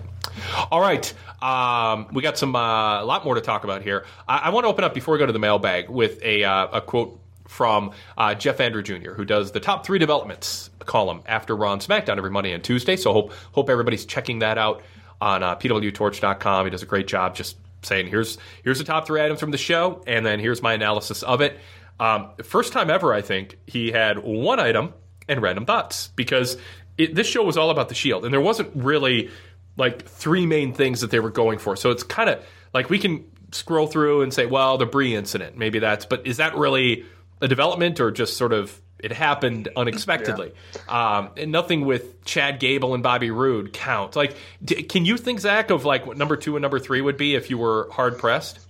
All 0.72 0.80
right. 0.80 1.12
Um, 1.42 2.08
we 2.12 2.22
got 2.22 2.38
some 2.38 2.56
uh, 2.56 3.02
a 3.02 3.04
lot 3.04 3.24
more 3.24 3.34
to 3.34 3.40
talk 3.40 3.64
about 3.64 3.82
here. 3.82 4.06
I, 4.26 4.38
I 4.38 4.48
want 4.50 4.64
to 4.64 4.68
open 4.68 4.84
up 4.84 4.94
before 4.94 5.12
we 5.12 5.18
go 5.18 5.26
to 5.26 5.32
the 5.32 5.38
mailbag 5.38 5.88
with 5.90 6.20
a, 6.22 6.44
uh, 6.44 6.78
a 6.78 6.80
quote 6.80 7.19
from 7.50 7.90
uh, 8.16 8.32
Jeff 8.34 8.60
Andrew 8.60 8.82
Jr., 8.82 9.10
who 9.12 9.24
does 9.24 9.50
the 9.50 9.60
top 9.60 9.84
three 9.84 9.98
developments 9.98 10.70
column 10.78 11.20
after 11.26 11.56
Raw 11.56 11.72
and 11.72 11.82
SmackDown 11.82 12.16
every 12.16 12.30
Monday 12.30 12.52
and 12.52 12.62
Tuesday. 12.62 12.96
So 12.96 13.12
hope 13.12 13.32
hope 13.52 13.68
everybody's 13.68 14.06
checking 14.06 14.38
that 14.38 14.56
out 14.56 14.82
on 15.20 15.42
uh, 15.42 15.56
pwtorch.com. 15.56 16.66
He 16.66 16.70
does 16.70 16.82
a 16.82 16.86
great 16.86 17.08
job 17.08 17.34
just 17.34 17.56
saying 17.82 18.06
here's 18.06 18.38
here's 18.62 18.78
the 18.78 18.84
top 18.84 19.04
three 19.04 19.20
items 19.20 19.40
from 19.40 19.50
the 19.50 19.58
show, 19.58 20.02
and 20.06 20.24
then 20.24 20.38
here's 20.38 20.62
my 20.62 20.74
analysis 20.74 21.24
of 21.24 21.40
it. 21.40 21.58
Um, 21.98 22.30
first 22.44 22.72
time 22.72 22.88
ever, 22.88 23.12
I 23.12 23.20
think 23.20 23.58
he 23.66 23.90
had 23.90 24.20
one 24.20 24.60
item 24.60 24.94
and 25.28 25.42
random 25.42 25.66
thoughts 25.66 26.08
because 26.14 26.56
it, 26.96 27.16
this 27.16 27.26
show 27.26 27.42
was 27.42 27.56
all 27.56 27.70
about 27.70 27.88
the 27.88 27.96
Shield, 27.96 28.24
and 28.24 28.32
there 28.32 28.40
wasn't 28.40 28.70
really 28.76 29.28
like 29.76 30.06
three 30.06 30.46
main 30.46 30.72
things 30.72 31.00
that 31.00 31.10
they 31.10 31.20
were 31.20 31.30
going 31.30 31.58
for. 31.58 31.74
So 31.74 31.90
it's 31.90 32.04
kind 32.04 32.30
of 32.30 32.44
like 32.72 32.90
we 32.90 32.98
can 33.00 33.24
scroll 33.50 33.88
through 33.88 34.22
and 34.22 34.32
say, 34.32 34.46
well, 34.46 34.78
the 34.78 34.86
Brie 34.86 35.16
incident, 35.16 35.56
maybe 35.56 35.80
that's, 35.80 36.06
but 36.06 36.26
is 36.26 36.36
that 36.36 36.54
really 36.56 37.04
a 37.40 37.48
development 37.48 38.00
or 38.00 38.10
just 38.10 38.36
sort 38.36 38.52
of 38.52 38.80
it 38.98 39.12
happened 39.12 39.68
unexpectedly. 39.76 40.52
Yeah. 40.86 41.18
Um, 41.18 41.30
and 41.36 41.50
nothing 41.50 41.86
with 41.86 42.24
Chad 42.24 42.60
Gable 42.60 42.94
and 42.94 43.02
Bobby 43.02 43.30
Roode 43.30 43.72
count. 43.72 44.14
Like, 44.14 44.36
d- 44.62 44.82
can 44.82 45.04
you 45.06 45.16
think 45.16 45.40
Zach 45.40 45.70
of 45.70 45.84
like 45.84 46.06
what 46.06 46.18
number 46.18 46.36
two 46.36 46.56
and 46.56 46.62
number 46.62 46.78
three 46.78 47.00
would 47.00 47.16
be 47.16 47.34
if 47.34 47.50
you 47.50 47.58
were 47.58 47.88
hard 47.92 48.18
pressed? 48.18 48.60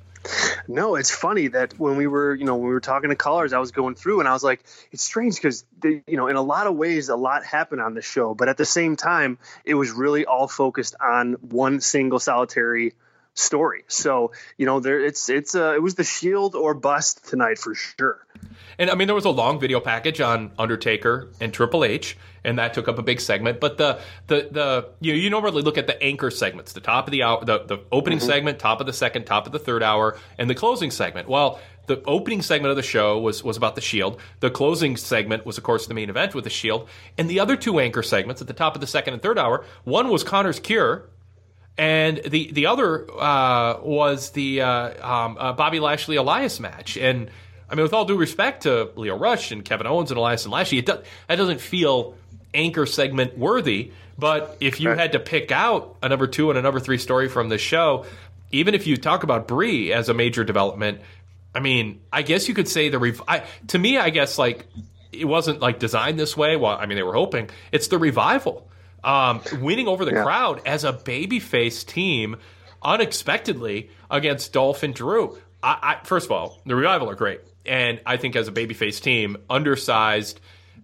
No, 0.68 0.96
it's 0.96 1.10
funny 1.10 1.48
that 1.48 1.78
when 1.78 1.96
we 1.96 2.06
were, 2.06 2.34
you 2.34 2.44
know, 2.44 2.56
when 2.56 2.68
we 2.68 2.74
were 2.74 2.80
talking 2.80 3.08
to 3.08 3.16
callers, 3.16 3.52
I 3.52 3.58
was 3.58 3.72
going 3.72 3.94
through 3.94 4.20
and 4.20 4.28
I 4.28 4.32
was 4.32 4.44
like, 4.44 4.62
it's 4.92 5.02
strange 5.02 5.36
because, 5.36 5.64
you 5.82 6.02
know, 6.08 6.28
in 6.28 6.36
a 6.36 6.42
lot 6.42 6.66
of 6.66 6.76
ways, 6.76 7.08
a 7.08 7.16
lot 7.16 7.44
happened 7.44 7.80
on 7.80 7.94
the 7.94 8.02
show, 8.02 8.34
but 8.34 8.48
at 8.48 8.58
the 8.58 8.66
same 8.66 8.96
time, 8.96 9.38
it 9.64 9.74
was 9.74 9.90
really 9.92 10.26
all 10.26 10.46
focused 10.46 10.94
on 11.00 11.32
one 11.40 11.80
single 11.80 12.18
solitary 12.18 12.92
story. 13.40 13.84
So, 13.88 14.32
you 14.56 14.66
know, 14.66 14.80
there 14.80 15.00
it's 15.00 15.28
it's 15.28 15.54
uh, 15.54 15.74
it 15.74 15.82
was 15.82 15.94
the 15.94 16.04
Shield 16.04 16.54
or 16.54 16.74
bust 16.74 17.28
tonight 17.28 17.58
for 17.58 17.74
sure. 17.74 18.24
And 18.78 18.90
I 18.90 18.94
mean, 18.94 19.08
there 19.08 19.14
was 19.14 19.24
a 19.24 19.30
long 19.30 19.60
video 19.60 19.80
package 19.80 20.20
on 20.20 20.52
Undertaker 20.58 21.28
and 21.40 21.52
Triple 21.52 21.84
H, 21.84 22.16
and 22.44 22.58
that 22.58 22.72
took 22.72 22.88
up 22.88 22.98
a 22.98 23.02
big 23.02 23.20
segment. 23.20 23.60
But 23.60 23.76
the 23.76 24.00
the 24.26 24.48
the 24.50 24.88
you 25.00 25.12
know, 25.12 25.18
you 25.18 25.30
normally 25.30 25.62
look 25.62 25.78
at 25.78 25.86
the 25.86 26.02
anchor 26.02 26.30
segments, 26.30 26.72
the 26.72 26.80
top 26.80 27.06
of 27.06 27.12
the 27.12 27.22
hour, 27.22 27.44
the 27.44 27.64
the 27.64 27.78
opening 27.90 28.18
mm-hmm. 28.18 28.28
segment, 28.28 28.58
top 28.58 28.80
of 28.80 28.86
the 28.86 28.92
second, 28.92 29.24
top 29.24 29.46
of 29.46 29.52
the 29.52 29.58
third 29.58 29.82
hour, 29.82 30.18
and 30.38 30.48
the 30.48 30.54
closing 30.54 30.90
segment. 30.90 31.28
Well. 31.28 31.60
The 31.86 32.02
opening 32.04 32.40
segment 32.42 32.70
of 32.70 32.76
the 32.76 32.84
show 32.84 33.18
was, 33.18 33.42
was 33.42 33.56
about 33.56 33.74
the 33.74 33.80
Shield. 33.80 34.20
The 34.38 34.50
closing 34.50 34.96
segment 34.96 35.44
was, 35.44 35.58
of 35.58 35.64
course, 35.64 35.88
the 35.88 35.94
main 35.94 36.08
event 36.08 36.36
with 36.36 36.44
the 36.44 36.50
Shield. 36.50 36.88
And 37.18 37.28
the 37.28 37.40
other 37.40 37.56
two 37.56 37.80
anchor 37.80 38.04
segments 38.04 38.40
at 38.40 38.46
the 38.46 38.54
top 38.54 38.76
of 38.76 38.80
the 38.80 38.86
second 38.86 39.14
and 39.14 39.22
third 39.22 39.40
hour, 39.40 39.64
one 39.82 40.08
was 40.08 40.22
Connor's 40.22 40.60
Cure, 40.60 41.08
and 41.78 42.18
the 42.18 42.50
the 42.52 42.66
other 42.66 43.06
uh, 43.10 43.80
was 43.82 44.30
the 44.30 44.62
uh, 44.62 45.08
um, 45.08 45.36
uh, 45.38 45.52
Bobby 45.52 45.80
Lashley 45.80 46.16
Elias 46.16 46.60
match. 46.60 46.96
And 46.96 47.30
I 47.68 47.74
mean, 47.74 47.82
with 47.82 47.92
all 47.92 48.04
due 48.04 48.16
respect 48.16 48.64
to 48.64 48.90
Lio 48.96 49.16
Rush 49.16 49.52
and 49.52 49.64
Kevin 49.64 49.86
Owens 49.86 50.10
and 50.10 50.18
Elias 50.18 50.44
and 50.44 50.52
Lashley, 50.52 50.78
it 50.78 50.86
do, 50.86 50.98
that 51.28 51.36
doesn't 51.36 51.60
feel 51.60 52.16
anchor 52.52 52.86
segment 52.86 53.38
worthy. 53.38 53.92
But 54.18 54.58
if 54.60 54.80
you 54.80 54.90
had 54.90 55.12
to 55.12 55.18
pick 55.18 55.50
out 55.50 55.96
a 56.02 56.08
number 56.08 56.26
two 56.26 56.50
and 56.50 56.58
a 56.58 56.62
number 56.62 56.80
three 56.80 56.98
story 56.98 57.28
from 57.28 57.48
the 57.48 57.56
show, 57.56 58.04
even 58.52 58.74
if 58.74 58.86
you 58.86 58.96
talk 58.96 59.22
about 59.22 59.48
Brie 59.48 59.92
as 59.92 60.08
a 60.10 60.14
major 60.14 60.44
development, 60.44 61.00
I 61.54 61.60
mean, 61.60 62.00
I 62.12 62.22
guess 62.22 62.48
you 62.48 62.54
could 62.54 62.68
say 62.68 62.90
the 62.90 62.98
rev- 62.98 63.22
I, 63.26 63.44
to 63.68 63.78
me, 63.78 63.96
I 63.96 64.10
guess 64.10 64.38
like 64.38 64.66
it 65.12 65.24
wasn't 65.24 65.60
like 65.60 65.78
designed 65.78 66.18
this 66.18 66.36
way. 66.36 66.56
Well, 66.56 66.76
I 66.76 66.86
mean, 66.86 66.96
they 66.96 67.02
were 67.02 67.14
hoping 67.14 67.50
it's 67.72 67.88
the 67.88 67.98
revival, 67.98 68.68
um, 69.04 69.40
winning 69.60 69.88
over 69.88 70.04
the 70.04 70.12
yeah. 70.12 70.22
crowd 70.22 70.62
as 70.66 70.84
a 70.84 70.92
babyface 70.92 71.86
team 71.86 72.36
unexpectedly 72.82 73.90
against 74.10 74.52
Dolph 74.52 74.82
and 74.82 74.94
Drew. 74.94 75.38
I, 75.62 75.98
I, 76.00 76.04
first 76.06 76.26
of 76.26 76.32
all, 76.32 76.60
the 76.64 76.74
revival 76.74 77.10
are 77.10 77.14
great 77.14 77.40
and 77.66 78.00
I 78.06 78.16
think 78.16 78.36
as 78.36 78.48
a 78.48 78.52
babyface 78.52 79.00
team, 79.00 79.36
undersized 79.48 80.40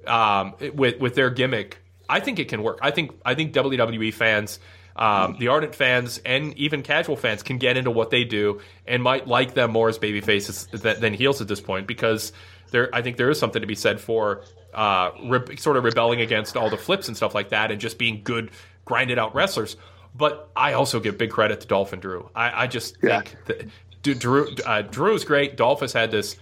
um, 0.06 0.54
with 0.74 1.00
with 1.00 1.14
their 1.14 1.30
gimmick, 1.30 1.78
I 2.08 2.20
think 2.20 2.38
it 2.38 2.48
can 2.48 2.62
work. 2.62 2.78
I 2.82 2.90
think 2.90 3.12
I 3.24 3.34
think 3.34 3.52
WWE 3.54 4.12
fans, 4.12 4.58
um, 4.94 5.36
the 5.38 5.48
ardent 5.48 5.74
fans, 5.74 6.18
and 6.24 6.56
even 6.58 6.82
casual 6.82 7.16
fans 7.16 7.42
can 7.42 7.58
get 7.58 7.76
into 7.76 7.90
what 7.90 8.10
they 8.10 8.24
do 8.24 8.60
and 8.86 9.02
might 9.02 9.26
like 9.26 9.54
them 9.54 9.72
more 9.72 9.88
as 9.88 9.98
babyfaces 9.98 10.70
than, 10.70 11.00
than 11.00 11.14
heels 11.14 11.40
at 11.40 11.48
this 11.48 11.60
point 11.60 11.86
because 11.86 12.32
there. 12.70 12.94
I 12.94 13.02
think 13.02 13.16
there 13.16 13.30
is 13.30 13.38
something 13.38 13.62
to 13.62 13.66
be 13.66 13.74
said 13.74 14.00
for 14.00 14.42
uh, 14.76 15.10
re- 15.24 15.56
sort 15.56 15.76
of 15.76 15.84
rebelling 15.84 16.20
against 16.20 16.56
all 16.56 16.70
the 16.70 16.76
flips 16.76 17.08
and 17.08 17.16
stuff 17.16 17.34
like 17.34 17.48
that, 17.48 17.72
and 17.72 17.80
just 17.80 17.98
being 17.98 18.22
good, 18.22 18.50
grinded 18.84 19.18
out 19.18 19.34
wrestlers. 19.34 19.76
But 20.14 20.50
I 20.54 20.74
also 20.74 21.00
give 21.00 21.18
big 21.18 21.30
credit 21.30 21.60
to 21.62 21.66
Dolph 21.66 21.92
and 21.92 22.00
Drew. 22.00 22.30
I, 22.34 22.64
I 22.64 22.66
just 22.66 22.96
yeah. 23.02 23.22
think 23.22 23.36
that 23.46 24.18
Drew 24.18 24.54
uh, 24.64 24.82
Drew's 24.82 25.24
great. 25.24 25.56
Dolph 25.56 25.80
has 25.80 25.92
had 25.92 26.10
this 26.10 26.36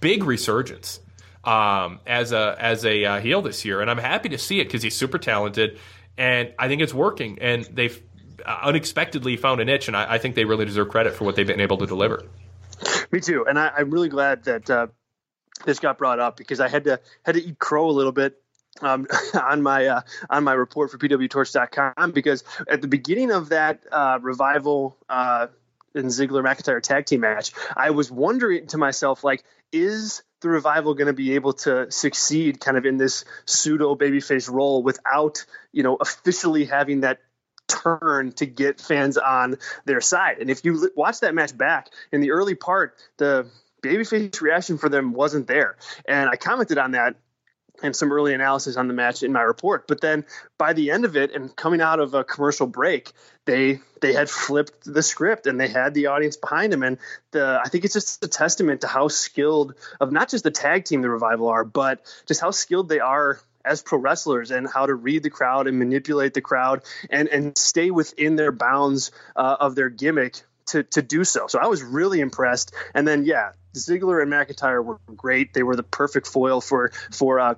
big 0.00 0.24
resurgence 0.24 1.00
um, 1.44 2.00
as 2.06 2.32
a 2.32 2.56
as 2.58 2.84
a 2.84 3.04
uh, 3.04 3.20
heel 3.20 3.42
this 3.42 3.64
year, 3.64 3.80
and 3.80 3.90
I'm 3.90 3.98
happy 3.98 4.30
to 4.30 4.38
see 4.38 4.60
it 4.60 4.64
because 4.64 4.82
he's 4.82 4.96
super 4.96 5.18
talented, 5.18 5.78
and 6.16 6.52
I 6.58 6.68
think 6.68 6.82
it's 6.82 6.94
working. 6.94 7.38
And 7.40 7.64
they've 7.64 8.00
uh, 8.44 8.58
unexpectedly 8.62 9.36
found 9.36 9.60
a 9.60 9.64
niche, 9.64 9.88
and 9.88 9.96
I, 9.96 10.14
I, 10.14 10.18
think 10.18 10.34
they 10.34 10.44
really 10.44 10.64
deserve 10.64 10.88
credit 10.88 11.14
for 11.14 11.24
what 11.24 11.34
they've 11.36 11.46
been 11.46 11.60
able 11.60 11.78
to 11.78 11.86
deliver. 11.86 12.22
Me 13.10 13.20
too, 13.20 13.44
and 13.48 13.58
I, 13.58 13.72
am 13.78 13.90
really 13.90 14.08
glad 14.08 14.44
that 14.44 14.70
uh, 14.70 14.86
this 15.64 15.78
got 15.78 15.98
brought 15.98 16.20
up 16.20 16.36
because 16.36 16.60
I 16.60 16.68
had 16.68 16.84
to 16.84 17.00
had 17.24 17.34
to 17.34 17.42
eat 17.42 17.58
crow 17.58 17.88
a 17.88 17.92
little 17.92 18.12
bit 18.12 18.40
um, 18.82 19.06
on 19.34 19.62
my 19.62 19.86
uh, 19.86 20.00
on 20.30 20.44
my 20.44 20.52
report 20.52 20.90
for 20.90 20.98
pwtorch.com 20.98 22.12
because 22.12 22.44
at 22.68 22.80
the 22.82 22.88
beginning 22.88 23.30
of 23.30 23.50
that 23.50 23.84
uh, 23.90 24.18
revival 24.20 24.96
uh, 25.08 25.48
and 25.94 26.06
Ziggler 26.06 26.44
McIntyre 26.44 26.82
tag 26.82 27.06
team 27.06 27.20
match, 27.20 27.52
I 27.76 27.90
was 27.90 28.10
wondering 28.10 28.66
to 28.68 28.78
myself 28.78 29.24
like, 29.24 29.42
is 29.72 30.22
the 30.40 30.48
revival 30.48 30.94
going 30.94 31.06
to 31.06 31.14
be 31.14 31.34
able 31.34 31.54
to 31.54 31.90
succeed 31.90 32.60
kind 32.60 32.76
of 32.76 32.84
in 32.84 32.98
this 32.98 33.24
pseudo 33.46 33.94
babyface 33.94 34.50
role 34.50 34.82
without 34.82 35.44
you 35.72 35.82
know 35.82 35.96
officially 35.96 36.66
having 36.66 37.00
that 37.00 37.20
turn 37.68 38.30
to 38.32 38.46
get 38.46 38.80
fans 38.80 39.16
on 39.16 39.56
their 39.86 40.00
side? 40.00 40.38
And 40.38 40.50
if 40.50 40.64
you 40.64 40.90
watch 40.94 41.20
that 41.20 41.34
match 41.34 41.56
back 41.56 41.88
in 42.12 42.20
the 42.20 42.32
early 42.32 42.54
part 42.54 42.94
the 43.16 43.46
babyface 43.86 44.40
reaction 44.40 44.78
for 44.78 44.88
them 44.88 45.12
wasn't 45.12 45.46
there 45.46 45.76
and 46.06 46.28
i 46.28 46.36
commented 46.36 46.78
on 46.78 46.92
that 46.92 47.16
and 47.82 47.94
some 47.94 48.12
early 48.12 48.34
analysis 48.34 48.76
on 48.76 48.88
the 48.88 48.94
match 48.94 49.22
in 49.22 49.32
my 49.32 49.42
report. 49.42 49.86
But 49.86 50.00
then 50.00 50.24
by 50.58 50.72
the 50.72 50.90
end 50.90 51.04
of 51.04 51.16
it 51.16 51.34
and 51.34 51.54
coming 51.54 51.80
out 51.80 52.00
of 52.00 52.14
a 52.14 52.24
commercial 52.24 52.66
break, 52.66 53.12
they 53.44 53.80
they 54.00 54.12
had 54.12 54.30
flipped 54.30 54.84
the 54.84 55.02
script 55.02 55.46
and 55.46 55.60
they 55.60 55.68
had 55.68 55.94
the 55.94 56.06
audience 56.06 56.36
behind 56.36 56.72
them. 56.72 56.82
And 56.82 56.98
the 57.32 57.60
I 57.62 57.68
think 57.68 57.84
it's 57.84 57.94
just 57.94 58.24
a 58.24 58.28
testament 58.28 58.82
to 58.82 58.86
how 58.86 59.08
skilled 59.08 59.74
of 60.00 60.12
not 60.12 60.28
just 60.28 60.44
the 60.44 60.50
tag 60.50 60.84
team 60.84 61.02
the 61.02 61.10
revival 61.10 61.48
are, 61.48 61.64
but 61.64 62.00
just 62.26 62.40
how 62.40 62.50
skilled 62.50 62.88
they 62.88 63.00
are 63.00 63.40
as 63.64 63.82
pro 63.82 63.98
wrestlers 63.98 64.52
and 64.52 64.68
how 64.68 64.86
to 64.86 64.94
read 64.94 65.22
the 65.22 65.30
crowd 65.30 65.66
and 65.66 65.78
manipulate 65.78 66.34
the 66.34 66.40
crowd 66.40 66.82
and 67.10 67.28
and 67.28 67.58
stay 67.58 67.90
within 67.90 68.36
their 68.36 68.52
bounds 68.52 69.10
uh, 69.34 69.56
of 69.58 69.74
their 69.74 69.90
gimmick 69.90 70.42
to 70.66 70.82
to 70.82 71.02
do 71.02 71.24
so. 71.24 71.46
So 71.46 71.58
I 71.58 71.66
was 71.66 71.82
really 71.82 72.20
impressed. 72.20 72.74
And 72.94 73.06
then 73.06 73.24
yeah, 73.24 73.52
Ziggler 73.76 74.22
and 74.22 74.32
McIntyre 74.32 74.84
were 74.84 74.98
great. 75.14 75.54
They 75.54 75.62
were 75.62 75.76
the 75.76 75.82
perfect 75.82 76.26
foil 76.26 76.60
for 76.60 76.90
for 77.10 77.38
uh, 77.40 77.54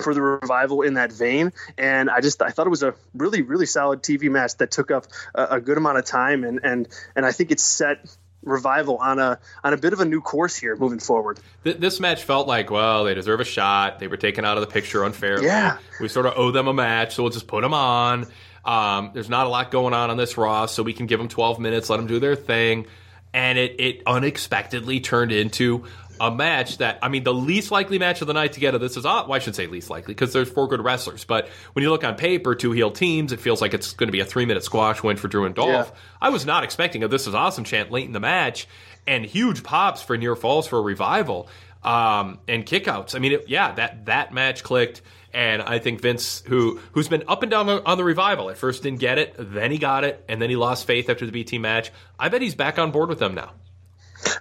for 0.00 0.14
the 0.14 0.22
revival 0.22 0.82
in 0.82 0.94
that 0.94 1.12
vein. 1.12 1.52
And 1.78 2.10
I 2.10 2.20
just 2.20 2.42
I 2.42 2.50
thought 2.50 2.66
it 2.66 2.70
was 2.70 2.82
a 2.82 2.94
really 3.14 3.42
really 3.42 3.66
solid 3.66 4.02
TV 4.02 4.30
match 4.30 4.56
that 4.58 4.70
took 4.70 4.90
up 4.90 5.06
a, 5.34 5.44
a 5.52 5.60
good 5.60 5.78
amount 5.78 5.98
of 5.98 6.04
time 6.04 6.44
and 6.44 6.60
and 6.62 6.88
and 7.16 7.24
I 7.24 7.32
think 7.32 7.50
it 7.50 7.60
set 7.60 8.06
revival 8.42 8.98
on 8.98 9.18
a 9.18 9.38
on 9.62 9.72
a 9.72 9.76
bit 9.76 9.92
of 9.92 10.00
a 10.00 10.04
new 10.04 10.20
course 10.20 10.56
here 10.56 10.76
moving 10.76 10.98
forward. 10.98 11.40
This 11.62 12.00
match 12.00 12.22
felt 12.24 12.46
like, 12.46 12.70
well, 12.70 13.04
they 13.04 13.14
deserve 13.14 13.40
a 13.40 13.44
shot. 13.44 13.98
They 13.98 14.06
were 14.06 14.16
taken 14.16 14.44
out 14.44 14.56
of 14.56 14.60
the 14.60 14.66
picture 14.70 15.04
unfairly. 15.04 15.46
Yeah. 15.46 15.78
We 16.00 16.08
sort 16.08 16.26
of 16.26 16.34
owe 16.36 16.50
them 16.50 16.68
a 16.68 16.74
match, 16.74 17.14
so 17.14 17.22
we'll 17.22 17.32
just 17.32 17.46
put 17.46 17.62
them 17.62 17.74
on. 17.74 18.26
Um, 18.64 19.10
there's 19.12 19.28
not 19.28 19.46
a 19.46 19.48
lot 19.48 19.70
going 19.70 19.92
on 19.92 20.10
on 20.10 20.16
this 20.16 20.36
Raw, 20.36 20.66
so 20.66 20.82
we 20.82 20.94
can 20.94 21.06
give 21.06 21.18
them 21.18 21.28
12 21.28 21.58
minutes, 21.58 21.90
let 21.90 21.98
them 21.98 22.06
do 22.06 22.18
their 22.18 22.36
thing. 22.36 22.86
And 23.34 23.58
it, 23.58 23.78
it 23.78 24.02
unexpectedly 24.06 25.00
turned 25.00 25.32
into 25.32 25.84
a 26.20 26.30
match 26.30 26.78
that 26.78 26.98
I 27.02 27.08
mean 27.08 27.24
the 27.24 27.34
least 27.34 27.70
likely 27.70 27.98
match 27.98 28.20
of 28.20 28.28
the 28.28 28.32
night 28.32 28.48
to 28.48 28.54
together. 28.54 28.78
This 28.78 28.96
is 28.96 29.04
well, 29.04 29.32
I 29.32 29.40
should 29.40 29.54
say 29.54 29.66
least 29.66 29.90
likely 29.90 30.14
because 30.14 30.32
there's 30.32 30.48
four 30.48 30.68
good 30.68 30.82
wrestlers. 30.82 31.24
But 31.24 31.48
when 31.72 31.82
you 31.82 31.90
look 31.90 32.04
on 32.04 32.14
paper, 32.14 32.54
two 32.54 32.72
heel 32.72 32.90
teams, 32.90 33.32
it 33.32 33.40
feels 33.40 33.60
like 33.60 33.74
it's 33.74 33.92
going 33.92 34.08
to 34.08 34.12
be 34.12 34.20
a 34.20 34.24
three 34.24 34.46
minute 34.46 34.64
squash 34.64 35.02
win 35.02 35.16
for 35.16 35.28
Drew 35.28 35.44
and 35.44 35.54
Dolph. 35.54 35.90
Yeah. 35.92 36.00
I 36.22 36.30
was 36.30 36.46
not 36.46 36.64
expecting 36.64 37.02
a 37.02 37.08
"This 37.08 37.26
is 37.26 37.34
awesome" 37.34 37.64
chant 37.64 37.90
late 37.90 38.06
in 38.06 38.12
the 38.12 38.20
match, 38.20 38.68
and 39.06 39.24
huge 39.24 39.62
pops 39.62 40.02
for 40.02 40.16
near 40.16 40.36
falls 40.36 40.66
for 40.66 40.78
a 40.78 40.82
revival 40.82 41.48
um, 41.82 42.38
and 42.48 42.64
kickouts. 42.64 43.14
I 43.14 43.18
mean, 43.18 43.32
it, 43.32 43.48
yeah, 43.48 43.72
that 43.72 44.06
that 44.06 44.32
match 44.32 44.62
clicked. 44.62 45.02
And 45.34 45.62
I 45.62 45.80
think 45.80 46.00
Vince, 46.00 46.44
who 46.46 46.80
who's 46.92 47.08
been 47.08 47.24
up 47.26 47.42
and 47.42 47.50
down 47.50 47.68
on 47.68 47.98
the 47.98 48.04
revival, 48.04 48.50
at 48.50 48.56
first 48.56 48.84
didn't 48.84 49.00
get 49.00 49.18
it, 49.18 49.34
then 49.36 49.72
he 49.72 49.78
got 49.78 50.04
it, 50.04 50.24
and 50.28 50.40
then 50.40 50.48
he 50.48 50.54
lost 50.54 50.86
faith 50.86 51.10
after 51.10 51.26
the 51.26 51.32
BT 51.32 51.58
match. 51.58 51.90
I 52.18 52.28
bet 52.28 52.40
he's 52.40 52.54
back 52.54 52.78
on 52.78 52.92
board 52.92 53.08
with 53.08 53.18
them 53.18 53.34
now. 53.34 53.50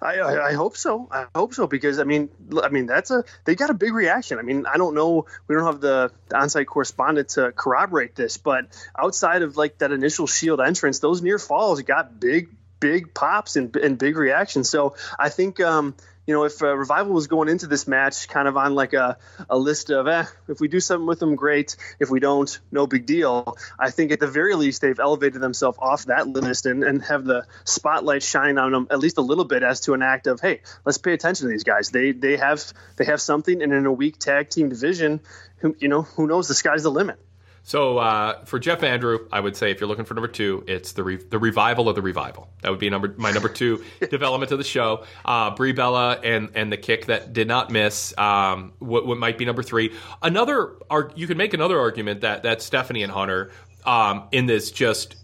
I, 0.01 0.21
I, 0.21 0.53
hope 0.53 0.77
so. 0.77 1.07
I 1.11 1.25
hope 1.35 1.53
so 1.53 1.67
because 1.67 1.99
I 1.99 2.03
mean, 2.03 2.29
I 2.61 2.69
mean 2.69 2.85
that's 2.85 3.11
a 3.11 3.23
they 3.45 3.55
got 3.55 3.69
a 3.69 3.73
big 3.73 3.93
reaction. 3.93 4.39
I 4.39 4.41
mean, 4.41 4.65
I 4.65 4.77
don't 4.77 4.95
know. 4.95 5.25
We 5.47 5.55
don't 5.55 5.65
have 5.65 5.81
the, 5.81 6.11
the 6.29 6.37
on-site 6.37 6.67
correspondent 6.67 7.29
to 7.29 7.51
corroborate 7.51 8.15
this, 8.15 8.37
but 8.37 8.67
outside 8.97 9.41
of 9.41 9.57
like 9.57 9.79
that 9.79 9.91
initial 9.91 10.27
Shield 10.27 10.61
entrance, 10.61 10.99
those 10.99 11.21
near 11.21 11.39
falls 11.39 11.81
got 11.81 12.19
big, 12.19 12.49
big 12.79 13.13
pops 13.13 13.55
and, 13.55 13.75
and 13.75 13.97
big 13.97 14.17
reactions. 14.17 14.69
So 14.69 14.95
I 15.17 15.29
think 15.29 15.59
um, 15.59 15.95
you 16.25 16.33
know, 16.33 16.43
if 16.45 16.61
uh, 16.61 16.75
Revival 16.75 17.13
was 17.13 17.27
going 17.27 17.49
into 17.49 17.67
this 17.67 17.87
match 17.87 18.27
kind 18.27 18.47
of 18.47 18.55
on 18.55 18.75
like 18.75 18.93
a, 18.93 19.17
a 19.49 19.57
list 19.57 19.89
of, 19.89 20.07
eh, 20.07 20.25
if 20.47 20.59
we 20.59 20.67
do 20.67 20.79
something 20.79 21.05
with 21.05 21.19
them, 21.19 21.35
great. 21.35 21.75
If 21.99 22.09
we 22.09 22.19
don't, 22.19 22.59
no 22.71 22.87
big 22.87 23.05
deal. 23.05 23.57
I 23.77 23.89
think 23.89 24.11
at 24.11 24.19
the 24.19 24.27
very 24.27 24.55
least, 24.55 24.81
they've 24.81 24.99
elevated 24.99 25.41
themselves 25.41 25.77
off 25.81 26.05
that 26.05 26.27
list 26.27 26.65
and, 26.65 26.83
and 26.83 27.03
have 27.03 27.25
the 27.25 27.45
spotlight 27.65 28.23
shine 28.23 28.57
on 28.57 28.71
them 28.71 28.87
at 28.89 28.99
least 28.99 29.17
a 29.17 29.21
little 29.21 29.45
bit 29.45 29.63
as 29.63 29.81
to 29.81 29.93
an 29.93 30.01
act 30.01 30.27
of, 30.27 30.39
hey, 30.39 30.61
let's 30.85 30.97
pay 30.97 31.13
attention 31.13 31.47
to 31.47 31.51
these 31.51 31.63
guys. 31.63 31.89
They 31.89 32.11
they 32.11 32.37
have 32.37 32.63
they 32.95 33.05
have 33.05 33.21
something, 33.21 33.61
and 33.61 33.73
in 33.73 33.85
a 33.85 33.91
weak 33.91 34.17
tag 34.17 34.49
team 34.49 34.69
division, 34.69 35.19
who, 35.57 35.75
you 35.79 35.89
know, 35.89 36.03
who 36.03 36.27
knows? 36.27 36.47
The 36.47 36.53
sky's 36.53 36.83
the 36.83 36.91
limit. 36.91 37.19
So 37.65 37.97
uh, 37.97 38.43
for 38.43 38.59
Jeff 38.59 38.83
Andrew, 38.83 39.27
I 39.31 39.39
would 39.39 39.55
say 39.55 39.71
if 39.71 39.79
you're 39.79 39.87
looking 39.87 40.03
for 40.03 40.13
number 40.13 40.27
two, 40.27 40.65
it's 40.67 40.91
the 40.91 41.03
re- 41.03 41.15
the 41.15 41.39
revival 41.39 41.87
of 41.87 41.95
the 41.95 42.01
revival. 42.01 42.49
That 42.61 42.71
would 42.71 42.79
be 42.79 42.89
number 42.89 43.13
my 43.17 43.31
number 43.31 43.47
two 43.47 43.83
development 44.09 44.51
of 44.51 44.57
the 44.57 44.65
show. 44.65 45.05
Uh, 45.23 45.55
Brie 45.55 45.71
Bella 45.71 46.19
and 46.21 46.49
and 46.55 46.71
the 46.71 46.77
kick 46.77 47.05
that 47.05 47.31
did 47.31 47.47
not 47.47 47.71
miss. 47.71 48.15
Um, 48.17 48.73
what, 48.79 49.07
what 49.07 49.17
might 49.17 49.37
be 49.37 49.45
number 49.45 49.63
three? 49.63 49.93
Another 50.21 50.73
you 51.15 51.25
can 51.25 51.37
make 51.37 51.53
another 51.53 51.79
argument 51.79 52.21
that 52.21 52.43
that 52.43 52.61
Stephanie 52.61 53.01
and 53.01 53.11
Hunter 53.11 53.51
um, 53.85 54.27
in 54.33 54.45
this 54.45 54.69
just 54.69 55.15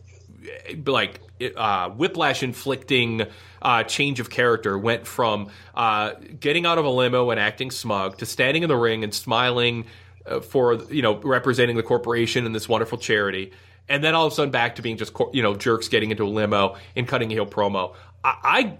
like 0.86 1.20
uh, 1.58 1.90
whiplash 1.90 2.42
inflicting 2.42 3.24
uh, 3.62 3.84
change 3.84 4.20
of 4.22 4.30
character 4.30 4.78
went 4.78 5.06
from 5.06 5.50
uh, 5.76 6.14
getting 6.40 6.66
out 6.66 6.78
of 6.78 6.86
a 6.86 6.90
limo 6.90 7.32
and 7.32 7.40
acting 7.40 7.72
smug 7.72 8.18
to 8.18 8.26
standing 8.26 8.64
in 8.64 8.70
the 8.70 8.78
ring 8.78 9.04
and 9.04 9.14
smiling 9.14 9.86
Uh, 10.30 10.40
for 10.42 10.76
you 10.92 11.02
know 11.02 11.18
representing 11.18 11.76
the 11.76 11.84
corporation 11.84 12.46
and 12.46 12.54
this 12.54 12.70
wonderful 12.70 12.98
charity, 12.98 13.52
and 13.88 14.04
then 14.04 14.14
all 14.14 14.28
of 14.28 14.32
a 14.32 14.36
sudden 14.36 14.52
back 14.52 14.76
to 14.76 14.82
being 14.82 14.98
just 14.98 15.12
you 15.34 15.42
know 15.42 15.56
jerks 15.56 15.88
getting 15.88 16.12
into 16.12 16.24
a 16.24 16.30
limo 16.30 16.78
and 16.96 17.08
cutting 17.08 17.32
a 17.32 17.34
heel 17.34 17.46
promo. 17.46 17.96
I, 18.24 18.78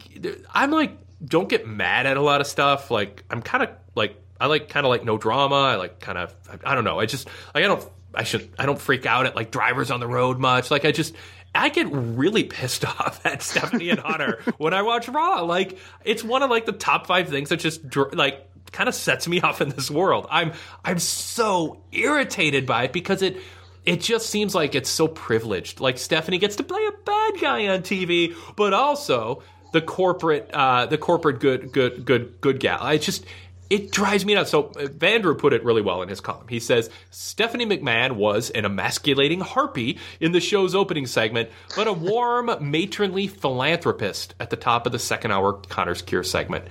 I 0.54 0.64
am 0.64 0.72
like 0.72 0.98
don't 1.24 1.50
get 1.50 1.68
mad 1.68 2.06
at 2.06 2.18
a 2.18 2.22
lot 2.22 2.42
of 2.42 2.48
stuff. 2.48 2.92
Like 2.92 3.24
I'm 3.30 3.42
kind 3.42 3.64
of 3.64 3.70
like 3.96 4.16
I 4.40 4.46
like 4.48 4.70
kind 4.70 4.86
of 4.86 4.90
like 4.90 5.04
no 5.04 5.18
drama. 5.18 5.56
I 5.56 5.76
like 5.76 6.00
kind 6.00 6.18
of 6.18 6.36
I, 6.50 6.72
I 6.72 6.76
don't 6.76 6.84
know. 6.84 7.00
I 7.00 7.06
just 7.06 7.28
like 7.54 7.64
I 7.64 7.68
don't 7.68 7.90
I 8.14 8.24
should 8.24 8.50
I 8.58 8.66
don't 8.66 8.80
freak 8.80 9.06
out 9.06 9.26
at 9.26 9.36
like 9.36 9.52
drivers 9.52 9.92
on 9.92 10.00
the 10.00 10.08
road 10.08 10.40
much. 10.40 10.72
Like 10.72 10.86
I 10.86 10.92
just 10.92 11.16
I 11.54 11.70
get 11.70 11.88
really 11.92 12.44
pissed 12.44 12.86
off 13.00 13.26
at 13.26 13.42
Stephanie 13.42 13.90
and 13.90 14.00
Hunter 14.00 14.42
when 14.58 14.74
I 14.74 14.82
watch 14.82 15.08
Raw. 15.08 15.42
Like 15.42 15.78
it's 16.04 16.24
one 16.24 16.44
of 16.44 16.50
like 16.50 16.66
the 16.66 16.74
top 16.74 17.08
five 17.08 17.30
things 17.30 17.50
that 17.50 17.58
just 17.58 17.82
like 18.14 18.50
kind 18.72 18.90
of 18.90 18.96
sets 18.96 19.28
me 19.28 19.42
off 19.44 19.62
in 19.62 19.70
this 19.70 19.90
world. 19.90 20.28
I'm 20.30 20.54
I'm 20.84 21.00
so 21.00 21.82
irritated 21.92 22.66
by 22.66 22.84
it 22.84 22.94
because 22.94 23.22
it 23.22 23.38
it 23.86 24.02
just 24.02 24.30
seems 24.30 24.54
like 24.54 24.76
it's 24.76 24.90
so 24.90 25.08
privileged. 25.08 25.80
Like 25.80 25.98
Stephanie 25.98 26.38
gets 26.38 26.58
to 26.58 26.64
play 26.64 26.86
a 26.86 27.04
bad 27.04 27.34
guy 27.42 27.68
on 27.68 27.82
TV, 27.82 28.36
but 28.56 28.74
also 28.74 29.44
the 29.74 29.82
corporate 29.82 30.50
uh, 30.54 30.86
the 30.86 30.98
corporate 30.98 31.40
good 31.40 31.72
good 31.72 32.06
good 32.06 32.42
good 32.42 32.60
gal. 32.60 32.80
I 32.82 32.98
just 32.98 33.26
it 33.70 33.92
drives 33.92 34.26
me 34.26 34.34
nuts. 34.34 34.52
So 34.52 34.66
uh, 34.66 34.88
Vandrew 34.88 35.38
put 35.38 35.54
it 35.54 35.64
really 35.64 35.82
well 35.82 36.02
in 36.02 36.10
his 36.10 36.22
column. 36.22 36.48
He 36.48 36.60
says 36.60 36.90
Stephanie 37.12 37.66
McMahon 37.66 38.14
was 38.14 38.50
an 38.50 38.66
emasculating 38.66 39.42
harpy 39.42 40.00
in 40.20 40.32
the 40.32 40.40
show's 40.40 40.76
opening 40.76 41.06
segment, 41.06 41.50
but 41.76 41.88
a 41.88 41.94
warm, 41.94 42.52
matronly 42.62 43.28
philanthropist 43.28 44.34
at 44.40 44.50
the 44.50 44.56
top 44.56 44.86
of 44.86 44.92
the 44.92 45.00
second 45.00 45.32
hour 45.32 45.54
Connor's 45.54 46.02
Cure 46.02 46.24
segment. 46.24 46.66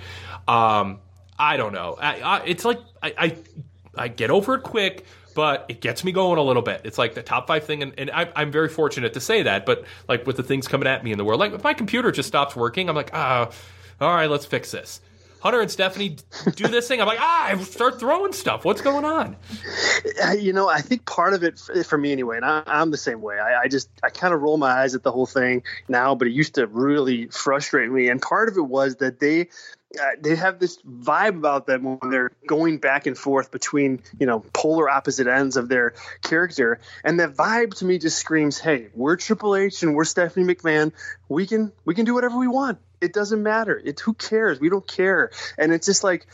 Um, 0.47 1.01
I 1.39 1.57
don't 1.57 1.73
know. 1.73 1.97
I, 2.01 2.21
I, 2.21 2.45
it's 2.45 2.65
like 2.65 2.81
I, 3.03 3.15
I, 3.19 3.37
I 3.95 4.09
get 4.09 4.31
over 4.31 4.55
it 4.55 4.63
quick, 4.63 5.05
but 5.35 5.67
it 5.69 5.81
gets 5.81 6.03
me 6.03 6.13
going 6.13 6.39
a 6.39 6.43
little 6.43 6.63
bit. 6.63 6.81
It's 6.85 6.99
like 6.99 7.15
the 7.15 7.23
top 7.23 7.47
five 7.47 7.65
thing, 7.65 7.83
and, 7.83 7.93
and 7.97 8.11
I, 8.11 8.29
am 8.35 8.51
very 8.51 8.69
fortunate 8.69 9.15
to 9.15 9.21
say 9.21 9.43
that. 9.45 9.67
But 9.67 9.85
like 10.09 10.27
with 10.27 10.37
the 10.37 10.43
things 10.43 10.67
coming 10.67 10.89
at 10.89 11.05
me 11.05 11.13
in 11.13 11.19
the 11.19 11.25
world, 11.25 11.41
like 11.41 11.53
if 11.53 11.63
my 11.63 11.75
computer 11.75 12.11
just 12.11 12.29
stops 12.29 12.57
working, 12.57 12.89
I'm 12.89 12.97
like, 12.97 13.11
ah, 13.13 13.51
all 14.01 14.15
right, 14.15 14.29
let's 14.29 14.47
fix 14.47 14.73
this. 14.73 15.01
Hunter 15.41 15.61
and 15.61 15.71
Stephanie 15.71 16.17
do 16.57 16.67
this 16.67 16.89
thing. 16.89 17.01
I'm 17.01 17.07
like, 17.07 17.21
ah, 17.21 17.45
I 17.47 17.57
start 17.59 18.01
throwing 18.01 18.33
stuff. 18.33 18.65
What's 18.65 18.81
going 18.81 19.05
on? 19.05 19.37
You 20.39 20.53
know, 20.53 20.69
I 20.69 20.81
think 20.81 21.07
part 21.07 21.33
of 21.33 21.45
it 21.45 21.61
for 21.87 21.97
me 21.97 22.11
anyway, 22.11 22.37
and 22.37 22.45
I, 22.45 22.63
am 22.67 22.91
the 22.91 22.97
same 22.97 23.23
way. 23.23 23.39
I, 23.39 23.63
I 23.63 23.69
just 23.69 23.89
I 24.03 24.11
kind 24.11 24.35
of 24.35 24.43
roll 24.43 24.57
my 24.57 24.71
eyes 24.71 24.95
at 24.95 25.05
the 25.05 25.13
whole 25.13 25.27
thing 25.27 25.63
now, 25.89 26.15
but 26.15 26.27
it 26.27 26.33
used 26.33 26.55
to 26.57 26.67
really 26.67 27.29
frustrate 27.29 27.91
me. 27.91 28.09
And 28.09 28.21
part 28.21 28.49
of 28.49 28.57
it 28.57 28.67
was 28.67 28.97
that 28.97 29.21
they 29.21 29.49
uh, 29.99 30.05
they 30.21 30.37
have 30.37 30.59
this 30.59 30.79
vibe 30.83 31.37
about 31.37 31.67
them 31.67 31.85
when 31.85 32.11
they're 32.11 32.33
going 32.47 32.79
back 32.79 33.07
and 33.07 33.17
forth 33.17 33.51
between 33.51 34.03
you 34.19 34.27
know 34.27 34.41
polar 34.53 34.89
opposite 34.89 35.27
ends 35.27 35.57
of 35.57 35.69
their 35.69 35.95
character. 36.23 36.79
And 37.05 37.21
that 37.21 37.35
vibe 37.35 37.75
to 37.79 37.85
me 37.85 37.99
just 37.99 38.19
screams 38.19 38.59
hey 38.59 38.89
we're 38.95 39.17
triple 39.17 39.57
h 39.57 39.83
and 39.83 39.95
we're 39.95 40.05
stephanie 40.05 40.45
mcmahon. 40.53 40.93
We 41.29 41.47
can 41.47 41.73
we 41.85 41.95
can 41.95 42.05
do 42.05 42.15
whatever 42.15 42.39
we 42.39 42.49
want. 42.49 42.79
It 43.01 43.13
doesn't 43.13 43.43
matter. 43.43 43.81
It 43.83 44.01
who 44.01 44.13
cares? 44.13 44.61
We 44.61 44.69
don't 44.69 44.87
care. 44.87 45.31
And 45.57 45.73
it's 45.73 45.87
just 45.87 46.05
like 46.05 46.27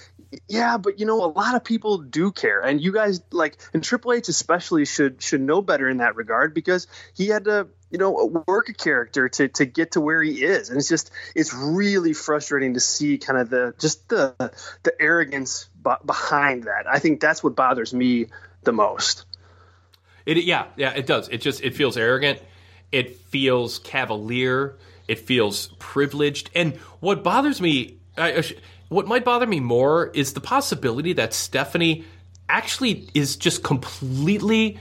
yeah, 0.48 0.78
but 0.78 0.98
you 0.98 1.06
know, 1.06 1.24
a 1.24 1.30
lot 1.30 1.54
of 1.54 1.64
people 1.64 1.98
do 1.98 2.32
care, 2.32 2.60
and 2.60 2.80
you 2.80 2.92
guys 2.92 3.20
like, 3.30 3.56
and 3.72 3.82
Triple 3.82 4.12
H 4.12 4.28
especially 4.28 4.84
should 4.84 5.22
should 5.22 5.40
know 5.40 5.62
better 5.62 5.88
in 5.88 5.98
that 5.98 6.16
regard 6.16 6.54
because 6.54 6.86
he 7.14 7.28
had 7.28 7.44
to, 7.44 7.68
you 7.94 7.98
know, 7.98 8.42
work 8.48 8.68
a 8.68 8.72
character 8.72 9.28
to 9.28 9.46
to 9.46 9.64
get 9.64 9.92
to 9.92 10.00
where 10.00 10.20
he 10.20 10.42
is, 10.42 10.68
and 10.68 10.76
it's 10.76 10.88
just 10.88 11.12
it's 11.36 11.54
really 11.54 12.12
frustrating 12.12 12.74
to 12.74 12.80
see 12.80 13.18
kind 13.18 13.38
of 13.38 13.50
the 13.50 13.72
just 13.78 14.08
the 14.08 14.34
the 14.82 15.00
arrogance 15.00 15.68
b- 15.84 15.92
behind 16.04 16.64
that. 16.64 16.88
I 16.88 16.98
think 16.98 17.20
that's 17.20 17.44
what 17.44 17.54
bothers 17.54 17.94
me 17.94 18.26
the 18.64 18.72
most. 18.72 19.26
It 20.26 20.38
yeah 20.38 20.66
yeah 20.74 20.90
it 20.90 21.06
does. 21.06 21.28
It 21.28 21.40
just 21.40 21.62
it 21.62 21.76
feels 21.76 21.96
arrogant. 21.96 22.40
It 22.90 23.14
feels 23.14 23.78
cavalier. 23.78 24.74
It 25.06 25.20
feels 25.20 25.68
privileged. 25.78 26.50
And 26.52 26.74
what 26.98 27.22
bothers 27.22 27.60
me. 27.60 27.98
I, 28.18 28.42
what 28.88 29.06
might 29.06 29.24
bother 29.24 29.46
me 29.46 29.60
more 29.60 30.08
is 30.08 30.32
the 30.32 30.40
possibility 30.40 31.12
that 31.12 31.32
Stephanie 31.32 32.04
actually 32.48 33.08
is 33.14 33.36
just 33.36 33.62
completely 33.62 34.80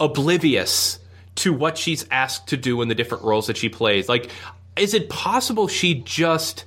oblivious 0.00 0.98
to 1.36 1.52
what 1.52 1.78
she's 1.78 2.06
asked 2.10 2.48
to 2.48 2.56
do 2.56 2.82
in 2.82 2.88
the 2.88 2.94
different 2.94 3.24
roles 3.24 3.46
that 3.48 3.56
she 3.56 3.68
plays. 3.68 4.08
Like, 4.08 4.30
is 4.76 4.94
it 4.94 5.08
possible 5.08 5.68
she 5.68 5.94
just 5.94 6.64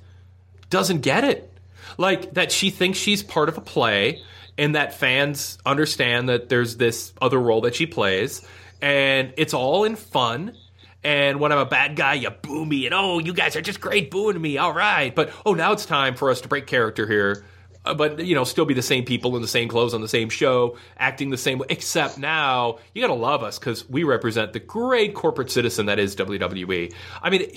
doesn't 0.70 1.02
get 1.02 1.24
it? 1.24 1.52
Like, 1.98 2.34
that 2.34 2.52
she 2.52 2.70
thinks 2.70 2.98
she's 2.98 3.24
part 3.24 3.50
of 3.50 3.58
a 3.58 3.62
play 3.62 4.22
and 4.58 4.76
that 4.76 4.94
fans 4.94 5.58
understand 5.66 6.30
that 6.30 6.50
there's 6.50 6.78
this 6.78 7.14
other 7.22 7.40
role 7.40 7.62
that 7.62 7.76
she 7.76 7.86
plays 7.86 8.46
and 8.82 9.34
it's 9.38 9.54
all 9.54 9.84
in 9.84 9.96
fun 9.96 10.56
and 11.04 11.40
when 11.40 11.52
I'm 11.52 11.60
a 11.60 11.66
bad 11.66 11.96
guy, 11.96 12.16
you 12.16 12.30
boo 12.30 12.66
me, 12.66 12.86
and 12.86 12.94
oh, 12.94 13.20
you 13.20 13.32
guys 13.32 13.56
are 13.56 13.62
just 13.62 13.80
great 13.80 14.12
booing 14.12 14.42
me. 14.42 14.58
All 14.58 14.74
right, 14.74 15.16
but 15.16 15.32
oh, 15.46 15.54
now 15.54 15.72
it's 15.72 15.86
time 15.86 16.16
for 16.16 16.30
us 16.30 16.42
to 16.42 16.50
break 16.50 16.68
character 16.68 17.08
here. 17.08 17.46
Uh, 17.88 17.94
but 17.94 18.26
you 18.26 18.36
know, 18.36 18.44
still 18.44 18.66
be 18.66 18.74
the 18.74 18.82
same 18.82 19.06
people 19.06 19.36
in 19.36 19.42
the 19.42 19.48
same 19.48 19.70
clothes 19.70 19.94
on 19.94 20.02
the 20.02 20.08
same 20.08 20.30
show, 20.30 20.78
acting 20.98 21.30
the 21.30 21.38
same. 21.38 21.62
Except 21.70 22.18
now, 22.18 22.80
you 22.94 23.02
gotta 23.02 23.14
love 23.14 23.44
us 23.44 23.58
because 23.58 23.90
we 23.90 24.04
represent 24.04 24.54
the 24.54 24.60
great 24.60 25.14
corporate 25.14 25.52
citizen 25.52 25.88
that 25.88 26.00
is 26.00 26.16
WWE. 26.16 26.94
I 27.22 27.30
mean, 27.30 27.52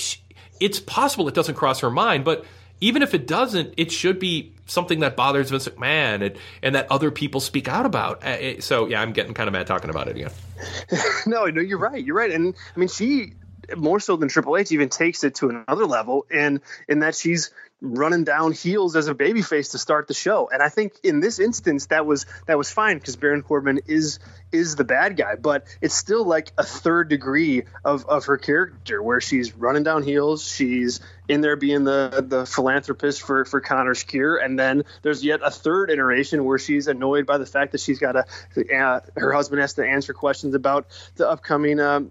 it's 0.61 0.81
possible 0.81 1.26
it 1.28 1.35
doesn't 1.35 1.55
cross 1.55 1.81
her 1.81 1.91
mind, 1.91 2.24
but 2.24 2.45
even 2.81 3.03
if 3.03 3.14
it 3.14 3.26
doesn't, 3.26 3.74
it 3.76 3.93
should 3.93 4.18
be 4.18 4.53
something 4.66 5.01
that 5.01 5.16
bothers 5.16 5.51
Vince 5.51 5.68
McMahon 5.68 6.24
and, 6.24 6.39
and 6.62 6.74
that 6.74 6.91
other 6.91 7.11
people 7.11 7.41
speak 7.41 7.68
out 7.68 7.85
about. 7.85 8.24
Uh, 8.24 8.61
so 8.61 8.87
yeah, 8.87 9.03
I'm 9.03 9.12
getting 9.12 9.35
kind 9.35 9.49
of 9.49 9.53
mad 9.53 9.66
talking 9.66 9.91
about 9.91 10.09
it 10.09 10.16
again. 10.16 10.31
no, 11.26 11.47
no, 11.47 11.61
you're 11.61 11.78
right. 11.78 12.03
You're 12.03 12.16
right. 12.16 12.31
And 12.31 12.55
I 12.74 12.78
mean, 12.78 12.89
she 12.89 13.33
more 13.77 14.01
so 14.01 14.16
than 14.16 14.29
Triple 14.29 14.57
H 14.57 14.73
even 14.73 14.89
takes 14.89 15.25
it 15.25 15.37
to 15.37 15.49
another 15.49 15.87
level, 15.87 16.27
and 16.31 16.61
in 16.89 17.01
that 17.01 17.14
she's 17.14 17.51
running 17.83 18.25
down 18.25 18.53
heels 18.53 18.95
as 18.95 19.09
a 19.09 19.14
babyface 19.14 19.73
to 19.73 19.79
start 19.79 20.07
the 20.07 20.14
show. 20.14 20.51
And 20.53 20.62
I 20.62 20.68
think 20.68 20.93
in 21.03 21.21
this 21.21 21.39
instance 21.39 21.87
that 21.87 22.05
was 22.05 22.27
that 22.47 22.59
was 22.59 22.71
fine 22.71 22.99
because 22.99 23.16
Baron 23.16 23.43
Corbin 23.43 23.81
is 23.87 24.18
is 24.53 24.77
the 24.77 24.85
bad 24.85 25.16
guy, 25.16 25.37
but 25.37 25.64
it's 25.81 25.95
still 25.95 26.25
like 26.25 26.53
a 26.59 26.64
third 26.64 27.09
degree 27.09 27.64
of, 27.85 28.05
of 28.07 28.27
her 28.27 28.37
character 28.37 29.03
where 29.03 29.21
she's 29.21 29.55
running 29.55 29.83
down 29.83 30.03
heels, 30.03 30.47
she's 30.47 31.01
in 31.29 31.41
there 31.41 31.57
being 31.57 31.85
the 31.85 32.25
the 32.27 32.45
philanthropist 32.45 33.23
for 33.23 33.45
for 33.45 33.61
Connor's 33.61 34.03
cure, 34.03 34.37
and 34.37 34.59
then 34.59 34.85
there's 35.03 35.25
yet 35.25 35.41
a 35.43 35.51
third 35.51 35.91
iteration 35.91 36.45
where 36.45 36.59
she's 36.59 36.87
annoyed 36.87 37.27
by 37.27 37.39
the 37.39 37.47
fact 37.47 37.73
that 37.73 37.81
she's 37.81 37.99
got 37.99 38.16
a 38.16 38.27
uh, 38.77 39.01
her 39.16 39.33
husband 39.33 39.61
has 39.61 39.75
to 39.75 39.87
answer 39.87 40.12
questions 40.12 40.55
about 40.55 40.87
the 41.16 41.29
upcoming 41.29 41.81
um, 41.81 42.11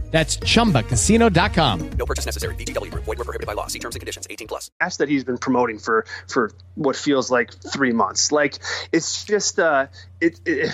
That's 0.11 0.37
ChumbaCasino.com. 0.37 1.89
No 1.97 2.05
purchase 2.05 2.25
necessary. 2.25 2.55
VGW. 2.55 2.91
Void 2.91 3.07
were 3.07 3.15
prohibited 3.15 3.47
by 3.47 3.53
law. 3.53 3.67
See 3.67 3.79
terms 3.79 3.95
and 3.95 4.01
conditions. 4.01 4.27
18 4.29 4.47
plus. 4.47 4.69
Ask 4.79 4.99
that 4.99 5.07
he's 5.07 5.23
been 5.23 5.37
promoting 5.37 5.79
for 5.79 6.05
for 6.27 6.51
what 6.75 6.97
feels 6.97 7.31
like 7.31 7.53
three 7.53 7.93
months. 7.93 8.31
Like 8.31 8.59
it's 8.91 9.23
just 9.23 9.57
uh, 9.57 9.87
it, 10.19 10.39
it 10.45 10.71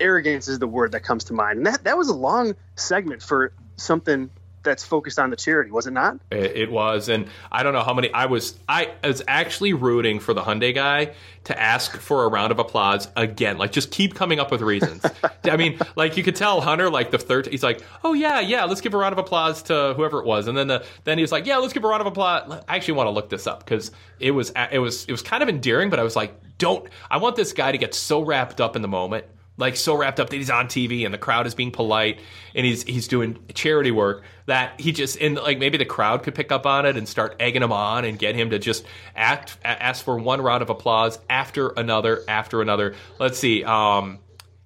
arrogance 0.00 0.48
is 0.48 0.58
the 0.58 0.68
word 0.68 0.92
that 0.92 1.02
comes 1.02 1.24
to 1.24 1.32
mind. 1.32 1.58
And 1.58 1.66
that 1.66 1.84
that 1.84 1.98
was 1.98 2.08
a 2.08 2.14
long 2.14 2.54
segment 2.76 3.22
for 3.22 3.52
something 3.76 4.30
that's 4.68 4.84
focused 4.84 5.18
on 5.18 5.30
the 5.30 5.36
charity, 5.36 5.70
was 5.70 5.86
it 5.86 5.92
not? 5.92 6.18
It, 6.30 6.56
it, 6.56 6.70
was, 6.70 7.08
and 7.08 7.26
I 7.50 7.62
don't 7.62 7.72
know 7.72 7.82
how 7.82 7.94
many. 7.94 8.12
I 8.12 8.26
was 8.26 8.58
I 8.68 8.92
was 9.02 9.22
actually 9.26 9.72
rooting 9.72 10.20
for 10.20 10.34
the 10.34 10.42
Hyundai 10.42 10.74
guy 10.74 11.14
to 11.44 11.58
ask 11.58 11.96
for 11.96 12.24
a 12.24 12.28
round 12.28 12.52
of 12.52 12.58
applause 12.58 13.08
again. 13.16 13.58
Like, 13.58 13.72
just 13.72 13.90
keep 13.90 14.14
coming 14.14 14.38
up 14.38 14.50
with 14.50 14.60
reasons. 14.60 15.04
I 15.44 15.56
mean, 15.56 15.78
like 15.96 16.16
you 16.16 16.22
could 16.22 16.36
tell 16.36 16.60
Hunter, 16.60 16.90
like 16.90 17.10
the 17.10 17.18
third, 17.18 17.46
he's 17.46 17.62
like, 17.62 17.82
"Oh 18.04 18.12
yeah, 18.12 18.40
yeah, 18.40 18.64
let's 18.64 18.80
give 18.80 18.94
a 18.94 18.98
round 18.98 19.12
of 19.12 19.18
applause 19.18 19.62
to 19.64 19.94
whoever 19.96 20.20
it 20.20 20.26
was," 20.26 20.46
and 20.46 20.56
then 20.56 20.68
the 20.68 20.84
then 21.04 21.18
he 21.18 21.22
was 21.22 21.32
like, 21.32 21.46
"Yeah, 21.46 21.56
let's 21.56 21.72
give 21.72 21.84
a 21.84 21.88
round 21.88 22.02
of 22.02 22.06
applause." 22.06 22.62
I 22.68 22.76
actually 22.76 22.94
want 22.94 23.06
to 23.06 23.12
look 23.12 23.30
this 23.30 23.46
up 23.46 23.64
because 23.64 23.90
it 24.20 24.30
was 24.32 24.52
it 24.70 24.78
was 24.78 25.04
it 25.06 25.12
was 25.12 25.22
kind 25.22 25.42
of 25.42 25.48
endearing, 25.48 25.90
but 25.90 25.98
I 25.98 26.02
was 26.02 26.16
like, 26.16 26.34
"Don't." 26.58 26.88
I 27.10 27.16
want 27.16 27.36
this 27.36 27.52
guy 27.52 27.72
to 27.72 27.78
get 27.78 27.94
so 27.94 28.20
wrapped 28.20 28.60
up 28.60 28.76
in 28.76 28.82
the 28.82 28.88
moment 28.88 29.24
like 29.58 29.76
so 29.76 29.94
wrapped 29.94 30.18
up 30.20 30.30
that 30.30 30.36
he's 30.36 30.50
on 30.50 30.66
TV 30.68 31.04
and 31.04 31.12
the 31.12 31.18
crowd 31.18 31.46
is 31.46 31.54
being 31.54 31.70
polite 31.70 32.20
and 32.54 32.64
he's 32.64 32.84
he's 32.84 33.08
doing 33.08 33.38
charity 33.52 33.90
work 33.90 34.22
that 34.46 34.80
he 34.80 34.92
just 34.92 35.20
and 35.20 35.34
like 35.36 35.58
maybe 35.58 35.76
the 35.76 35.84
crowd 35.84 36.22
could 36.22 36.34
pick 36.34 36.50
up 36.50 36.64
on 36.64 36.86
it 36.86 36.96
and 36.96 37.06
start 37.06 37.36
egging 37.38 37.62
him 37.62 37.72
on 37.72 38.06
and 38.06 38.18
get 38.18 38.34
him 38.34 38.50
to 38.50 38.58
just 38.58 38.84
act 39.14 39.58
ask 39.62 40.02
for 40.02 40.16
one 40.16 40.40
round 40.40 40.62
of 40.62 40.70
applause 40.70 41.18
after 41.28 41.68
another 41.70 42.22
after 42.28 42.62
another. 42.62 42.94
Let's 43.18 43.38
see. 43.38 43.64
Um, 43.64 44.20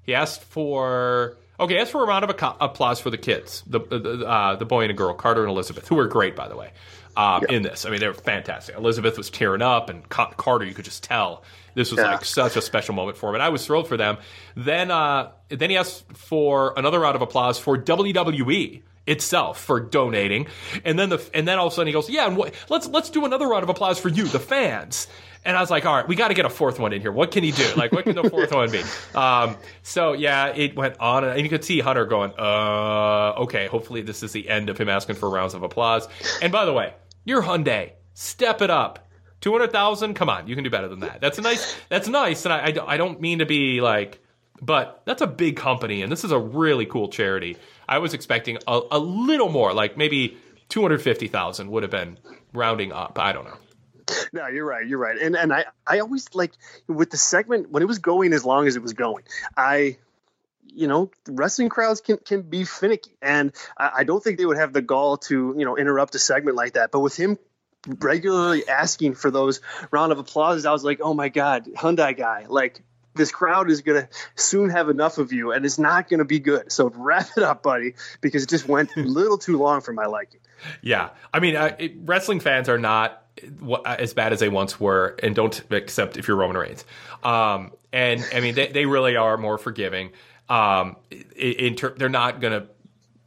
he 0.05 0.15
asked 0.15 0.45
for 0.45 1.37
okay, 1.59 1.79
asked 1.79 1.93
for 1.93 2.03
a 2.03 2.07
round 2.07 2.25
of 2.25 2.57
applause 2.61 3.01
for 3.01 3.11
the 3.11 3.19
kids, 3.19 3.65
the 3.67 3.81
uh, 3.81 4.57
the 4.57 4.67
boy 4.67 4.83
and 4.83 4.91
a 4.91 4.95
girl, 4.95 5.15
Carter 5.15 5.41
and 5.41 5.51
Elizabeth, 5.51 5.89
who 5.89 5.95
were 5.95 6.07
great 6.07 6.37
by 6.37 6.49
the 6.49 6.57
way. 6.57 6.71
Um, 7.17 7.45
in 7.49 7.63
this, 7.63 7.85
I 7.85 7.91
mean, 7.91 8.01
they 8.01 8.09
were 8.09 8.15
fantastic. 8.15 8.77
Elizabeth 8.77 9.19
was 9.19 9.29
tearing 9.31 9.63
up, 9.63 9.91
and 9.91 10.09
Carter, 10.09 10.65
you 10.65 10.75
could 10.75 10.85
just 10.85 11.03
tell 11.03 11.43
this 11.75 11.91
was 11.91 11.99
yeah. 11.99 12.13
like 12.13 12.25
such 12.25 12.57
a 12.57 12.63
special 12.63 12.95
moment 12.95 13.17
for 13.17 13.31
him, 13.31 13.35
and 13.35 13.43
I 13.43 13.49
was 13.49 13.67
thrilled 13.67 13.89
for 13.89 13.97
them. 13.97 14.19
Then, 14.57 14.91
uh, 14.91 15.33
then 15.49 15.71
he 15.71 15.77
asked 15.77 16.05
for 16.13 16.75
another 16.77 17.01
round 17.01 17.17
of 17.17 17.23
applause 17.23 17.59
for 17.59 17.79
WWE 17.79 18.83
itself 19.07 19.61
for 19.61 19.81
donating, 19.81 20.47
and 20.85 20.99
then 20.99 21.09
the 21.09 21.31
and 21.35 21.47
then 21.47 21.59
all 21.59 21.67
of 21.67 21.73
a 21.73 21.77
sudden 21.77 21.89
he 21.89 21.93
goes, 21.93 22.09
"Yeah, 22.09 22.27
and 22.27 22.37
what, 22.37 22.55
let's 22.69 22.87
let's 22.89 23.11
do 23.11 23.25
another 23.25 23.49
round 23.49 23.63
of 23.63 23.69
applause 23.69 23.99
for 23.99 24.09
you, 24.09 24.25
the 24.25 24.39
fans." 24.39 25.09
And 25.45 25.57
I 25.57 25.61
was 25.61 25.71
like, 25.71 25.85
all 25.85 25.97
right, 25.97 26.07
we 26.07 26.15
got 26.15 26.29
to 26.29 26.35
get 26.35 26.45
a 26.45 26.51
fourth 26.51 26.79
one 26.79 26.93
in 26.93 27.01
here. 27.01 27.11
What 27.11 27.33
can 27.33 27.43
he 27.43 27.51
do? 27.51 27.69
Like, 27.77 27.91
what 27.91 28.05
can 28.05 28.15
the 28.15 28.31
fourth 28.31 28.53
one 28.53 28.71
be? 28.71 28.83
Um, 29.15 29.57
so 29.83 30.13
yeah, 30.15 30.49
it 30.49 30.75
went 30.75 30.99
on, 31.01 31.25
and 31.25 31.41
you 31.41 31.49
could 31.49 31.65
see 31.65 31.81
Hunter 31.81 32.07
going, 32.07 32.33
uh, 32.39 33.35
okay, 33.39 33.67
hopefully 33.67 34.03
this 34.03 34.23
is 34.23 34.33
the 34.33 34.49
end 34.49 34.69
of 34.69 34.79
him 34.79 34.89
asking 34.89 35.17
for 35.17 35.29
rounds 35.29 35.55
of 35.55 35.63
applause. 35.63 36.09
And 36.41 36.51
by 36.51 36.65
the 36.65 36.73
way, 36.73 36.95
you're 37.25 37.43
Hyundai. 37.43 37.93
Step 38.15 38.63
it 38.63 38.71
up. 38.71 39.09
Two 39.41 39.53
hundred 39.53 39.73
thousand? 39.73 40.15
Come 40.15 40.29
on, 40.29 40.47
you 40.47 40.55
can 40.55 40.63
do 40.63 40.71
better 40.71 40.89
than 40.89 41.01
that. 41.01 41.21
That's 41.21 41.39
a 41.39 41.43
nice. 41.43 41.77
That's 41.89 42.09
nice, 42.09 42.45
and 42.45 42.53
I, 42.53 42.59
I, 42.59 42.95
I 42.95 42.97
don't 42.97 43.21
mean 43.21 43.41
to 43.41 43.47
be 43.47 43.81
like, 43.81 44.21
but 44.61 45.03
that's 45.05 45.21
a 45.21 45.27
big 45.27 45.57
company, 45.57 46.03
and 46.03 46.13
this 46.13 46.23
is 46.23 46.31
a 46.31 46.39
really 46.39 46.87
cool 46.87 47.09
charity. 47.09 47.57
I 47.89 47.99
was 47.99 48.15
expecting 48.15 48.59
a, 48.69 48.81
a 48.93 48.99
little 48.99 49.49
more, 49.49 49.73
like 49.73 49.97
maybe 49.97 50.39
two 50.69 50.81
hundred 50.81 51.03
fifty 51.03 51.27
thousand 51.27 51.71
would 51.71 51.83
have 51.83 51.91
been 51.91 52.19
rounding 52.53 52.93
up. 52.93 53.19
I 53.19 53.33
don't 53.33 53.45
know. 53.45 53.57
No, 54.33 54.47
you're 54.47 54.65
right. 54.65 54.87
You're 54.87 54.99
right. 54.99 55.19
And 55.19 55.35
and 55.35 55.53
I 55.53 55.65
I 55.87 55.99
always 55.99 56.29
like 56.35 56.53
with 56.87 57.11
the 57.11 57.17
segment 57.17 57.71
when 57.71 57.83
it 57.83 57.87
was 57.87 57.99
going 57.99 58.33
as 58.33 58.45
long 58.45 58.67
as 58.67 58.77
it 58.77 58.83
was 58.83 58.93
going. 58.93 59.25
I 59.57 59.97
you 60.75 60.87
know, 60.87 61.11
wrestling 61.29 61.69
crowds 61.69 62.01
can, 62.01 62.19
can 62.19 62.43
be 62.43 62.65
finicky, 62.65 63.17
and 63.21 63.53
I, 63.77 63.91
I, 63.99 64.05
don't 64.05 64.23
think 64.23 64.39
they 64.39 64.47
would 64.47 64.59
have 64.59 64.73
the 64.73 64.83
gall 64.83 65.19
to, 65.19 65.55
you 65.57 65.65
know, 65.65 65.77
interrupt 65.77 66.15
a 66.15 66.19
segment 66.19 66.57
like 66.57 66.75
that. 66.75 66.91
But 66.91 67.01
with 67.01 67.17
him 67.17 67.39
regularly 67.87 68.67
asking 68.69 69.15
for 69.15 69.31
those 69.31 69.61
round 69.91 70.13
of 70.13 70.19
applause, 70.19 70.65
I 70.67 70.73
was 70.73 70.85
like, 70.85 71.01
oh 71.03 71.15
my 71.15 71.29
God, 71.29 71.67
Hyundai 71.77 72.17
guy, 72.17 72.47
like 72.49 72.83
this 73.15 73.31
crowd 73.31 73.71
is 73.71 73.83
going 73.83 74.03
to 74.03 74.09
soon 74.35 74.71
have 74.71 74.89
enough 74.89 75.19
of 75.19 75.33
you 75.33 75.53
and 75.53 75.65
it's 75.65 75.79
not 75.79 76.09
going 76.09 76.19
to 76.19 76.25
be 76.25 76.39
good. 76.39 76.73
So 76.73 76.91
wrap 76.95 77.29
it 77.37 77.43
up, 77.43 77.63
buddy, 77.63 77.95
because 78.21 78.43
it 78.43 78.49
just 78.49 78.69
went 78.69 78.91
a 78.97 79.01
little 79.01 79.39
too 79.39 79.59
long 79.59 79.81
for 79.81 79.93
my 79.93 80.07
liking. 80.07 80.41
Yeah. 80.81 81.11
I 81.33 81.41
mean, 81.41 81.57
uh, 81.57 81.77
it, 81.79 81.93
wrestling 82.05 82.41
fans 82.41 82.69
are 82.69 82.79
not 82.79 83.19
as 83.85 84.15
bad 84.15 84.33
as 84.33 84.41
they 84.41 84.49
once 84.49 84.79
were, 84.79 85.17
and 85.23 85.35
don't 85.35 85.63
accept 85.73 86.17
if 86.17 86.29
you're 86.29 86.37
Roman 86.37 86.57
Reigns. 86.57 86.85
Um, 87.25 87.73
and 87.93 88.25
I 88.33 88.41
mean, 88.41 88.55
they, 88.55 88.69
they 88.69 88.87
really 88.87 89.17
are 89.17 89.37
more 89.37 89.59
forgiving. 89.59 90.13
Um, 90.53 90.97
in, 91.11 91.53
in 91.53 91.75
ter- 91.77 91.95
they're 91.97 92.09
not 92.09 92.41
going 92.41 92.53
to 92.53 92.67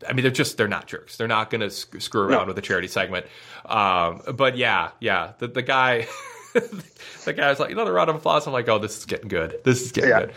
I 0.07 0.13
mean, 0.13 0.23
they're 0.23 0.31
just 0.31 0.57
they're 0.57 0.67
not 0.67 0.87
jerks. 0.87 1.17
They're 1.17 1.27
not 1.27 1.49
going 1.49 1.61
to 1.61 1.69
sc- 1.69 2.01
screw 2.01 2.21
around 2.21 2.41
no. 2.41 2.45
with 2.47 2.57
a 2.57 2.61
charity 2.61 2.87
segment. 2.87 3.25
Um, 3.65 4.21
but 4.35 4.57
yeah, 4.57 4.91
yeah, 4.99 5.33
the 5.39 5.47
the 5.47 5.61
guy, 5.61 6.07
the 6.53 7.33
guy 7.33 7.49
was 7.49 7.59
like 7.59 7.71
another 7.71 7.93
round 7.93 8.09
of 8.09 8.15
applause. 8.15 8.45
I'm 8.45 8.53
like, 8.53 8.69
oh, 8.69 8.79
this 8.79 8.97
is 8.97 9.05
getting 9.05 9.27
good. 9.27 9.59
This 9.63 9.81
is 9.81 9.91
getting 9.91 10.09
yeah. 10.11 10.19
good. 10.21 10.33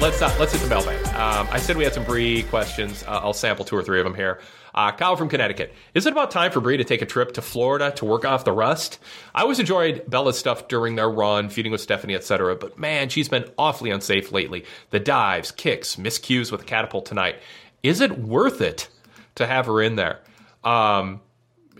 Let's 0.00 0.22
uh, 0.22 0.34
let's 0.38 0.52
hit 0.52 0.60
the 0.60 0.68
mailbag. 0.68 1.04
Um, 1.08 1.48
I 1.50 1.58
said 1.58 1.76
we 1.76 1.84
had 1.84 1.92
some 1.92 2.04
Brie 2.04 2.44
questions. 2.44 3.02
Uh, 3.02 3.20
I'll 3.22 3.32
sample 3.32 3.64
two 3.64 3.76
or 3.76 3.82
three 3.82 3.98
of 3.98 4.04
them 4.04 4.14
here. 4.14 4.40
Uh, 4.74 4.92
Kyle 4.92 5.16
from 5.16 5.28
Connecticut. 5.28 5.74
Is 5.94 6.06
it 6.06 6.12
about 6.12 6.30
time 6.30 6.52
for 6.52 6.60
Brie 6.60 6.76
to 6.76 6.84
take 6.84 7.02
a 7.02 7.06
trip 7.06 7.32
to 7.32 7.42
Florida 7.42 7.90
to 7.96 8.04
work 8.04 8.24
off 8.24 8.44
the 8.44 8.52
rust? 8.52 9.00
I 9.34 9.42
always 9.42 9.58
enjoyed 9.58 10.08
Bella's 10.08 10.38
stuff 10.38 10.68
during 10.68 10.94
their 10.94 11.10
run, 11.10 11.48
feuding 11.48 11.72
with 11.72 11.80
Stephanie, 11.80 12.14
etc. 12.14 12.54
But 12.54 12.78
man, 12.78 13.08
she's 13.08 13.28
been 13.28 13.46
awfully 13.58 13.90
unsafe 13.90 14.30
lately. 14.30 14.64
The 14.90 15.00
dives, 15.00 15.50
kicks, 15.50 15.96
miscues 15.96 16.52
with 16.52 16.60
the 16.60 16.66
catapult 16.66 17.06
tonight. 17.06 17.36
Is 17.82 18.00
it 18.00 18.18
worth 18.18 18.60
it 18.60 18.88
to 19.34 19.46
have 19.46 19.66
her 19.66 19.82
in 19.82 19.96
there? 19.96 20.20
Um, 20.62 21.20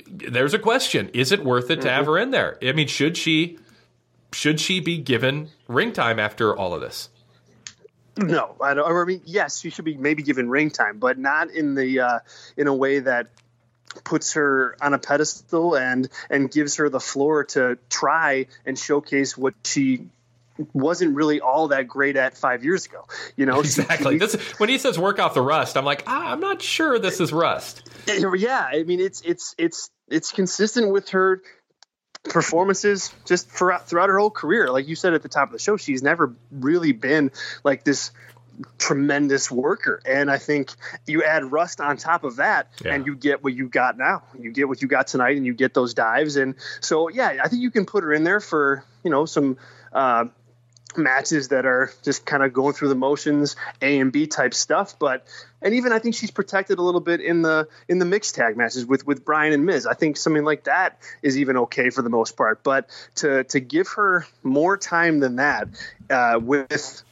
there's 0.07 0.55
a 0.55 0.59
question: 0.59 1.11
Is 1.11 1.31
it 1.31 1.45
worth 1.45 1.71
it 1.71 1.75
mm-hmm. 1.75 1.83
to 1.83 1.91
have 1.91 2.03
mm-hmm. 2.03 2.11
her 2.11 2.19
in 2.19 2.31
there? 2.31 2.59
I 2.63 2.73
mean, 2.73 2.89
should 2.89 3.17
she 3.17 3.59
should 4.33 4.59
she 4.59 4.81
be 4.81 4.99
given 4.99 5.51
ring 5.69 5.93
time 5.93 6.19
after 6.19 6.57
all 6.57 6.75
of 6.75 6.81
this? 6.81 7.11
No, 8.19 8.57
I 8.61 8.75
don't. 8.75 8.91
I 8.91 9.05
mean, 9.05 9.23
yes, 9.25 9.61
she 9.61 9.71
should 9.71 9.85
be 9.85 9.97
maybe 9.97 10.23
given 10.23 10.49
ring 10.49 10.71
time, 10.71 10.99
but 10.99 11.19
not 11.19 11.51
in 11.51 11.75
the 11.75 12.01
uh, 12.01 12.19
in 12.57 12.67
a 12.67 12.75
way 12.75 12.99
that 12.99 13.29
puts 14.05 14.35
her 14.35 14.77
on 14.81 14.95
a 14.95 14.99
pedestal 14.99 15.77
and 15.77 16.09
and 16.29 16.51
gives 16.51 16.77
her 16.77 16.89
the 16.89 17.01
floor 17.01 17.45
to 17.45 17.79
try 17.89 18.47
and 18.67 18.79
showcase 18.79 19.37
what 19.37 19.55
she 19.65 20.09
wasn't 20.73 21.15
really 21.15 21.41
all 21.41 21.69
that 21.69 21.87
great 21.87 22.17
at 22.17 22.37
five 22.37 22.65
years 22.65 22.87
ago. 22.87 23.05
You 23.37 23.47
know, 23.47 23.61
exactly. 23.61 24.15
She, 24.15 24.19
this, 24.19 24.35
when 24.59 24.69
he 24.69 24.79
says 24.79 24.99
work 24.99 25.19
off 25.19 25.35
the 25.35 25.43
rust, 25.43 25.77
I'm 25.77 25.85
like, 25.85 26.03
ah, 26.07 26.33
I'm 26.33 26.41
not 26.41 26.61
sure 26.61 26.99
this 26.99 27.21
is 27.21 27.33
rust. 27.33 27.89
Yeah, 28.07 28.69
I 28.71 28.83
mean, 28.83 29.01
it's 29.01 29.21
it's 29.23 29.55
it's 29.59 29.91
it's 30.09 30.33
consistent 30.33 30.91
with 30.91 31.11
her 31.11 31.43
performances 32.25 33.13
just 33.25 33.49
throughout, 33.49 33.89
throughout 33.89 34.09
her 34.09 34.19
whole 34.19 34.31
career. 34.31 34.71
Like 34.71 34.89
you 34.89 34.97
said 34.97 35.15
at 35.15 35.23
the 35.23 35.29
top 35.29 35.49
of 35.49 35.53
the 35.53 35.59
show, 35.59 35.77
she's 35.77 36.03
never 36.03 36.35
really 36.51 36.93
been 36.93 37.31
like 37.65 37.85
this 37.85 38.11
tremendous 38.77 39.51
worker. 39.51 40.01
And 40.05 40.31
I 40.31 40.39
think 40.39 40.71
you 41.07 41.23
add 41.23 41.51
rust 41.51 41.81
on 41.81 41.97
top 41.97 42.25
of 42.25 42.37
that 42.37 42.69
yeah. 42.85 42.95
and 42.95 43.07
you 43.07 43.15
get 43.15 43.43
what 43.45 43.55
you 43.55 43.69
got 43.69 43.97
now. 43.97 44.25
You 44.39 44.53
get 44.53 44.69
what 44.69 44.83
you 44.83 44.89
got 44.89 45.07
tonight 45.07 45.37
and 45.37 45.47
you 45.47 45.55
get 45.55 45.75
those 45.75 45.95
dives. 45.95 46.37
And 46.37 46.55
so, 46.81 47.09
yeah, 47.09 47.39
I 47.43 47.49
think 47.49 47.63
you 47.63 47.71
can 47.71 47.87
put 47.87 48.05
her 48.05 48.13
in 48.13 48.25
there 48.25 48.41
for, 48.41 48.85
you 49.05 49.11
know, 49.11 49.27
some, 49.27 49.59
uh, 49.93 50.27
matches 50.97 51.49
that 51.49 51.67
are 51.67 51.93
just 52.03 52.25
kind 52.25 52.43
of 52.43 52.53
going 52.53 52.73
through 52.73 52.89
the 52.89 52.95
motions 52.95 53.57
a 53.83 54.01
and 54.01 54.11
b 54.11 54.27
type 54.27 54.55
stuff 54.55 54.99
but 54.99 55.27
and 55.61 55.75
even 55.75 55.93
i 55.93 55.99
think 55.99 56.15
she's 56.15 56.31
protected 56.31 56.79
a 56.79 56.83
little 56.83 57.01
bit 57.01 57.21
in 57.21 57.43
the 57.43 57.69
in 57.89 57.99
the 57.99 58.05
mixed 58.05 58.35
tag 58.35 58.57
matches 58.57 58.87
with 58.87 59.07
with 59.07 59.25
bryan 59.25 59.53
and 59.53 59.67
miz. 59.67 59.87
I 59.87 59.95
think 59.95 60.17
something 60.17 60.45
like 60.45 60.65
that 60.65 60.99
is 61.23 61.39
even 61.39 61.57
okay 61.59 61.91
for 61.91 62.03
the 62.03 62.09
most 62.09 62.37
part 62.37 62.63
but 62.63 62.89
to 63.17 63.45
to 63.45 63.61
give 63.61 63.89
her 63.97 64.27
more 64.43 64.79
time 64.79 65.21
than 65.21 65.37
that 65.37 65.69
uh, 66.11 66.41
with 66.43 67.03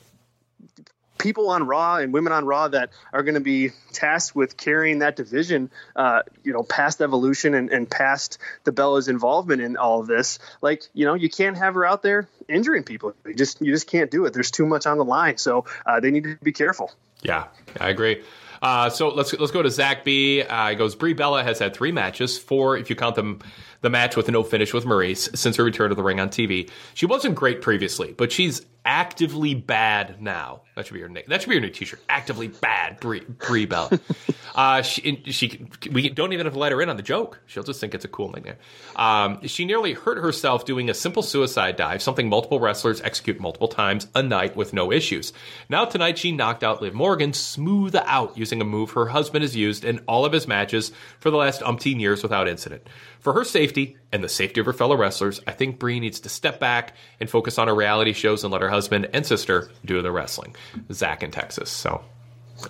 people 1.18 1.50
on 1.50 1.66
Raw 1.66 1.96
and 1.96 2.12
women 2.12 2.32
on 2.32 2.44
Raw 2.44 2.68
that 2.68 2.90
are 3.12 3.22
going 3.22 3.34
to 3.34 3.40
be 3.40 3.70
tasked 3.92 4.34
with 4.34 4.56
carrying 4.56 5.00
that 5.00 5.16
division, 5.16 5.70
uh, 5.94 6.22
you 6.44 6.52
know, 6.52 6.62
past 6.62 7.00
Evolution 7.00 7.54
and, 7.54 7.70
and 7.70 7.90
past 7.90 8.38
the 8.64 8.72
Bella's 8.72 9.08
involvement 9.08 9.60
in 9.62 9.76
all 9.76 10.00
of 10.00 10.06
this. 10.06 10.38
Like, 10.60 10.82
you 10.94 11.06
know, 11.06 11.14
you 11.14 11.28
can't 11.28 11.56
have 11.56 11.74
her 11.74 11.84
out 11.84 12.02
there 12.02 12.28
injuring 12.48 12.84
people. 12.84 13.14
You 13.26 13.34
just 13.34 13.60
you 13.60 13.72
just 13.72 13.86
can't 13.86 14.10
do 14.10 14.24
it. 14.26 14.32
There's 14.32 14.50
too 14.50 14.66
much 14.66 14.86
on 14.86 14.98
the 14.98 15.04
line, 15.04 15.38
so 15.38 15.64
uh, 15.84 16.00
they 16.00 16.10
need 16.10 16.24
to 16.24 16.36
be 16.42 16.52
careful. 16.52 16.92
Yeah, 17.22 17.46
I 17.80 17.88
agree. 17.88 18.22
Uh, 18.62 18.90
so 18.90 19.08
let's 19.08 19.32
let's 19.34 19.52
go 19.52 19.62
to 19.62 19.70
Zach 19.70 20.04
B. 20.04 20.42
Uh, 20.42 20.70
he 20.70 20.76
goes. 20.76 20.94
Brie 20.94 21.12
Bella 21.12 21.42
has 21.42 21.58
had 21.58 21.74
three 21.74 21.92
matches, 21.92 22.38
four 22.38 22.76
if 22.76 22.90
you 22.90 22.96
count 22.96 23.14
them 23.14 23.40
the 23.80 23.90
match 23.90 24.16
with 24.16 24.28
no 24.30 24.42
finish 24.42 24.72
with 24.72 24.84
Maryse 24.84 25.36
since 25.36 25.56
her 25.56 25.64
return 25.64 25.90
to 25.90 25.94
the 25.94 26.02
ring 26.02 26.20
on 26.20 26.28
TV. 26.28 26.70
She 26.94 27.06
wasn't 27.06 27.34
great 27.34 27.62
previously, 27.62 28.12
but 28.12 28.32
she's 28.32 28.64
actively 28.86 29.52
bad 29.54 30.22
now. 30.22 30.62
That 30.76 30.86
should 30.86 30.94
be 30.94 31.00
your 31.00 31.08
nick. 31.08 31.26
That 31.26 31.42
should 31.42 31.48
be 31.48 31.56
your 31.56 31.62
new 31.62 31.70
T-shirt. 31.70 32.00
Actively 32.08 32.48
bad, 32.48 33.00
Brie, 33.00 33.20
Brie 33.20 33.66
Bella. 33.66 33.98
uh, 34.54 34.82
she, 34.82 35.22
she, 35.26 35.66
we 35.90 36.08
don't 36.08 36.32
even 36.32 36.46
have 36.46 36.52
to 36.52 36.58
let 36.58 36.70
her 36.70 36.80
in 36.80 36.88
on 36.88 36.96
the 36.96 37.02
joke. 37.02 37.40
She'll 37.46 37.64
just 37.64 37.80
think 37.80 37.94
it's 37.94 38.04
a 38.04 38.08
cool 38.08 38.30
nickname. 38.30 38.56
Um, 38.94 39.44
she 39.46 39.64
nearly 39.64 39.94
hurt 39.94 40.18
herself 40.18 40.64
doing 40.64 40.88
a 40.88 40.94
simple 40.94 41.22
suicide 41.22 41.76
dive, 41.76 42.00
something 42.00 42.28
multiple 42.28 42.60
wrestlers 42.60 43.00
execute 43.00 43.40
multiple 43.40 43.68
times 43.68 44.06
a 44.14 44.22
night 44.22 44.54
with 44.54 44.72
no 44.72 44.92
issues. 44.92 45.32
Now 45.68 45.84
tonight, 45.84 46.16
she 46.18 46.30
knocked 46.30 46.62
out 46.62 46.80
Liv 46.80 46.94
Morgan 46.94 47.32
smooth 47.32 47.96
out 47.96 48.38
using 48.38 48.60
a 48.60 48.64
move 48.64 48.92
her 48.92 49.06
husband 49.06 49.42
has 49.42 49.56
used 49.56 49.84
in 49.84 49.98
all 50.06 50.24
of 50.24 50.32
his 50.32 50.46
matches 50.46 50.92
for 51.18 51.30
the 51.30 51.38
last 51.38 51.60
umpteen 51.62 52.00
years 52.00 52.22
without 52.22 52.48
incident. 52.48 52.86
For 53.18 53.32
her 53.32 53.44
safety 53.44 53.65
and 54.12 54.22
the 54.22 54.28
safety 54.28 54.60
of 54.60 54.66
her 54.66 54.72
fellow 54.72 54.96
wrestlers, 54.96 55.40
I 55.46 55.52
think 55.52 55.78
Brie 55.78 56.00
needs 56.00 56.20
to 56.20 56.28
step 56.28 56.60
back 56.60 56.94
and 57.20 57.28
focus 57.28 57.58
on 57.58 57.68
her 57.68 57.74
reality 57.74 58.12
shows 58.12 58.44
and 58.44 58.52
let 58.52 58.62
her 58.62 58.68
husband 58.68 59.08
and 59.12 59.26
sister 59.26 59.70
do 59.84 60.00
the 60.02 60.12
wrestling. 60.12 60.54
Zach 60.92 61.22
in 61.22 61.30
Texas. 61.30 61.70
So, 61.70 62.04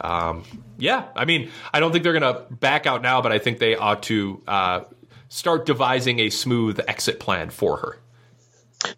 um, 0.00 0.44
yeah, 0.78 1.08
I 1.14 1.24
mean, 1.24 1.50
I 1.72 1.80
don't 1.80 1.92
think 1.92 2.04
they're 2.04 2.18
going 2.18 2.34
to 2.34 2.52
back 2.54 2.86
out 2.86 3.02
now, 3.02 3.22
but 3.22 3.32
I 3.32 3.38
think 3.38 3.58
they 3.58 3.76
ought 3.76 4.02
to 4.04 4.42
uh, 4.46 4.80
start 5.28 5.66
devising 5.66 6.20
a 6.20 6.30
smooth 6.30 6.80
exit 6.86 7.20
plan 7.20 7.50
for 7.50 7.76
her. 7.78 7.98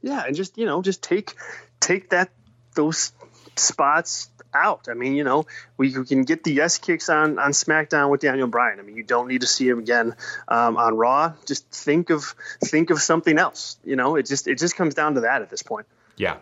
Yeah, 0.03 0.25
and 0.27 0.35
just 0.35 0.59
you 0.59 0.67
know, 0.67 0.83
just 0.83 1.03
take 1.03 1.35
take 1.81 2.11
that 2.11 2.31
those 2.75 3.13
spots 3.57 4.31
out. 4.55 4.89
I 4.89 4.95
mean, 4.95 5.15
you 5.15 5.25
know, 5.25 5.47
we, 5.77 5.97
we, 5.97 6.05
can 6.05 6.23
get 6.23 6.45
the 6.45 6.53
yes 6.53 6.79
kicks 6.79 7.09
on 7.09 7.39
on 7.39 7.53
SmackDown 7.53 8.11
with 8.11 8.21
Daniel 8.21 8.47
Bryan. 8.47 8.79
I 8.79 8.83
mean, 8.83 8.97
you 8.97 9.03
don't 9.03 9.29
need 9.29 9.43
to 9.43 9.47
see 9.47 9.69
him 9.69 9.79
again 9.79 10.15
um, 10.49 10.77
on 10.77 10.97
Raw. 10.97 11.33
Just 11.47 11.71
think 11.71 12.11
of 12.11 12.35
think 12.61 12.91
of 12.91 13.01
something 13.01 13.39
else. 13.39 13.79
You 13.85 13.97
know, 13.97 14.17
it 14.17 14.27
just 14.27 14.49
it 14.49 14.59
just 14.59 14.77
comes 14.77 14.95
down 14.95 15.15
to 15.15 15.21
that 15.23 15.43
at 15.43 15.51
this 15.51 15.63
point. 15.63 15.87
Yeah. 16.17 16.37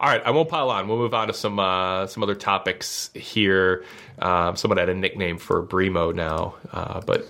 All 0.00 0.08
right, 0.08 0.22
I 0.24 0.30
won't 0.30 0.48
pile 0.48 0.70
on. 0.70 0.86
We'll 0.86 0.98
move 0.98 1.14
on 1.14 1.26
to 1.26 1.34
some 1.34 1.58
uh, 1.58 2.06
some 2.06 2.22
other 2.22 2.36
topics 2.36 3.10
here. 3.14 3.84
Um, 4.20 4.54
someone 4.54 4.78
had 4.78 4.88
a 4.88 4.94
nickname 4.94 5.38
for 5.38 5.64
Bremo 5.64 6.14
now, 6.14 6.54
uh, 6.72 7.00
but 7.00 7.26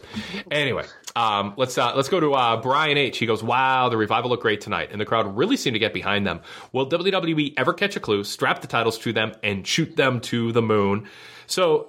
anyway, 0.50 0.84
um, 1.16 1.54
let's 1.56 1.76
uh, 1.78 1.94
let's 1.94 2.08
go 2.08 2.20
to 2.20 2.34
uh, 2.34 2.60
Brian 2.60 2.96
H. 2.96 3.18
He 3.18 3.26
goes, 3.26 3.42
"Wow, 3.42 3.88
the 3.88 3.96
revival 3.96 4.30
looked 4.30 4.42
great 4.42 4.60
tonight, 4.60 4.90
and 4.92 5.00
the 5.00 5.04
crowd 5.04 5.36
really 5.36 5.56
seemed 5.56 5.74
to 5.74 5.80
get 5.80 5.92
behind 5.92 6.26
them. 6.26 6.40
Will 6.72 6.88
WWE 6.88 7.54
ever 7.56 7.72
catch 7.72 7.96
a 7.96 8.00
clue, 8.00 8.24
strap 8.24 8.60
the 8.60 8.66
titles 8.66 8.98
to 8.98 9.12
them, 9.12 9.32
and 9.42 9.66
shoot 9.66 9.96
them 9.96 10.20
to 10.22 10.52
the 10.52 10.62
moon?" 10.62 11.06
So. 11.46 11.88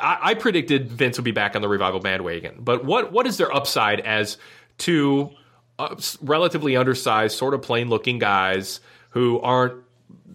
I, 0.00 0.18
I 0.22 0.34
predicted 0.34 0.92
Vince 0.92 1.18
would 1.18 1.24
be 1.24 1.32
back 1.32 1.56
on 1.56 1.62
the 1.62 1.68
revival 1.68 1.98
bandwagon, 1.98 2.58
but 2.60 2.84
what 2.84 3.10
what 3.10 3.26
is 3.26 3.36
their 3.36 3.52
upside 3.52 3.98
as 3.98 4.38
two 4.76 5.30
uh, 5.78 5.96
relatively 6.22 6.76
undersized, 6.76 7.36
sort 7.36 7.54
of 7.54 7.62
plain 7.62 7.88
looking 7.88 8.18
guys 8.18 8.80
who 9.10 9.40
aren't 9.40 9.82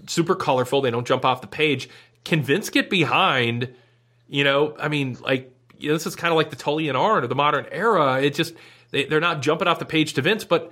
super 0.07 0.35
colorful. 0.35 0.81
They 0.81 0.91
don't 0.91 1.07
jump 1.07 1.25
off 1.25 1.41
the 1.41 1.47
page. 1.47 1.89
Can 2.23 2.41
Vince 2.41 2.69
get 2.69 2.89
behind? 2.89 3.73
You 4.27 4.43
know, 4.43 4.75
I 4.79 4.87
mean, 4.87 5.17
like 5.21 5.52
you 5.83 5.89
know, 5.89 5.95
this 5.95 6.07
is 6.07 6.15
kind 6.15 6.31
of 6.31 6.37
like 6.37 6.49
the 6.49 6.55
Tully 6.55 6.87
and 6.87 6.97
Arn 6.97 7.23
of 7.23 7.29
the 7.29 7.35
modern 7.35 7.67
era. 7.71 8.21
It 8.21 8.33
just 8.33 8.55
they, 8.91 9.05
they're 9.05 9.19
not 9.19 9.41
jumping 9.41 9.67
off 9.67 9.79
the 9.79 9.85
page 9.85 10.13
to 10.13 10.21
Vince, 10.21 10.45
but 10.45 10.71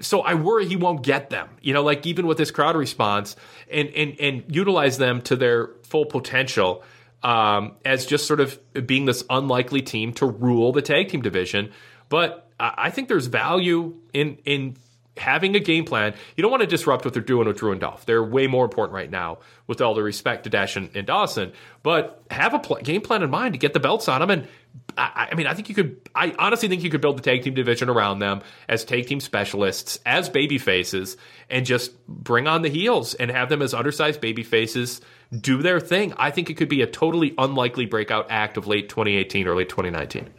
so 0.00 0.20
I 0.20 0.34
worry 0.34 0.66
he 0.66 0.76
won't 0.76 1.02
get 1.02 1.30
them. 1.30 1.48
You 1.60 1.74
know, 1.74 1.82
like 1.82 2.06
even 2.06 2.26
with 2.28 2.38
this 2.38 2.52
crowd 2.52 2.76
response 2.76 3.34
and 3.70 3.88
and 3.88 4.18
and 4.20 4.44
utilize 4.48 4.98
them 4.98 5.20
to 5.22 5.36
their 5.36 5.70
full 5.82 6.06
potential 6.06 6.84
um, 7.24 7.72
as 7.84 8.06
just 8.06 8.26
sort 8.26 8.40
of 8.40 8.58
being 8.86 9.04
this 9.04 9.24
unlikely 9.28 9.82
team 9.82 10.12
to 10.14 10.26
rule 10.26 10.72
the 10.72 10.82
tag 10.82 11.08
team 11.08 11.22
division. 11.22 11.72
But 12.08 12.48
I 12.60 12.90
think 12.90 13.08
there's 13.08 13.26
value 13.26 13.96
in 14.12 14.38
in 14.44 14.76
having 15.20 15.54
a 15.54 15.60
game 15.60 15.84
plan. 15.84 16.14
You 16.36 16.42
don't 16.42 16.50
want 16.50 16.62
to 16.62 16.66
disrupt 16.66 17.04
what 17.04 17.14
they're 17.14 17.22
doing 17.22 17.46
with 17.46 17.58
Drew 17.58 17.72
and 17.72 17.80
Dolph. 17.80 18.06
They're 18.06 18.24
way 18.24 18.46
more 18.46 18.64
important 18.64 18.94
right 18.94 19.10
now, 19.10 19.38
with 19.66 19.80
all 19.80 19.94
the 19.94 20.02
respect 20.02 20.44
to 20.44 20.50
Dash 20.50 20.76
and, 20.76 20.90
and 20.96 21.06
Dawson. 21.06 21.52
But 21.82 22.22
have 22.30 22.54
a 22.54 22.58
pl- 22.58 22.78
game 22.78 23.02
plan 23.02 23.22
in 23.22 23.30
mind 23.30 23.54
to 23.54 23.58
get 23.58 23.72
the 23.72 23.80
belts 23.80 24.08
on 24.08 24.20
them. 24.20 24.30
And 24.30 24.48
I, 24.96 25.28
I, 25.30 25.34
mean, 25.34 25.46
I 25.46 25.54
think 25.54 25.68
you 25.68 25.74
could. 25.74 26.08
I 26.14 26.34
honestly 26.38 26.68
think 26.68 26.82
you 26.82 26.90
could 26.90 27.00
build 27.00 27.18
the 27.18 27.22
tag 27.22 27.42
team 27.42 27.54
division 27.54 27.88
around 27.88 28.18
them 28.18 28.40
as 28.68 28.84
tag 28.84 29.06
team 29.06 29.20
specialists, 29.20 30.00
as 30.06 30.28
baby 30.28 30.58
faces, 30.58 31.16
and 31.48 31.66
just 31.66 32.06
bring 32.06 32.46
on 32.48 32.62
the 32.62 32.70
heels 32.70 33.14
and 33.14 33.30
have 33.30 33.48
them 33.48 33.62
as 33.62 33.74
undersized 33.74 34.20
baby 34.20 34.42
faces 34.42 35.00
do 35.38 35.62
their 35.62 35.80
thing. 35.80 36.12
I 36.16 36.30
think 36.30 36.50
it 36.50 36.54
could 36.54 36.68
be 36.68 36.82
a 36.82 36.86
totally 36.86 37.34
unlikely 37.38 37.86
breakout 37.86 38.26
act 38.30 38.56
of 38.56 38.66
late 38.66 38.88
2018, 38.88 39.46
early 39.46 39.64
2019. 39.64 40.30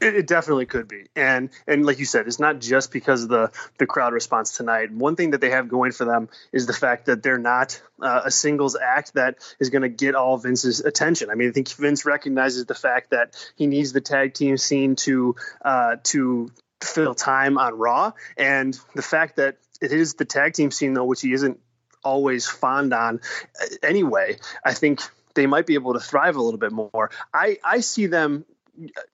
It, 0.00 0.16
it, 0.16 0.26
definitely 0.26 0.64
could 0.64 0.88
be, 0.88 1.06
and 1.14 1.50
and 1.66 1.84
like 1.84 1.98
you 1.98 2.06
said, 2.06 2.26
it's 2.26 2.38
not 2.38 2.58
just 2.58 2.90
because 2.90 3.24
of 3.24 3.28
the 3.28 3.50
the 3.76 3.86
crowd 3.86 4.14
response 4.14 4.56
tonight. 4.56 4.90
One 4.90 5.14
thing 5.14 5.32
that 5.32 5.42
they 5.42 5.50
have 5.50 5.68
going 5.68 5.92
for 5.92 6.06
them 6.06 6.30
is 6.52 6.66
the 6.66 6.72
fact 6.72 7.06
that 7.06 7.22
they're 7.22 7.38
not 7.38 7.80
uh, 8.00 8.22
a 8.24 8.30
singles 8.30 8.76
act 8.76 9.14
that 9.14 9.36
is 9.58 9.68
going 9.68 9.82
to 9.82 9.90
get 9.90 10.14
all 10.14 10.38
Vince's 10.38 10.80
attention. 10.80 11.28
I 11.30 11.34
mean, 11.34 11.50
I 11.50 11.52
think 11.52 11.68
Vince 11.68 12.06
recognizes 12.06 12.64
the 12.64 12.74
fact 12.74 13.10
that 13.10 13.36
he 13.56 13.66
needs 13.66 13.92
the 13.92 14.00
tag 14.00 14.32
team 14.32 14.56
scene 14.56 14.96
to 14.96 15.36
uh, 15.62 15.96
to 16.04 16.50
fill 16.82 17.14
time 17.14 17.58
on 17.58 17.76
Raw, 17.76 18.12
and 18.38 18.78
the 18.94 19.02
fact 19.02 19.36
that 19.36 19.58
it 19.82 19.92
is 19.92 20.14
the 20.14 20.24
tag 20.24 20.54
team 20.54 20.70
scene 20.70 20.94
though, 20.94 21.04
which 21.04 21.20
he 21.20 21.32
isn't 21.34 21.60
always 22.02 22.46
fond 22.46 22.94
on 22.94 23.20
uh, 23.60 23.66
anyway. 23.82 24.38
I 24.64 24.72
think 24.72 25.02
they 25.34 25.46
might 25.46 25.66
be 25.66 25.74
able 25.74 25.94
to 25.94 26.00
thrive 26.00 26.36
a 26.36 26.42
little 26.42 26.58
bit 26.58 26.72
more. 26.72 27.10
I, 27.32 27.58
I 27.64 27.80
see 27.80 28.06
them 28.06 28.44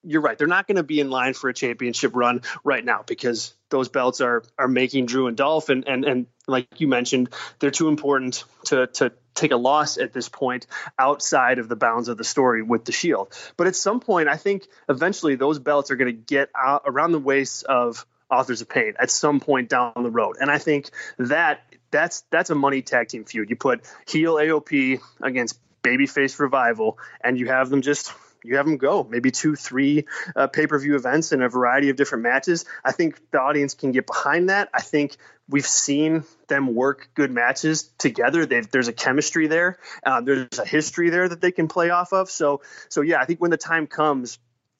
you're 0.02 0.20
right. 0.20 0.36
They're 0.36 0.46
not 0.46 0.66
going 0.66 0.76
to 0.76 0.82
be 0.82 1.00
in 1.00 1.10
line 1.10 1.34
for 1.34 1.48
a 1.48 1.54
championship 1.54 2.14
run 2.14 2.42
right 2.64 2.84
now 2.84 3.02
because 3.06 3.54
those 3.70 3.88
belts 3.88 4.20
are 4.20 4.44
are 4.58 4.68
making 4.68 5.06
Drew 5.06 5.26
and 5.26 5.36
Dolph 5.36 5.68
and 5.68 5.86
and 5.86 6.04
and 6.04 6.26
like 6.46 6.80
you 6.80 6.88
mentioned, 6.88 7.30
they're 7.58 7.70
too 7.70 7.88
important 7.88 8.44
to 8.66 8.86
to 8.88 9.12
take 9.34 9.52
a 9.52 9.56
loss 9.56 9.98
at 9.98 10.12
this 10.12 10.28
point 10.28 10.66
outside 10.98 11.58
of 11.58 11.68
the 11.68 11.76
bounds 11.76 12.08
of 12.08 12.16
the 12.16 12.24
story 12.24 12.62
with 12.62 12.84
the 12.84 12.92
Shield. 12.92 13.32
But 13.56 13.66
at 13.66 13.76
some 13.76 14.00
point, 14.00 14.28
I 14.28 14.36
think 14.36 14.66
eventually 14.88 15.34
those 15.34 15.58
belts 15.58 15.90
are 15.90 15.96
going 15.96 16.14
to 16.14 16.20
get 16.20 16.50
out 16.56 16.82
around 16.86 17.12
the 17.12 17.18
waist 17.18 17.64
of 17.64 18.06
Authors 18.30 18.60
of 18.60 18.68
Pain 18.68 18.94
at 18.98 19.10
some 19.10 19.40
point 19.40 19.68
down 19.68 19.92
the 19.96 20.10
road, 20.10 20.36
and 20.40 20.50
I 20.50 20.58
think 20.58 20.90
that 21.18 21.60
that's 21.90 22.22
that's 22.30 22.50
a 22.50 22.54
money 22.54 22.82
tag 22.82 23.08
team 23.08 23.24
feud. 23.24 23.50
You 23.50 23.56
put 23.56 23.82
heel 24.06 24.34
AOP 24.34 25.00
against 25.22 25.58
babyface 25.82 26.38
revival, 26.40 26.98
and 27.22 27.38
you 27.38 27.46
have 27.46 27.70
them 27.70 27.82
just 27.82 28.12
you 28.46 28.56
have 28.56 28.66
them 28.66 28.76
go 28.76 29.04
maybe 29.04 29.30
two, 29.30 29.56
three 29.56 30.06
uh, 30.34 30.46
pay 30.46 30.66
per 30.66 30.78
view 30.78 30.94
events 30.96 31.32
in 31.32 31.42
a 31.42 31.48
variety 31.48 31.90
of 31.90 31.96
different 31.96 32.24
matches. 32.24 32.64
I 32.84 32.92
think 32.92 33.20
the 33.30 33.40
audience 33.40 33.74
can 33.74 33.92
get 33.92 34.06
behind 34.06 34.50
that. 34.50 34.68
I 34.72 34.80
think 34.80 35.16
we've 35.48 35.66
seen 35.66 36.24
them 36.48 36.74
work 36.74 37.08
good 37.14 37.30
matches 37.30 37.84
together. 37.98 38.46
They've, 38.46 38.68
there's 38.70 38.88
a 38.88 38.92
chemistry 38.92 39.46
there. 39.46 39.78
Uh, 40.04 40.20
there's 40.20 40.58
a 40.58 40.64
history 40.64 41.10
there 41.10 41.28
that 41.28 41.40
they 41.40 41.52
can 41.52 41.68
play 41.68 41.90
off 41.90 42.12
of. 42.12 42.30
So, 42.30 42.62
so 42.88 43.00
yeah, 43.02 43.20
I 43.20 43.24
think 43.24 43.40
when 43.40 43.50
the 43.50 43.56
time 43.56 43.86
comes 43.86 44.38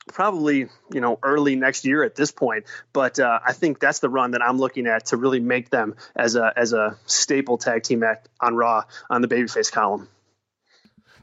probably 0.09 0.69
you 0.93 1.01
know 1.01 1.19
early 1.23 1.57
next 1.57 1.85
year 1.85 2.03
at 2.05 2.15
this 2.15 2.31
point. 2.31 2.65
But 2.93 3.19
uh, 3.19 3.41
I 3.45 3.53
think 3.53 3.81
that's 3.81 3.99
the 3.99 4.09
run 4.09 4.33
that 4.33 4.43
I'm 4.43 4.59
looking 4.59 4.87
at 4.87 5.07
to 5.07 5.17
really 5.17 5.41
make 5.41 5.71
them 5.71 5.97
as 6.15 6.37
a 6.37 6.53
as 6.57 6.73
a 6.73 6.97
staple 7.07 7.59
tag 7.59 7.83
team 7.83 8.03
act 8.03 8.29
on 8.41 8.55
Raw 8.55 8.85
on 9.11 9.23
the 9.23 9.29
babyface 9.29 9.71
column. 9.71 10.09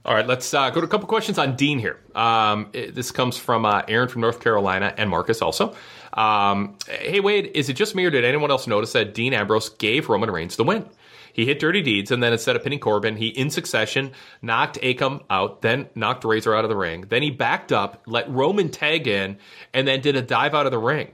All 0.05 0.13
right, 0.13 0.27
let's 0.27 0.53
uh, 0.53 0.69
go 0.69 0.81
to 0.81 0.85
a 0.85 0.89
couple 0.89 1.07
questions 1.07 1.37
on 1.37 1.55
Dean 1.55 1.79
here. 1.79 1.97
Um, 2.13 2.69
it, 2.73 2.93
this 2.93 3.11
comes 3.11 3.37
from 3.37 3.65
uh, 3.65 3.83
Aaron 3.87 4.09
from 4.09 4.19
North 4.19 4.41
Carolina 4.41 4.93
and 4.97 5.09
Marcus 5.09 5.41
also. 5.41 5.75
Um, 6.11 6.77
hey 6.89 7.21
Wade, 7.21 7.51
is 7.53 7.69
it 7.69 7.73
just 7.73 7.95
me 7.95 8.03
or 8.03 8.09
did 8.09 8.25
anyone 8.25 8.51
else 8.51 8.67
notice 8.67 8.91
that 8.93 9.13
Dean 9.13 9.33
Ambrose 9.33 9.69
gave 9.69 10.09
Roman 10.09 10.29
Reigns 10.29 10.57
the 10.57 10.65
win? 10.65 10.89
He 11.31 11.45
hit 11.45 11.59
Dirty 11.59 11.81
Deeds, 11.81 12.11
and 12.11 12.21
then 12.21 12.33
instead 12.33 12.55
of 12.55 12.63
pinning 12.63 12.79
Corbin, 12.79 13.15
he 13.15 13.29
in 13.29 13.49
succession 13.49 14.11
knocked 14.41 14.77
Akam 14.81 15.23
out, 15.29 15.61
then 15.61 15.87
knocked 15.95 16.25
Rezar 16.25 16.53
out 16.53 16.65
of 16.65 16.69
the 16.69 16.75
ring. 16.75 17.05
Then 17.07 17.23
he 17.23 17.31
backed 17.31 17.71
up, 17.71 18.03
let 18.05 18.29
Roman 18.29 18.69
tag 18.69 19.07
in, 19.07 19.37
and 19.73 19.87
then 19.87 20.01
did 20.01 20.17
a 20.17 20.21
dive 20.21 20.53
out 20.53 20.65
of 20.65 20.71
the 20.73 20.79
ring. 20.79 21.11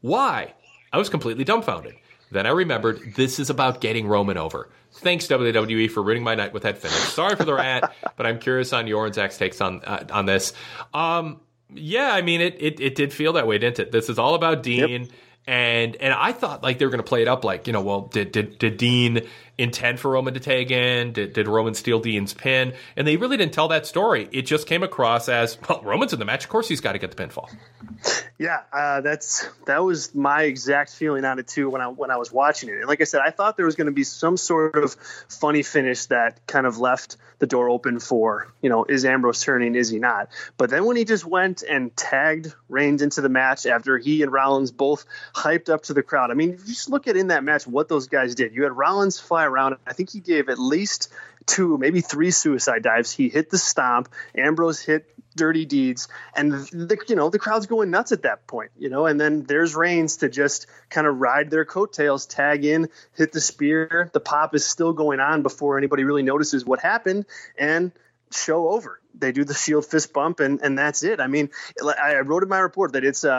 Why? 0.00 0.52
I 0.92 0.98
was 0.98 1.08
completely 1.08 1.44
dumbfounded. 1.44 1.94
Then 2.32 2.46
I 2.46 2.50
remembered 2.50 3.14
this 3.14 3.38
is 3.38 3.50
about 3.50 3.80
getting 3.80 4.08
Roman 4.08 4.36
over. 4.36 4.68
Thanks 5.02 5.26
WWE 5.26 5.90
for 5.90 6.02
ruining 6.02 6.22
my 6.22 6.34
night 6.34 6.52
with 6.52 6.62
that 6.62 6.78
finish. 6.78 6.96
Sorry 6.96 7.36
for 7.36 7.44
the 7.44 7.54
rant, 7.54 7.84
but 8.16 8.26
I'm 8.26 8.38
curious 8.38 8.72
on 8.72 8.86
your 8.86 9.06
and 9.06 9.14
Zach's 9.14 9.36
takes 9.36 9.60
on 9.60 9.82
uh, 9.84 10.06
on 10.10 10.26
this. 10.26 10.52
Um, 10.94 11.40
yeah, 11.74 12.12
I 12.12 12.22
mean 12.22 12.40
it, 12.40 12.56
it 12.60 12.80
it 12.80 12.94
did 12.94 13.12
feel 13.12 13.34
that 13.34 13.46
way, 13.46 13.58
didn't 13.58 13.78
it? 13.78 13.92
This 13.92 14.08
is 14.08 14.18
all 14.18 14.34
about 14.34 14.62
Dean. 14.62 15.02
Yep 15.02 15.12
and 15.46 15.96
and 15.96 16.14
I 16.14 16.32
thought 16.32 16.62
like 16.62 16.78
they 16.78 16.84
were 16.84 16.90
going 16.90 17.02
to 17.02 17.08
play 17.08 17.22
it 17.22 17.28
up 17.28 17.44
like 17.44 17.66
you 17.66 17.72
know 17.72 17.82
well 17.82 18.02
did 18.02 18.30
did 18.30 18.58
did 18.58 18.76
Dean 18.76 19.22
intend 19.58 20.00
for 20.00 20.12
Roman 20.12 20.34
to 20.34 20.40
tag 20.40 20.70
in? 20.70 21.12
Did, 21.12 21.34
did 21.34 21.46
Roman 21.46 21.74
steal 21.74 22.00
Dean's 22.00 22.32
pin? 22.32 22.72
And 22.96 23.06
they 23.06 23.16
really 23.16 23.36
didn't 23.36 23.52
tell 23.52 23.68
that 23.68 23.86
story. 23.86 24.28
It 24.32 24.42
just 24.42 24.66
came 24.66 24.82
across 24.82 25.28
as 25.28 25.58
well 25.68 25.82
Roman's 25.82 26.12
in 26.12 26.18
the 26.18 26.24
match. 26.24 26.44
Of 26.44 26.50
course 26.50 26.68
he's 26.68 26.80
got 26.80 26.92
to 26.92 26.98
get 26.98 27.14
the 27.14 27.22
pinfall. 27.22 27.50
Yeah 28.38 28.60
uh, 28.72 29.00
that's 29.00 29.48
that 29.66 29.82
was 29.82 30.14
my 30.14 30.42
exact 30.42 30.92
feeling 30.92 31.24
on 31.24 31.38
it 31.38 31.48
too 31.48 31.70
when 31.70 31.80
I 31.80 31.88
when 31.88 32.10
I 32.10 32.16
was 32.16 32.30
watching 32.32 32.68
it. 32.68 32.76
And 32.76 32.86
like 32.86 33.00
I 33.00 33.04
said 33.04 33.20
I 33.24 33.30
thought 33.30 33.56
there 33.56 33.66
was 33.66 33.74
going 33.74 33.86
to 33.86 33.92
be 33.92 34.04
some 34.04 34.36
sort 34.36 34.76
of 34.76 34.94
funny 35.28 35.62
finish 35.62 36.06
that 36.06 36.46
kind 36.46 36.66
of 36.66 36.78
left 36.78 37.16
the 37.42 37.48
door 37.48 37.68
open 37.68 37.98
for 37.98 38.54
you 38.62 38.70
know 38.70 38.84
is 38.84 39.04
Ambrose 39.04 39.42
turning 39.42 39.74
is 39.74 39.88
he 39.88 39.98
not 39.98 40.28
but 40.56 40.70
then 40.70 40.84
when 40.84 40.96
he 40.96 41.04
just 41.04 41.26
went 41.26 41.64
and 41.64 41.94
tagged 41.96 42.54
Reigns 42.68 43.02
into 43.02 43.20
the 43.20 43.28
match 43.28 43.66
after 43.66 43.98
he 43.98 44.22
and 44.22 44.32
Rollins 44.32 44.70
both 44.70 45.04
hyped 45.34 45.68
up 45.68 45.82
to 45.84 45.94
the 45.94 46.02
crowd. 46.02 46.30
I 46.30 46.34
mean, 46.34 46.58
just 46.66 46.88
look 46.88 47.06
at 47.06 47.16
in 47.16 47.28
that 47.28 47.44
match 47.44 47.66
what 47.66 47.88
those 47.88 48.08
guys 48.08 48.34
did. 48.34 48.54
You 48.54 48.62
had 48.62 48.72
Rollins 48.72 49.20
fly 49.20 49.44
around. 49.44 49.76
I 49.86 49.92
think 49.92 50.10
he 50.10 50.20
gave 50.20 50.48
at 50.48 50.58
least 50.58 51.12
two, 51.46 51.76
maybe 51.76 52.00
three 52.00 52.30
suicide 52.30 52.82
dives. 52.82 53.12
He 53.12 53.28
hit 53.28 53.50
the 53.50 53.58
stomp. 53.58 54.08
Ambrose 54.34 54.80
hit 54.80 55.06
dirty 55.34 55.64
deeds, 55.64 56.08
and 56.34 56.52
the 56.52 56.98
you 57.08 57.16
know 57.16 57.30
the 57.30 57.38
crowd's 57.38 57.66
going 57.66 57.90
nuts 57.90 58.12
at 58.12 58.22
that 58.22 58.46
point. 58.46 58.70
You 58.78 58.88
know, 58.88 59.06
and 59.06 59.20
then 59.20 59.42
there's 59.42 59.74
Reigns 59.74 60.18
to 60.18 60.28
just 60.28 60.66
kind 60.90 61.06
of 61.06 61.18
ride 61.18 61.50
their 61.50 61.64
coattails, 61.64 62.26
tag 62.26 62.64
in, 62.64 62.88
hit 63.14 63.32
the 63.32 63.40
spear. 63.40 64.10
The 64.12 64.20
pop 64.20 64.54
is 64.54 64.64
still 64.64 64.92
going 64.92 65.20
on 65.20 65.42
before 65.42 65.78
anybody 65.78 66.04
really 66.04 66.22
notices 66.22 66.64
what 66.64 66.80
happened, 66.80 67.26
and 67.58 67.92
show 68.30 68.68
over. 68.68 69.00
They 69.14 69.32
do 69.32 69.44
the 69.44 69.54
shield 69.54 69.86
fist 69.86 70.12
bump, 70.12 70.40
and 70.40 70.60
and 70.62 70.78
that's 70.78 71.02
it. 71.02 71.20
I 71.20 71.26
mean, 71.26 71.50
I 71.82 72.20
wrote 72.20 72.42
in 72.42 72.48
my 72.48 72.58
report 72.58 72.92
that 72.92 73.04
it's 73.04 73.24
a 73.24 73.32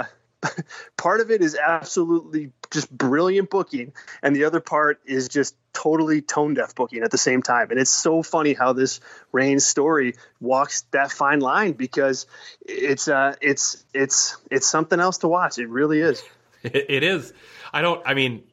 uh, 0.43 0.49
part 0.97 1.21
of 1.21 1.31
it 1.31 1.41
is 1.41 1.55
absolutely 1.55 2.51
just 2.71 2.95
brilliant 2.95 3.49
booking, 3.49 3.93
and 4.21 4.35
the 4.35 4.45
other 4.45 4.59
part 4.59 4.99
is 5.05 5.27
just 5.27 5.55
totally 5.73 6.21
tone 6.21 6.53
deaf 6.53 6.75
booking 6.75 7.03
at 7.03 7.11
the 7.11 7.17
same 7.17 7.41
time. 7.41 7.71
And 7.71 7.79
it's 7.79 7.91
so 7.91 8.23
funny 8.23 8.53
how 8.53 8.73
this 8.73 8.99
Reigns 9.31 9.65
story 9.65 10.15
walks 10.39 10.81
that 10.91 11.11
fine 11.11 11.39
line 11.39 11.73
because 11.73 12.27
it's 12.61 13.07
uh 13.07 13.35
it's 13.41 13.83
it's 13.93 14.37
it's 14.49 14.67
something 14.67 14.99
else 14.99 15.19
to 15.19 15.27
watch. 15.27 15.57
It 15.57 15.69
really 15.69 15.99
is. 15.99 16.23
It 16.63 17.03
is. 17.03 17.33
I 17.73 17.81
don't. 17.81 18.01
I 18.05 18.13
mean, 18.13 18.43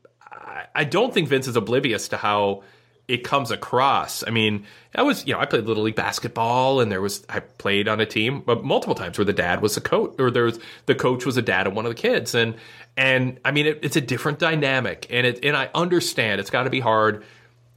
I 0.74 0.82
don't 0.82 1.14
think 1.14 1.28
Vince 1.28 1.46
is 1.46 1.54
oblivious 1.54 2.08
to 2.08 2.16
how 2.16 2.64
it 3.10 3.24
comes 3.24 3.50
across. 3.50 4.22
I 4.24 4.30
mean, 4.30 4.64
I 4.94 5.02
was, 5.02 5.26
you 5.26 5.34
know, 5.34 5.40
I 5.40 5.46
played 5.46 5.64
little 5.64 5.82
league 5.82 5.96
basketball, 5.96 6.80
and 6.80 6.92
there 6.92 7.00
was 7.00 7.26
I 7.28 7.40
played 7.40 7.88
on 7.88 8.00
a 8.00 8.06
team 8.06 8.44
multiple 8.46 8.94
times 8.94 9.18
where 9.18 9.24
the 9.24 9.32
dad 9.32 9.60
was 9.62 9.76
a 9.76 9.80
coach, 9.80 10.14
or 10.20 10.30
there 10.30 10.44
was 10.44 10.60
the 10.86 10.94
coach 10.94 11.26
was 11.26 11.36
a 11.36 11.42
dad 11.42 11.66
of 11.66 11.74
one 11.74 11.86
of 11.86 11.90
the 11.90 12.00
kids, 12.00 12.36
and 12.36 12.54
and 12.96 13.40
I 13.44 13.50
mean, 13.50 13.66
it, 13.66 13.80
it's 13.82 13.96
a 13.96 14.00
different 14.00 14.38
dynamic, 14.38 15.08
and 15.10 15.26
it 15.26 15.44
and 15.44 15.56
I 15.56 15.70
understand 15.74 16.40
it's 16.40 16.50
got 16.50 16.64
to 16.64 16.70
be 16.70 16.78
hard 16.78 17.24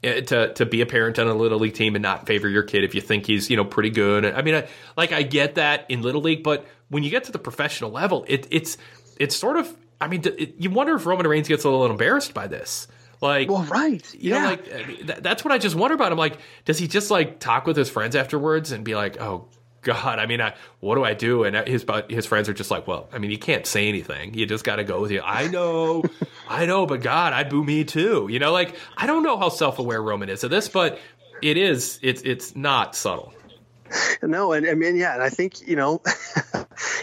eh, 0.03 0.21
to 0.21 0.53
to 0.53 0.67
be 0.67 0.81
a 0.81 0.85
parent 0.85 1.17
on 1.17 1.27
a 1.27 1.33
little 1.33 1.57
league 1.57 1.73
team 1.73 1.95
and 1.95 2.03
not 2.03 2.27
favor 2.27 2.47
your 2.47 2.63
kid 2.63 2.83
if 2.83 2.93
you 2.93 3.01
think 3.01 3.25
he's 3.25 3.49
you 3.49 3.57
know 3.57 3.65
pretty 3.65 3.89
good. 3.89 4.25
I 4.25 4.43
mean, 4.43 4.53
I, 4.53 4.67
like 4.95 5.11
I 5.11 5.23
get 5.23 5.55
that 5.55 5.89
in 5.89 6.03
little 6.03 6.21
league, 6.21 6.43
but 6.43 6.63
when 6.89 7.01
you 7.01 7.09
get 7.09 7.23
to 7.23 7.31
the 7.31 7.39
professional 7.39 7.89
level, 7.89 8.23
it, 8.27 8.47
it's 8.51 8.77
it's 9.19 9.35
sort 9.35 9.57
of 9.57 9.75
I 9.99 10.07
mean, 10.07 10.21
it, 10.25 10.55
you 10.59 10.69
wonder 10.69 10.93
if 10.93 11.07
Roman 11.07 11.25
Reigns 11.25 11.47
gets 11.47 11.63
a 11.63 11.69
little 11.69 11.89
embarrassed 11.89 12.35
by 12.35 12.45
this 12.45 12.87
like, 13.23 13.49
well, 13.49 13.63
right, 13.63 14.13
you 14.13 14.31
yeah. 14.31 14.41
know, 14.41 14.49
like 14.49 14.65
th- 14.65 15.19
that's 15.21 15.43
what 15.43 15.51
I 15.51 15.57
just 15.57 15.75
wonder 15.75 15.95
about. 15.95 16.11
I'm 16.11 16.17
like, 16.17 16.37
does 16.65 16.77
he 16.77 16.87
just 16.87 17.09
like 17.09 17.39
talk 17.39 17.65
with 17.65 17.77
his 17.77 17.89
friends 17.89 18.15
afterwards 18.15 18.71
and 18.71 18.83
be 18.83 18.95
like, 18.95 19.19
oh 19.19 19.47
God, 19.81 20.19
I 20.19 20.25
mean, 20.25 20.41
I, 20.41 20.55
what 20.79 20.95
do 20.95 21.03
I 21.03 21.13
do? 21.13 21.43
And 21.43 21.55
uh, 21.55 21.65
his 21.65 21.85
his 22.09 22.25
friends 22.25 22.49
are 22.49 22.53
just 22.53 22.71
like, 22.71 22.87
well, 22.87 23.09
I 23.11 23.17
mean, 23.17 23.31
you 23.31 23.37
can't 23.37 23.65
say 23.65 23.89
anything. 23.89 24.33
You 24.33 24.45
just 24.45 24.63
got 24.63 24.77
to 24.77 24.83
go 24.83 25.01
with 25.01 25.11
you. 25.11 25.21
I 25.21 25.47
know, 25.47 26.03
I 26.49 26.65
know, 26.65 26.85
but 26.85 27.01
God, 27.01 27.33
I'd 27.33 27.49
boo 27.49 27.63
me 27.63 27.83
too. 27.83 28.27
You 28.29 28.39
know, 28.39 28.51
like 28.51 28.75
I 28.97 29.07
don't 29.07 29.23
know 29.23 29.37
how 29.37 29.49
self 29.49 29.79
aware 29.79 30.01
Roman 30.01 30.29
is 30.29 30.43
of 30.43 30.51
this, 30.51 30.69
but 30.69 30.99
it 31.41 31.57
is. 31.57 31.99
It's 32.01 32.21
it's 32.21 32.55
not 32.55 32.95
subtle. 32.95 33.33
No, 34.23 34.53
and 34.53 34.65
I 34.65 34.73
mean, 34.73 34.95
yeah, 34.95 35.13
and 35.13 35.21
I 35.21 35.29
think 35.29 35.67
you 35.67 35.75
know, 35.75 36.01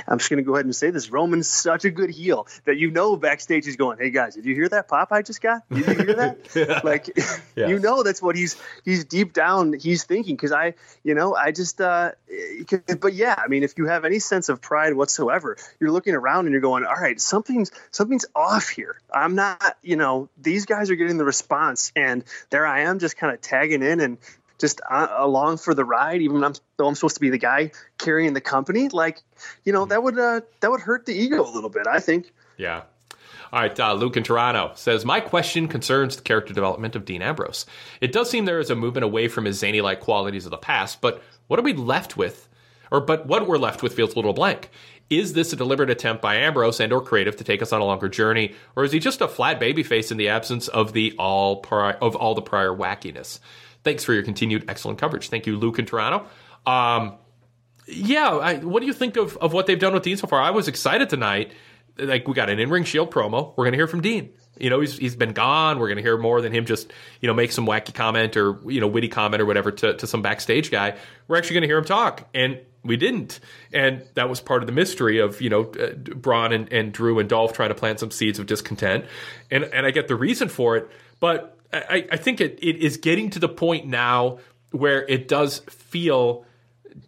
I'm 0.08 0.18
just 0.18 0.30
going 0.30 0.38
to 0.38 0.42
go 0.42 0.54
ahead 0.54 0.64
and 0.64 0.74
say 0.74 0.90
this: 0.90 1.10
Roman's 1.10 1.48
such 1.48 1.84
a 1.84 1.90
good 1.90 2.10
heel 2.10 2.46
that 2.64 2.76
you 2.76 2.90
know 2.90 3.16
backstage 3.16 3.66
he's 3.66 3.76
going, 3.76 3.98
"Hey 3.98 4.10
guys, 4.10 4.34
did 4.34 4.44
you 4.44 4.54
hear 4.54 4.68
that 4.70 4.88
pop 4.88 5.12
I 5.12 5.22
just 5.22 5.40
got? 5.40 5.68
Did 5.68 5.86
you 5.86 5.94
hear 5.94 6.14
that? 6.14 6.38
yeah. 6.54 6.80
Like, 6.82 7.16
yeah. 7.56 7.68
you 7.68 7.78
know, 7.78 8.02
that's 8.02 8.22
what 8.22 8.36
he's 8.36 8.56
he's 8.84 9.04
deep 9.04 9.32
down 9.32 9.74
he's 9.74 10.04
thinking. 10.04 10.34
Because 10.34 10.52
I, 10.52 10.74
you 11.04 11.14
know, 11.14 11.34
I 11.34 11.52
just, 11.52 11.80
uh, 11.80 12.12
but 13.00 13.14
yeah, 13.14 13.34
I 13.36 13.48
mean, 13.48 13.62
if 13.62 13.76
you 13.76 13.86
have 13.86 14.04
any 14.04 14.18
sense 14.18 14.48
of 14.48 14.60
pride 14.60 14.94
whatsoever, 14.94 15.56
you're 15.78 15.92
looking 15.92 16.14
around 16.14 16.46
and 16.46 16.52
you're 16.52 16.60
going, 16.60 16.84
"All 16.84 16.94
right, 16.94 17.20
something's 17.20 17.70
something's 17.90 18.26
off 18.34 18.68
here. 18.68 18.98
I'm 19.12 19.34
not, 19.34 19.76
you 19.82 19.96
know, 19.96 20.28
these 20.40 20.66
guys 20.66 20.90
are 20.90 20.96
getting 20.96 21.18
the 21.18 21.24
response, 21.24 21.92
and 21.94 22.24
there 22.50 22.66
I 22.66 22.80
am, 22.80 22.98
just 22.98 23.16
kind 23.16 23.34
of 23.34 23.40
tagging 23.40 23.82
in 23.82 24.00
and 24.00 24.18
just 24.60 24.80
uh, 24.88 25.08
along 25.16 25.58
for 25.58 25.74
the 25.74 25.84
ride, 25.84 26.20
even 26.22 26.40
though 26.40 26.86
I'm 26.86 26.94
supposed 26.94 27.16
to 27.16 27.20
be 27.20 27.30
the 27.30 27.38
guy 27.38 27.72
carrying 27.98 28.34
the 28.34 28.40
company. 28.40 28.88
Like, 28.88 29.22
you 29.64 29.72
know, 29.72 29.86
that 29.86 30.02
would 30.02 30.18
uh, 30.18 30.42
that 30.60 30.70
would 30.70 30.80
hurt 30.80 31.06
the 31.06 31.14
ego 31.14 31.42
a 31.42 31.50
little 31.50 31.70
bit. 31.70 31.86
I 31.86 32.00
think. 32.00 32.32
Yeah. 32.56 32.82
All 33.52 33.60
right, 33.60 33.80
uh, 33.80 33.94
Luke 33.94 34.16
in 34.16 34.22
Toronto 34.22 34.70
says, 34.76 35.04
My 35.04 35.18
question 35.18 35.66
concerns 35.66 36.14
the 36.14 36.22
character 36.22 36.54
development 36.54 36.94
of 36.94 37.04
Dean 37.04 37.20
Ambrose. 37.20 37.66
It 38.00 38.12
does 38.12 38.30
seem 38.30 38.44
there 38.44 38.60
is 38.60 38.70
a 38.70 38.76
movement 38.76 39.02
away 39.02 39.26
from 39.26 39.44
his 39.44 39.58
zany 39.58 39.80
like 39.80 39.98
qualities 39.98 40.44
of 40.44 40.52
the 40.52 40.56
past, 40.56 41.00
but 41.00 41.20
what 41.48 41.58
are 41.58 41.64
we 41.64 41.72
left 41.72 42.16
with? 42.16 42.48
Or, 42.92 43.00
but 43.00 43.26
what 43.26 43.48
we're 43.48 43.58
left 43.58 43.82
with 43.82 43.94
feels 43.94 44.12
a 44.12 44.16
little 44.16 44.32
blank. 44.32 44.70
Is 45.08 45.32
this 45.32 45.52
a 45.52 45.56
deliberate 45.56 45.90
attempt 45.90 46.22
by 46.22 46.36
Ambrose 46.36 46.78
and 46.78 46.92
or 46.92 47.00
creative 47.00 47.34
to 47.36 47.44
take 47.44 47.60
us 47.60 47.72
on 47.72 47.80
a 47.80 47.84
longer 47.84 48.08
journey, 48.08 48.54
or 48.76 48.84
is 48.84 48.92
he 48.92 49.00
just 49.00 49.20
a 49.20 49.26
flat 49.26 49.58
babyface 49.58 50.12
in 50.12 50.16
the 50.16 50.28
absence 50.28 50.68
of 50.68 50.92
the 50.92 51.12
all 51.18 51.56
pri- 51.56 51.96
of 52.00 52.14
all 52.14 52.36
the 52.36 52.42
prior 52.42 52.70
wackiness? 52.70 53.40
Thanks 53.84 54.04
for 54.04 54.12
your 54.12 54.22
continued 54.22 54.64
excellent 54.68 54.98
coverage. 54.98 55.28
Thank 55.28 55.46
you, 55.46 55.56
Luke 55.56 55.78
in 55.78 55.86
Toronto. 55.86 56.26
Um, 56.66 57.14
yeah, 57.86 58.28
I, 58.28 58.56
what 58.56 58.80
do 58.80 58.86
you 58.86 58.92
think 58.92 59.16
of, 59.16 59.36
of 59.38 59.52
what 59.52 59.66
they've 59.66 59.78
done 59.78 59.94
with 59.94 60.02
Dean 60.02 60.16
so 60.16 60.26
far? 60.26 60.40
I 60.40 60.50
was 60.50 60.68
excited 60.68 61.08
tonight. 61.08 61.52
Like 61.98 62.28
we 62.28 62.34
got 62.34 62.48
an 62.48 62.58
in 62.58 62.70
ring 62.70 62.84
Shield 62.84 63.10
promo. 63.10 63.54
We're 63.56 63.64
going 63.64 63.72
to 63.72 63.78
hear 63.78 63.86
from 63.86 64.00
Dean. 64.00 64.30
You 64.58 64.70
know, 64.70 64.80
he's 64.80 64.96
he's 64.96 65.16
been 65.16 65.32
gone. 65.32 65.78
We're 65.78 65.88
going 65.88 65.96
to 65.96 66.02
hear 66.02 66.16
more 66.16 66.40
than 66.40 66.52
him 66.52 66.66
just 66.66 66.92
you 67.20 67.26
know 67.26 67.34
make 67.34 67.52
some 67.52 67.66
wacky 67.66 67.92
comment 67.92 68.36
or 68.36 68.58
you 68.70 68.80
know 68.80 68.86
witty 68.86 69.08
comment 69.08 69.42
or 69.42 69.46
whatever 69.46 69.70
to 69.70 69.94
to 69.94 70.06
some 70.06 70.22
backstage 70.22 70.70
guy. 70.70 70.96
We're 71.28 71.36
actually 71.36 71.54
going 71.54 71.62
to 71.62 71.68
hear 71.68 71.78
him 71.78 71.84
talk, 71.84 72.28
and 72.34 72.60
we 72.82 72.96
didn't. 72.96 73.40
And 73.72 74.02
that 74.14 74.28
was 74.28 74.40
part 74.40 74.62
of 74.62 74.66
the 74.66 74.72
mystery 74.72 75.18
of, 75.18 75.40
you 75.40 75.50
know, 75.50 75.70
uh, 75.78 75.92
Braun 75.94 76.52
and, 76.52 76.72
and 76.72 76.92
Drew 76.92 77.18
and 77.18 77.28
Dolph 77.28 77.52
trying 77.52 77.68
to 77.68 77.74
plant 77.74 78.00
some 78.00 78.10
seeds 78.10 78.38
of 78.38 78.46
discontent. 78.46 79.04
And, 79.50 79.64
and 79.64 79.86
I 79.86 79.90
get 79.90 80.08
the 80.08 80.16
reason 80.16 80.48
for 80.48 80.76
it. 80.76 80.88
But 81.20 81.58
I, 81.72 82.06
I 82.12 82.16
think 82.16 82.40
it, 82.40 82.58
it 82.62 82.76
is 82.76 82.96
getting 82.96 83.30
to 83.30 83.38
the 83.38 83.48
point 83.48 83.86
now 83.86 84.38
where 84.70 85.06
it 85.06 85.28
does 85.28 85.58
feel 85.68 86.44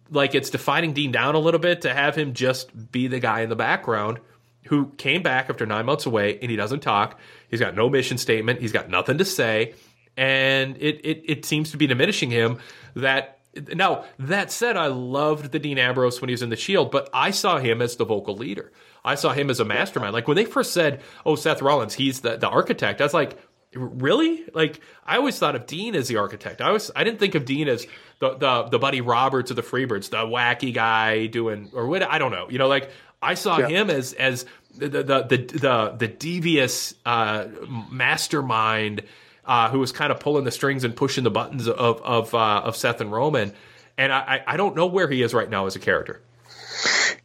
like 0.09 0.35
it's 0.35 0.49
defining 0.49 0.93
Dean 0.93 1.11
down 1.11 1.35
a 1.35 1.39
little 1.39 1.59
bit 1.59 1.81
to 1.81 1.93
have 1.93 2.15
him 2.15 2.33
just 2.33 2.91
be 2.91 3.07
the 3.07 3.19
guy 3.19 3.41
in 3.41 3.49
the 3.49 3.55
background 3.55 4.19
who 4.67 4.87
came 4.97 5.21
back 5.21 5.49
after 5.49 5.65
nine 5.65 5.85
months 5.85 6.05
away 6.05 6.39
and 6.41 6.49
he 6.49 6.55
doesn't 6.55 6.79
talk. 6.79 7.19
He's 7.49 7.59
got 7.59 7.75
no 7.75 7.89
mission 7.89 8.17
statement. 8.17 8.61
He's 8.61 8.71
got 8.71 8.89
nothing 8.89 9.17
to 9.17 9.25
say. 9.25 9.73
And 10.15 10.77
it, 10.77 11.01
it, 11.03 11.23
it 11.25 11.45
seems 11.45 11.71
to 11.71 11.77
be 11.77 11.87
diminishing 11.87 12.31
him 12.31 12.59
that 12.95 13.39
now, 13.73 14.05
that 14.17 14.51
said, 14.51 14.77
I 14.77 14.87
loved 14.87 15.51
the 15.51 15.59
Dean 15.59 15.77
Ambrose 15.77 16.19
when 16.19 16.29
he 16.29 16.33
was 16.33 16.41
in 16.41 16.49
the 16.49 16.55
Shield, 16.55 16.89
but 16.89 17.09
I 17.13 17.29
saw 17.29 17.59
him 17.59 17.81
as 17.81 17.95
the 17.95 18.05
vocal 18.05 18.35
leader. 18.35 18.71
I 19.05 19.15
saw 19.15 19.31
him 19.31 19.49
as 19.49 19.59
a 19.59 19.65
mastermind. 19.65 20.13
Like 20.13 20.27
when 20.27 20.37
they 20.37 20.45
first 20.45 20.73
said, 20.73 21.01
"Oh, 21.25 21.35
Seth 21.35 21.61
Rollins, 21.61 21.93
he's 21.93 22.21
the, 22.21 22.37
the 22.37 22.47
architect," 22.47 23.01
I 23.01 23.03
was 23.03 23.13
like, 23.13 23.37
really 23.75 24.43
like 24.53 24.79
i 25.05 25.17
always 25.17 25.37
thought 25.39 25.55
of 25.55 25.65
dean 25.65 25.95
as 25.95 26.07
the 26.07 26.17
architect 26.17 26.61
i 26.61 26.71
was 26.71 26.91
i 26.95 27.03
didn't 27.03 27.19
think 27.19 27.35
of 27.35 27.45
dean 27.45 27.67
as 27.67 27.85
the 28.19 28.35
the, 28.35 28.63
the 28.63 28.79
buddy 28.79 29.01
roberts 29.01 29.49
of 29.49 29.55
the 29.55 29.61
freebirds 29.63 30.09
the 30.09 30.17
wacky 30.17 30.73
guy 30.73 31.25
doing 31.27 31.69
or 31.73 31.87
what 31.87 32.03
i 32.03 32.17
don't 32.17 32.31
know 32.31 32.47
you 32.49 32.57
know 32.57 32.67
like 32.67 32.89
I 33.25 33.35
saw 33.35 33.57
Yeah. 33.59 33.67
him 33.69 33.89
as 33.89 34.11
as 34.11 34.45
the 34.75 34.89
the 34.89 35.03
the 35.03 35.37
the, 35.37 35.95
the 35.97 36.07
devious 36.09 36.93
uh, 37.05 37.45
mastermind 37.89 39.01
uh, 39.45 39.69
who 39.69 39.79
was 39.79 39.93
kind 39.93 40.11
of 40.11 40.19
pulling 40.19 40.43
the 40.43 40.51
strings 40.51 40.83
and 40.83 40.93
pushing 40.93 41.23
the 41.23 41.31
buttons 41.31 41.67
of 41.69 42.01
of 42.01 42.33
uh, 42.35 42.61
of 42.65 42.75
Seth 42.75 42.99
and 43.01 43.11
Roman. 43.13 43.53
And 43.97 44.11
I, 44.11 44.19
I 44.19 44.53
I 44.53 44.57
don't 44.57 44.75
know 44.75 44.87
where 44.87 45.07
he 45.09 45.21
is 45.21 45.33
right 45.33 45.49
now 45.49 45.67
as 45.67 45.75
a 45.77 45.79
character. 45.79 46.21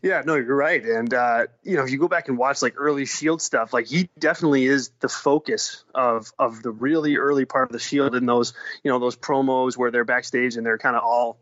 Yeah, 0.03 0.23
no, 0.25 0.37
you're 0.37 0.55
right. 0.55 0.85
And 0.85 1.13
uh, 1.13 1.47
you 1.63 1.77
know, 1.77 1.83
if 1.83 1.91
you 1.91 1.99
go 1.99 2.09
back 2.09 2.29
and 2.29 2.39
watch 2.39 2.63
like 2.63 2.75
early 2.77 3.05
Shield 3.05 3.43
stuff, 3.43 3.73
like 3.73 3.87
he 3.87 4.09
definitely 4.19 4.67
is 4.67 4.91
the 5.01 5.09
focus 5.09 5.85
of 5.95 6.31
of 6.39 6.63
the 6.63 6.71
really 6.71 7.17
early 7.17 7.45
part 7.45 7.69
of 7.69 7.73
the 7.73 7.79
Shield 7.81 8.15
in 8.15 8.27
those 8.27 8.53
you 8.85 8.91
know 8.91 8.99
those 8.99 9.17
promos 9.17 9.77
where 9.77 9.91
they're 9.91 10.05
backstage 10.05 10.57
and 10.57 10.65
they're 10.65 10.79
kind 10.79 10.97
of 10.97 11.03
all 11.03 11.39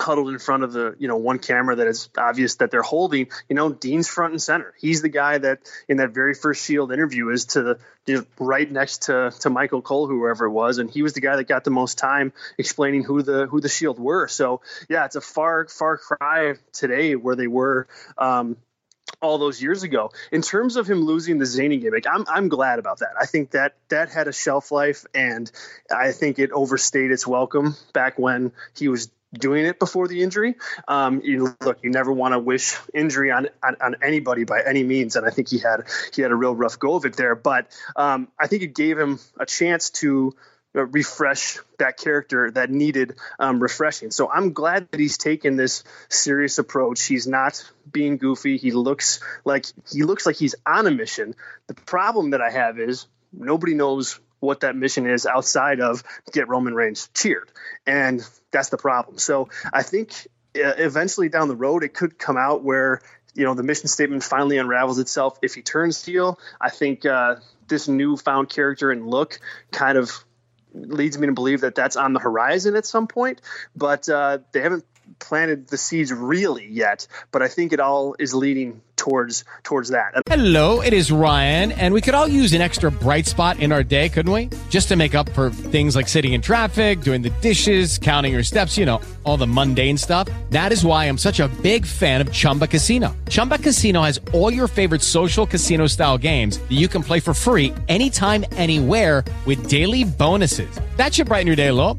huddled 0.00 0.30
in 0.30 0.38
front 0.38 0.64
of 0.64 0.72
the 0.72 0.94
you 0.98 1.06
know 1.06 1.16
one 1.16 1.38
camera 1.38 1.76
that 1.76 1.86
is 1.86 2.08
obvious 2.16 2.56
that 2.56 2.70
they're 2.70 2.82
holding 2.82 3.28
you 3.48 3.54
know 3.54 3.70
dean's 3.70 4.08
front 4.08 4.32
and 4.32 4.40
center 4.40 4.72
he's 4.78 5.02
the 5.02 5.08
guy 5.08 5.36
that 5.36 5.60
in 5.86 5.98
that 5.98 6.10
very 6.10 6.34
first 6.34 6.64
shield 6.64 6.92
interview 6.92 7.28
is 7.28 7.44
to 7.44 7.62
the 7.62 7.78
you 8.06 8.16
know, 8.16 8.24
right 8.38 8.70
next 8.70 9.02
to 9.02 9.32
to 9.40 9.50
michael 9.50 9.82
cole 9.82 10.06
whoever 10.06 10.46
it 10.46 10.50
was 10.50 10.78
and 10.78 10.90
he 10.90 11.02
was 11.02 11.12
the 11.12 11.20
guy 11.20 11.36
that 11.36 11.44
got 11.44 11.64
the 11.64 11.70
most 11.70 11.98
time 11.98 12.32
explaining 12.56 13.04
who 13.04 13.22
the 13.22 13.46
who 13.46 13.60
the 13.60 13.68
shield 13.68 13.98
were 13.98 14.28
so 14.28 14.62
yeah 14.88 15.04
it's 15.04 15.16
a 15.16 15.20
far 15.20 15.66
far 15.66 15.98
cry 15.98 16.54
today 16.72 17.14
where 17.14 17.36
they 17.36 17.46
were 17.46 17.86
um 18.16 18.56
all 19.20 19.38
those 19.38 19.62
years 19.62 19.82
ago. 19.82 20.10
In 20.30 20.42
terms 20.42 20.76
of 20.76 20.88
him 20.88 21.04
losing 21.04 21.38
the 21.38 21.46
zany 21.46 21.78
gimmick, 21.78 22.06
I'm 22.10 22.24
I'm 22.28 22.48
glad 22.48 22.78
about 22.78 23.00
that. 23.00 23.10
I 23.20 23.26
think 23.26 23.50
that 23.50 23.76
that 23.88 24.10
had 24.10 24.26
a 24.26 24.32
shelf 24.32 24.72
life, 24.72 25.04
and 25.14 25.50
I 25.90 26.12
think 26.12 26.38
it 26.38 26.50
overstayed 26.50 27.10
its 27.10 27.26
welcome 27.26 27.76
back 27.92 28.18
when 28.18 28.52
he 28.76 28.88
was 28.88 29.10
doing 29.32 29.64
it 29.64 29.78
before 29.78 30.08
the 30.08 30.22
injury. 30.22 30.56
Um, 30.86 31.20
you 31.22 31.56
look, 31.60 31.78
you 31.82 31.90
never 31.90 32.12
want 32.12 32.32
to 32.32 32.38
wish 32.38 32.76
injury 32.92 33.30
on, 33.30 33.48
on 33.62 33.76
on 33.80 33.96
anybody 34.02 34.44
by 34.44 34.62
any 34.62 34.82
means, 34.82 35.16
and 35.16 35.26
I 35.26 35.30
think 35.30 35.48
he 35.48 35.58
had 35.58 35.84
he 36.14 36.22
had 36.22 36.30
a 36.30 36.36
real 36.36 36.54
rough 36.54 36.78
go 36.78 36.94
of 36.94 37.04
it 37.04 37.16
there. 37.16 37.34
But 37.34 37.66
um, 37.96 38.28
I 38.38 38.46
think 38.46 38.62
it 38.62 38.74
gave 38.74 38.98
him 38.98 39.18
a 39.38 39.46
chance 39.46 39.90
to 39.90 40.34
uh, 40.74 40.86
refresh 40.86 41.58
that 41.78 41.98
character 41.98 42.50
that 42.50 42.70
needed 42.70 43.16
um, 43.38 43.60
refreshing. 43.60 44.10
So 44.10 44.30
I'm 44.30 44.52
glad 44.52 44.90
that 44.90 45.00
he's 45.00 45.18
taken 45.18 45.56
this 45.56 45.84
serious 46.08 46.58
approach. 46.58 47.04
He's 47.04 47.26
not 47.26 47.62
being 47.90 48.16
goofy. 48.16 48.56
He 48.56 48.70
looks 48.70 49.20
like 49.44 49.66
he 49.90 50.02
looks 50.02 50.24
like 50.24 50.36
he's 50.36 50.54
on 50.64 50.86
a 50.86 50.90
mission. 50.90 51.34
The 51.66 51.74
problem 51.74 52.30
that 52.30 52.40
I 52.40 52.50
have 52.50 52.78
is 52.78 53.06
nobody 53.32 53.74
knows 53.74 54.18
what 54.42 54.60
that 54.60 54.74
mission 54.74 55.06
is 55.06 55.24
outside 55.24 55.80
of 55.80 56.02
get 56.32 56.48
Roman 56.48 56.74
Reigns 56.74 57.08
cheered, 57.14 57.50
and 57.86 58.26
that's 58.50 58.70
the 58.70 58.76
problem. 58.76 59.18
So 59.18 59.48
I 59.72 59.82
think 59.82 60.12
uh, 60.56 60.74
eventually 60.76 61.28
down 61.28 61.48
the 61.48 61.56
road 61.56 61.84
it 61.84 61.94
could 61.94 62.18
come 62.18 62.36
out 62.36 62.64
where 62.64 63.00
you 63.34 63.44
know 63.44 63.54
the 63.54 63.62
mission 63.62 63.86
statement 63.86 64.24
finally 64.24 64.58
unravels 64.58 64.98
itself 64.98 65.38
if 65.42 65.54
he 65.54 65.62
turns 65.62 66.04
heel. 66.04 66.40
I 66.60 66.70
think 66.70 67.06
uh, 67.06 67.36
this 67.68 67.86
newfound 67.86 68.48
character 68.48 68.90
and 68.90 69.06
look 69.06 69.38
kind 69.70 69.96
of 69.96 70.24
leads 70.74 71.16
me 71.18 71.28
to 71.28 71.32
believe 71.32 71.60
that 71.60 71.76
that's 71.76 71.96
on 71.96 72.12
the 72.12 72.20
horizon 72.20 72.74
at 72.74 72.84
some 72.84 73.06
point, 73.06 73.40
but 73.76 74.08
uh, 74.08 74.38
they 74.52 74.60
haven't 74.60 74.84
planted 75.18 75.68
the 75.68 75.76
seeds 75.76 76.12
really 76.12 76.66
yet. 76.66 77.06
But 77.30 77.42
I 77.42 77.48
think 77.48 77.72
it 77.72 77.80
all 77.80 78.14
is 78.18 78.34
leading 78.34 78.80
towards 78.96 79.44
towards 79.64 79.88
that. 79.90 80.14
Hello, 80.26 80.80
it 80.80 80.92
is 80.92 81.10
Ryan, 81.10 81.72
and 81.72 81.92
we 81.92 82.00
could 82.00 82.14
all 82.14 82.28
use 82.28 82.52
an 82.52 82.60
extra 82.60 82.90
bright 82.90 83.26
spot 83.26 83.58
in 83.58 83.72
our 83.72 83.82
day, 83.82 84.08
couldn't 84.08 84.32
we? 84.32 84.48
Just 84.70 84.88
to 84.88 84.96
make 84.96 85.14
up 85.14 85.28
for 85.30 85.50
things 85.50 85.96
like 85.96 86.08
sitting 86.08 86.34
in 86.34 86.40
traffic, 86.40 87.00
doing 87.00 87.22
the 87.22 87.30
dishes, 87.40 87.98
counting 87.98 88.32
your 88.32 88.44
steps, 88.44 88.78
you 88.78 88.86
know, 88.86 89.00
all 89.24 89.36
the 89.36 89.46
mundane 89.46 89.98
stuff. 89.98 90.28
That 90.50 90.70
is 90.72 90.84
why 90.84 91.06
I'm 91.06 91.18
such 91.18 91.40
a 91.40 91.48
big 91.62 91.84
fan 91.84 92.20
of 92.20 92.32
Chumba 92.32 92.68
Casino. 92.68 93.16
Chumba 93.28 93.58
Casino 93.58 94.02
has 94.02 94.20
all 94.32 94.52
your 94.52 94.68
favorite 94.68 95.02
social 95.02 95.46
casino 95.46 95.88
style 95.88 96.18
games 96.18 96.58
that 96.58 96.72
you 96.72 96.86
can 96.86 97.02
play 97.02 97.18
for 97.18 97.34
free 97.34 97.74
anytime, 97.88 98.44
anywhere 98.52 99.24
with 99.46 99.68
daily 99.68 100.04
bonuses. 100.04 100.78
That 100.96 101.12
should 101.12 101.26
brighten 101.26 101.48
your 101.48 101.56
day 101.56 101.68
a 101.68 101.74
little. 101.74 101.98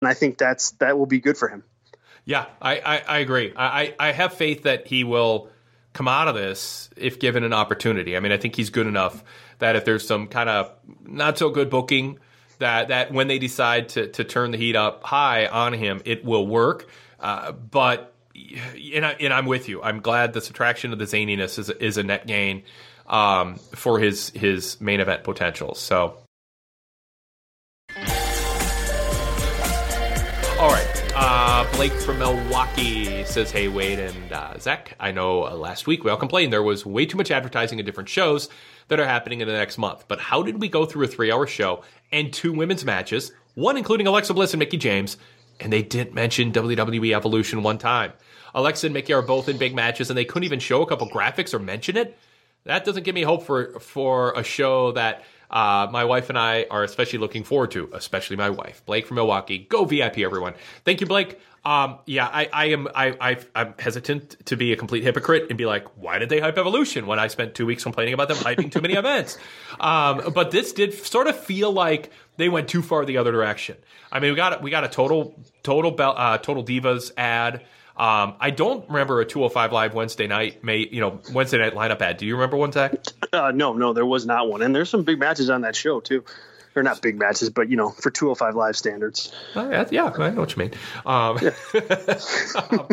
And 0.00 0.08
I 0.08 0.14
think 0.14 0.38
that's 0.38 0.72
that 0.72 0.98
will 0.98 1.06
be 1.06 1.20
good 1.20 1.36
for 1.36 1.48
him. 1.48 1.64
Yeah, 2.24 2.46
I, 2.60 2.78
I, 2.78 3.02
I 3.08 3.18
agree. 3.18 3.52
I, 3.56 3.94
I 3.98 4.12
have 4.12 4.34
faith 4.34 4.62
that 4.62 4.86
he 4.86 5.02
will 5.02 5.48
come 5.92 6.08
out 6.08 6.28
of 6.28 6.34
this 6.34 6.88
if 6.96 7.18
given 7.18 7.44
an 7.44 7.52
opportunity. 7.52 8.16
I 8.16 8.20
mean, 8.20 8.32
I 8.32 8.36
think 8.36 8.56
he's 8.56 8.70
good 8.70 8.86
enough 8.86 9.22
that 9.58 9.76
if 9.76 9.84
there's 9.84 10.06
some 10.06 10.28
kind 10.28 10.48
of 10.48 10.72
not 11.04 11.38
so 11.38 11.50
good 11.50 11.68
booking, 11.68 12.18
that 12.58 12.88
that 12.88 13.12
when 13.12 13.28
they 13.28 13.38
decide 13.38 13.90
to 13.90 14.08
to 14.08 14.24
turn 14.24 14.52
the 14.52 14.58
heat 14.58 14.76
up 14.76 15.02
high 15.04 15.46
on 15.46 15.72
him, 15.72 16.00
it 16.04 16.24
will 16.24 16.46
work. 16.46 16.88
Uh, 17.18 17.52
but 17.52 18.14
and, 18.94 19.04
I, 19.04 19.12
and 19.20 19.32
I'm 19.32 19.46
with 19.46 19.68
you. 19.68 19.82
I'm 19.82 20.00
glad 20.00 20.32
the 20.32 20.40
subtraction 20.40 20.92
of 20.92 20.98
the 20.98 21.04
zaniness 21.04 21.58
is 21.58 21.70
is 21.70 21.96
a 21.96 22.02
net 22.02 22.26
gain 22.26 22.62
um, 23.06 23.56
for 23.74 23.98
his 23.98 24.30
his 24.30 24.80
main 24.80 25.00
event 25.00 25.24
potential. 25.24 25.74
So. 25.74 26.21
Uh, 31.24 31.64
Blake 31.76 31.92
from 31.92 32.18
Milwaukee 32.18 33.24
says, 33.24 33.52
Hey, 33.52 33.68
Wade 33.68 34.00
and 34.00 34.32
uh, 34.32 34.58
Zach, 34.58 34.96
I 34.98 35.12
know 35.12 35.46
uh, 35.46 35.54
last 35.54 35.86
week 35.86 36.02
we 36.02 36.10
all 36.10 36.16
complained 36.16 36.52
there 36.52 36.64
was 36.64 36.84
way 36.84 37.06
too 37.06 37.16
much 37.16 37.30
advertising 37.30 37.78
in 37.78 37.86
different 37.86 38.08
shows 38.08 38.48
that 38.88 38.98
are 38.98 39.06
happening 39.06 39.40
in 39.40 39.46
the 39.46 39.54
next 39.54 39.78
month. 39.78 40.06
But 40.08 40.18
how 40.18 40.42
did 40.42 40.60
we 40.60 40.68
go 40.68 40.84
through 40.84 41.04
a 41.04 41.06
three 41.08 41.30
hour 41.30 41.46
show 41.46 41.84
and 42.10 42.32
two 42.32 42.52
women's 42.52 42.84
matches, 42.84 43.30
one 43.54 43.76
including 43.76 44.08
Alexa 44.08 44.34
Bliss 44.34 44.52
and 44.52 44.58
Mickie 44.58 44.78
James, 44.78 45.16
and 45.60 45.72
they 45.72 45.82
didn't 45.82 46.12
mention 46.12 46.50
WWE 46.50 47.14
Evolution 47.14 47.62
one 47.62 47.78
time? 47.78 48.12
Alexa 48.52 48.88
and 48.88 48.92
Mickie 48.92 49.12
are 49.12 49.22
both 49.22 49.48
in 49.48 49.58
big 49.58 49.76
matches, 49.76 50.10
and 50.10 50.18
they 50.18 50.24
couldn't 50.24 50.46
even 50.46 50.58
show 50.58 50.82
a 50.82 50.86
couple 50.86 51.08
graphics 51.08 51.54
or 51.54 51.60
mention 51.60 51.96
it. 51.96 52.18
That 52.64 52.84
doesn't 52.84 53.04
give 53.04 53.14
me 53.14 53.22
hope 53.22 53.44
for 53.44 53.78
for 53.78 54.32
a 54.32 54.42
show 54.42 54.90
that 54.92 55.22
uh, 55.52 55.88
my 55.90 56.04
wife 56.04 56.28
and 56.28 56.38
I 56.38 56.66
are 56.70 56.82
especially 56.82 57.18
looking 57.18 57.44
forward 57.44 57.70
to, 57.72 57.90
especially 57.92 58.36
my 58.36 58.50
wife, 58.50 58.82
Blake 58.86 59.06
from 59.06 59.16
Milwaukee. 59.16 59.58
Go 59.58 59.84
VIP, 59.84 60.18
everyone! 60.18 60.54
Thank 60.84 61.00
you, 61.00 61.06
Blake. 61.06 61.38
Um, 61.64 61.98
yeah, 62.06 62.26
I, 62.26 62.48
I 62.52 62.64
am. 62.66 62.88
I, 62.94 63.16
I, 63.20 63.38
I'm 63.54 63.74
hesitant 63.78 64.46
to 64.46 64.56
be 64.56 64.72
a 64.72 64.76
complete 64.76 65.04
hypocrite 65.04 65.46
and 65.48 65.56
be 65.56 65.66
like, 65.66 65.86
why 65.96 66.18
did 66.18 66.28
they 66.28 66.40
hype 66.40 66.58
Evolution 66.58 67.06
when 67.06 67.20
I 67.20 67.28
spent 67.28 67.54
two 67.54 67.66
weeks 67.66 67.84
complaining 67.84 68.14
about 68.14 68.28
them 68.28 68.38
hyping 68.38 68.72
too 68.72 68.80
many 68.80 68.94
events? 68.98 69.38
Um, 69.78 70.32
but 70.34 70.50
this 70.50 70.72
did 70.72 70.92
sort 70.94 71.28
of 71.28 71.38
feel 71.38 71.70
like 71.70 72.10
they 72.36 72.48
went 72.48 72.68
too 72.68 72.82
far 72.82 73.04
the 73.04 73.18
other 73.18 73.30
direction. 73.30 73.76
I 74.10 74.18
mean, 74.18 74.32
we 74.32 74.36
got 74.36 74.60
we 74.62 74.70
got 74.70 74.84
a 74.84 74.88
total 74.88 75.40
total 75.62 75.94
uh, 76.00 76.38
total 76.38 76.64
divas 76.64 77.12
ad. 77.16 77.62
Um, 77.96 78.34
I 78.40 78.50
don't 78.50 78.88
remember 78.88 79.20
a 79.20 79.24
205 79.26 79.72
live 79.72 79.94
Wednesday 79.94 80.26
night, 80.26 80.64
May 80.64 80.88
you 80.90 81.00
know 81.00 81.20
Wednesday 81.32 81.58
night 81.58 81.74
lineup 81.74 82.00
ad. 82.00 82.16
Do 82.16 82.26
you 82.26 82.34
remember 82.34 82.56
one, 82.56 82.72
Zach? 82.72 82.94
Uh, 83.32 83.52
no, 83.54 83.74
no, 83.74 83.92
there 83.92 84.06
was 84.06 84.26
not 84.26 84.48
one, 84.48 84.62
and 84.62 84.74
there's 84.74 84.90
some 84.90 85.04
big 85.04 85.18
matches 85.18 85.50
on 85.50 85.62
that 85.62 85.76
show 85.76 86.00
too. 86.00 86.24
Or 86.74 86.82
not 86.82 87.02
big 87.02 87.18
matches, 87.18 87.50
but 87.50 87.68
you 87.68 87.76
know, 87.76 87.90
for 87.90 88.10
205 88.10 88.54
live 88.56 88.78
standards. 88.78 89.30
Oh, 89.54 89.68
yeah, 89.70 89.86
yeah, 89.90 90.04
I 90.06 90.30
know 90.30 90.40
what 90.40 90.56
you 90.56 90.62
mean. 90.62 90.70
Um, 91.04 91.38
um, 92.70 92.88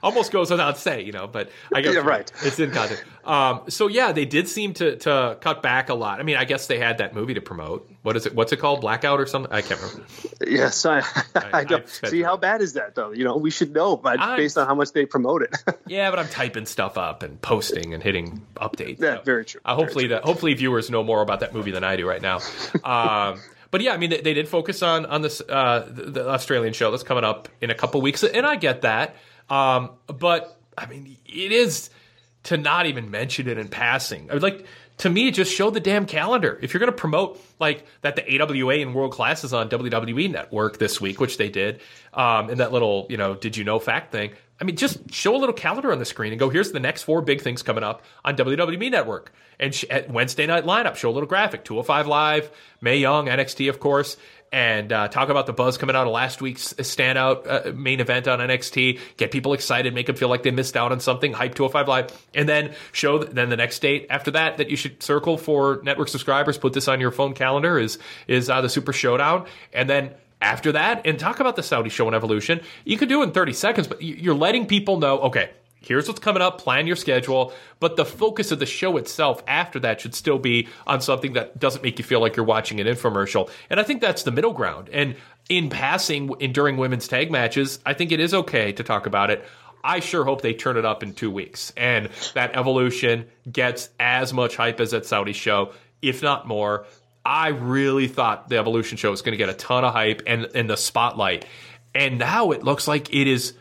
almost 0.00 0.30
goes 0.30 0.48
without 0.52 0.78
saying, 0.78 1.06
you 1.06 1.12
know, 1.12 1.26
but 1.26 1.50
I 1.74 1.80
guess 1.82 1.94
Yeah, 1.94 2.02
right. 2.02 2.30
It's 2.42 2.60
in 2.60 2.70
content. 2.70 3.02
Um, 3.26 3.62
so 3.68 3.88
yeah, 3.88 4.12
they 4.12 4.24
did 4.24 4.48
seem 4.48 4.72
to 4.74 4.96
to 4.98 5.36
cut 5.40 5.60
back 5.60 5.88
a 5.88 5.94
lot. 5.94 6.20
I 6.20 6.22
mean, 6.22 6.36
I 6.36 6.44
guess 6.44 6.68
they 6.68 6.78
had 6.78 6.98
that 6.98 7.12
movie 7.12 7.34
to 7.34 7.40
promote. 7.40 7.90
What 8.02 8.16
is 8.16 8.24
it? 8.24 8.36
What's 8.36 8.52
it 8.52 8.58
called? 8.58 8.80
Blackout 8.80 9.18
or 9.18 9.26
something? 9.26 9.52
I 9.52 9.62
can't 9.62 9.80
remember. 9.80 10.04
Yes, 10.46 10.86
I, 10.86 11.02
I, 11.34 11.64
don't 11.64 11.88
sped 11.88 12.10
see 12.10 12.22
how 12.22 12.36
bad 12.36 12.62
is 12.62 12.74
that 12.74 12.94
though. 12.94 13.10
You 13.10 13.24
know, 13.24 13.36
we 13.36 13.50
should 13.50 13.72
know, 13.72 13.96
but 13.96 14.20
I- 14.20 14.36
based 14.36 14.56
on 14.56 14.68
how 14.68 14.76
much 14.76 14.92
they 14.92 15.06
promote 15.06 15.42
it. 15.42 15.56
Yeah, 15.88 16.10
but 16.10 16.18
I'm 16.18 16.28
typing 16.28 16.66
stuff 16.66 16.98
up 16.98 17.22
and 17.22 17.40
posting 17.40 17.94
and 17.94 18.02
hitting 18.02 18.44
updates. 18.56 19.00
yeah, 19.00 19.22
very 19.22 19.44
true. 19.44 19.60
Uh, 19.64 19.76
hopefully, 19.76 20.08
that 20.08 20.24
hopefully 20.24 20.52
viewers 20.54 20.90
know 20.90 21.04
more 21.04 21.22
about 21.22 21.40
that 21.40 21.54
movie 21.54 21.70
than 21.70 21.84
I 21.84 21.96
do 21.96 22.08
right 22.08 22.22
now. 22.22 22.40
Um, 22.84 23.40
but 23.70 23.80
yeah, 23.80 23.92
I 23.92 23.96
mean, 23.96 24.10
they, 24.10 24.20
they 24.20 24.34
did 24.34 24.48
focus 24.48 24.82
on 24.82 25.06
on 25.06 25.22
this 25.22 25.40
uh, 25.40 25.86
the, 25.88 26.10
the 26.10 26.28
Australian 26.28 26.72
show 26.72 26.90
that's 26.90 27.02
coming 27.02 27.24
up 27.24 27.48
in 27.60 27.70
a 27.70 27.74
couple 27.74 28.00
weeks, 28.00 28.22
and 28.22 28.46
I 28.46 28.56
get 28.56 28.82
that. 28.82 29.16
Um, 29.48 29.90
but 30.06 30.58
I 30.78 30.86
mean, 30.86 31.16
it 31.26 31.52
is 31.52 31.90
to 32.46 32.56
not 32.56 32.86
even 32.86 33.10
mention 33.10 33.48
it 33.48 33.58
in 33.58 33.68
passing. 33.68 34.30
I 34.30 34.34
would 34.34 34.42
like 34.42 34.66
to 34.98 35.10
me, 35.10 35.30
just 35.30 35.52
show 35.52 35.70
the 35.70 35.80
damn 35.80 36.06
calendar. 36.06 36.58
If 36.62 36.72
you're 36.72 36.78
going 36.78 36.92
to 36.92 36.96
promote 36.96 37.40
like 37.58 37.84
that, 38.00 38.16
the 38.16 38.40
AWA 38.40 38.76
and 38.76 38.94
World 38.94 39.12
Class 39.12 39.44
is 39.44 39.52
on 39.52 39.68
WWE 39.68 40.30
Network 40.30 40.78
this 40.78 41.00
week, 41.00 41.20
which 41.20 41.36
they 41.36 41.50
did, 41.50 41.80
um, 42.14 42.46
that 42.56 42.72
little 42.72 43.06
you 43.10 43.16
know 43.16 43.34
did 43.34 43.56
you 43.56 43.64
know 43.64 43.78
fact 43.78 44.12
thing. 44.12 44.32
I 44.58 44.64
mean, 44.64 44.76
just 44.76 45.12
show 45.12 45.36
a 45.36 45.38
little 45.38 45.54
calendar 45.54 45.92
on 45.92 45.98
the 45.98 46.06
screen 46.06 46.32
and 46.32 46.40
go. 46.40 46.48
Here's 46.48 46.72
the 46.72 46.80
next 46.80 47.02
four 47.02 47.20
big 47.20 47.42
things 47.42 47.62
coming 47.62 47.84
up 47.84 48.02
on 48.24 48.36
WWE 48.36 48.90
Network 48.90 49.32
and 49.60 49.74
sh- 49.74 49.84
at 49.90 50.10
Wednesday 50.10 50.46
night 50.46 50.64
lineup. 50.64 50.96
Show 50.96 51.10
a 51.10 51.12
little 51.12 51.28
graphic. 51.28 51.64
205 51.64 52.06
Live, 52.06 52.50
Mae 52.80 52.96
Young, 52.96 53.26
NXT, 53.26 53.68
of 53.68 53.80
course, 53.80 54.16
and 54.56 54.90
uh, 54.90 55.06
talk 55.08 55.28
about 55.28 55.44
the 55.44 55.52
buzz 55.52 55.76
coming 55.76 55.94
out 55.94 56.06
of 56.06 56.14
last 56.14 56.40
week's 56.40 56.72
standout 56.72 57.46
uh, 57.46 57.72
main 57.72 58.00
event 58.00 58.26
on 58.26 58.38
NXT. 58.38 58.98
Get 59.18 59.30
people 59.30 59.52
excited, 59.52 59.92
make 59.92 60.06
them 60.06 60.16
feel 60.16 60.30
like 60.30 60.44
they 60.44 60.50
missed 60.50 60.78
out 60.78 60.92
on 60.92 61.00
something. 61.00 61.34
Hype 61.34 61.54
205 61.54 61.86
Live, 61.86 62.26
and 62.34 62.48
then 62.48 62.74
show 62.90 63.22
then 63.22 63.50
the 63.50 63.58
next 63.58 63.80
date 63.80 64.06
after 64.08 64.30
that 64.30 64.56
that 64.56 64.70
you 64.70 64.76
should 64.78 65.02
circle 65.02 65.36
for 65.36 65.82
network 65.84 66.08
subscribers. 66.08 66.56
Put 66.56 66.72
this 66.72 66.88
on 66.88 67.02
your 67.02 67.10
phone 67.10 67.34
calendar 67.34 67.78
is 67.78 67.98
is 68.28 68.48
uh, 68.48 68.62
the 68.62 68.70
Super 68.70 68.94
Showdown, 68.94 69.46
and 69.74 69.90
then 69.90 70.14
after 70.40 70.72
that 70.72 71.02
and 71.04 71.18
talk 71.18 71.38
about 71.38 71.56
the 71.56 71.62
Saudi 71.62 71.90
show 71.90 72.06
and 72.06 72.16
evolution. 72.16 72.62
You 72.86 72.96
could 72.96 73.10
do 73.10 73.20
it 73.20 73.24
in 73.24 73.32
30 73.32 73.52
seconds, 73.52 73.86
but 73.86 74.00
you're 74.00 74.34
letting 74.34 74.64
people 74.64 74.98
know, 74.98 75.18
okay, 75.20 75.50
here's 75.86 76.08
what's 76.08 76.20
coming 76.20 76.42
up, 76.42 76.58
plan 76.60 76.86
your 76.86 76.96
schedule. 76.96 77.52
But 77.80 77.96
the 77.96 78.04
focus 78.04 78.52
of 78.52 78.58
the 78.58 78.66
show 78.66 78.96
itself 78.96 79.42
after 79.46 79.80
that 79.80 80.00
should 80.00 80.14
still 80.14 80.38
be 80.38 80.68
on 80.86 81.00
something 81.00 81.34
that 81.34 81.58
doesn't 81.58 81.82
make 81.82 81.98
you 81.98 82.04
feel 82.04 82.20
like 82.20 82.36
you're 82.36 82.44
watching 82.46 82.80
an 82.80 82.86
infomercial. 82.86 83.50
And 83.70 83.78
I 83.78 83.82
think 83.82 84.00
that's 84.00 84.22
the 84.22 84.30
middle 84.30 84.52
ground. 84.52 84.88
And 84.92 85.16
in 85.48 85.70
passing, 85.70 86.30
in 86.40 86.52
during 86.52 86.76
women's 86.76 87.08
tag 87.08 87.30
matches, 87.30 87.78
I 87.86 87.94
think 87.94 88.12
it 88.12 88.20
is 88.20 88.34
okay 88.34 88.72
to 88.72 88.82
talk 88.82 89.06
about 89.06 89.30
it. 89.30 89.44
I 89.84 90.00
sure 90.00 90.24
hope 90.24 90.42
they 90.42 90.52
turn 90.52 90.76
it 90.76 90.84
up 90.84 91.04
in 91.04 91.14
two 91.14 91.30
weeks 91.30 91.72
and 91.76 92.08
that 92.34 92.56
evolution 92.56 93.26
gets 93.50 93.88
as 94.00 94.32
much 94.32 94.56
hype 94.56 94.80
as 94.80 94.90
that 94.90 95.06
Saudi 95.06 95.32
show, 95.32 95.72
if 96.02 96.22
not 96.22 96.48
more. 96.48 96.86
I 97.24 97.48
really 97.48 98.08
thought 98.08 98.48
the 98.48 98.58
evolution 98.58 98.96
show 98.96 99.10
was 99.10 99.22
going 99.22 99.32
to 99.32 99.36
get 99.36 99.48
a 99.48 99.54
ton 99.54 99.84
of 99.84 99.92
hype 99.92 100.22
and, 100.26 100.48
and 100.54 100.68
the 100.68 100.76
spotlight. 100.76 101.44
And 101.94 102.18
now 102.18 102.50
it 102.50 102.64
looks 102.64 102.88
like 102.88 103.14
it 103.14 103.28
is 103.28 103.54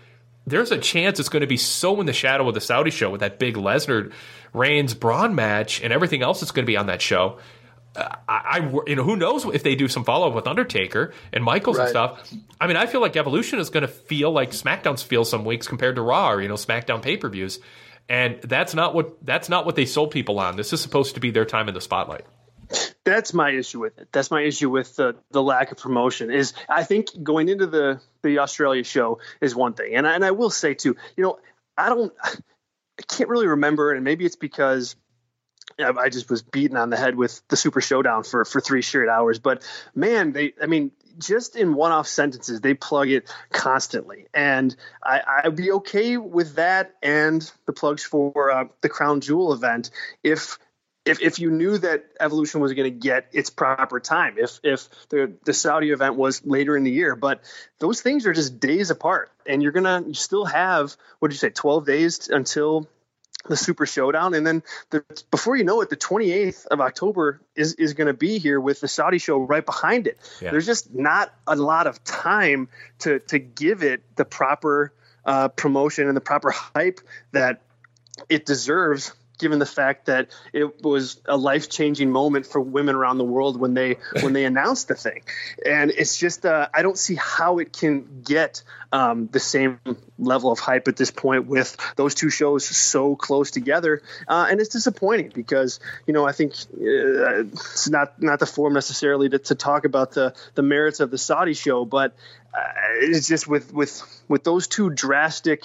there's 0.47 0.72
a 0.72 0.77
chance 0.77 1.19
it's 1.19 1.30
going 1.30 1.41
to 1.41 1.47
be 1.47 1.57
so 1.57 1.99
in 1.99 2.05
the 2.05 2.13
shadow 2.13 2.47
of 2.47 2.53
the 2.53 2.61
Saudi 2.61 2.91
show 2.91 3.09
with 3.09 3.22
that 3.22 3.39
big 3.39 3.55
Lesnar 3.55 4.11
Reigns 4.53 4.93
Braun 4.93 5.35
match 5.35 5.81
and 5.81 5.91
everything 5.91 6.22
else 6.22 6.39
that's 6.39 6.51
going 6.51 6.65
to 6.65 6.67
be 6.67 6.77
on 6.77 6.88
that 6.88 7.01
show. 7.01 7.39
Uh, 7.95 8.15
I, 8.27 8.59
I, 8.59 8.80
you 8.88 8.95
know, 8.95 9.03
who 9.03 9.15
knows 9.15 9.45
if 9.45 9.63
they 9.63 9.76
do 9.76 9.88
some 9.88 10.03
follow 10.03 10.27
up 10.27 10.35
with 10.35 10.47
Undertaker 10.47 11.13
and 11.31 11.43
Michaels 11.43 11.77
right. 11.77 11.85
and 11.85 11.89
stuff. 11.89 12.34
I 12.59 12.67
mean, 12.67 12.77
I 12.77 12.85
feel 12.85 13.01
like 13.01 13.15
Evolution 13.15 13.59
is 13.59 13.69
going 13.69 13.81
to 13.81 13.88
feel 13.88 14.31
like 14.31 14.51
SmackDown's 14.51 15.01
feel 15.01 15.26
some 15.26 15.45
weeks 15.45 15.67
compared 15.67 15.95
to 15.95 16.01
Raw 16.01 16.31
or 16.31 16.41
you 16.41 16.47
know 16.47 16.55
SmackDown 16.55 17.01
pay 17.01 17.17
per 17.17 17.30
views, 17.30 17.59
and 18.09 18.41
that's 18.41 18.76
not 18.76 18.93
what 18.93 19.26
that's 19.26 19.49
not 19.49 19.65
what 19.65 19.76
they 19.76 19.85
sold 19.85 20.11
people 20.11 20.39
on. 20.39 20.57
This 20.57 20.73
is 20.73 20.81
supposed 20.81 21.15
to 21.15 21.22
be 21.22 21.31
their 21.31 21.45
time 21.45 21.67
in 21.69 21.73
the 21.73 21.81
spotlight. 21.81 22.26
That's 23.03 23.33
my 23.33 23.51
issue 23.51 23.79
with 23.79 23.97
it. 23.99 24.09
That's 24.11 24.31
my 24.31 24.41
issue 24.41 24.69
with 24.69 24.95
the 24.95 25.15
the 25.31 25.41
lack 25.41 25.71
of 25.71 25.77
promotion. 25.77 26.31
Is 26.31 26.53
I 26.67 26.83
think 26.83 27.09
going 27.21 27.49
into 27.49 27.67
the 27.67 28.01
the 28.23 28.39
Australia 28.39 28.83
show 28.83 29.19
is 29.41 29.55
one 29.55 29.73
thing, 29.73 29.95
and 29.95 30.07
I, 30.07 30.15
and 30.15 30.25
I 30.25 30.31
will 30.31 30.49
say 30.49 30.73
too, 30.73 30.95
you 31.15 31.23
know, 31.23 31.37
I 31.77 31.89
don't, 31.89 32.11
I 32.23 33.03
can't 33.07 33.29
really 33.29 33.47
remember, 33.47 33.93
and 33.93 34.03
maybe 34.03 34.25
it's 34.25 34.35
because 34.35 34.95
I 35.77 36.09
just 36.09 36.29
was 36.29 36.41
beaten 36.41 36.77
on 36.77 36.89
the 36.89 36.97
head 36.97 37.15
with 37.15 37.41
the 37.47 37.57
Super 37.57 37.81
Showdown 37.81 38.23
for 38.23 38.45
for 38.45 38.59
three 38.59 38.81
straight 38.81 39.09
hours. 39.09 39.39
But 39.39 39.63
man, 39.93 40.31
they, 40.31 40.53
I 40.61 40.65
mean, 40.65 40.91
just 41.19 41.55
in 41.55 41.75
one-off 41.75 42.07
sentences, 42.07 42.61
they 42.61 42.73
plug 42.73 43.09
it 43.09 43.31
constantly, 43.51 44.27
and 44.33 44.75
I, 45.03 45.41
I'd 45.43 45.55
be 45.55 45.71
okay 45.73 46.17
with 46.17 46.55
that 46.55 46.95
and 47.03 47.51
the 47.65 47.73
plugs 47.73 48.03
for 48.03 48.51
uh, 48.51 48.65
the 48.81 48.89
Crown 48.89 49.21
Jewel 49.21 49.53
event 49.53 49.91
if 50.23 50.57
if, 51.06 51.22
if 51.22 51.40
you 51.40 51.52
knew 51.52 51.77
that 51.77 52.06
evolution 52.19 52.60
was 52.60 52.73
going 52.73 52.91
to 52.91 52.99
get 52.99 53.27
its 53.32 53.49
proper 53.49 53.99
time 53.99 54.36
if 54.38 54.60
if 54.64 54.90
the 55.10 55.34
the 55.45 55.53
saudi 55.53 55.91
event 55.91 56.15
was 56.15 56.45
later 56.45 56.76
in 56.76 56.84
the 56.84 56.91
year 56.91 57.15
but 57.15 57.41
those 57.80 58.02
things 58.02 58.26
are 58.26 58.34
just 58.34 58.60
days 58.60 58.90
apart 58.90 59.32
and 59.45 59.61
you're 59.61 59.72
gonna 59.72 60.03
you 60.06 60.14
still 60.14 60.45
have 60.45 60.95
what 61.19 61.30
did 61.30 61.36
you 61.36 61.40
say 61.40 61.49
12 61.49 61.86
days 61.86 62.30
until 62.30 62.88
the 63.48 63.56
super 63.56 63.86
showdown 63.86 64.34
and 64.34 64.45
then 64.45 64.64
the, 64.90 65.03
before 65.30 65.56
you 65.56 65.64
know 65.64 65.82
it 65.82 65.90
the 65.90 65.98
28th 65.98 66.65
of 66.68 66.82
october 66.82 67.41
is 67.56 67.73
is 67.76 67.94
going 67.94 68.07
to 68.07 68.14
be 68.14 68.40
here 68.40 68.60
with 68.60 68.82
the 68.82 68.88
saudi 68.88 69.19
show 69.19 69.38
right 69.38 69.65
behind 69.65 70.07
it 70.07 70.18
yeah. 70.41 70.49
there's 70.49 70.65
just 70.65 70.94
not 70.94 71.32
a 71.45 71.56
lot 71.56 71.86
of 71.86 72.03
time 72.03 72.68
to 72.99 73.19
to 73.19 73.38
give 73.38 73.84
it 73.84 74.02
the 74.15 74.26
proper 74.26 74.91
uh, 75.26 75.48
promotion 75.49 76.07
and 76.07 76.15
the 76.15 76.22
proper 76.22 76.52
hype 76.52 76.99
that 77.32 77.61
it 78.30 78.45
deserves 78.45 79.14
given 79.38 79.60
the 79.60 79.66
fact 79.66 80.06
that 80.06 80.30
it 80.53 80.82
was 80.84 81.22
a 81.26 81.38
life 81.38 81.70
changing 81.70 82.12
moment 82.12 82.45
for 82.45 82.60
women 82.60 82.95
around 82.95 83.18
the 83.18 83.26
world 83.26 83.60
when 83.60 83.74
they 83.74 83.98
when 84.22 84.34
they 84.34 84.45
announced 84.45 84.88
the 84.88 84.95
thing, 84.95 85.24
and 85.66 85.91
it's 85.91 86.18
just 86.18 86.45
uh, 86.45 86.68
I 86.74 86.82
don't 86.82 86.98
see 86.98 87.16
how 87.16 87.60
it 87.60 87.74
can 87.74 88.22
get 88.24 88.64
um, 88.91 89.28
the 89.28 89.40
same 89.40 89.80
level 90.18 90.52
of 90.52 90.60
hype 90.60 90.88
at 90.88 90.95
this 90.95 91.12
point 91.12 91.48
with 91.48 91.76
those 91.95 92.16
two 92.16 92.30
shows 92.30 92.66
so 92.66 93.16
close 93.16 93.52
together, 93.52 94.02
uh, 94.28 94.48
and 94.49 94.60
it's 94.60 94.70
disappointing 94.70 95.32
because 95.34 95.80
you 96.07 96.14
know 96.14 96.26
I 96.26 96.32
think 96.32 96.53
uh, 96.53 97.45
it's 97.52 97.90
not 97.90 98.22
not 98.22 98.40
the 98.40 98.45
form 98.45 98.74
necessarily 98.74 99.30
to, 99.30 99.40
to 99.40 99.56
talk 99.56 99.86
about 99.86 100.12
the 100.12 100.34
the 100.56 100.64
merits 100.64 100.99
of 100.99 101.12
the 101.12 101.18
Saudi 101.18 101.53
show, 101.53 101.86
but 101.86 102.14
uh, 102.53 102.60
it's 103.02 103.28
just 103.28 103.48
with 103.48 103.74
with 103.74 104.02
with 104.28 104.44
those 104.44 104.68
two 104.68 104.90
drastic 104.90 105.64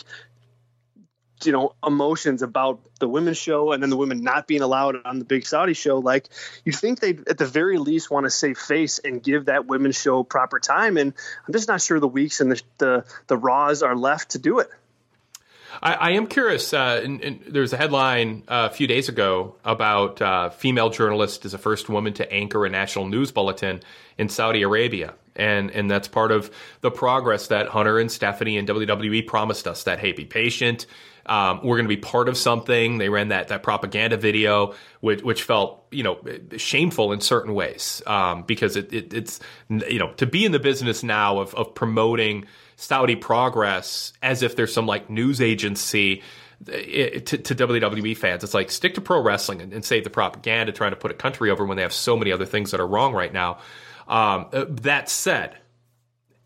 you 1.45 1.53
know 1.53 1.75
emotions 1.87 2.43
about 2.43 2.81
the 2.99 3.09
women's 3.09 3.39
show 3.39 3.73
and 3.73 3.83
then 3.83 3.91
the 3.91 3.97
women 3.97 4.23
not 4.23 4.47
being 4.47 4.63
allowed 4.63 4.97
on 5.05 5.19
the 5.19 5.25
big 5.25 5.47
Saudi 5.47 5.75
show 5.75 5.99
like 5.99 6.29
you 6.65 6.73
think 6.73 7.01
they 7.01 7.11
at 7.11 7.39
the 7.39 7.47
very 7.47 7.79
least 7.79 8.11
want 8.11 8.25
to 8.25 8.31
save 8.31 8.59
face 8.59 8.99
and 8.99 9.23
give 9.23 9.47
that 9.47 9.67
women's 9.67 10.01
show 10.01 10.23
proper 10.23 10.59
time 10.59 10.97
and 10.97 11.13
I'm 11.47 11.53
just 11.53 11.69
not 11.69 11.81
sure 11.81 11.99
the 12.01 12.09
weeks 12.09 12.41
and 12.41 12.53
the 12.53 12.63
the, 12.79 13.05
the 13.27 13.37
raws 13.37 13.83
are 13.83 13.97
left 13.97 14.33
to 14.33 14.39
do 14.39 14.59
it 14.59 14.71
I, 15.83 15.95
I 15.95 16.11
am 16.13 16.27
curious. 16.27 16.73
Uh, 16.73 17.01
and, 17.03 17.23
and 17.23 17.41
there's 17.47 17.73
a 17.73 17.77
headline 17.77 18.45
uh, 18.49 18.69
a 18.71 18.75
few 18.75 18.87
days 18.87 19.09
ago 19.09 19.57
about 19.65 20.21
uh, 20.21 20.51
female 20.51 20.91
journalist 20.91 21.45
is 21.45 21.53
the 21.53 21.59
first 21.59 21.89
woman 21.89 22.13
to 22.15 22.33
anchor 22.33 22.67
a 22.67 22.71
national 22.71 23.07
news 23.07 23.33
bulletin 23.33 23.81
in 24.19 24.29
Saudi 24.29 24.63
Arabia, 24.63 25.15
and 25.37 25.71
and 25.71 25.91
that's 25.91 26.09
part 26.09 26.33
of 26.33 26.51
the 26.81 26.91
progress 26.91 27.49
that 27.49 27.69
Hunter 27.69 27.99
and 27.99 28.11
Stephanie 28.11 28.59
and 28.59 28.69
WWE 28.69 29.27
promised 29.27 29.67
us. 29.67 29.85
That 29.85 29.99
hey, 30.01 30.13
be 30.13 30.25
patient. 30.25 30.87
Um, 31.27 31.61
we're 31.63 31.77
going 31.77 31.85
to 31.85 31.95
be 31.95 32.01
part 32.01 32.29
of 32.29 32.37
something. 32.37 32.99
They 32.99 33.09
ran 33.09 33.29
that 33.29 33.49
that 33.49 33.63
propaganda 33.63 34.17
video, 34.17 34.75
which 35.01 35.23
which 35.23 35.43
felt 35.43 35.87
you 35.91 36.03
know 36.03 36.21
shameful 36.57 37.13
in 37.13 37.21
certain 37.21 37.55
ways 37.55 38.03
um, 38.07 38.43
because 38.43 38.77
it, 38.77 38.93
it, 38.93 39.15
it's 39.15 39.41
you 39.69 39.99
know 39.99 40.13
to 40.15 40.27
be 40.27 40.45
in 40.45 40.53
the 40.53 40.59
business 40.59 41.03
now 41.03 41.39
of 41.39 41.55
of 41.55 41.75
promoting 41.75 42.47
Saudi 42.77 43.17
progress 43.17 44.13
as 44.23 44.43
if 44.43 44.57
there's 44.57 44.73
some 44.73 44.87
like 44.87 45.11
news 45.11 45.41
agency. 45.41 46.23
It, 46.67 47.25
to, 47.25 47.39
to, 47.39 47.55
WWE 47.55 48.15
fans, 48.15 48.45
it's 48.45 48.53
like 48.53 48.71
stick 48.71 48.93
to 48.97 49.01
pro 49.01 49.23
wrestling 49.23 49.63
and, 49.63 49.73
and, 49.73 49.83
save 49.83 50.05
the 50.05 50.11
propaganda, 50.11 50.73
trying 50.73 50.91
to 50.91 50.97
put 50.97 51.11
a 51.11 51.15
country 51.15 51.51
over 51.51 51.65
when 51.65 51.77
they 51.77 51.83
have 51.83 51.93
so 51.95 52.19
many 52.19 52.33
other 52.33 52.45
things 52.45 52.73
that 52.73 52.81
are 52.81 52.87
wrong 52.87 53.15
right 53.15 53.33
now. 53.33 53.61
Um, 54.07 54.47
uh, 54.53 54.67
that 54.69 55.09
said, 55.09 55.57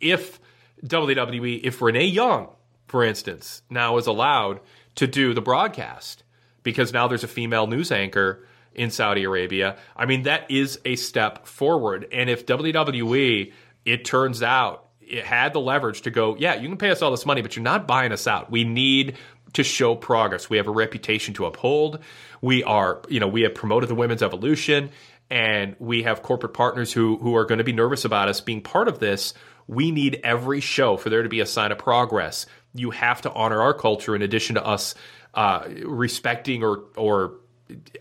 if 0.01 0.39
WWE, 0.87 1.61
if 1.65 1.83
Renee 1.83 2.07
Young, 2.07 2.49
for 2.86 3.05
instance, 3.05 3.62
now 3.70 3.97
is 3.97 4.06
allowed 4.06 4.61
to 4.97 5.06
do 5.06 5.35
the 5.35 5.40
broadcast 5.40 6.23
because 6.62 6.93
now 6.93 7.09
there's 7.09 7.24
a 7.24 7.28
female 7.28 7.66
news 7.66 7.90
anchor 7.93 8.47
in 8.74 8.90
Saudi 8.90 9.24
Arabia. 9.24 9.77
I 9.97 10.06
mean, 10.06 10.24
that 10.24 10.51
is 10.51 10.81
a 10.85 10.97
step 10.97 11.47
forward. 11.47 12.09
And 12.12 12.28
if 12.28 12.47
WWE, 12.47 13.52
it 13.85 14.05
turns 14.05 14.43
out, 14.43 14.89
it 15.01 15.24
had 15.24 15.52
the 15.52 15.61
leverage 15.61 16.02
to 16.02 16.11
go, 16.11 16.35
yeah, 16.36 16.55
you 16.55 16.69
can 16.69 16.78
pay 16.78 16.90
us 16.90 17.02
all 17.02 17.11
this 17.11 17.27
money, 17.27 17.43
but 17.43 17.55
you're 17.55 17.62
not 17.62 17.86
buying 17.86 18.11
us 18.11 18.27
out. 18.27 18.51
We 18.51 18.65
need 18.65 19.16
to 19.52 19.62
show 19.62 19.94
progress. 19.94 20.51
We 20.51 20.56
have 20.56 20.66
a 20.66 20.73
reputation 20.73 21.35
to 21.35 21.47
uphold. 21.47 22.01
We 22.40 22.65
are, 22.65 23.02
you 23.09 23.20
know, 23.20 23.28
we 23.28 23.43
have 23.43 23.55
promoted 23.55 23.89
the 23.89 23.94
women's 23.94 24.23
evolution 24.23 24.90
and 25.31 25.77
we 25.78 26.02
have 26.02 26.23
corporate 26.23 26.55
partners 26.55 26.93
who 26.93 27.16
who 27.19 27.35
are 27.36 27.44
going 27.44 27.59
to 27.59 27.65
be 27.65 27.73
nervous 27.73 28.05
about 28.05 28.28
us 28.28 28.40
being 28.40 28.61
part 28.61 28.89
of 28.89 28.98
this. 28.98 29.35
We 29.66 29.90
need 29.90 30.20
every 30.23 30.61
show 30.61 30.97
for 30.97 31.09
there 31.09 31.23
to 31.23 31.28
be 31.28 31.40
a 31.40 31.47
sign 31.47 31.73
of 31.73 31.78
progress 31.78 32.47
you 32.75 32.91
have 32.91 33.23
to 33.23 33.33
honor 33.33 33.63
our 33.63 33.75
culture 33.75 34.15
in 34.15 34.23
addition 34.23 34.55
to 34.55 34.65
us 34.65 34.95
uh, 35.35 35.69
respecting 35.85 36.63
or 36.63 36.85
or 36.97 37.35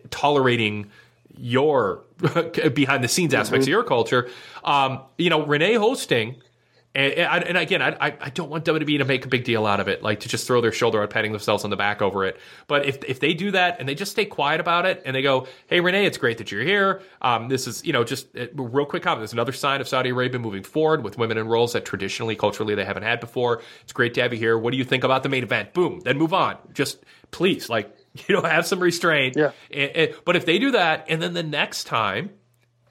tolerating 0.09 0.89
your 1.37 2.03
behind 2.73 3.03
the 3.03 3.07
scenes 3.07 3.33
aspects 3.33 3.51
mm-hmm. 3.51 3.61
of 3.63 3.67
your 3.67 3.83
culture. 3.83 4.29
Um, 4.63 5.01
you 5.17 5.29
know, 5.29 5.45
Renee 5.45 5.75
hosting 5.75 6.41
and, 6.95 7.13
and, 7.13 7.43
and 7.43 7.57
again, 7.57 7.81
I, 7.81 8.15
I 8.19 8.29
don't 8.29 8.49
want 8.49 8.65
WWE 8.65 8.99
to 8.99 9.05
make 9.05 9.25
a 9.25 9.27
big 9.27 9.43
deal 9.43 9.65
out 9.65 9.79
of 9.79 9.87
it, 9.87 10.03
like 10.03 10.21
to 10.21 10.29
just 10.29 10.45
throw 10.45 10.61
their 10.61 10.71
shoulder 10.71 11.01
out, 11.01 11.09
patting 11.09 11.31
themselves 11.31 11.63
on 11.63 11.69
the 11.69 11.75
back 11.75 12.01
over 12.01 12.25
it. 12.25 12.39
But 12.67 12.85
if 12.85 13.03
if 13.03 13.19
they 13.19 13.33
do 13.33 13.51
that 13.51 13.79
and 13.79 13.89
they 13.89 13.95
just 13.95 14.11
stay 14.11 14.25
quiet 14.25 14.59
about 14.59 14.85
it 14.85 15.01
and 15.05 15.15
they 15.15 15.21
go, 15.21 15.47
"Hey, 15.67 15.79
Renee, 15.79 16.05
it's 16.05 16.17
great 16.17 16.37
that 16.37 16.51
you're 16.51 16.63
here. 16.63 17.01
Um, 17.21 17.49
this 17.49 17.67
is 17.67 17.83
you 17.85 17.93
know 17.93 18.03
just 18.03 18.27
uh, 18.37 18.47
real 18.55 18.85
quick 18.85 19.03
comment. 19.03 19.21
There's 19.21 19.33
another 19.33 19.53
sign 19.53 19.81
of 19.81 19.87
Saudi 19.87 20.09
Arabia 20.09 20.39
moving 20.39 20.63
forward 20.63 21.03
with 21.03 21.17
women 21.17 21.37
in 21.37 21.47
roles 21.47 21.73
that 21.73 21.85
traditionally, 21.85 22.35
culturally, 22.35 22.75
they 22.75 22.85
haven't 22.85 23.03
had 23.03 23.19
before. 23.19 23.61
It's 23.83 23.93
great 23.93 24.13
to 24.15 24.21
have 24.21 24.33
you 24.33 24.39
here. 24.39 24.57
What 24.57 24.71
do 24.71 24.77
you 24.77 24.83
think 24.83 25.03
about 25.03 25.23
the 25.23 25.29
main 25.29 25.43
event? 25.43 25.73
Boom. 25.73 25.99
Then 26.01 26.17
move 26.17 26.33
on. 26.33 26.57
Just 26.73 27.03
please, 27.31 27.69
like 27.69 27.95
You 28.27 28.35
know, 28.35 28.41
have 28.43 28.65
some 28.65 28.79
restraint. 28.79 29.35
Yeah. 29.35 29.51
but 30.25 30.35
if 30.35 30.45
they 30.45 30.59
do 30.59 30.71
that, 30.71 31.05
and 31.09 31.21
then 31.21 31.33
the 31.33 31.43
next 31.43 31.85
time, 31.85 32.29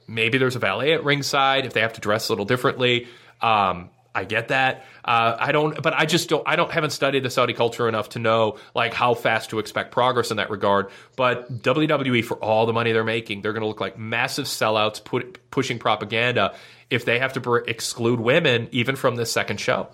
maybe 0.08 0.38
there's 0.38 0.56
a 0.56 0.58
valet 0.58 0.92
at 0.92 1.04
ringside. 1.04 1.64
If 1.64 1.72
they 1.74 1.80
have 1.80 1.92
to 1.94 2.00
dress 2.00 2.28
a 2.28 2.32
little 2.32 2.44
differently, 2.44 3.06
um, 3.42 3.90
I 4.14 4.24
get 4.24 4.48
that. 4.48 4.84
Uh, 5.04 5.36
I 5.38 5.52
don't, 5.52 5.82
but 5.82 5.94
I 5.94 6.04
just 6.04 6.28
don't. 6.28 6.46
I 6.46 6.56
don't 6.56 6.70
haven't 6.70 6.90
studied 6.90 7.22
the 7.22 7.30
Saudi 7.30 7.54
culture 7.54 7.88
enough 7.88 8.10
to 8.10 8.18
know 8.18 8.58
like 8.74 8.92
how 8.92 9.14
fast 9.14 9.50
to 9.50 9.58
expect 9.58 9.90
progress 9.90 10.30
in 10.30 10.36
that 10.36 10.50
regard. 10.50 10.90
But 11.16 11.62
WWE, 11.62 12.24
for 12.24 12.36
all 12.36 12.66
the 12.66 12.72
money 12.72 12.92
they're 12.92 13.04
making, 13.04 13.42
they're 13.42 13.52
going 13.52 13.62
to 13.62 13.68
look 13.68 13.80
like 13.80 13.98
massive 13.98 14.46
sellouts, 14.46 15.02
put, 15.02 15.50
pushing 15.50 15.78
propaganda 15.78 16.54
if 16.90 17.04
they 17.04 17.18
have 17.18 17.32
to 17.34 17.54
exclude 17.54 18.20
women 18.20 18.68
even 18.70 18.96
from 18.96 19.16
this 19.16 19.32
second 19.32 19.58
show. 19.58 19.88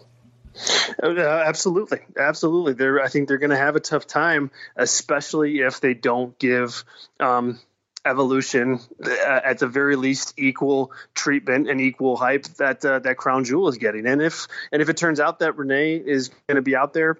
Uh, 1.00 1.20
absolutely, 1.20 2.00
absolutely. 2.18 2.72
They're, 2.72 3.00
I 3.00 3.08
think 3.08 3.28
they're 3.28 3.38
going 3.38 3.50
to 3.50 3.56
have 3.56 3.76
a 3.76 3.80
tough 3.80 4.06
time, 4.06 4.50
especially 4.74 5.60
if 5.60 5.80
they 5.80 5.94
don't 5.94 6.36
give 6.38 6.84
um, 7.20 7.60
evolution 8.09 8.80
uh, 9.05 9.40
at 9.44 9.59
the 9.59 9.66
very 9.66 9.97
least 9.97 10.35
equal 10.36 10.93
treatment 11.14 11.68
and 11.68 11.80
equal 11.80 12.16
hype 12.16 12.44
that 12.59 12.85
uh, 12.85 12.98
that 13.01 13.16
Crown 13.16 13.44
Jewel 13.44 13.68
is 13.68 13.78
getting. 13.78 14.06
And 14.06 14.22
if 14.22 14.48
and 14.72 14.82
if 14.82 14.89
it 14.89 14.97
turns 14.97 15.20
out 15.20 15.40
that 15.40 15.56
Renee 15.56 15.97
is 15.97 16.30
going 16.47 16.56
to 16.56 16.62
be 16.62 16.74
out 16.74 16.94
there 16.94 17.18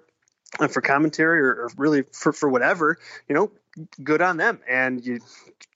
for 0.69 0.81
commentary 0.81 1.41
or, 1.41 1.51
or 1.51 1.71
really 1.77 2.03
for, 2.11 2.33
for 2.33 2.49
whatever, 2.49 2.97
you 3.27 3.35
know, 3.35 3.51
good 4.03 4.21
on 4.21 4.37
them. 4.37 4.59
And 4.67 5.05
you 5.05 5.19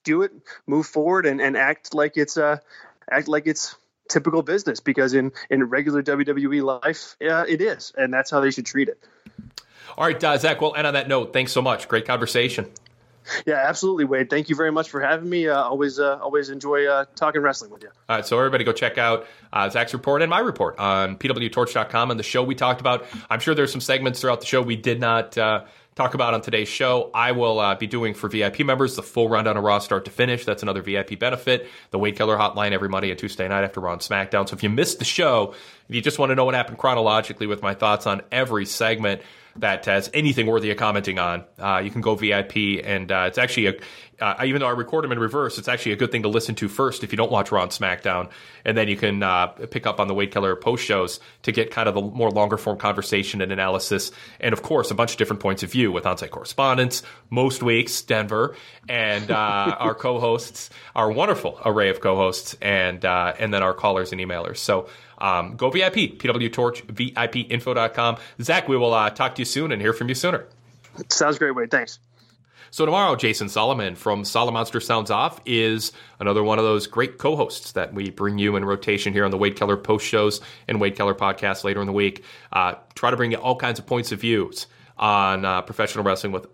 do 0.04 0.24
it, 0.24 0.32
move 0.68 0.86
forward, 0.86 1.26
and, 1.26 1.40
and 1.40 1.56
act 1.56 1.94
like 1.94 2.18
it's 2.18 2.38
uh 2.38 2.58
act 3.10 3.28
like 3.28 3.48
it's 3.48 3.76
typical 4.10 4.42
business 4.42 4.80
because 4.80 5.14
in 5.14 5.32
in 5.50 5.64
regular 5.64 6.04
WWE 6.04 6.82
life, 6.84 7.16
uh, 7.22 7.46
it 7.48 7.62
is, 7.62 7.94
and 7.96 8.14
that's 8.14 8.32
how 8.32 8.40
they 8.40 8.52
should 8.52 8.66
treat 8.66 8.90
it. 8.90 9.00
All 9.98 10.06
right, 10.06 10.22
uh, 10.24 10.38
Zach. 10.38 10.60
Well, 10.60 10.74
and 10.74 10.88
on 10.88 10.94
that 10.96 11.08
note, 11.08 11.34
thanks 11.34 11.52
so 11.52 11.62
much. 11.62 11.88
Great 11.88 12.06
conversation. 12.06 12.70
Yeah, 13.46 13.56
absolutely, 13.56 14.06
Wade. 14.06 14.30
Thank 14.30 14.50
you 14.50 14.56
very 14.56 14.72
much 14.72 14.90
for 14.90 15.02
having 15.02 15.30
me. 15.30 15.48
Uh, 15.48 15.62
always, 15.62 16.00
uh, 16.00 16.18
always 16.18 16.50
enjoy 16.50 16.86
uh, 16.86 17.06
talking 17.16 17.42
wrestling 17.42 17.72
with 17.72 17.84
you. 17.84 17.90
All 18.10 18.18
right, 18.18 18.26
so 18.26 18.38
everybody 18.38 18.64
go 18.64 18.74
check 18.74 18.98
out 18.98 19.28
uh, 19.52 19.70
Zach's 19.70 19.94
report 19.94 20.22
and 20.22 20.30
my 20.30 20.40
report 20.40 20.78
on 20.80 21.18
pwtorch.com 21.18 22.12
and 22.12 22.20
the 22.20 22.24
show 22.24 22.44
we 22.44 22.56
talked 22.56 22.82
about. 22.82 23.06
I'm 23.30 23.40
sure 23.40 23.56
there's 23.56 23.72
some 23.72 23.82
segments 23.82 24.22
throughout 24.22 24.42
the 24.42 24.48
show 24.48 24.62
we 24.62 24.76
did 24.76 25.00
not 25.00 25.38
uh, 25.38 25.64
talk 25.96 26.14
about 26.14 26.34
on 26.34 26.42
today's 26.42 26.68
show. 26.68 27.12
I 27.14 27.34
will 27.34 27.60
uh, 27.60 27.76
be 27.76 27.88
doing 27.88 28.14
for 28.14 28.28
VIP 28.28 28.60
members 28.60 28.96
the 28.96 29.04
full 29.04 29.30
rundown 29.30 29.58
of 29.58 29.64
Raw 29.64 29.80
start 29.80 30.06
to 30.06 30.12
finish. 30.12 30.46
That's 30.46 30.64
another 30.64 30.82
VIP 30.82 31.20
benefit. 31.20 31.68
The 31.92 32.00
Wade 32.00 32.18
Keller 32.18 32.38
Hotline 32.38 32.72
every 32.72 32.90
Monday 32.90 33.10
and 33.10 33.20
Tuesday 33.20 33.48
night 33.48 33.64
after 33.64 33.80
Raw 33.80 33.94
and 33.94 34.02
SmackDown. 34.02 34.50
So 34.50 34.56
if 34.56 34.64
you 34.64 34.70
missed 34.70 35.00
the 35.00 35.06
show, 35.06 35.54
if 35.88 35.96
you 35.96 36.02
just 36.02 36.20
want 36.20 36.32
to 36.32 36.36
know 36.36 36.46
what 36.46 36.56
happened 36.56 36.78
chronologically 36.78 37.48
with 37.48 37.62
my 37.62 37.74
thoughts 37.74 38.08
on 38.08 38.22
every 38.32 38.66
segment 38.66 39.22
that 39.58 39.86
has 39.86 40.10
anything 40.14 40.48
worthy 40.48 40.72
of 40.72 40.78
commenting 40.78 41.20
on, 41.20 41.44
uh, 41.60 41.82
you 41.84 41.92
can 41.92 42.02
go 42.02 42.16
VIP. 42.16 42.84
And 42.84 43.12
uh, 43.12 43.26
it's 43.28 43.38
actually 43.38 43.68
a, 43.68 43.74
uh, 44.24 44.44
even 44.46 44.62
though 44.62 44.68
I 44.68 44.72
record 44.72 45.04
them 45.04 45.12
in 45.12 45.20
reverse, 45.20 45.58
it's 45.58 45.68
actually 45.68 45.92
a 45.94 45.96
good 45.96 46.12
thing 46.12 46.24
to 46.24 46.30
listen 46.30 46.56
to 46.56 46.68
first 46.68 47.04
if 47.04 47.12
you 47.12 47.18
don't 47.18 47.32
watch 47.32 47.52
Raw 47.52 47.64
and 47.64 47.72
SmackDown, 47.72 48.30
and 48.64 48.78
then 48.78 48.88
you 48.88 48.96
can 48.96 49.22
uh, 49.22 49.48
pick 49.48 49.86
up 49.86 50.00
on 50.00 50.08
the 50.08 50.14
Wade 50.14 50.32
Keller 50.32 50.56
post 50.56 50.86
shows 50.86 51.20
to 51.42 51.52
get 51.52 51.72
kind 51.72 51.90
of 51.90 51.96
the 51.96 52.02
more 52.02 52.30
longer 52.32 52.58
form 52.58 52.78
conversation 52.78 53.42
and 53.42 53.52
analysis, 53.52 54.12
and 54.40 54.54
of 54.54 54.62
course 54.62 54.92
a 54.92 54.96
bunch 54.96 55.12
of 55.12 55.18
different 55.18 55.42
points 55.42 55.64
of 55.64 55.72
view 55.72 55.92
with 55.92 56.06
on-site 56.06 56.32
correspondence. 56.32 57.04
Most 57.30 57.64
weeks, 57.64 58.02
Denver, 58.02 58.56
and 58.88 59.30
uh, 59.30 59.36
our 59.80 59.96
co-hosts, 59.96 60.70
our 60.96 61.12
wonderful 61.12 61.60
array 61.66 61.90
of 61.90 62.00
co-hosts, 62.00 62.56
and 62.62 63.04
uh, 63.04 63.34
and 63.40 63.54
then 63.54 63.64
our 63.64 63.74
callers 63.74 64.12
and 64.12 64.22
emailers. 64.22 64.58
So. 64.58 64.88
Um, 65.24 65.56
go 65.56 65.70
VIP, 65.70 66.20
PWTorch, 66.20 66.86
VIPinfo.com. 66.88 68.18
Zach, 68.42 68.68
we 68.68 68.76
will 68.76 68.94
uh, 68.94 69.10
talk 69.10 69.36
to 69.36 69.42
you 69.42 69.46
soon 69.46 69.72
and 69.72 69.82
hear 69.82 69.94
from 69.94 70.10
you 70.10 70.16
sooner. 70.16 70.46
Sounds 71.10 71.40
great, 71.40 71.52
Wade. 71.56 71.72
Thanks. 71.72 71.98
So 72.72 72.86
tomorrow, 72.86 73.16
Jason 73.16 73.50
Solomon 73.50 73.96
from 73.96 74.24
Solomonster 74.24 74.82
Sounds 74.82 75.12
Off 75.12 75.40
is 75.46 75.92
another 76.20 76.44
one 76.44 76.58
of 76.58 76.66
those 76.66 76.88
great 76.88 77.20
co-hosts 77.20 77.74
that 77.74 77.94
we 77.94 78.10
bring 78.10 78.40
you 78.40 78.56
in 78.56 78.66
rotation 78.66 79.14
here 79.14 79.26
on 79.26 79.32
the 79.32 79.38
Wade 79.38 79.56
Keller 79.56 79.78
post 79.78 80.06
shows 80.06 80.42
and 80.68 80.82
Wade 80.82 80.96
Keller 80.96 81.14
podcast 81.14 81.64
later 81.64 81.82
in 81.82 81.88
the 81.88 81.94
week. 81.94 82.24
Uh, 82.52 82.74
try 82.96 83.12
to 83.12 83.16
bring 83.16 83.32
you 83.32 83.38
all 83.38 83.56
kinds 83.56 83.78
of 83.80 83.86
points 83.86 84.12
of 84.12 84.22
views 84.22 84.66
on 84.98 85.46
uh, 85.46 85.62
professional 85.62 86.04
wrestling 86.04 86.34
with 86.34 86.48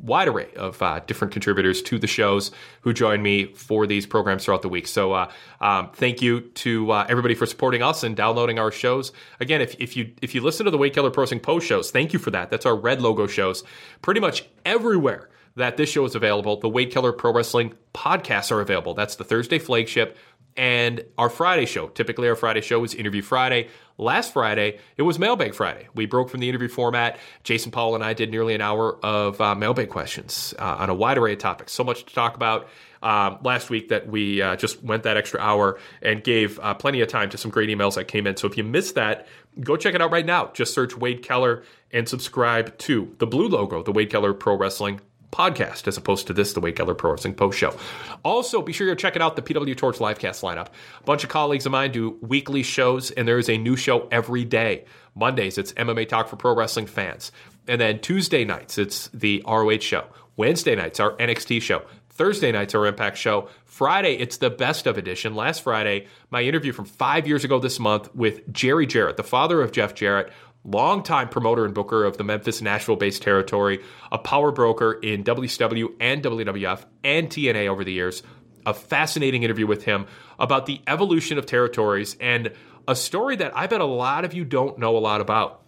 wide 0.00 0.28
array 0.28 0.48
of 0.56 0.80
uh, 0.82 1.00
different 1.06 1.32
contributors 1.32 1.82
to 1.82 1.98
the 1.98 2.06
shows 2.06 2.50
who 2.82 2.92
join 2.92 3.22
me 3.22 3.52
for 3.54 3.86
these 3.86 4.06
programs 4.06 4.44
throughout 4.44 4.62
the 4.62 4.68
week. 4.68 4.86
So 4.86 5.12
uh, 5.12 5.30
um, 5.60 5.90
thank 5.92 6.22
you 6.22 6.40
to 6.40 6.90
uh, 6.90 7.06
everybody 7.08 7.34
for 7.34 7.46
supporting 7.46 7.82
us 7.82 8.02
and 8.02 8.16
downloading 8.16 8.58
our 8.58 8.70
shows. 8.70 9.12
Again, 9.40 9.60
if, 9.60 9.74
if 9.78 9.96
you 9.96 10.12
if 10.22 10.34
you 10.34 10.40
listen 10.40 10.64
to 10.64 10.70
the 10.70 10.78
Wade 10.78 10.94
Keller 10.94 11.10
Pro 11.10 11.22
Wrestling 11.22 11.40
post 11.40 11.66
shows, 11.66 11.90
thank 11.90 12.12
you 12.12 12.18
for 12.18 12.30
that. 12.30 12.50
That's 12.50 12.66
our 12.66 12.76
red 12.76 13.00
logo 13.00 13.26
shows. 13.26 13.64
Pretty 14.02 14.20
much 14.20 14.44
everywhere 14.64 15.30
that 15.56 15.76
this 15.76 15.90
show 15.90 16.04
is 16.04 16.14
available. 16.14 16.60
The 16.60 16.68
Wade 16.68 16.92
Keller 16.92 17.12
Pro 17.12 17.32
Wrestling 17.32 17.74
podcasts 17.94 18.52
are 18.52 18.60
available. 18.60 18.94
That's 18.94 19.16
the 19.16 19.24
Thursday 19.24 19.58
flagship 19.58 20.16
and 20.60 21.02
our 21.16 21.30
Friday 21.30 21.64
show. 21.64 21.88
Typically, 21.88 22.28
our 22.28 22.36
Friday 22.36 22.60
show 22.60 22.84
is 22.84 22.94
Interview 22.94 23.22
Friday. 23.22 23.68
Last 23.96 24.34
Friday, 24.34 24.78
it 24.98 25.02
was 25.02 25.18
Mailbag 25.18 25.54
Friday. 25.54 25.88
We 25.94 26.04
broke 26.04 26.28
from 26.28 26.40
the 26.40 26.50
interview 26.50 26.68
format. 26.68 27.18
Jason 27.44 27.72
Powell 27.72 27.94
and 27.94 28.04
I 28.04 28.12
did 28.12 28.30
nearly 28.30 28.54
an 28.54 28.60
hour 28.60 29.02
of 29.02 29.40
uh, 29.40 29.54
mailbag 29.54 29.88
questions 29.88 30.52
uh, 30.58 30.76
on 30.80 30.90
a 30.90 30.94
wide 30.94 31.16
array 31.16 31.32
of 31.32 31.38
topics. 31.38 31.72
So 31.72 31.82
much 31.82 32.04
to 32.04 32.14
talk 32.14 32.34
about 32.34 32.68
um, 33.02 33.38
last 33.42 33.70
week 33.70 33.88
that 33.88 34.08
we 34.08 34.42
uh, 34.42 34.56
just 34.56 34.82
went 34.82 35.04
that 35.04 35.16
extra 35.16 35.40
hour 35.40 35.80
and 36.02 36.22
gave 36.22 36.58
uh, 36.60 36.74
plenty 36.74 37.00
of 37.00 37.08
time 37.08 37.30
to 37.30 37.38
some 37.38 37.50
great 37.50 37.70
emails 37.70 37.94
that 37.94 38.04
came 38.04 38.26
in. 38.26 38.36
So 38.36 38.46
if 38.46 38.58
you 38.58 38.64
missed 38.64 38.96
that, 38.96 39.28
go 39.60 39.78
check 39.78 39.94
it 39.94 40.02
out 40.02 40.12
right 40.12 40.26
now. 40.26 40.50
Just 40.52 40.74
search 40.74 40.94
Wade 40.94 41.22
Keller 41.22 41.62
and 41.90 42.06
subscribe 42.06 42.76
to 42.78 43.14
the 43.18 43.26
blue 43.26 43.48
logo, 43.48 43.82
the 43.82 43.92
Wade 43.92 44.10
Keller 44.10 44.34
Pro 44.34 44.56
Wrestling 44.56 45.00
podcast 45.30 45.86
as 45.86 45.96
opposed 45.96 46.26
to 46.26 46.32
this, 46.32 46.52
the 46.52 46.60
Wade 46.60 46.76
Keller 46.76 46.94
Pro 46.94 47.12
Wrestling 47.12 47.34
Post 47.34 47.58
Show. 47.58 47.76
Also, 48.22 48.62
be 48.62 48.72
sure 48.72 48.86
you're 48.86 48.96
checking 48.96 49.22
out 49.22 49.36
the 49.36 49.42
PW 49.42 49.76
Torch 49.76 49.98
Livecast 49.98 50.42
lineup. 50.42 50.68
A 51.00 51.04
bunch 51.04 51.24
of 51.24 51.30
colleagues 51.30 51.66
of 51.66 51.72
mine 51.72 51.92
do 51.92 52.18
weekly 52.20 52.62
shows, 52.62 53.10
and 53.10 53.26
there 53.26 53.38
is 53.38 53.48
a 53.48 53.58
new 53.58 53.76
show 53.76 54.08
every 54.10 54.44
day. 54.44 54.84
Mondays, 55.14 55.58
it's 55.58 55.72
MMA 55.72 56.08
Talk 56.08 56.28
for 56.28 56.36
Pro 56.36 56.54
Wrestling 56.54 56.86
fans. 56.86 57.32
And 57.68 57.80
then 57.80 58.00
Tuesday 58.00 58.44
nights, 58.44 58.78
it's 58.78 59.08
the 59.08 59.42
ROH 59.46 59.78
show. 59.78 60.06
Wednesday 60.36 60.74
nights, 60.74 61.00
our 61.00 61.12
NXT 61.16 61.62
show. 61.62 61.82
Thursday 62.20 62.52
nights, 62.52 62.74
our 62.74 62.86
Impact 62.86 63.16
show. 63.16 63.48
Friday, 63.64 64.14
it's 64.14 64.36
the 64.36 64.50
best 64.50 64.86
of 64.86 64.98
edition. 64.98 65.34
Last 65.34 65.62
Friday, 65.62 66.06
my 66.30 66.42
interview 66.42 66.72
from 66.72 66.84
five 66.84 67.26
years 67.26 67.44
ago 67.44 67.58
this 67.58 67.80
month 67.80 68.14
with 68.14 68.52
Jerry 68.52 68.86
Jarrett, 68.86 69.16
the 69.16 69.22
father 69.22 69.62
of 69.62 69.72
Jeff 69.72 69.94
Jarrett, 69.94 70.30
longtime 70.64 71.28
promoter 71.28 71.64
and 71.64 71.74
booker 71.74 72.04
of 72.04 72.16
the 72.16 72.24
Memphis 72.24 72.60
Nashville 72.60 72.96
based 72.96 73.22
territory, 73.22 73.82
a 74.12 74.18
power 74.18 74.52
broker 74.52 74.92
in 74.92 75.24
WCW 75.24 75.94
and 76.00 76.22
WWF 76.22 76.84
and 77.04 77.28
TNA 77.28 77.68
over 77.68 77.84
the 77.84 77.92
years. 77.92 78.22
A 78.66 78.74
fascinating 78.74 79.42
interview 79.42 79.66
with 79.66 79.84
him 79.84 80.06
about 80.38 80.66
the 80.66 80.80
evolution 80.86 81.38
of 81.38 81.46
territories 81.46 82.16
and 82.20 82.52
a 82.86 82.94
story 82.94 83.36
that 83.36 83.56
I 83.56 83.66
bet 83.66 83.80
a 83.80 83.86
lot 83.86 84.24
of 84.24 84.34
you 84.34 84.44
don't 84.44 84.78
know 84.78 84.96
a 84.96 84.98
lot 84.98 85.20
about, 85.20 85.62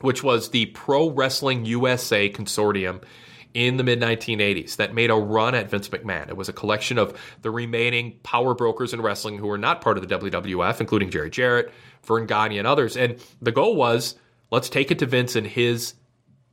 which 0.00 0.22
was 0.22 0.50
the 0.50 0.66
Pro 0.66 1.08
Wrestling 1.10 1.64
USA 1.64 2.28
Consortium 2.28 3.02
in 3.54 3.76
the 3.76 3.84
mid 3.84 4.00
1980s 4.00 4.76
that 4.76 4.94
made 4.94 5.10
a 5.10 5.14
run 5.14 5.54
at 5.54 5.70
Vince 5.70 5.88
McMahon. 5.88 6.28
It 6.28 6.36
was 6.36 6.48
a 6.48 6.52
collection 6.52 6.98
of 6.98 7.18
the 7.42 7.50
remaining 7.50 8.18
power 8.22 8.54
brokers 8.54 8.92
in 8.94 9.02
wrestling 9.02 9.38
who 9.38 9.46
were 9.46 9.58
not 9.58 9.80
part 9.80 9.98
of 9.98 10.06
the 10.06 10.18
WWF, 10.18 10.80
including 10.80 11.10
Jerry 11.10 11.30
Jarrett, 11.30 11.72
Verne 12.04 12.26
Gagne, 12.26 12.58
and 12.58 12.66
others. 12.66 12.96
And 12.96 13.22
the 13.40 13.52
goal 13.52 13.76
was 13.76 14.16
let's 14.50 14.68
take 14.68 14.90
it 14.90 14.98
to 15.00 15.06
Vince 15.06 15.36
and 15.36 15.46
his 15.46 15.94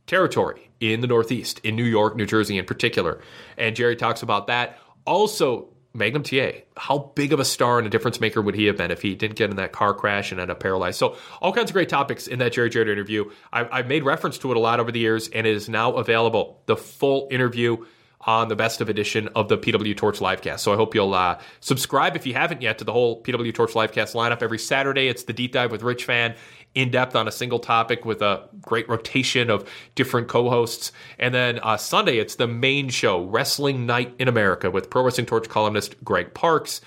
territory 0.07 0.69
in 0.79 1.01
the 1.01 1.07
Northeast, 1.07 1.59
in 1.63 1.75
New 1.75 1.83
York, 1.83 2.15
New 2.15 2.25
Jersey 2.25 2.57
in 2.57 2.65
particular. 2.65 3.21
And 3.57 3.75
Jerry 3.75 3.95
talks 3.95 4.23
about 4.23 4.47
that. 4.47 4.79
Also, 5.05 5.68
Magnum 5.93 6.21
TA, 6.21 6.51
how 6.77 7.11
big 7.15 7.33
of 7.33 7.39
a 7.39 7.45
star 7.45 7.79
and 7.79 7.87
a 7.87 7.89
difference 7.89 8.21
maker 8.21 8.41
would 8.41 8.53
he 8.53 8.65
have 8.65 8.77
been 8.77 8.91
if 8.91 9.01
he 9.01 9.15
didn't 9.15 9.35
get 9.35 9.49
in 9.49 9.55
that 9.55 9.71
car 9.71 9.93
crash 9.93 10.31
and 10.31 10.39
end 10.39 10.51
up 10.51 10.59
paralyzed? 10.59 10.99
So, 10.99 11.17
all 11.41 11.51
kinds 11.51 11.71
of 11.71 11.73
great 11.73 11.89
topics 11.89 12.27
in 12.27 12.39
that 12.39 12.53
Jerry 12.53 12.69
Jarrett 12.69 12.89
interview. 12.89 13.31
I've, 13.51 13.69
I've 13.71 13.87
made 13.87 14.03
reference 14.03 14.37
to 14.39 14.51
it 14.51 14.57
a 14.57 14.59
lot 14.59 14.79
over 14.79 14.91
the 14.91 14.99
years, 14.99 15.29
and 15.29 15.47
it 15.47 15.55
is 15.55 15.67
now 15.67 15.93
available. 15.93 16.61
The 16.67 16.77
full 16.77 17.27
interview 17.31 17.85
on 18.21 18.49
the 18.49 18.55
best 18.55 18.81
of 18.81 18.89
edition 18.89 19.29
of 19.35 19.47
the 19.47 19.57
PW 19.57 19.95
Torch 19.95 20.19
Livecast. 20.19 20.59
So 20.59 20.73
I 20.73 20.75
hope 20.75 20.93
you'll 20.93 21.13
uh, 21.13 21.39
subscribe 21.61 22.15
if 22.15 22.25
you 22.25 22.33
haven't 22.33 22.61
yet 22.61 22.77
to 22.79 22.83
the 22.83 22.91
whole 22.91 23.23
PW 23.23 23.53
Torch 23.53 23.73
Livecast 23.73 24.13
lineup. 24.13 24.43
Every 24.43 24.59
Saturday, 24.59 25.07
it's 25.07 25.23
the 25.23 25.33
deep 25.33 25.53
dive 25.53 25.71
with 25.71 25.83
Rich 25.83 26.05
Fann 26.05 26.35
in 26.75 26.91
depth 26.91 27.15
on 27.15 27.27
a 27.27 27.31
single 27.31 27.59
topic 27.59 28.05
with 28.05 28.21
a 28.21 28.47
great 28.61 28.87
rotation 28.87 29.49
of 29.49 29.69
different 29.95 30.27
co 30.27 30.49
hosts. 30.49 30.91
And 31.17 31.33
then 31.33 31.59
uh, 31.63 31.77
Sunday, 31.77 32.17
it's 32.17 32.35
the 32.35 32.47
main 32.47 32.89
show, 32.89 33.23
Wrestling 33.25 33.85
Night 33.85 34.13
in 34.19 34.27
America, 34.27 34.69
with 34.69 34.89
Pro 34.89 35.03
Wrestling 35.03 35.27
Torch 35.27 35.49
columnist 35.49 36.01
Greg 36.03 36.33
Parks. 36.33 36.81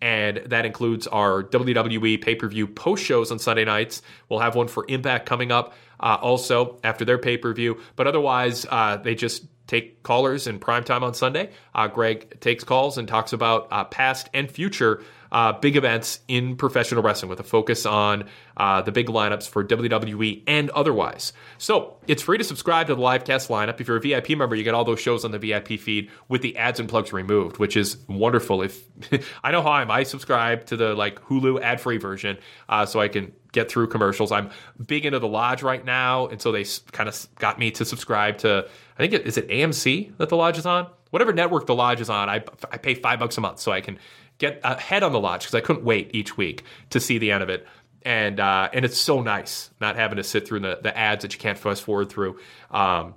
And 0.00 0.38
that 0.46 0.64
includes 0.64 1.08
our 1.08 1.42
WWE 1.42 2.20
pay 2.20 2.34
per 2.34 2.48
view 2.48 2.66
post 2.68 3.04
shows 3.04 3.32
on 3.32 3.38
Sunday 3.38 3.64
nights. 3.64 4.02
We'll 4.28 4.40
have 4.40 4.54
one 4.54 4.68
for 4.68 4.84
Impact 4.88 5.26
coming 5.26 5.50
up 5.50 5.74
uh, 6.00 6.18
also 6.20 6.78
after 6.84 7.04
their 7.04 7.18
pay 7.18 7.36
per 7.36 7.52
view. 7.52 7.80
But 7.96 8.06
otherwise, 8.06 8.64
uh, 8.70 8.98
they 8.98 9.14
just 9.14 9.44
take 9.66 10.02
callers 10.02 10.46
in 10.46 10.58
prime 10.58 10.84
time 10.84 11.04
on 11.04 11.14
Sunday. 11.14 11.50
Uh, 11.74 11.88
Greg 11.88 12.40
takes 12.40 12.64
calls 12.64 12.98
and 12.98 13.06
talks 13.06 13.32
about 13.32 13.68
uh, 13.70 13.84
past 13.84 14.28
and 14.34 14.50
future 14.50 15.02
uh, 15.32 15.52
big 15.52 15.76
events 15.76 16.20
in 16.28 16.56
professional 16.56 17.02
wrestling 17.02 17.28
with 17.28 17.40
a 17.40 17.44
focus 17.44 17.86
on 17.86 18.24
uh, 18.56 18.82
the 18.82 18.92
big 18.92 19.06
lineups 19.06 19.48
for 19.48 19.64
WWE 19.64 20.42
and 20.46 20.70
otherwise. 20.70 21.32
So 21.58 21.96
it's 22.06 22.22
free 22.22 22.38
to 22.38 22.44
subscribe 22.44 22.88
to 22.88 22.94
the 22.94 23.00
livecast 23.00 23.48
lineup. 23.48 23.80
If 23.80 23.88
you're 23.88 23.96
a 23.96 24.00
VIP 24.00 24.30
member, 24.30 24.56
you 24.56 24.64
get 24.64 24.74
all 24.74 24.84
those 24.84 25.00
shows 25.00 25.24
on 25.24 25.30
the 25.30 25.38
VIP 25.38 25.78
feed 25.78 26.10
with 26.28 26.42
the 26.42 26.56
ads 26.56 26.80
and 26.80 26.88
plugs 26.88 27.12
removed, 27.12 27.58
which 27.58 27.76
is 27.76 27.98
wonderful. 28.08 28.62
If 28.62 28.82
I 29.44 29.50
know 29.52 29.62
how 29.62 29.72
I'm, 29.72 29.90
I 29.90 30.02
subscribe 30.02 30.66
to 30.66 30.76
the 30.76 30.94
like 30.94 31.20
Hulu 31.22 31.60
ad 31.60 31.80
free 31.80 31.98
version 31.98 32.38
uh, 32.68 32.86
so 32.86 33.00
I 33.00 33.08
can 33.08 33.32
get 33.52 33.70
through 33.70 33.88
commercials. 33.88 34.32
I'm 34.32 34.50
big 34.84 35.06
into 35.06 35.18
the 35.18 35.28
Lodge 35.28 35.62
right 35.62 35.84
now, 35.84 36.26
and 36.26 36.40
so 36.40 36.52
they 36.52 36.64
kind 36.92 37.08
of 37.08 37.28
got 37.36 37.58
me 37.58 37.70
to 37.72 37.84
subscribe 37.84 38.38
to. 38.38 38.68
I 38.98 39.00
think 39.00 39.12
it 39.12 39.26
is 39.26 39.38
it 39.38 39.48
AMC 39.48 40.16
that 40.18 40.28
the 40.28 40.36
Lodge 40.36 40.58
is 40.58 40.66
on. 40.66 40.88
Whatever 41.10 41.32
network 41.32 41.66
the 41.66 41.74
Lodge 41.74 42.00
is 42.00 42.10
on, 42.10 42.28
I 42.28 42.44
I 42.70 42.78
pay 42.78 42.94
five 42.94 43.18
bucks 43.18 43.38
a 43.38 43.40
month 43.40 43.60
so 43.60 43.72
I 43.72 43.80
can 43.80 43.98
get 44.38 44.60
ahead 44.64 45.02
on 45.02 45.12
the 45.12 45.20
Lodge 45.20 45.42
because 45.42 45.54
I 45.54 45.60
couldn't 45.60 45.84
wait 45.84 46.10
each 46.14 46.36
week 46.36 46.64
to 46.90 47.00
see 47.00 47.18
the 47.18 47.32
end 47.32 47.42
of 47.42 47.48
it. 47.48 47.66
And 48.02 48.40
uh, 48.40 48.70
and 48.72 48.84
it's 48.84 48.96
so 48.96 49.20
nice 49.20 49.70
not 49.80 49.96
having 49.96 50.16
to 50.16 50.24
sit 50.24 50.46
through 50.46 50.60
the, 50.60 50.78
the 50.82 50.96
ads 50.96 51.22
that 51.22 51.34
you 51.34 51.40
can't 51.40 51.58
fast 51.58 51.82
forward 51.82 52.08
through. 52.08 52.38
Um, 52.70 53.14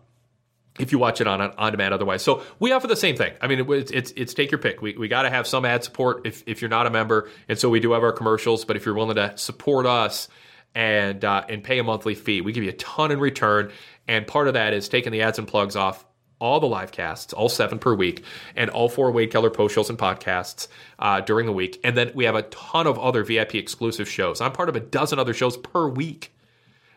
if 0.79 0.91
you 0.91 0.99
watch 0.99 1.21
it 1.21 1.27
on 1.27 1.41
on 1.41 1.71
demand 1.71 1.93
otherwise. 1.93 2.23
So 2.23 2.43
we 2.59 2.71
offer 2.71 2.87
the 2.87 2.95
same 2.95 3.15
thing. 3.15 3.33
I 3.41 3.47
mean, 3.47 3.71
it's 3.71 3.91
it's, 3.91 4.11
it's 4.15 4.33
take 4.33 4.51
your 4.51 4.57
pick. 4.57 4.81
We, 4.81 4.95
we 4.97 5.07
got 5.07 5.23
to 5.23 5.29
have 5.29 5.45
some 5.45 5.65
ad 5.65 5.83
support 5.83 6.25
if, 6.25 6.43
if 6.47 6.61
you're 6.61 6.69
not 6.69 6.87
a 6.87 6.89
member, 6.89 7.29
and 7.47 7.59
so 7.59 7.69
we 7.69 7.79
do 7.79 7.91
have 7.91 8.03
our 8.03 8.11
commercials. 8.11 8.65
But 8.65 8.75
if 8.75 8.85
you're 8.85 8.95
willing 8.95 9.15
to 9.15 9.37
support 9.37 9.85
us 9.85 10.27
and 10.73 11.23
uh, 11.23 11.43
and 11.47 11.63
pay 11.63 11.79
a 11.79 11.83
monthly 11.83 12.15
fee, 12.15 12.41
we 12.41 12.51
give 12.51 12.63
you 12.63 12.69
a 12.69 12.73
ton 12.73 13.11
in 13.11 13.19
return. 13.19 13.71
And 14.07 14.25
part 14.25 14.47
of 14.47 14.55
that 14.55 14.73
is 14.73 14.89
taking 14.89 15.11
the 15.11 15.21
ads 15.21 15.37
and 15.37 15.47
plugs 15.47 15.75
off 15.75 16.05
all 16.41 16.59
the 16.59 16.67
live 16.67 16.91
casts, 16.91 17.31
all 17.31 17.47
seven 17.47 17.79
per 17.79 17.95
week, 17.95 18.25
and 18.55 18.69
all 18.69 18.89
four 18.89 19.11
Wade 19.11 19.31
Keller 19.31 19.49
post 19.49 19.75
shows 19.75 19.89
and 19.89 19.97
podcasts 19.97 20.67
uh, 20.99 21.21
during 21.21 21.45
the 21.45 21.53
week. 21.53 21.79
And 21.83 21.95
then 21.95 22.11
we 22.13 22.25
have 22.25 22.35
a 22.35 22.41
ton 22.43 22.87
of 22.87 22.99
other 22.99 23.23
VIP 23.23 23.55
exclusive 23.55 24.09
shows. 24.09 24.41
I'm 24.41 24.51
part 24.51 24.67
of 24.67 24.75
a 24.75 24.81
dozen 24.81 25.19
other 25.19 25.33
shows 25.33 25.55
per 25.55 25.87
week 25.87 26.33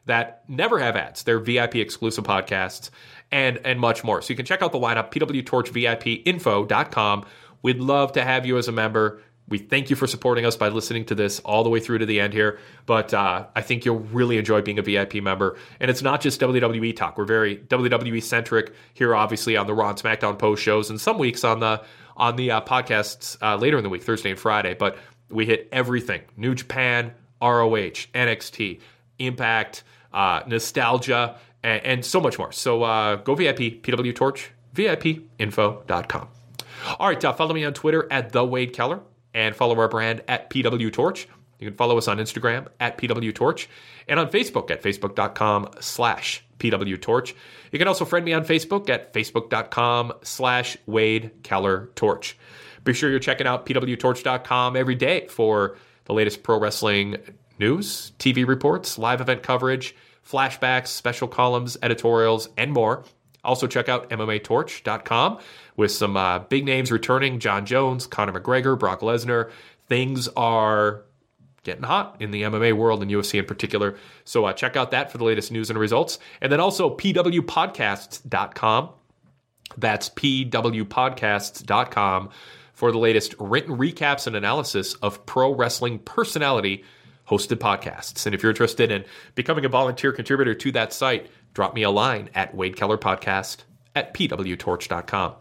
that 0.07 0.43
never 0.49 0.81
have 0.81 0.97
ads. 0.97 1.23
They're 1.23 1.39
VIP 1.39 1.77
exclusive 1.77 2.25
podcasts 2.25 2.91
and 3.31 3.61
and 3.65 3.79
much 3.79 4.03
more. 4.03 4.21
So 4.23 4.33
you 4.33 4.37
can 4.37 4.47
check 4.47 4.63
out 4.63 4.73
the 4.73 4.79
lineup, 4.79 5.13
pwtorchvipinfo.com. 5.13 7.27
We'd 7.63 7.81
love 7.81 8.13
to 8.13 8.23
have 8.23 8.47
you 8.47 8.57
as 8.59 8.69
a 8.69 8.73
member. 8.73 9.23
We 9.47 9.59
thank 9.59 9.91
you 9.91 9.97
for 9.97 10.07
supporting 10.07 10.47
us 10.47 10.57
by 10.57 10.69
listening 10.69 11.05
to 11.07 11.15
this 11.15 11.39
all 11.41 11.65
the 11.65 11.71
way 11.71 11.79
through 11.79 11.99
to 11.99 12.07
the 12.07 12.19
end 12.19 12.33
here. 12.33 12.59
But 12.87 13.13
uh, 13.13 13.47
I 13.55 13.61
think 13.61 13.85
you'll 13.85 13.99
really 14.01 14.39
enjoy 14.39 14.63
being 14.63 14.79
a 14.79 14.83
VIP 14.83 15.17
member. 15.17 15.59
And 15.81 15.91
it's 15.91 16.01
not 16.01 16.23
just 16.23 16.41
WWE 16.41 16.97
talk. 16.97 17.19
We're 17.19 17.27
very 17.27 17.59
WWE 17.59 18.23
centric 18.23 18.73
here, 18.95 19.15
obviously 19.15 19.57
on 19.57 19.67
the 19.67 19.75
Raw 19.75 19.91
and 19.91 19.99
SmackDown 19.99 20.39
post 20.39 20.63
shows, 20.63 20.89
and 20.89 21.01
some 21.01 21.19
weeks 21.19 21.45
on 21.45 21.61
the 21.61 21.83
on 22.17 22.37
the 22.37 22.53
uh, 22.53 22.61
podcasts 22.63 23.37
uh, 23.43 23.57
later 23.57 23.77
in 23.77 23.83
the 23.83 23.91
week, 23.91 24.03
Thursday 24.03 24.31
and 24.31 24.39
Friday. 24.39 24.75
But 24.75 24.97
we 25.29 25.45
hit 25.45 25.69
everything: 25.73 26.23
New 26.39 26.55
Japan, 26.55 27.13
ROH, 27.43 28.09
NXT, 28.15 28.81
Impact, 29.19 29.85
uh, 30.15 30.41
nostalgia, 30.47 31.37
and, 31.63 31.85
and 31.85 32.05
so 32.05 32.19
much 32.19 32.39
more. 32.39 32.51
So 32.51 32.83
uh, 32.83 33.17
go 33.17 33.35
VIP, 33.35 33.83
PW 33.83 34.15
Torch, 34.15 34.53
VIPinfo.com. 34.75 36.29
All 36.99 37.09
right, 37.09 37.25
uh, 37.25 37.33
follow 37.35 37.53
me 37.53 37.65
on 37.65 37.75
Twitter 37.75 38.09
at 38.11 38.33
The 38.33 38.45
Wade 38.45 38.73
Keller 38.73 39.01
and 39.35 39.55
follow 39.55 39.79
our 39.79 39.89
brand 39.89 40.23
at 40.29 40.49
PW 40.49 40.93
Torch. 40.93 41.29
You 41.59 41.69
can 41.69 41.77
follow 41.77 41.99
us 41.99 42.09
on 42.09 42.19
Instagram 42.19 42.69
at 42.81 42.99
PW 42.99 43.35
Torch 43.35 43.69
and 44.09 44.19
on 44.21 44.31
Facebook 44.31 44.71
at 44.71 44.83
facebook.com 44.83 45.71
slash 45.81 46.45
PW 46.59 47.01
Torch. 47.01 47.35
You 47.73 47.79
can 47.79 47.89
also 47.89 48.05
friend 48.05 48.25
me 48.25 48.33
on 48.33 48.45
Facebook 48.45 48.89
at 48.89 49.13
facebook.com 49.13 50.13
slash 50.23 50.77
Wade 50.87 51.31
Keller 51.43 51.91
Torch. 51.95 52.37
Be 52.85 52.93
sure 52.93 53.11
you're 53.11 53.19
checking 53.19 53.47
out 53.47 53.67
pwtorch.com 53.67 54.77
every 54.77 54.95
day 54.95 55.27
for 55.29 55.77
the 56.05 56.13
latest 56.13 56.43
pro 56.43 56.59
wrestling 56.59 57.17
news, 57.59 58.13
TV 58.19 58.47
reports, 58.47 58.99
live 58.99 59.21
event 59.21 59.43
coverage, 59.43 59.97
flashbacks, 60.29 60.89
special 60.89 61.29
columns, 61.29 61.77
editorials, 61.83 62.49
and 62.57 62.73
more. 62.73 63.05
Also, 63.43 63.67
check 63.67 63.89
out 63.89 64.09
MMATorch.com 64.11 65.39
with 65.77 65.91
some 65.91 66.17
uh, 66.17 66.39
big 66.41 66.65
names 66.65 66.93
returning 66.93 67.41
Jon 67.41 67.67
Jones, 67.67 68.07
Conor 68.07 68.41
McGregor, 68.41 68.79
Brock 68.79 69.01
Lesnar. 69.01 69.51
Things 69.89 70.29
are 70.29 71.03
getting 71.63 71.83
hot 71.83 72.17
in 72.21 72.31
the 72.31 72.43
MMA 72.43 72.75
world 72.75 73.03
and 73.03 73.11
UFC 73.11 73.39
in 73.39 73.47
particular. 73.47 73.97
So, 74.25 74.45
uh, 74.45 74.53
check 74.53 74.77
out 74.77 74.91
that 74.93 75.11
for 75.11 75.19
the 75.19 75.25
latest 75.25 75.51
news 75.51 75.71
and 75.71 75.79
results. 75.79 76.21
And 76.41 76.53
then 76.53 76.61
also 76.61 76.97
PWPodcasts.com. 76.97 78.91
That's 79.77 80.09
PWPodcasts.com 80.11 82.31
for 82.75 82.93
the 82.93 82.99
latest 82.99 83.35
written 83.39 83.77
recaps 83.77 84.27
and 84.27 84.37
analysis 84.37 84.95
of 84.95 85.25
pro 85.27 85.55
wrestling 85.55 86.01
personality 86.01 86.85
hosted 87.29 87.57
podcasts. 87.57 88.27
And 88.27 88.35
if 88.35 88.43
you're 88.43 88.51
interested 88.51 88.91
in 88.91 89.05
becoming 89.35 89.65
a 89.65 89.69
volunteer 89.69 90.13
contributor 90.13 90.55
to 90.55 90.73
that 90.73 90.93
site, 90.93 91.31
drop 91.55 91.75
me 91.75 91.83
a 91.83 91.91
line 91.91 92.29
at 92.35 92.55
Wade 92.55 92.77
Keller 92.77 92.99
Podcast 92.99 93.59
at 93.95 94.13
pwtorch.com. 94.13 95.35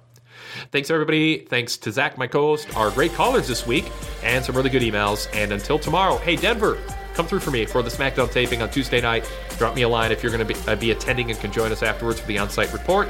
Thanks, 0.72 0.90
everybody. 0.90 1.40
Thanks 1.40 1.78
to 1.78 1.92
Zach, 1.92 2.18
my 2.18 2.28
co 2.28 2.42
host, 2.42 2.76
our 2.76 2.92
great 2.92 3.14
callers 3.14 3.48
this 3.48 3.66
week, 3.66 3.92
and 4.24 4.44
some 4.44 4.56
really 4.56 4.70
good 4.70 4.82
emails. 4.82 5.28
And 5.34 5.52
until 5.52 5.80
tomorrow, 5.80 6.18
hey, 6.18 6.36
Denver, 6.36 6.78
come 7.14 7.28
through 7.28 7.40
for 7.40 7.52
me 7.52 7.66
for 7.66 7.82
the 7.82 7.90
SmackDown 7.90 8.32
taping 8.32 8.62
on 8.62 8.70
Tuesday 8.70 9.02
night. 9.02 9.30
Drop 9.58 9.76
me 9.76 9.84
a 9.84 9.90
line 9.90 10.12
if 10.12 10.24
you're 10.24 10.32
going 10.32 10.46
to 10.46 10.54
be, 10.54 10.60
uh, 10.68 10.76
be 10.76 10.92
attending 10.92 11.30
and 11.32 11.40
can 11.40 11.52
join 11.52 11.72
us 11.72 11.84
afterwards 11.84 12.20
for 12.20 12.28
the 12.28 12.38
on 12.38 12.50
site 12.50 12.72
report. 12.74 13.10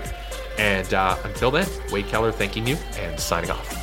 And 0.57 0.93
uh, 0.93 1.17
until 1.23 1.51
then, 1.51 1.67
Wade 1.91 2.07
Keller 2.07 2.31
thanking 2.31 2.67
you 2.67 2.75
and 2.97 3.19
signing 3.19 3.49
off. 3.49 3.82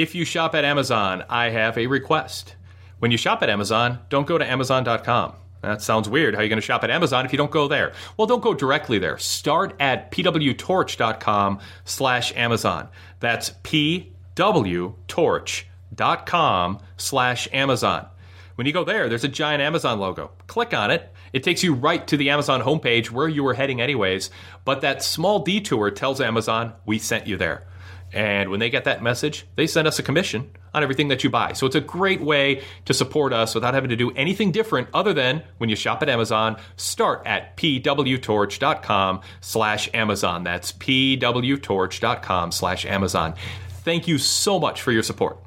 If 0.00 0.14
you 0.14 0.24
shop 0.24 0.54
at 0.54 0.64
Amazon, 0.64 1.24
I 1.28 1.50
have 1.50 1.76
a 1.76 1.86
request. 1.86 2.56
When 3.00 3.10
you 3.10 3.18
shop 3.18 3.42
at 3.42 3.50
Amazon, 3.50 3.98
don't 4.08 4.26
go 4.26 4.38
to 4.38 4.50
Amazon.com. 4.50 5.34
That 5.60 5.82
sounds 5.82 6.08
weird. 6.08 6.32
How 6.34 6.40
are 6.40 6.42
you 6.42 6.48
going 6.48 6.56
to 6.56 6.64
shop 6.64 6.82
at 6.84 6.90
Amazon 6.90 7.26
if 7.26 7.32
you 7.32 7.36
don't 7.36 7.50
go 7.50 7.68
there? 7.68 7.92
Well, 8.16 8.26
don't 8.26 8.42
go 8.42 8.54
directly 8.54 8.98
there. 8.98 9.18
Start 9.18 9.76
at 9.78 10.10
pwtorch.com 10.10 11.58
slash 11.84 12.34
Amazon. 12.34 12.88
That's 13.18 13.50
pwtorch.com 13.50 14.08
slash 16.96 17.48
Amazon. 17.52 18.06
When 18.54 18.66
you 18.66 18.72
go 18.72 18.84
there, 18.84 19.10
there's 19.10 19.24
a 19.24 19.28
giant 19.28 19.60
Amazon 19.60 20.00
logo. 20.00 20.30
Click 20.46 20.72
on 20.72 20.90
it. 20.90 21.12
It 21.34 21.42
takes 21.42 21.62
you 21.62 21.74
right 21.74 22.06
to 22.06 22.16
the 22.16 22.30
Amazon 22.30 22.62
homepage 22.62 23.10
where 23.10 23.28
you 23.28 23.44
were 23.44 23.52
heading 23.52 23.82
anyways, 23.82 24.30
but 24.64 24.80
that 24.80 25.02
small 25.02 25.40
detour 25.40 25.90
tells 25.90 26.22
Amazon 26.22 26.72
we 26.86 26.98
sent 26.98 27.26
you 27.26 27.36
there. 27.36 27.66
And 28.12 28.50
when 28.50 28.58
they 28.58 28.70
get 28.70 28.84
that 28.84 29.02
message, 29.02 29.46
they 29.54 29.66
send 29.66 29.86
us 29.86 29.98
a 29.98 30.02
commission 30.02 30.50
on 30.74 30.82
everything 30.82 31.08
that 31.08 31.22
you 31.22 31.30
buy. 31.30 31.52
So 31.52 31.66
it's 31.66 31.76
a 31.76 31.80
great 31.80 32.20
way 32.20 32.62
to 32.86 32.94
support 32.94 33.32
us 33.32 33.54
without 33.54 33.74
having 33.74 33.90
to 33.90 33.96
do 33.96 34.10
anything 34.12 34.50
different 34.50 34.88
other 34.92 35.12
than 35.12 35.42
when 35.58 35.70
you 35.70 35.76
shop 35.76 36.02
at 36.02 36.08
Amazon, 36.08 36.56
start 36.76 37.22
at 37.26 37.56
pwtorch.com 37.56 39.20
slash 39.40 39.90
Amazon. 39.94 40.44
That's 40.44 40.72
pwtorch.com 40.72 42.52
slash 42.52 42.86
Amazon. 42.86 43.34
Thank 43.84 44.08
you 44.08 44.18
so 44.18 44.58
much 44.58 44.82
for 44.82 44.92
your 44.92 45.02
support. 45.02 45.38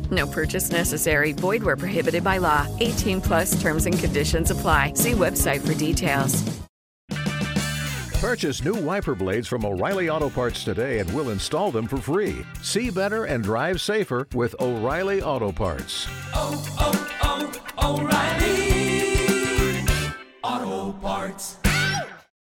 No 0.11 0.27
purchase 0.27 0.71
necessary. 0.71 1.31
Void 1.31 1.63
where 1.63 1.77
prohibited 1.77 2.23
by 2.23 2.37
law. 2.37 2.67
18 2.79 3.21
plus 3.21 3.61
terms 3.61 3.85
and 3.85 3.97
conditions 3.97 4.51
apply. 4.51 4.93
See 4.95 5.13
website 5.13 5.65
for 5.65 5.73
details. 5.73 6.61
Purchase 8.21 8.63
new 8.63 8.75
wiper 8.75 9.15
blades 9.15 9.47
from 9.47 9.65
O'Reilly 9.65 10.07
Auto 10.07 10.29
Parts 10.29 10.63
today 10.63 10.99
and 10.99 11.11
we'll 11.11 11.31
install 11.31 11.71
them 11.71 11.87
for 11.87 11.97
free. 11.97 12.45
See 12.61 12.91
better 12.91 13.25
and 13.25 13.43
drive 13.43 13.81
safer 13.81 14.27
with 14.35 14.53
O'Reilly 14.59 15.23
Auto 15.23 15.51
Parts. 15.51 16.05
Oh, 16.35 16.63
oh, 16.79 17.51
oh, 17.79 17.97
O'Reilly 17.97 18.51
Auto 20.43 20.91
Parts. 20.99 21.60